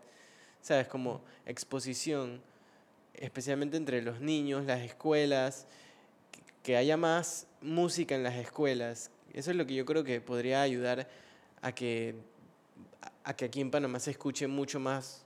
¿sabes? 0.62 0.88
Como 0.88 1.24
exposición, 1.48 2.44
especialmente 3.16 3.76
entre 3.76 4.04
los 4.04 4.20
niños, 4.22 4.66
las 4.66 4.82
escuelas, 4.82 5.66
que- 6.62 6.78
haya 6.78 6.98
más 6.98 7.48
música 7.60 8.14
en 8.14 8.22
las 8.22 8.36
escuelas. 8.36 9.10
Eso 9.34 9.50
es 9.50 9.58
lo 9.58 9.66
que 9.66 9.74
yo 9.74 9.84
creo 9.84 10.04
que 10.04 10.22
podría 10.22 10.62
ayudar 10.62 11.08
a 11.64 11.72
que, 11.72 12.14
a 13.24 13.36
que 13.36 13.46
aquí 13.46 13.62
en 13.62 13.72
Panamá 13.72 14.00
se 14.00 14.12
escuche 14.12 14.46
mucho 14.46 14.80
más 14.80 15.25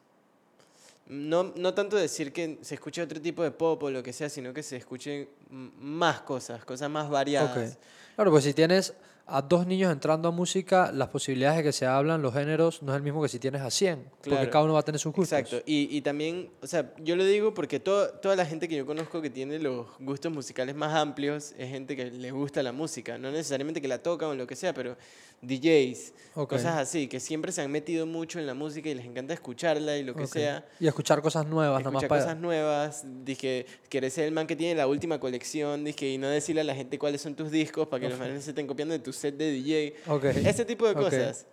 no, 1.10 1.51
no 1.55 1.74
tanto 1.74 1.97
decir 1.97 2.32
que 2.32 2.60
se 2.62 2.76
escuche 2.76 3.01
otro 3.01 3.20
tipo 3.20 3.43
de 3.43 3.51
pop 3.51 3.82
o 3.82 3.89
lo 3.89 4.03
que 4.03 4.14
sea, 4.14 4.30
sino 4.30 4.53
que 4.53 4.62
se 4.62 4.78
escuchen 4.78 5.28
más 5.49 6.22
cosas, 6.22 6.64
cosas 6.64 6.89
más 6.89 7.10
variadas. 7.10 7.78
Claro, 8.16 8.32
pues 8.32 8.43
si 8.43 8.53
tienes 8.53 8.93
a 9.32 9.42
dos 9.42 9.66
niños 9.68 9.92
entrando 9.92 10.28
a 10.30 10.32
música, 10.32 10.92
las 10.92 11.10
posibilidades 11.10 11.58
de 11.58 11.64
que 11.64 11.72
se 11.72 11.86
hablan 11.86 12.22
los 12.22 12.34
géneros 12.34 12.82
no 12.84 12.92
es 12.94 12.98
el 12.98 13.04
mismo 13.04 13.22
que 13.22 13.30
si 13.30 13.40
tienes 13.40 13.62
a 13.62 13.70
100, 13.72 14.04
porque 14.18 14.30
Claro. 14.30 14.50
cada 14.52 14.64
uno 14.66 14.74
va 14.74 14.80
a 14.80 14.84
tener 14.84 15.00
sus 15.00 15.14
gustos. 15.14 15.38
Exacto. 15.40 15.64
Y, 15.66 15.96
y 15.96 16.02
también, 16.02 16.50
o 16.62 16.68
sea, 16.68 16.94
yo 17.00 17.16
lo 17.16 17.24
digo 17.26 17.54
porque 17.54 17.80
todo, 17.80 18.10
toda 18.12 18.36
la 18.36 18.46
gente 18.46 18.68
que 18.68 18.76
yo 18.76 18.86
conozco 18.86 19.22
que 19.22 19.30
tiene 19.30 19.60
los 19.60 19.88
gustos 20.00 20.32
musicales 20.32 20.76
más 20.76 20.94
amplios 20.96 21.54
es 21.58 21.70
gente 21.70 21.96
que 21.96 22.06
le 22.12 22.32
gusta 22.32 22.64
la 22.64 22.72
música. 22.72 23.18
No 23.18 23.32
necesariamente 23.32 23.82
que 23.82 23.88
la 23.88 24.00
tocan 24.04 24.30
o 24.30 24.36
lo 24.36 24.48
que 24.48 24.56
sea, 24.56 24.74
pero 24.74 24.98
DJs, 25.42 26.14
Ok. 26.36 26.50
cosas 26.50 26.78
así, 26.78 27.08
que 27.08 27.20
siempre 27.20 27.52
se 27.52 27.62
han 27.62 27.72
metido 27.72 28.06
mucho 28.06 28.40
en 28.40 28.46
la 28.48 28.54
música 28.54 28.90
y 28.90 28.94
les 28.96 29.06
encanta 29.06 29.34
escucharla 29.34 29.98
y 29.98 30.04
lo 30.04 30.14
que 30.14 30.24
Ok. 30.24 30.30
sea. 30.34 30.66
Y 30.80 30.88
escuchar 30.88 31.22
cosas 31.22 31.46
nuevas, 31.48 31.82
nomás 31.84 32.04
Escuchar 32.04 32.10
para... 32.10 32.22
cosas 32.24 32.38
nuevas, 32.40 33.04
dije, 33.24 33.66
querés 33.90 34.14
ser 34.14 34.26
el 34.26 34.34
man 34.34 34.48
que 34.48 34.56
tiene 34.58 34.76
la 34.76 34.88
última 34.88 35.20
colección, 35.20 35.84
dije, 35.86 36.10
y 36.10 36.18
no 36.18 36.28
decirle 36.28 36.62
a 36.62 36.66
la 36.66 36.76
gente 36.76 37.00
cuáles 37.00 37.22
son 37.22 37.36
tus 37.36 37.52
discos 37.52 37.88
para 37.88 38.02
que 38.02 38.10
los 38.10 38.20
manes 38.20 38.44
se 38.44 38.52
estén 38.52 38.68
copiando 38.68 38.92
de 38.94 39.00
tu 39.00 39.14
set 39.20 39.36
de 39.38 39.51
DJ. 39.51 39.95
Ok. 40.07 40.24
Ese 40.26 40.65
tipo 40.65 40.88
de 40.88 40.93
cosas. 40.95 41.45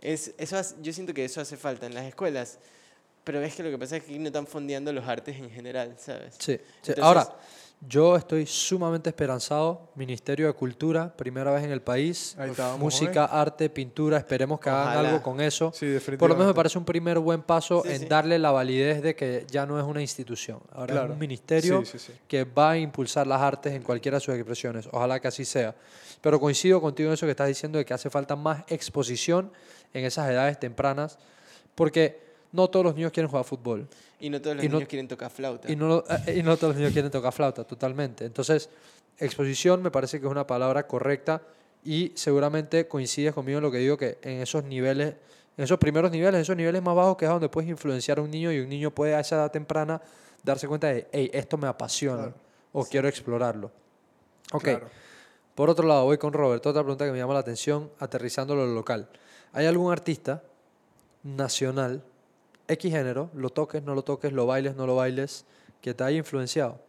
Es, 0.00 0.32
eso 0.38 0.56
hace- 0.58 0.76
yo 0.82 0.92
siento 0.92 1.12
que 1.14 1.24
eso 1.24 1.40
hace 1.40 1.56
falta 1.56 1.86
en 1.86 1.94
las 1.94 2.04
escuelas. 2.04 2.58
Pero 3.24 3.42
es 3.42 3.56
que 3.56 3.62
lo 3.64 3.70
que 3.70 3.78
pasa 3.78 3.96
es 3.96 4.04
que 4.04 4.10
aquí 4.10 4.18
no 4.20 4.26
están 4.28 4.46
fondeando 4.46 4.92
los 4.92 5.04
artes 5.08 5.34
en 5.36 5.50
general, 5.50 5.96
¿sabes? 5.98 6.34
Sí, 6.38 6.52
sí. 6.56 6.60
Entonces- 6.90 7.02
Ahora, 7.02 7.28
yo 7.80 8.16
estoy 8.16 8.46
sumamente 8.46 9.10
esperanzado. 9.10 9.90
Ministerio 9.94 10.46
de 10.46 10.54
Cultura, 10.54 11.14
primera 11.16 11.52
vez 11.52 11.62
en 11.62 11.70
el 11.70 11.82
país. 11.82 12.34
Ahí 12.38 12.50
Música, 12.78 13.26
arte, 13.26 13.68
pintura. 13.70 14.16
Esperemos 14.16 14.58
que 14.58 14.70
hagan 14.70 15.04
algo 15.06 15.22
con 15.22 15.40
eso. 15.40 15.70
Sí, 15.74 15.96
Por 16.18 16.28
lo 16.30 16.34
menos 16.36 16.48
me 16.48 16.54
parece 16.54 16.78
un 16.78 16.84
primer 16.84 17.18
buen 17.18 17.42
paso 17.42 17.82
Sí, 17.84 17.90
en 17.92 18.00
sí. 18.00 18.06
darle 18.06 18.38
la 18.38 18.50
validez 18.50 19.02
de 19.02 19.14
que 19.14 19.46
ya 19.50 19.66
no 19.66 19.78
es 19.78 19.84
una 19.84 20.00
institución. 20.00 20.58
Ahora 20.72 21.04
es 21.04 21.10
un 21.10 21.18
ministerio 21.18 21.84
Sí, 21.84 21.92
sí, 21.92 21.98
sí. 21.98 22.12
que 22.26 22.44
va 22.44 22.70
a 22.72 22.78
impulsar 22.78 23.26
las 23.26 23.40
artes 23.40 23.72
en 23.74 23.82
cualquiera 23.82 24.16
de 24.16 24.20
sus 24.20 24.34
expresiones. 24.34 24.88
Ojalá 24.90 25.20
que 25.20 25.28
así 25.28 25.44
sea. 25.44 25.74
Pero 26.22 26.40
coincido 26.40 26.80
contigo 26.80 27.10
en 27.10 27.14
eso 27.14 27.26
que 27.26 27.32
estás 27.32 27.46
diciendo 27.48 27.78
de 27.78 27.84
que 27.84 27.94
hace 27.94 28.10
falta 28.10 28.34
más 28.36 28.64
exposición 28.68 29.52
en 29.92 30.04
esas 30.06 30.28
edades 30.30 30.58
tempranas. 30.58 31.18
Porque 31.74 32.25
no 32.56 32.68
todos 32.68 32.86
los 32.86 32.94
niños 32.94 33.12
quieren 33.12 33.28
jugar 33.30 33.44
fútbol. 33.44 33.86
Y 34.18 34.30
no 34.30 34.40
todos 34.40 34.56
los 34.56 34.64
Y 34.64 34.68
no- 34.68 34.74
niños 34.76 34.88
quieren 34.88 35.06
tocar 35.06 35.30
flauta. 35.30 35.70
Y 35.70 35.76
no, 35.76 36.02
eh, 36.26 36.36
y 36.38 36.42
no 36.42 36.56
todos 36.56 36.70
los 36.70 36.76
niños 36.78 36.92
quieren 36.92 37.10
tocar 37.10 37.32
flauta, 37.32 37.64
totalmente. 37.64 38.24
Entonces, 38.24 38.68
exposición 39.18 39.82
me 39.82 39.90
parece 39.90 40.18
que 40.20 40.26
es 40.26 40.30
una 40.32 40.46
palabra 40.46 40.86
correcta 40.86 41.42
y 41.84 42.12
seguramente 42.16 42.88
coincides 42.88 43.32
conmigo 43.34 43.58
en 43.58 43.62
lo 43.64 43.70
que 43.70 43.78
digo 43.78 43.96
que 43.96 44.18
en 44.22 44.40
esos 44.42 44.64
niveles, 44.64 45.14
en 45.56 45.64
esos 45.64 45.78
primeros 45.78 46.10
niveles, 46.10 46.34
en 46.34 46.40
esos 46.42 46.56
niveles 46.56 46.82
más 46.82 46.94
bajos 46.96 47.16
que 47.16 47.24
es 47.26 47.30
donde 47.30 47.48
puedes 47.48 47.70
influenciar 47.70 48.18
a 48.18 48.22
un 48.22 48.30
niño 48.30 48.50
y 48.52 48.58
un 48.60 48.68
niño 48.68 48.90
puede 48.90 49.14
a 49.14 49.20
esa 49.20 49.36
edad 49.36 49.50
temprana 49.52 50.00
darse 50.42 50.66
cuenta 50.68 50.88
de, 50.88 51.06
hey, 51.12 51.30
esto 51.32 51.56
me 51.56 51.66
apasiona 51.68 52.22
Claro. 52.24 52.34
o 52.72 52.84
quiero 52.84 53.08
explorarlo. 53.08 53.70
Ok. 54.52 54.62
Claro. 54.64 54.88
Por 55.54 55.70
otro 55.70 55.86
lado, 55.88 56.04
voy 56.04 56.18
con 56.18 56.32
Robert. 56.34 56.64
Otra 56.66 56.82
pregunta 56.82 57.04
que 57.06 57.12
me 57.12 57.18
llama 57.18 57.32
la 57.34 57.40
atención, 57.40 57.90
aterrizándolo 57.98 58.62
en 58.64 58.68
lo 58.70 58.74
local. 58.74 59.08
¿Hay 59.52 59.64
algún 59.66 59.90
artista 59.90 60.42
nacional, 61.22 62.02
X 62.68 62.90
género, 62.92 63.30
lo 63.34 63.50
toques, 63.50 63.82
no 63.82 63.94
lo 63.94 64.02
toques, 64.02 64.32
lo 64.32 64.46
bailes, 64.46 64.74
no 64.76 64.86
lo 64.86 64.96
bailes, 64.96 65.44
que 65.80 65.94
te 65.94 66.04
haya 66.04 66.18
influenciado? 66.18 66.80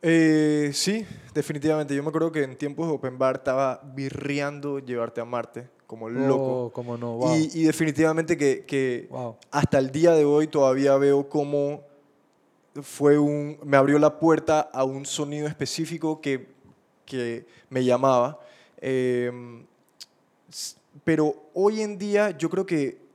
Eh, 0.00 0.70
sí, 0.74 1.04
definitivamente. 1.34 1.94
Yo 1.94 2.02
me 2.02 2.08
acuerdo 2.08 2.30
que 2.30 2.42
en 2.44 2.56
tiempos 2.56 2.86
de 2.86 2.94
Open 2.94 3.18
Bar 3.18 3.36
estaba 3.36 3.80
birreando 3.94 4.78
llevarte 4.78 5.20
a 5.20 5.24
Marte, 5.24 5.68
como 5.86 6.08
loco. 6.08 6.66
Oh, 6.66 6.70
como 6.72 6.96
no, 6.96 7.16
wow. 7.16 7.34
Y, 7.34 7.60
y 7.60 7.64
definitivamente 7.64 8.36
que, 8.36 8.64
que 8.64 9.08
wow. 9.10 9.36
hasta 9.50 9.78
el 9.78 9.90
día 9.90 10.12
de 10.12 10.24
hoy 10.24 10.46
todavía 10.46 10.96
veo 10.96 11.28
cómo 11.28 11.82
fue 12.80 13.18
un, 13.18 13.58
me 13.64 13.76
abrió 13.76 13.98
la 13.98 14.20
puerta 14.20 14.60
a 14.60 14.84
un 14.84 15.04
sonido 15.04 15.48
específico 15.48 16.20
que, 16.20 16.46
que 17.04 17.46
me 17.68 17.84
llamaba. 17.84 18.38
Eh, 18.80 19.32
s- 20.48 20.76
pero 21.02 21.34
hoy 21.54 21.80
en 21.82 21.98
día 21.98 22.30
yo 22.38 22.48
creo 22.50 22.64
que 22.66 23.07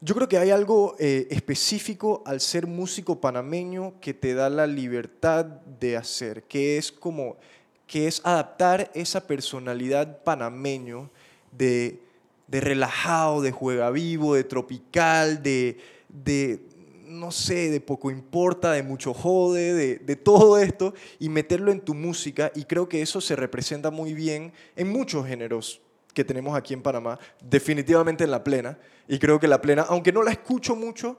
yo 0.00 0.14
creo 0.14 0.28
que 0.28 0.38
hay 0.38 0.50
algo 0.50 0.94
eh, 0.98 1.26
específico 1.30 2.22
al 2.24 2.40
ser 2.40 2.66
músico 2.66 3.20
panameño 3.20 3.94
que 4.00 4.14
te 4.14 4.34
da 4.34 4.48
la 4.48 4.66
libertad 4.66 5.44
de 5.44 5.96
hacer, 5.96 6.44
que 6.44 6.78
es 6.78 6.92
como 6.92 7.36
que 7.86 8.06
es 8.06 8.20
adaptar 8.24 8.90
esa 8.94 9.26
personalidad 9.26 10.22
panameño 10.22 11.10
de, 11.50 12.00
de 12.46 12.60
relajado, 12.60 13.40
de 13.40 13.50
juega 13.50 13.90
vivo, 13.90 14.34
de 14.34 14.44
tropical, 14.44 15.42
de, 15.42 15.78
de 16.08 16.60
no 17.06 17.32
sé, 17.32 17.70
de 17.70 17.80
poco 17.80 18.10
importa, 18.10 18.72
de 18.72 18.82
mucho 18.84 19.14
jode, 19.14 19.72
de, 19.72 19.96
de 19.96 20.16
todo 20.16 20.58
esto 20.58 20.94
y 21.18 21.28
meterlo 21.28 21.72
en 21.72 21.80
tu 21.80 21.94
música. 21.94 22.52
Y 22.54 22.64
creo 22.64 22.88
que 22.88 23.02
eso 23.02 23.20
se 23.20 23.34
representa 23.34 23.90
muy 23.90 24.12
bien 24.14 24.52
en 24.76 24.92
muchos 24.92 25.26
géneros 25.26 25.80
que 26.12 26.24
tenemos 26.24 26.56
aquí 26.56 26.74
en 26.74 26.82
Panamá, 26.82 27.18
definitivamente 27.42 28.24
en 28.24 28.30
la 28.30 28.42
plena. 28.42 28.78
Y 29.06 29.18
creo 29.18 29.38
que 29.38 29.48
la 29.48 29.60
plena, 29.60 29.86
aunque 29.88 30.12
no 30.12 30.22
la 30.22 30.32
escucho 30.32 30.74
mucho, 30.74 31.18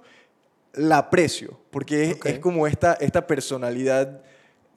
la 0.74 1.00
aprecio, 1.00 1.60
porque 1.72 2.18
es, 2.24 2.40
como 2.40 2.68
esta, 2.68 2.94
esta 2.94 3.26
personalidad 3.26 4.22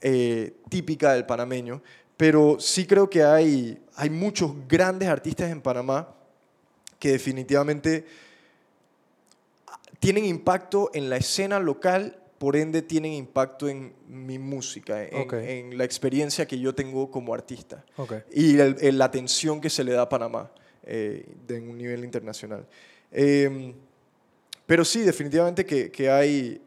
eh, 0.01 0.55
típica 0.69 1.13
del 1.13 1.27
panameño. 1.27 1.83
Pero 2.17 2.59
sí 2.61 2.87
creo 2.87 3.11
que 3.11 3.23
hay, 3.23 3.81
hay 3.97 4.11
muchos 4.11 4.53
grandes 4.69 5.09
artistas 5.09 5.51
en 5.51 5.61
Panamá 5.61 6.15
que 6.99 7.11
definitivamente 7.11 8.07
tienen 9.99 10.25
impacto 10.25 10.91
en 10.95 11.11
la 11.11 11.17
escena 11.17 11.59
local, 11.59 12.22
por 12.43 12.57
ende 12.57 12.83
tienen 12.83 13.13
impacto 13.13 13.69
en 13.69 13.93
mi 14.09 14.37
música, 14.37 15.05
en, 15.05 15.79
la 15.79 15.85
experiencia 15.85 16.45
que 16.45 16.59
yo 16.59 16.75
tengo 16.75 17.09
como 17.09 17.33
artista. 17.33 17.85
Y 18.33 18.59
el- 18.59 18.75
el- 18.81 18.99
la 18.99 19.05
atención 19.05 19.61
que 19.61 19.71
se 19.71 19.85
le 19.85 19.93
da 19.93 20.03
a 20.03 20.09
Panamá 20.09 20.51
eh, 20.83 21.25
de 21.47 21.61
un 21.61 21.79
nivel 21.79 22.03
internacional. 22.03 22.67
Eh, 23.13 23.73
pero 24.67 24.85
sí, 24.85 25.03
definitivamente 25.03 25.65
que, 25.65 25.93
que 25.93 26.11
hay, 26.11 26.61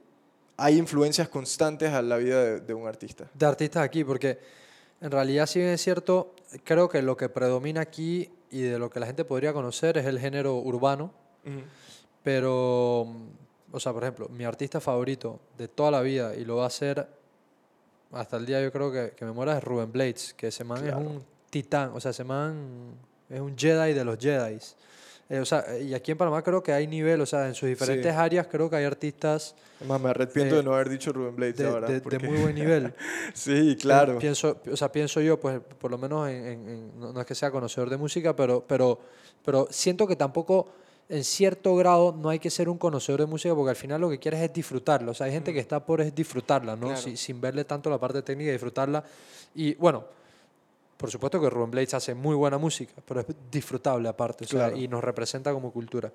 hay 0.56 0.78
influencias 0.78 1.28
constantes 1.28 1.92
a 1.92 2.02
la 2.02 2.16
vida 2.16 2.42
de, 2.42 2.60
de 2.62 2.74
un 2.74 2.88
artista. 2.88 3.30
De 3.34 3.46
artistas 3.46 3.84
aquí, 3.84 4.06
porque 4.06 4.40
en 5.02 5.12
realidad, 5.12 5.46
si 5.46 5.60
bien 5.60 5.72
es 5.72 5.82
cierto, 5.82 6.34
creo 6.64 6.88
que 6.88 7.02
lo 7.02 7.18
que 7.18 7.28
predomina 7.28 7.82
aquí 7.82 8.30
y 8.50 8.62
de 8.62 8.80
lo 8.80 8.90
que 8.90 9.02
la 9.02 9.08
gente 9.08 9.26
podría 9.26 9.52
conocer 9.52 9.98
es 9.98 10.06
el 10.06 10.20
género 10.20 10.56
urbano, 10.58 11.12
pero, 12.24 13.08
o 13.76 13.80
sea, 13.80 13.92
por 13.94 14.04
ejemplo, 14.04 14.30
mi 14.30 14.44
artista 14.46 14.80
favorito 14.80 15.40
de 15.58 15.68
toda 15.68 15.92
la 15.92 16.02
vida, 16.02 16.34
y 16.36 16.46
lo 16.46 16.58
va 16.58 16.66
a 16.68 16.70
ser 16.70 17.08
hasta 18.12 18.38
el 18.38 18.46
día 18.46 18.62
yo 18.62 18.72
creo 18.72 18.92
que, 18.92 19.12
que 19.16 19.26
me 19.26 19.32
muera, 19.32 19.58
es 19.58 19.64
Ruben 19.64 19.92
Blades, 19.92 20.34
que 20.34 20.48
ese 20.48 20.64
man 20.64 20.82
Claro. 20.82 21.02
es 21.02 21.08
un 21.08 21.24
titán, 21.50 21.92
o 21.94 22.00
sea, 22.00 22.12
ese 22.12 22.24
man 22.24 22.94
es 23.30 23.40
un 23.42 23.58
Jedi 23.58 23.94
de 23.94 24.06
los 24.06 24.18
Jedis. 24.18 24.76
Eh, 25.28 25.40
o 25.40 25.46
sea, 25.46 25.66
y 25.80 25.94
aquí 25.96 26.12
en 26.12 26.20
Panamá 26.20 26.44
creo 26.44 26.62
que 26.62 26.72
hay 26.72 26.86
nivel, 26.86 27.20
o 27.20 27.26
sea, 27.26 27.48
en 27.48 27.56
sus 27.56 27.68
diferentes 27.68 28.12
Sí. 28.14 28.18
áreas 28.18 28.46
creo 28.48 28.70
que 28.70 28.76
hay 28.76 28.86
artistas 28.86 29.56
Además, 29.80 30.00
me 30.02 30.10
arrepiento 30.12 30.54
De- 30.56 30.62
de, 30.62 30.64
no 30.68 30.76
haber 30.76 30.88
dicho 30.88 31.12
Rubén 31.12 31.36
Blades 31.36 31.58
de, 31.58 31.68
ahora. 31.68 31.88
de- 31.88 31.96
de 31.96 32.02
porque- 32.02 32.20
muy 32.20 32.38
buen 32.38 32.54
nivel. 32.54 32.94
sí, 33.34 33.76
claro. 33.82 34.20
Pienso, 34.20 34.62
o 34.72 34.78
sea, 34.78 34.92
pienso 34.92 35.20
yo, 35.22 35.40
pues 35.40 35.60
por 35.80 35.90
lo 35.90 35.98
menos 35.98 36.30
en, 36.30 36.36
en- 36.46 36.70
en- 36.70 37.00
no 37.00 37.20
es 37.20 37.26
que 37.26 37.34
sea 37.36 37.50
conocedor 37.50 37.90
de 37.90 37.98
música, 37.98 38.36
pero, 38.36 38.64
pero, 38.68 39.00
pero 39.44 39.68
siento 39.72 40.06
que 40.06 40.16
tampoco 40.16 40.68
en 41.08 41.24
cierto 41.24 41.76
grado 41.76 42.12
no 42.18 42.30
hay 42.30 42.39
que 42.39 42.49
ser 42.49 42.68
un 42.68 42.78
conocedor 42.78 43.22
de 43.22 43.28
música 43.28 43.53
porque 43.53 43.70
al 43.70 43.76
final 43.76 44.01
lo 44.01 44.10
que 44.10 44.18
quieres 44.20 44.41
es 44.41 44.51
disfrutarla. 44.53 45.12
O 45.12 45.14
sea, 45.14 45.28
hay 45.28 45.34
gente 45.34 45.53
que 45.53 45.60
está 45.60 45.86
por 45.86 46.01
es 46.01 46.14
disfrutarla, 46.16 46.76
¿no? 46.76 46.88
Claro. 46.88 47.01
Si- 47.01 47.16
sin 47.18 47.39
verle 47.39 47.64
tanto 47.66 47.89
la 47.89 47.99
parte 47.99 48.22
técnica 48.24 48.49
y 48.49 48.53
disfrutarla. 48.53 49.03
Y 49.53 49.76
bueno, 49.76 50.03
por 50.97 51.12
supuesto 51.12 51.39
que 51.39 51.49
Rubén 51.49 51.72
Blades 51.72 51.93
hace 51.93 52.16
muy 52.16 52.36
buena 52.36 52.58
música, 52.58 52.93
pero 53.06 53.20
es 53.20 53.28
disfrutable 53.51 54.08
aparte, 54.10 54.45
o 54.45 54.47
sea, 54.47 54.68
Claro. 54.70 54.78
y 54.78 54.88
nos 54.88 55.03
representa 55.03 55.51
como 55.53 55.72
cultura. 55.72 56.12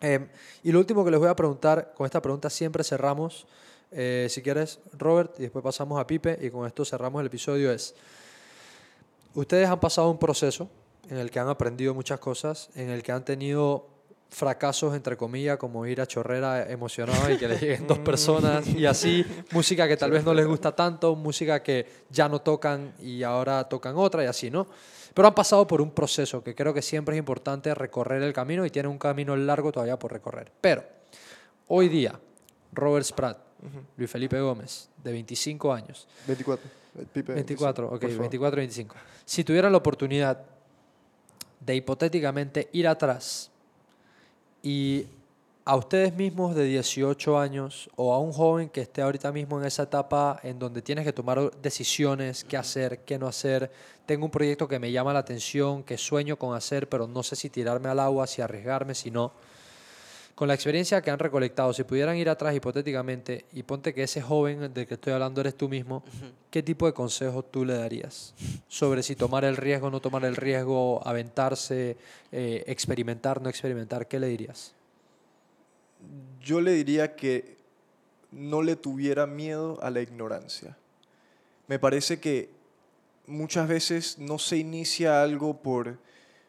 Eh, 0.00 0.28
y 0.64 0.70
lo 0.72 0.78
último 0.78 1.04
que 1.04 1.10
les 1.10 1.18
voy 1.18 1.28
a 1.28 1.34
preguntar, 1.36 1.92
con 1.96 2.04
esta 2.06 2.20
pregunta 2.20 2.50
siempre 2.50 2.84
cerramos, 2.84 3.46
eh, 3.90 4.26
si 4.30 4.42
quieres, 4.42 4.80
Robert, 4.98 5.34
y 5.38 5.42
después 5.42 5.62
pasamos 5.62 5.98
a 6.00 6.06
Pipe, 6.06 6.38
y 6.42 6.50
con 6.50 6.66
esto 6.66 6.84
cerramos 6.84 7.20
el 7.20 7.26
episodio, 7.26 7.72
es, 7.72 7.94
ustedes 9.34 9.68
han 9.68 9.80
pasado 9.80 10.10
un 10.10 10.18
proceso 10.18 10.68
en 11.08 11.18
el 11.18 11.30
que 11.30 11.38
han 11.40 11.48
aprendido 11.48 11.94
muchas 11.94 12.20
cosas, 12.20 12.68
en 12.74 12.90
el 12.90 13.02
que 13.02 13.12
han 13.12 13.24
tenido 13.24 13.86
fracasos, 14.32 14.94
entre 14.94 15.16
comillas, 15.16 15.58
como 15.58 15.86
ir 15.86 16.00
a 16.00 16.06
Chorrera 16.06 16.68
emocionado 16.70 17.30
y 17.30 17.36
que 17.36 17.46
les 17.46 17.60
lleguen 17.60 17.86
dos 17.86 17.98
personas 17.98 18.66
y 18.66 18.86
así, 18.86 19.24
música 19.52 19.86
que 19.86 19.96
tal 19.96 20.10
vez 20.10 20.24
no 20.24 20.32
les 20.32 20.46
gusta 20.46 20.74
tanto, 20.74 21.14
música 21.14 21.62
que 21.62 21.86
ya 22.08 22.28
no 22.28 22.40
tocan 22.40 22.94
y 23.00 23.22
ahora 23.22 23.68
tocan 23.68 23.94
otra 23.96 24.24
y 24.24 24.26
así, 24.26 24.50
¿no? 24.50 24.66
Pero 25.12 25.28
han 25.28 25.34
pasado 25.34 25.66
por 25.66 25.82
un 25.82 25.90
proceso 25.90 26.42
que 26.42 26.54
creo 26.54 26.72
que 26.72 26.80
siempre 26.80 27.14
es 27.14 27.18
importante 27.18 27.74
recorrer 27.74 28.22
el 28.22 28.32
camino 28.32 28.64
y 28.64 28.70
tienen 28.70 28.90
un 28.90 28.98
camino 28.98 29.36
largo 29.36 29.70
todavía 29.70 29.98
por 29.98 30.10
recorrer. 30.10 30.50
Pero 30.60 30.82
hoy 31.68 31.90
día, 31.90 32.18
Robert 32.72 33.04
Spratt, 33.04 33.38
Luis 33.98 34.10
Felipe 34.10 34.40
Gómez, 34.40 34.88
de 35.04 35.12
25 35.12 35.72
años, 35.74 36.08
24. 36.26 36.70
eh, 36.98 37.06
Pipe, 37.12 37.34
24, 37.34 37.86
ok, 37.86 37.90
por 37.92 38.00
favor. 38.00 38.18
24, 38.20 38.56
25. 38.56 38.96
Si 39.26 39.44
tuvieran 39.44 39.70
la 39.70 39.78
oportunidad 39.78 40.42
de 41.60 41.76
hipotéticamente 41.76 42.70
ir 42.72 42.88
atrás 42.88 43.51
y 44.62 45.06
a 45.64 45.76
ustedes 45.76 46.14
mismos 46.14 46.54
de 46.56 46.64
18 46.64 47.38
años 47.38 47.88
o 47.94 48.12
a 48.12 48.18
un 48.18 48.32
joven 48.32 48.68
que 48.68 48.80
esté 48.80 49.02
ahorita 49.02 49.30
mismo 49.30 49.60
en 49.60 49.66
esa 49.66 49.84
etapa 49.84 50.40
en 50.42 50.58
donde 50.58 50.82
tienes 50.82 51.04
que 51.04 51.12
tomar 51.12 51.52
decisiones, 51.62 52.42
qué 52.44 52.56
hacer, 52.56 53.00
qué 53.04 53.18
no 53.18 53.28
hacer, 53.28 53.70
tengo 54.06 54.24
un 54.24 54.30
proyecto 54.30 54.66
que 54.66 54.78
me 54.78 54.90
llama 54.90 55.12
la 55.12 55.20
atención, 55.20 55.84
que 55.84 55.96
sueño 55.96 56.36
con 56.36 56.56
hacer, 56.56 56.88
pero 56.88 57.06
no 57.06 57.22
sé 57.22 57.36
si 57.36 57.48
tirarme 57.48 57.88
al 57.88 58.00
agua, 58.00 58.26
si 58.26 58.42
arriesgarme, 58.42 58.94
si 58.94 59.10
no. 59.10 59.32
Con 60.34 60.48
la 60.48 60.54
experiencia 60.54 61.02
que 61.02 61.10
han 61.10 61.18
recolectado, 61.18 61.72
si 61.72 61.84
pudieran 61.84 62.16
ir 62.16 62.28
atrás 62.28 62.54
hipotéticamente 62.54 63.44
y 63.52 63.62
ponte 63.62 63.92
que 63.92 64.04
ese 64.04 64.22
joven 64.22 64.72
del 64.72 64.86
que 64.86 64.94
estoy 64.94 65.12
hablando 65.12 65.42
eres 65.42 65.54
tú 65.54 65.68
mismo, 65.68 66.02
¿qué 66.50 66.62
tipo 66.62 66.86
de 66.86 66.94
consejo 66.94 67.44
tú 67.44 67.64
le 67.64 67.74
darías 67.74 68.34
sobre 68.66 69.02
si 69.02 69.14
tomar 69.14 69.44
el 69.44 69.56
riesgo, 69.56 69.90
no 69.90 70.00
tomar 70.00 70.24
el 70.24 70.36
riesgo, 70.36 71.06
aventarse, 71.06 71.96
eh, 72.32 72.64
experimentar, 72.66 73.42
no 73.42 73.50
experimentar? 73.50 74.08
¿Qué 74.08 74.18
le 74.18 74.28
dirías? 74.28 74.74
Yo 76.40 76.60
le 76.60 76.72
diría 76.72 77.14
que 77.14 77.58
no 78.30 78.62
le 78.62 78.76
tuviera 78.76 79.26
miedo 79.26 79.78
a 79.82 79.90
la 79.90 80.00
ignorancia. 80.00 80.76
Me 81.68 81.78
parece 81.78 82.20
que 82.20 82.48
muchas 83.26 83.68
veces 83.68 84.18
no 84.18 84.38
se 84.38 84.56
inicia 84.56 85.22
algo 85.22 85.60
por 85.60 85.98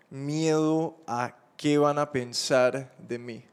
miedo 0.09 0.95
a 1.05 1.35
qué 1.57 1.77
van 1.77 1.99
a 1.99 2.11
pensar 2.11 2.93
de 2.97 3.19
mí. 3.19 3.43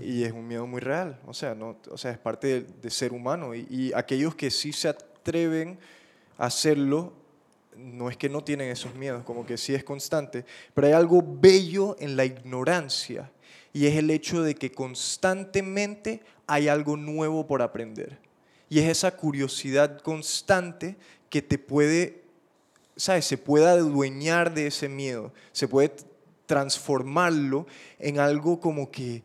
Y 0.00 0.24
es 0.24 0.32
un 0.32 0.46
miedo 0.48 0.66
muy 0.66 0.80
real, 0.80 1.20
o 1.26 1.32
sea, 1.32 1.54
no, 1.54 1.76
o 1.90 1.96
sea 1.96 2.10
es 2.10 2.18
parte 2.18 2.46
de, 2.46 2.60
de 2.62 2.90
ser 2.90 3.12
humano. 3.12 3.54
Y, 3.54 3.66
y 3.70 3.92
aquellos 3.94 4.34
que 4.34 4.50
sí 4.50 4.72
se 4.72 4.88
atreven 4.88 5.78
a 6.36 6.46
hacerlo, 6.46 7.12
no 7.76 8.10
es 8.10 8.16
que 8.16 8.28
no 8.28 8.42
tienen 8.42 8.70
esos 8.70 8.94
miedos, 8.94 9.24
como 9.24 9.46
que 9.46 9.56
sí 9.56 9.74
es 9.74 9.84
constante, 9.84 10.44
pero 10.74 10.86
hay 10.86 10.92
algo 10.92 11.22
bello 11.24 11.96
en 12.00 12.16
la 12.16 12.24
ignorancia 12.24 13.30
y 13.72 13.86
es 13.86 13.96
el 13.96 14.10
hecho 14.10 14.42
de 14.42 14.54
que 14.54 14.70
constantemente 14.70 16.22
hay 16.46 16.68
algo 16.68 16.96
nuevo 16.96 17.46
por 17.46 17.60
aprender. 17.60 18.18
Y 18.68 18.78
es 18.78 18.88
esa 18.88 19.16
curiosidad 19.16 20.00
constante 20.00 20.96
que 21.28 21.42
te 21.42 21.58
puede, 21.58 22.22
¿sabes? 22.96 23.24
Se 23.24 23.36
puede 23.36 23.66
adueñar 23.66 24.54
de 24.54 24.68
ese 24.68 24.88
miedo, 24.88 25.32
se 25.52 25.68
puede 25.68 25.92
transformarlo 26.46 27.66
en 27.98 28.18
algo 28.18 28.60
como 28.60 28.90
que 28.90 29.22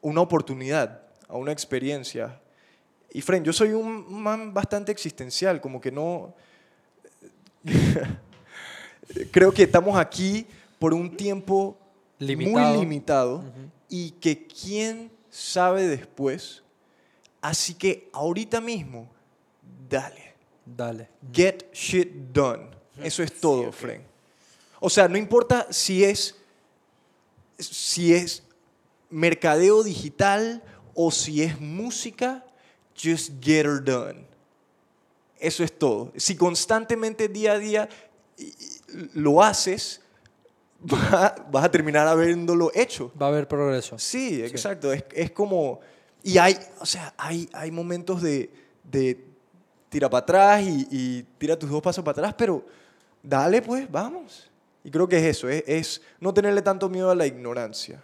una 0.00 0.20
oportunidad, 0.20 1.02
a 1.28 1.36
una 1.36 1.52
experiencia. 1.52 2.40
Y 3.12 3.20
Fren, 3.20 3.44
yo 3.44 3.52
soy 3.52 3.70
un 3.70 4.22
man 4.22 4.52
bastante 4.52 4.92
existencial, 4.92 5.60
como 5.60 5.80
que 5.80 5.90
no... 5.90 6.34
Creo 9.30 9.52
que 9.52 9.62
estamos 9.64 9.98
aquí 9.98 10.46
por 10.78 10.94
un 10.94 11.16
tiempo 11.16 11.78
Limitado. 12.18 12.68
muy 12.74 12.80
limitado 12.80 13.44
y 13.88 14.10
que 14.12 14.46
quién 14.46 15.10
sabe 15.30 15.86
después. 15.86 16.62
Así 17.40 17.74
que 17.74 18.08
ahorita 18.12 18.60
mismo, 18.60 19.08
dale. 19.88 20.34
Dale. 20.64 21.08
Get 21.32 21.72
shit 21.72 22.10
done. 22.32 22.68
Eso 23.02 23.22
es 23.22 23.40
todo, 23.40 23.68
ok. 23.68 23.72
Fren. 23.72 24.13
O 24.86 24.90
sea, 24.90 25.08
no 25.08 25.16
importa 25.16 25.66
si 25.70 26.04
es, 26.04 26.34
si 27.58 28.12
es 28.12 28.42
mercadeo 29.08 29.82
digital 29.82 30.62
o 30.94 31.10
si 31.10 31.42
es 31.42 31.58
música, 31.58 32.44
just 33.02 33.32
get 33.42 33.64
her 33.64 33.82
done. 33.82 34.26
Eso 35.38 35.64
es 35.64 35.72
todo. 35.78 36.12
Si 36.16 36.36
constantemente 36.36 37.28
día 37.28 37.52
a 37.52 37.58
día 37.58 37.88
lo 39.14 39.42
haces, 39.42 40.02
va- 40.92 41.34
vas 41.50 41.64
a 41.64 41.70
terminar 41.70 42.06
habiéndolo 42.06 42.70
hecho. 42.74 43.10
Va 43.20 43.26
a 43.26 43.28
haber 43.30 43.48
progreso. 43.48 43.98
Sí, 43.98 44.42
exacto. 44.42 44.92
Es, 44.92 45.02
es 45.14 45.30
como. 45.30 45.80
Y 46.22 46.36
hay, 46.36 46.58
o 46.78 46.84
sea, 46.86 47.14
hay, 47.16 47.48
hay 47.54 47.70
momentos 47.70 48.20
de, 48.20 48.50
de 48.82 49.24
tira 49.88 50.10
para 50.10 50.22
atrás 50.22 50.62
y, 50.62 50.86
y 50.90 51.22
tira 51.38 51.58
tus 51.58 51.70
dos 51.70 51.80
pasos 51.80 52.04
para 52.04 52.12
atrás, 52.18 52.34
pero 52.36 52.66
dale, 53.22 53.62
pues, 53.62 53.90
vamos. 53.90 54.50
Y 54.84 54.90
creo 54.90 55.08
que 55.08 55.16
es 55.16 55.24
eso, 55.24 55.48
es, 55.48 55.64
es 55.66 56.02
no 56.20 56.34
tenerle 56.34 56.60
tanto 56.60 56.90
miedo 56.90 57.10
a 57.10 57.14
la 57.14 57.26
ignorancia. 57.26 58.02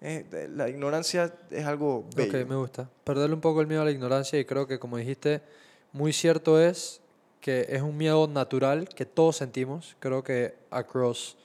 Eh, 0.00 0.48
la 0.54 0.68
ignorancia 0.68 1.32
es 1.50 1.64
algo 1.64 2.04
bello. 2.14 2.40
Ok, 2.40 2.48
me 2.48 2.56
gusta. 2.56 2.90
Perderle 3.04 3.34
un 3.34 3.40
poco 3.40 3.60
el 3.60 3.66
miedo 3.66 3.82
a 3.82 3.84
la 3.84 3.92
ignorancia 3.92 4.38
y 4.38 4.44
creo 4.44 4.66
que, 4.66 4.78
como 4.78 4.96
dijiste, 4.96 5.40
muy 5.92 6.12
cierto 6.12 6.60
es 6.60 7.00
que 7.40 7.66
es 7.68 7.80
un 7.80 7.96
miedo 7.96 8.26
natural 8.26 8.88
que 8.88 9.06
todos 9.06 9.36
sentimos. 9.36 9.96
Creo 10.00 10.22
que 10.22 10.56
across, 10.70 11.36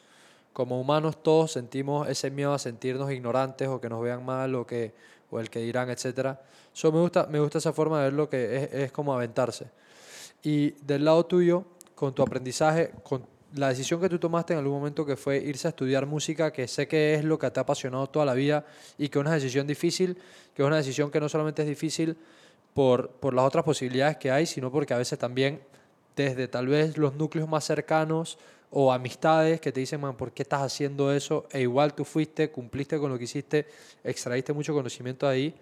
como 0.52 0.82
humanos, 0.82 1.22
todos 1.22 1.52
sentimos 1.52 2.10
ese 2.10 2.32
miedo 2.32 2.54
a 2.54 2.60
sentirnos 2.60 3.12
ignorantes 3.12 3.68
o 3.68 3.80
que 3.80 3.88
nos 3.88 4.02
vean 4.02 4.26
mal 4.26 4.56
o, 4.56 4.66
que, 4.66 4.94
o 5.30 5.40
el 5.40 5.50
que 5.50 5.60
dirán, 5.60 5.90
etc. 5.90 6.38
So, 6.74 6.92
me, 6.92 7.00
gusta, 7.00 7.28
me 7.28 7.40
gusta 7.40 7.60
esa 7.60 7.72
forma 7.72 8.00
de 8.00 8.06
verlo 8.06 8.30
que 8.30 8.64
es, 8.64 8.74
es 8.74 8.92
como 8.92 9.14
aventarse. 9.14 9.68
Y 10.44 10.72
del 10.84 11.06
lado 11.06 11.24
tuyo, 11.26 11.66
con 11.94 12.16
tu 12.16 12.24
aprendizaje, 12.24 12.92
con 13.04 13.26
la 13.56 13.70
decisión 13.70 14.00
que 14.00 14.08
tú 14.08 14.18
tomaste 14.18 14.54
en 14.54 14.60
algún 14.60 14.78
momento 14.78 15.06
que 15.06 15.16
fue 15.16 15.38
irse 15.38 15.68
a 15.68 15.70
estudiar 15.70 16.06
música, 16.06 16.52
que 16.52 16.68
sé 16.68 16.88
que 16.88 17.16
es 17.16 17.24
lo 17.24 17.38
que 17.38 17.50
te 17.52 17.60
ha 17.60 17.64
apasionado 17.64 18.08
toda 18.08 18.26
la 18.26 18.34
vida 18.34 18.66
y 18.98 19.10
que 19.10 19.20
es 19.20 19.22
una 19.22 19.34
decisión 19.34 19.68
difícil, 19.68 20.18
que 20.54 20.62
es 20.62 20.68
una 20.68 20.78
decisión 20.78 21.12
que 21.12 21.20
no 21.20 21.28
solamente 21.28 21.62
es 21.62 21.68
difícil 21.68 22.18
por, 22.74 23.10
por 23.10 23.34
las 23.34 23.46
otras 23.46 23.66
posibilidades 23.66 24.18
que 24.18 24.32
hay, 24.32 24.46
sino 24.46 24.72
porque 24.72 24.94
a 24.94 24.98
veces 24.98 25.20
también 25.20 25.62
desde 26.16 26.48
tal 26.48 26.68
vez 26.68 26.98
los 26.98 27.16
núcleos 27.16 27.48
más 27.50 27.66
cercanos 27.66 28.38
o 28.70 28.94
amistades 28.94 29.60
que 29.60 29.72
te 29.74 29.82
dicen, 29.82 30.00
man, 30.00 30.16
¿por 30.16 30.32
qué 30.32 30.44
estás 30.44 30.62
haciendo 30.62 31.12
eso? 31.12 31.46
E 31.52 31.62
igual 31.62 31.94
tú 31.94 32.06
fuiste, 32.06 32.52
cumpliste 32.52 32.98
con 32.98 33.12
lo 33.12 33.18
que 33.18 33.26
hiciste, 33.26 33.68
extraíste 34.04 34.54
mucho 34.54 34.74
conocimiento 34.74 35.28
ahí. 35.28 35.54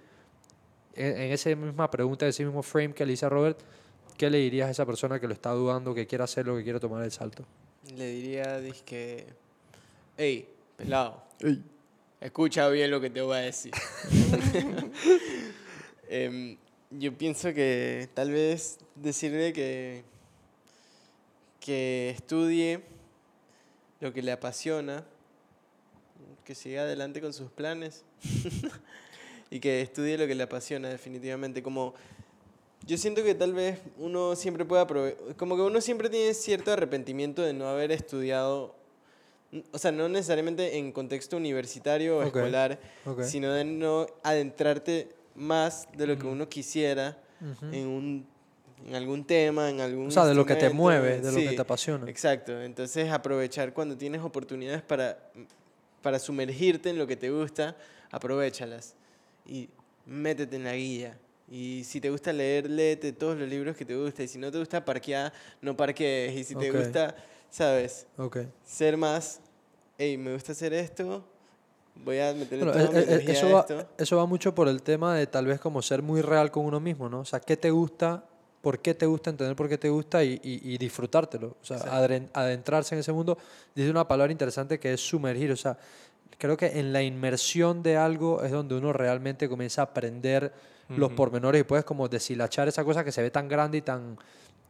En, 0.94 1.18
en 1.18 1.32
esa 1.32 1.50
misma 1.56 1.90
pregunta, 1.90 2.26
en 2.26 2.30
ese 2.30 2.46
mismo 2.46 2.62
frame 2.62 2.94
que 2.94 3.06
le 3.06 3.14
hice 3.14 3.26
a 3.26 3.30
Robert, 3.30 3.60
¿qué 4.16 4.30
le 4.30 4.38
dirías 4.38 4.68
a 4.68 4.72
esa 4.72 4.86
persona 4.86 5.20
que 5.20 5.28
lo 5.28 5.34
está 5.34 5.52
dudando, 5.52 5.96
que 5.96 6.06
quiere 6.06 6.24
hacerlo, 6.24 6.56
que 6.56 6.64
quiere 6.64 6.80
tomar 6.80 7.04
el 7.04 7.12
salto? 7.12 7.46
Le 7.96 8.08
diría, 8.08 8.62
que 8.86 9.26
hey, 10.18 10.48
pelado, 10.78 11.24
Ey, 11.40 11.64
escucha 12.22 12.70
bien 12.70 12.92
lo 12.92 13.02
que 13.02 13.10
te 13.10 13.22
voy 13.22 13.38
a 13.38 13.42
decir. 13.42 13.74
Em, 16.12 16.58
yo 16.90 17.16
pienso 17.16 17.54
que 17.54 18.10
tal 18.16 18.32
vez 18.32 18.80
decirle 18.96 19.54
que, 19.54 20.04
que 21.60 22.10
estudie 22.10 22.82
lo 24.00 24.12
que 24.12 24.24
le 24.24 24.32
apasiona, 24.32 25.06
que 26.44 26.56
siga 26.56 26.82
adelante 26.82 27.22
con 27.22 27.32
sus 27.32 27.52
planes 27.52 28.06
y 29.52 29.60
que 29.60 29.82
estudie 29.82 30.18
lo 30.18 30.26
que 30.26 30.34
le 30.34 30.42
apasiona 30.42 30.90
definitivamente. 30.90 31.62
Como 31.62 31.94
yo 32.90 32.98
siento 32.98 33.24
que 33.24 33.36
tal 33.36 33.54
vez 33.54 33.78
uno 34.00 34.36
siempre 34.36 34.66
pueda 34.66 34.88
como 35.38 35.56
que 35.56 35.62
uno 35.62 35.80
siempre 35.80 36.10
tiene 36.10 36.34
cierto 36.34 36.72
arrepentimiento 36.72 37.44
de 37.44 37.54
no 37.54 37.68
haber 37.68 37.92
estudiado, 37.92 38.76
o 39.72 39.78
sea, 39.78 39.92
no 39.92 40.10
necesariamente 40.10 40.76
en 40.76 40.92
contexto 40.92 41.38
universitario 41.38 42.18
o 42.18 42.22
Ok, 42.22 42.36
escolar, 42.36 42.80
ok. 43.06 43.22
sino 43.22 43.54
de 43.54 43.64
no 43.64 44.08
adentrarte 44.24 45.10
más 45.36 45.88
de 45.96 46.08
lo 46.08 46.18
que 46.18 46.26
uno 46.26 46.50
quisiera 46.50 47.16
Ujú. 47.40 47.68
en 47.72 47.88
un 47.88 48.28
en 48.88 48.96
algún 48.96 49.24
tema, 49.24 49.70
en 49.70 49.82
algún 49.82 50.08
O 50.08 50.12
sea, 50.12 50.26
de 50.26 50.34
lo 50.34 50.46
que 50.46 50.56
te 50.56 50.70
mueve, 50.70 51.22
de 51.22 51.32
lo 51.32 51.38
que 51.38 51.50
sí, 51.50 51.56
te 51.56 51.62
apasiona. 51.62 52.10
Exacto, 52.10 52.60
entonces 52.60 53.12
aprovechar 53.12 53.72
cuando 53.72 53.96
tienes 53.98 54.22
oportunidades 54.22 54.82
para, 54.82 55.30
para 56.02 56.18
sumergirte 56.18 56.90
en 56.90 56.98
lo 56.98 57.06
que 57.06 57.18
te 57.18 57.30
gusta, 57.30 57.78
aprovechalas 58.10 58.96
y 59.46 59.70
métete 60.08 60.56
en 60.56 60.64
la 60.64 60.74
guía. 60.74 61.20
Y 61.52 61.84
si 61.84 62.00
te 62.00 62.10
gusta 62.10 62.32
leer, 62.32 62.70
léete 62.70 63.12
todos 63.14 63.38
los 63.38 63.50
libros 63.50 63.76
que 63.76 63.84
te 63.86 63.96
gustan. 63.96 64.26
Y 64.26 64.28
si 64.28 64.38
no 64.38 64.52
te 64.52 64.60
gusta 64.60 64.84
parquear, 64.86 65.34
no 65.62 65.76
parquees. 65.76 66.36
Y 66.38 66.44
si 66.44 66.56
te 66.56 66.70
Ok. 66.70 66.78
gusta, 66.78 67.16
¿sabes? 67.50 68.06
Ok. 68.18 68.38
Ser 68.66 68.98
más, 68.98 69.40
hey, 69.98 70.18
me 70.18 70.34
gusta 70.34 70.52
hacer 70.52 70.74
esto, 70.74 71.24
voy 71.96 72.20
a 72.20 72.34
meterle 72.34 72.66
Bueno, 72.66 72.72
toda 72.80 72.92
mi 72.92 73.00
eh, 73.00 73.02
eh, 73.02 73.14
energía 73.14 73.34
eso, 73.34 73.48
a 73.48 73.50
va, 73.52 73.60
esto. 73.62 73.90
eso 73.98 74.18
va 74.18 74.26
mucho 74.28 74.54
por 74.54 74.68
el 74.68 74.82
tema 74.84 75.16
de 75.16 75.26
tal 75.28 75.48
vez 75.48 75.60
como 75.60 75.82
ser 75.82 76.02
muy 76.04 76.22
real 76.22 76.52
con 76.52 76.66
uno 76.66 76.80
mismo, 76.80 77.10
¿no? 77.10 77.22
O 77.22 77.26
sea, 77.26 77.40
¿qué 77.40 77.58
te 77.58 77.72
gusta? 77.72 78.24
¿Por 78.62 78.80
qué 78.80 78.94
te 78.94 79.06
gusta? 79.06 79.30
Entender 79.32 79.56
por 79.56 79.68
qué 79.70 79.78
te 79.78 79.90
gusta 79.90 80.24
y, 80.24 80.34
y- 80.44 80.74
y 80.74 80.78
disfrutártelo. 80.78 81.56
O 81.62 81.66
sea, 81.66 81.78
Exacto. 81.78 82.30
adentrarse 82.34 82.94
en 82.94 83.00
ese 83.00 83.12
mundo. 83.14 83.38
Dice 83.74 83.90
una 83.90 84.08
palabra 84.08 84.32
interesante 84.32 84.80
que 84.80 84.94
es 84.94 85.02
sumergir. 85.02 85.52
O 85.52 85.56
sea, 85.56 85.78
creo 86.38 86.58
que 86.58 86.78
en 86.80 86.92
la 86.94 87.02
inmersión 87.02 87.82
de 87.82 87.96
algo 87.98 88.44
es 88.44 88.52
donde 88.52 88.76
uno 88.76 88.92
realmente 88.94 89.48
comienza 89.50 89.82
a 89.82 89.86
aprender 89.86 90.54
los 90.90 91.12
pormenores 91.14 91.62
y 91.62 91.64
puedes 91.64 91.86
como 91.86 92.08
deshilachar 92.08 92.68
esa 92.68 92.84
cosa 92.84 93.04
que 93.04 93.12
se 93.12 93.22
ve 93.22 93.30
tan 93.30 93.48
grande 93.48 93.78
y 93.78 93.82
tan, 93.82 94.18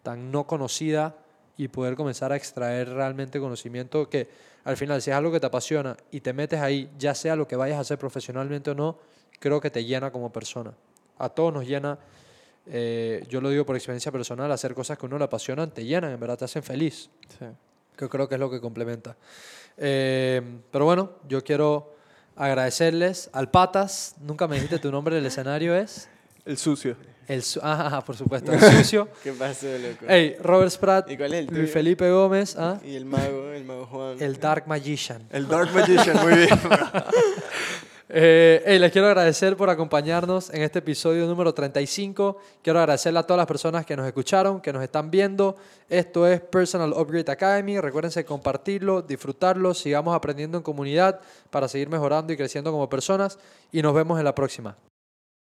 tan 0.03 0.31
no 0.31 0.45
conocida 0.45 1.15
y 1.57 1.67
poder 1.67 1.95
comenzar 1.95 2.31
a 2.31 2.35
extraer 2.35 2.89
realmente 2.89 3.39
conocimiento 3.39 4.09
que 4.09 4.29
al 4.63 4.77
final 4.77 5.01
si 5.01 5.11
es 5.11 5.15
algo 5.15 5.31
que 5.31 5.39
te 5.39 5.45
apasiona 5.45 5.95
y 6.11 6.21
te 6.21 6.33
metes 6.33 6.59
ahí, 6.59 6.89
ya 6.97 7.15
sea 7.15 7.35
lo 7.35 7.47
que 7.47 7.55
vayas 7.55 7.77
a 7.77 7.81
hacer 7.81 7.97
profesionalmente 7.97 8.71
o 8.71 8.75
no, 8.75 8.97
creo 9.39 9.59
que 9.59 9.69
te 9.69 9.83
llena 9.83 10.11
como 10.11 10.31
persona. 10.31 10.73
A 11.17 11.29
todos 11.29 11.53
nos 11.53 11.65
llena, 11.65 11.97
eh, 12.65 13.25
yo 13.29 13.41
lo 13.41 13.49
digo 13.49 13.65
por 13.65 13.75
experiencia 13.75 14.11
personal, 14.11 14.51
hacer 14.51 14.73
cosas 14.73 14.97
que 14.97 15.05
a 15.05 15.07
uno 15.07 15.17
le 15.17 15.25
apasionan 15.25 15.71
te 15.71 15.83
llenan, 15.83 16.11
en 16.11 16.19
verdad 16.19 16.37
te 16.37 16.45
hacen 16.45 16.63
feliz 16.63 17.09
sí. 17.37 17.45
que 17.97 18.07
creo 18.07 18.27
que 18.27 18.35
es 18.35 18.39
lo 18.39 18.49
que 18.49 18.61
complementa. 18.61 19.15
Eh, 19.77 20.41
pero 20.71 20.85
bueno, 20.85 21.11
yo 21.27 21.43
quiero 21.43 21.95
agradecerles 22.39 23.29
al 23.33 23.49
Patas, 23.51 24.15
nunca 24.21 24.47
me 24.47 24.55
dijiste 24.55 24.79
tu 24.79 24.91
nombre 24.91 25.15
del 25.15 25.25
escenario, 25.25 25.75
es 25.75 26.07
El 26.45 26.57
sucio. 26.57 26.95
el 27.27 27.43
su- 27.43 27.59
ah, 27.61 28.01
por 28.05 28.15
supuesto, 28.17 28.51
el 28.51 28.59
sucio. 28.59 29.07
¿Qué 29.23 29.33
pasó, 29.33 29.67
loco? 29.67 30.05
Hey, 30.07 30.35
Robert 30.41 30.71
Spratt, 30.71 31.11
¿Y 31.11 31.17
cuál 31.17 31.33
es 31.33 31.39
el 31.41 31.45
Luis 31.47 31.59
tuyo? 31.61 31.73
Felipe 31.73 32.09
Gómez, 32.09 32.55
ah, 32.57 32.79
Y 32.83 32.95
el 32.95 33.05
mago, 33.05 33.51
el 33.51 33.63
mago 33.65 33.85
Juan. 33.85 34.15
el 34.19 34.39
Dark 34.39 34.65
Magician. 34.67 35.21
El 35.31 35.47
Dark 35.47 35.71
Magician, 35.73 36.17
muy 36.23 36.33
bien. 36.35 36.49
Eh, 38.11 38.63
hey, 38.65 38.79
les 38.79 38.91
quiero 38.91 39.07
agradecer 39.07 39.55
por 39.55 39.69
acompañarnos 39.69 40.49
en 40.49 40.63
este 40.63 40.79
episodio 40.79 41.27
número 41.27 41.53
35. 41.53 42.37
Quiero 42.63 42.79
agradecerle 42.79 43.19
a 43.19 43.23
todas 43.23 43.37
las 43.37 43.45
personas 43.45 43.85
que 43.85 43.95
nos 43.95 44.07
escucharon, 44.07 44.61
que 44.61 44.73
nos 44.73 44.81
están 44.81 45.11
viendo. 45.11 45.55
Esto 45.87 46.25
es 46.25 46.41
Personal 46.41 46.91
Upgrade 46.93 47.31
Academy. 47.31 47.79
Recuérdense 47.79 48.25
compartirlo, 48.25 49.03
disfrutarlo. 49.03 49.75
Sigamos 49.75 50.15
aprendiendo 50.15 50.57
en 50.57 50.63
comunidad 50.63 51.19
para 51.51 51.67
seguir 51.67 51.87
mejorando 51.87 52.33
y 52.33 52.37
creciendo 52.37 52.71
como 52.71 52.89
personas. 52.89 53.37
Y 53.71 53.83
nos 53.83 53.93
vemos 53.93 54.17
en 54.17 54.25
la 54.25 54.33
próxima. 54.33 54.75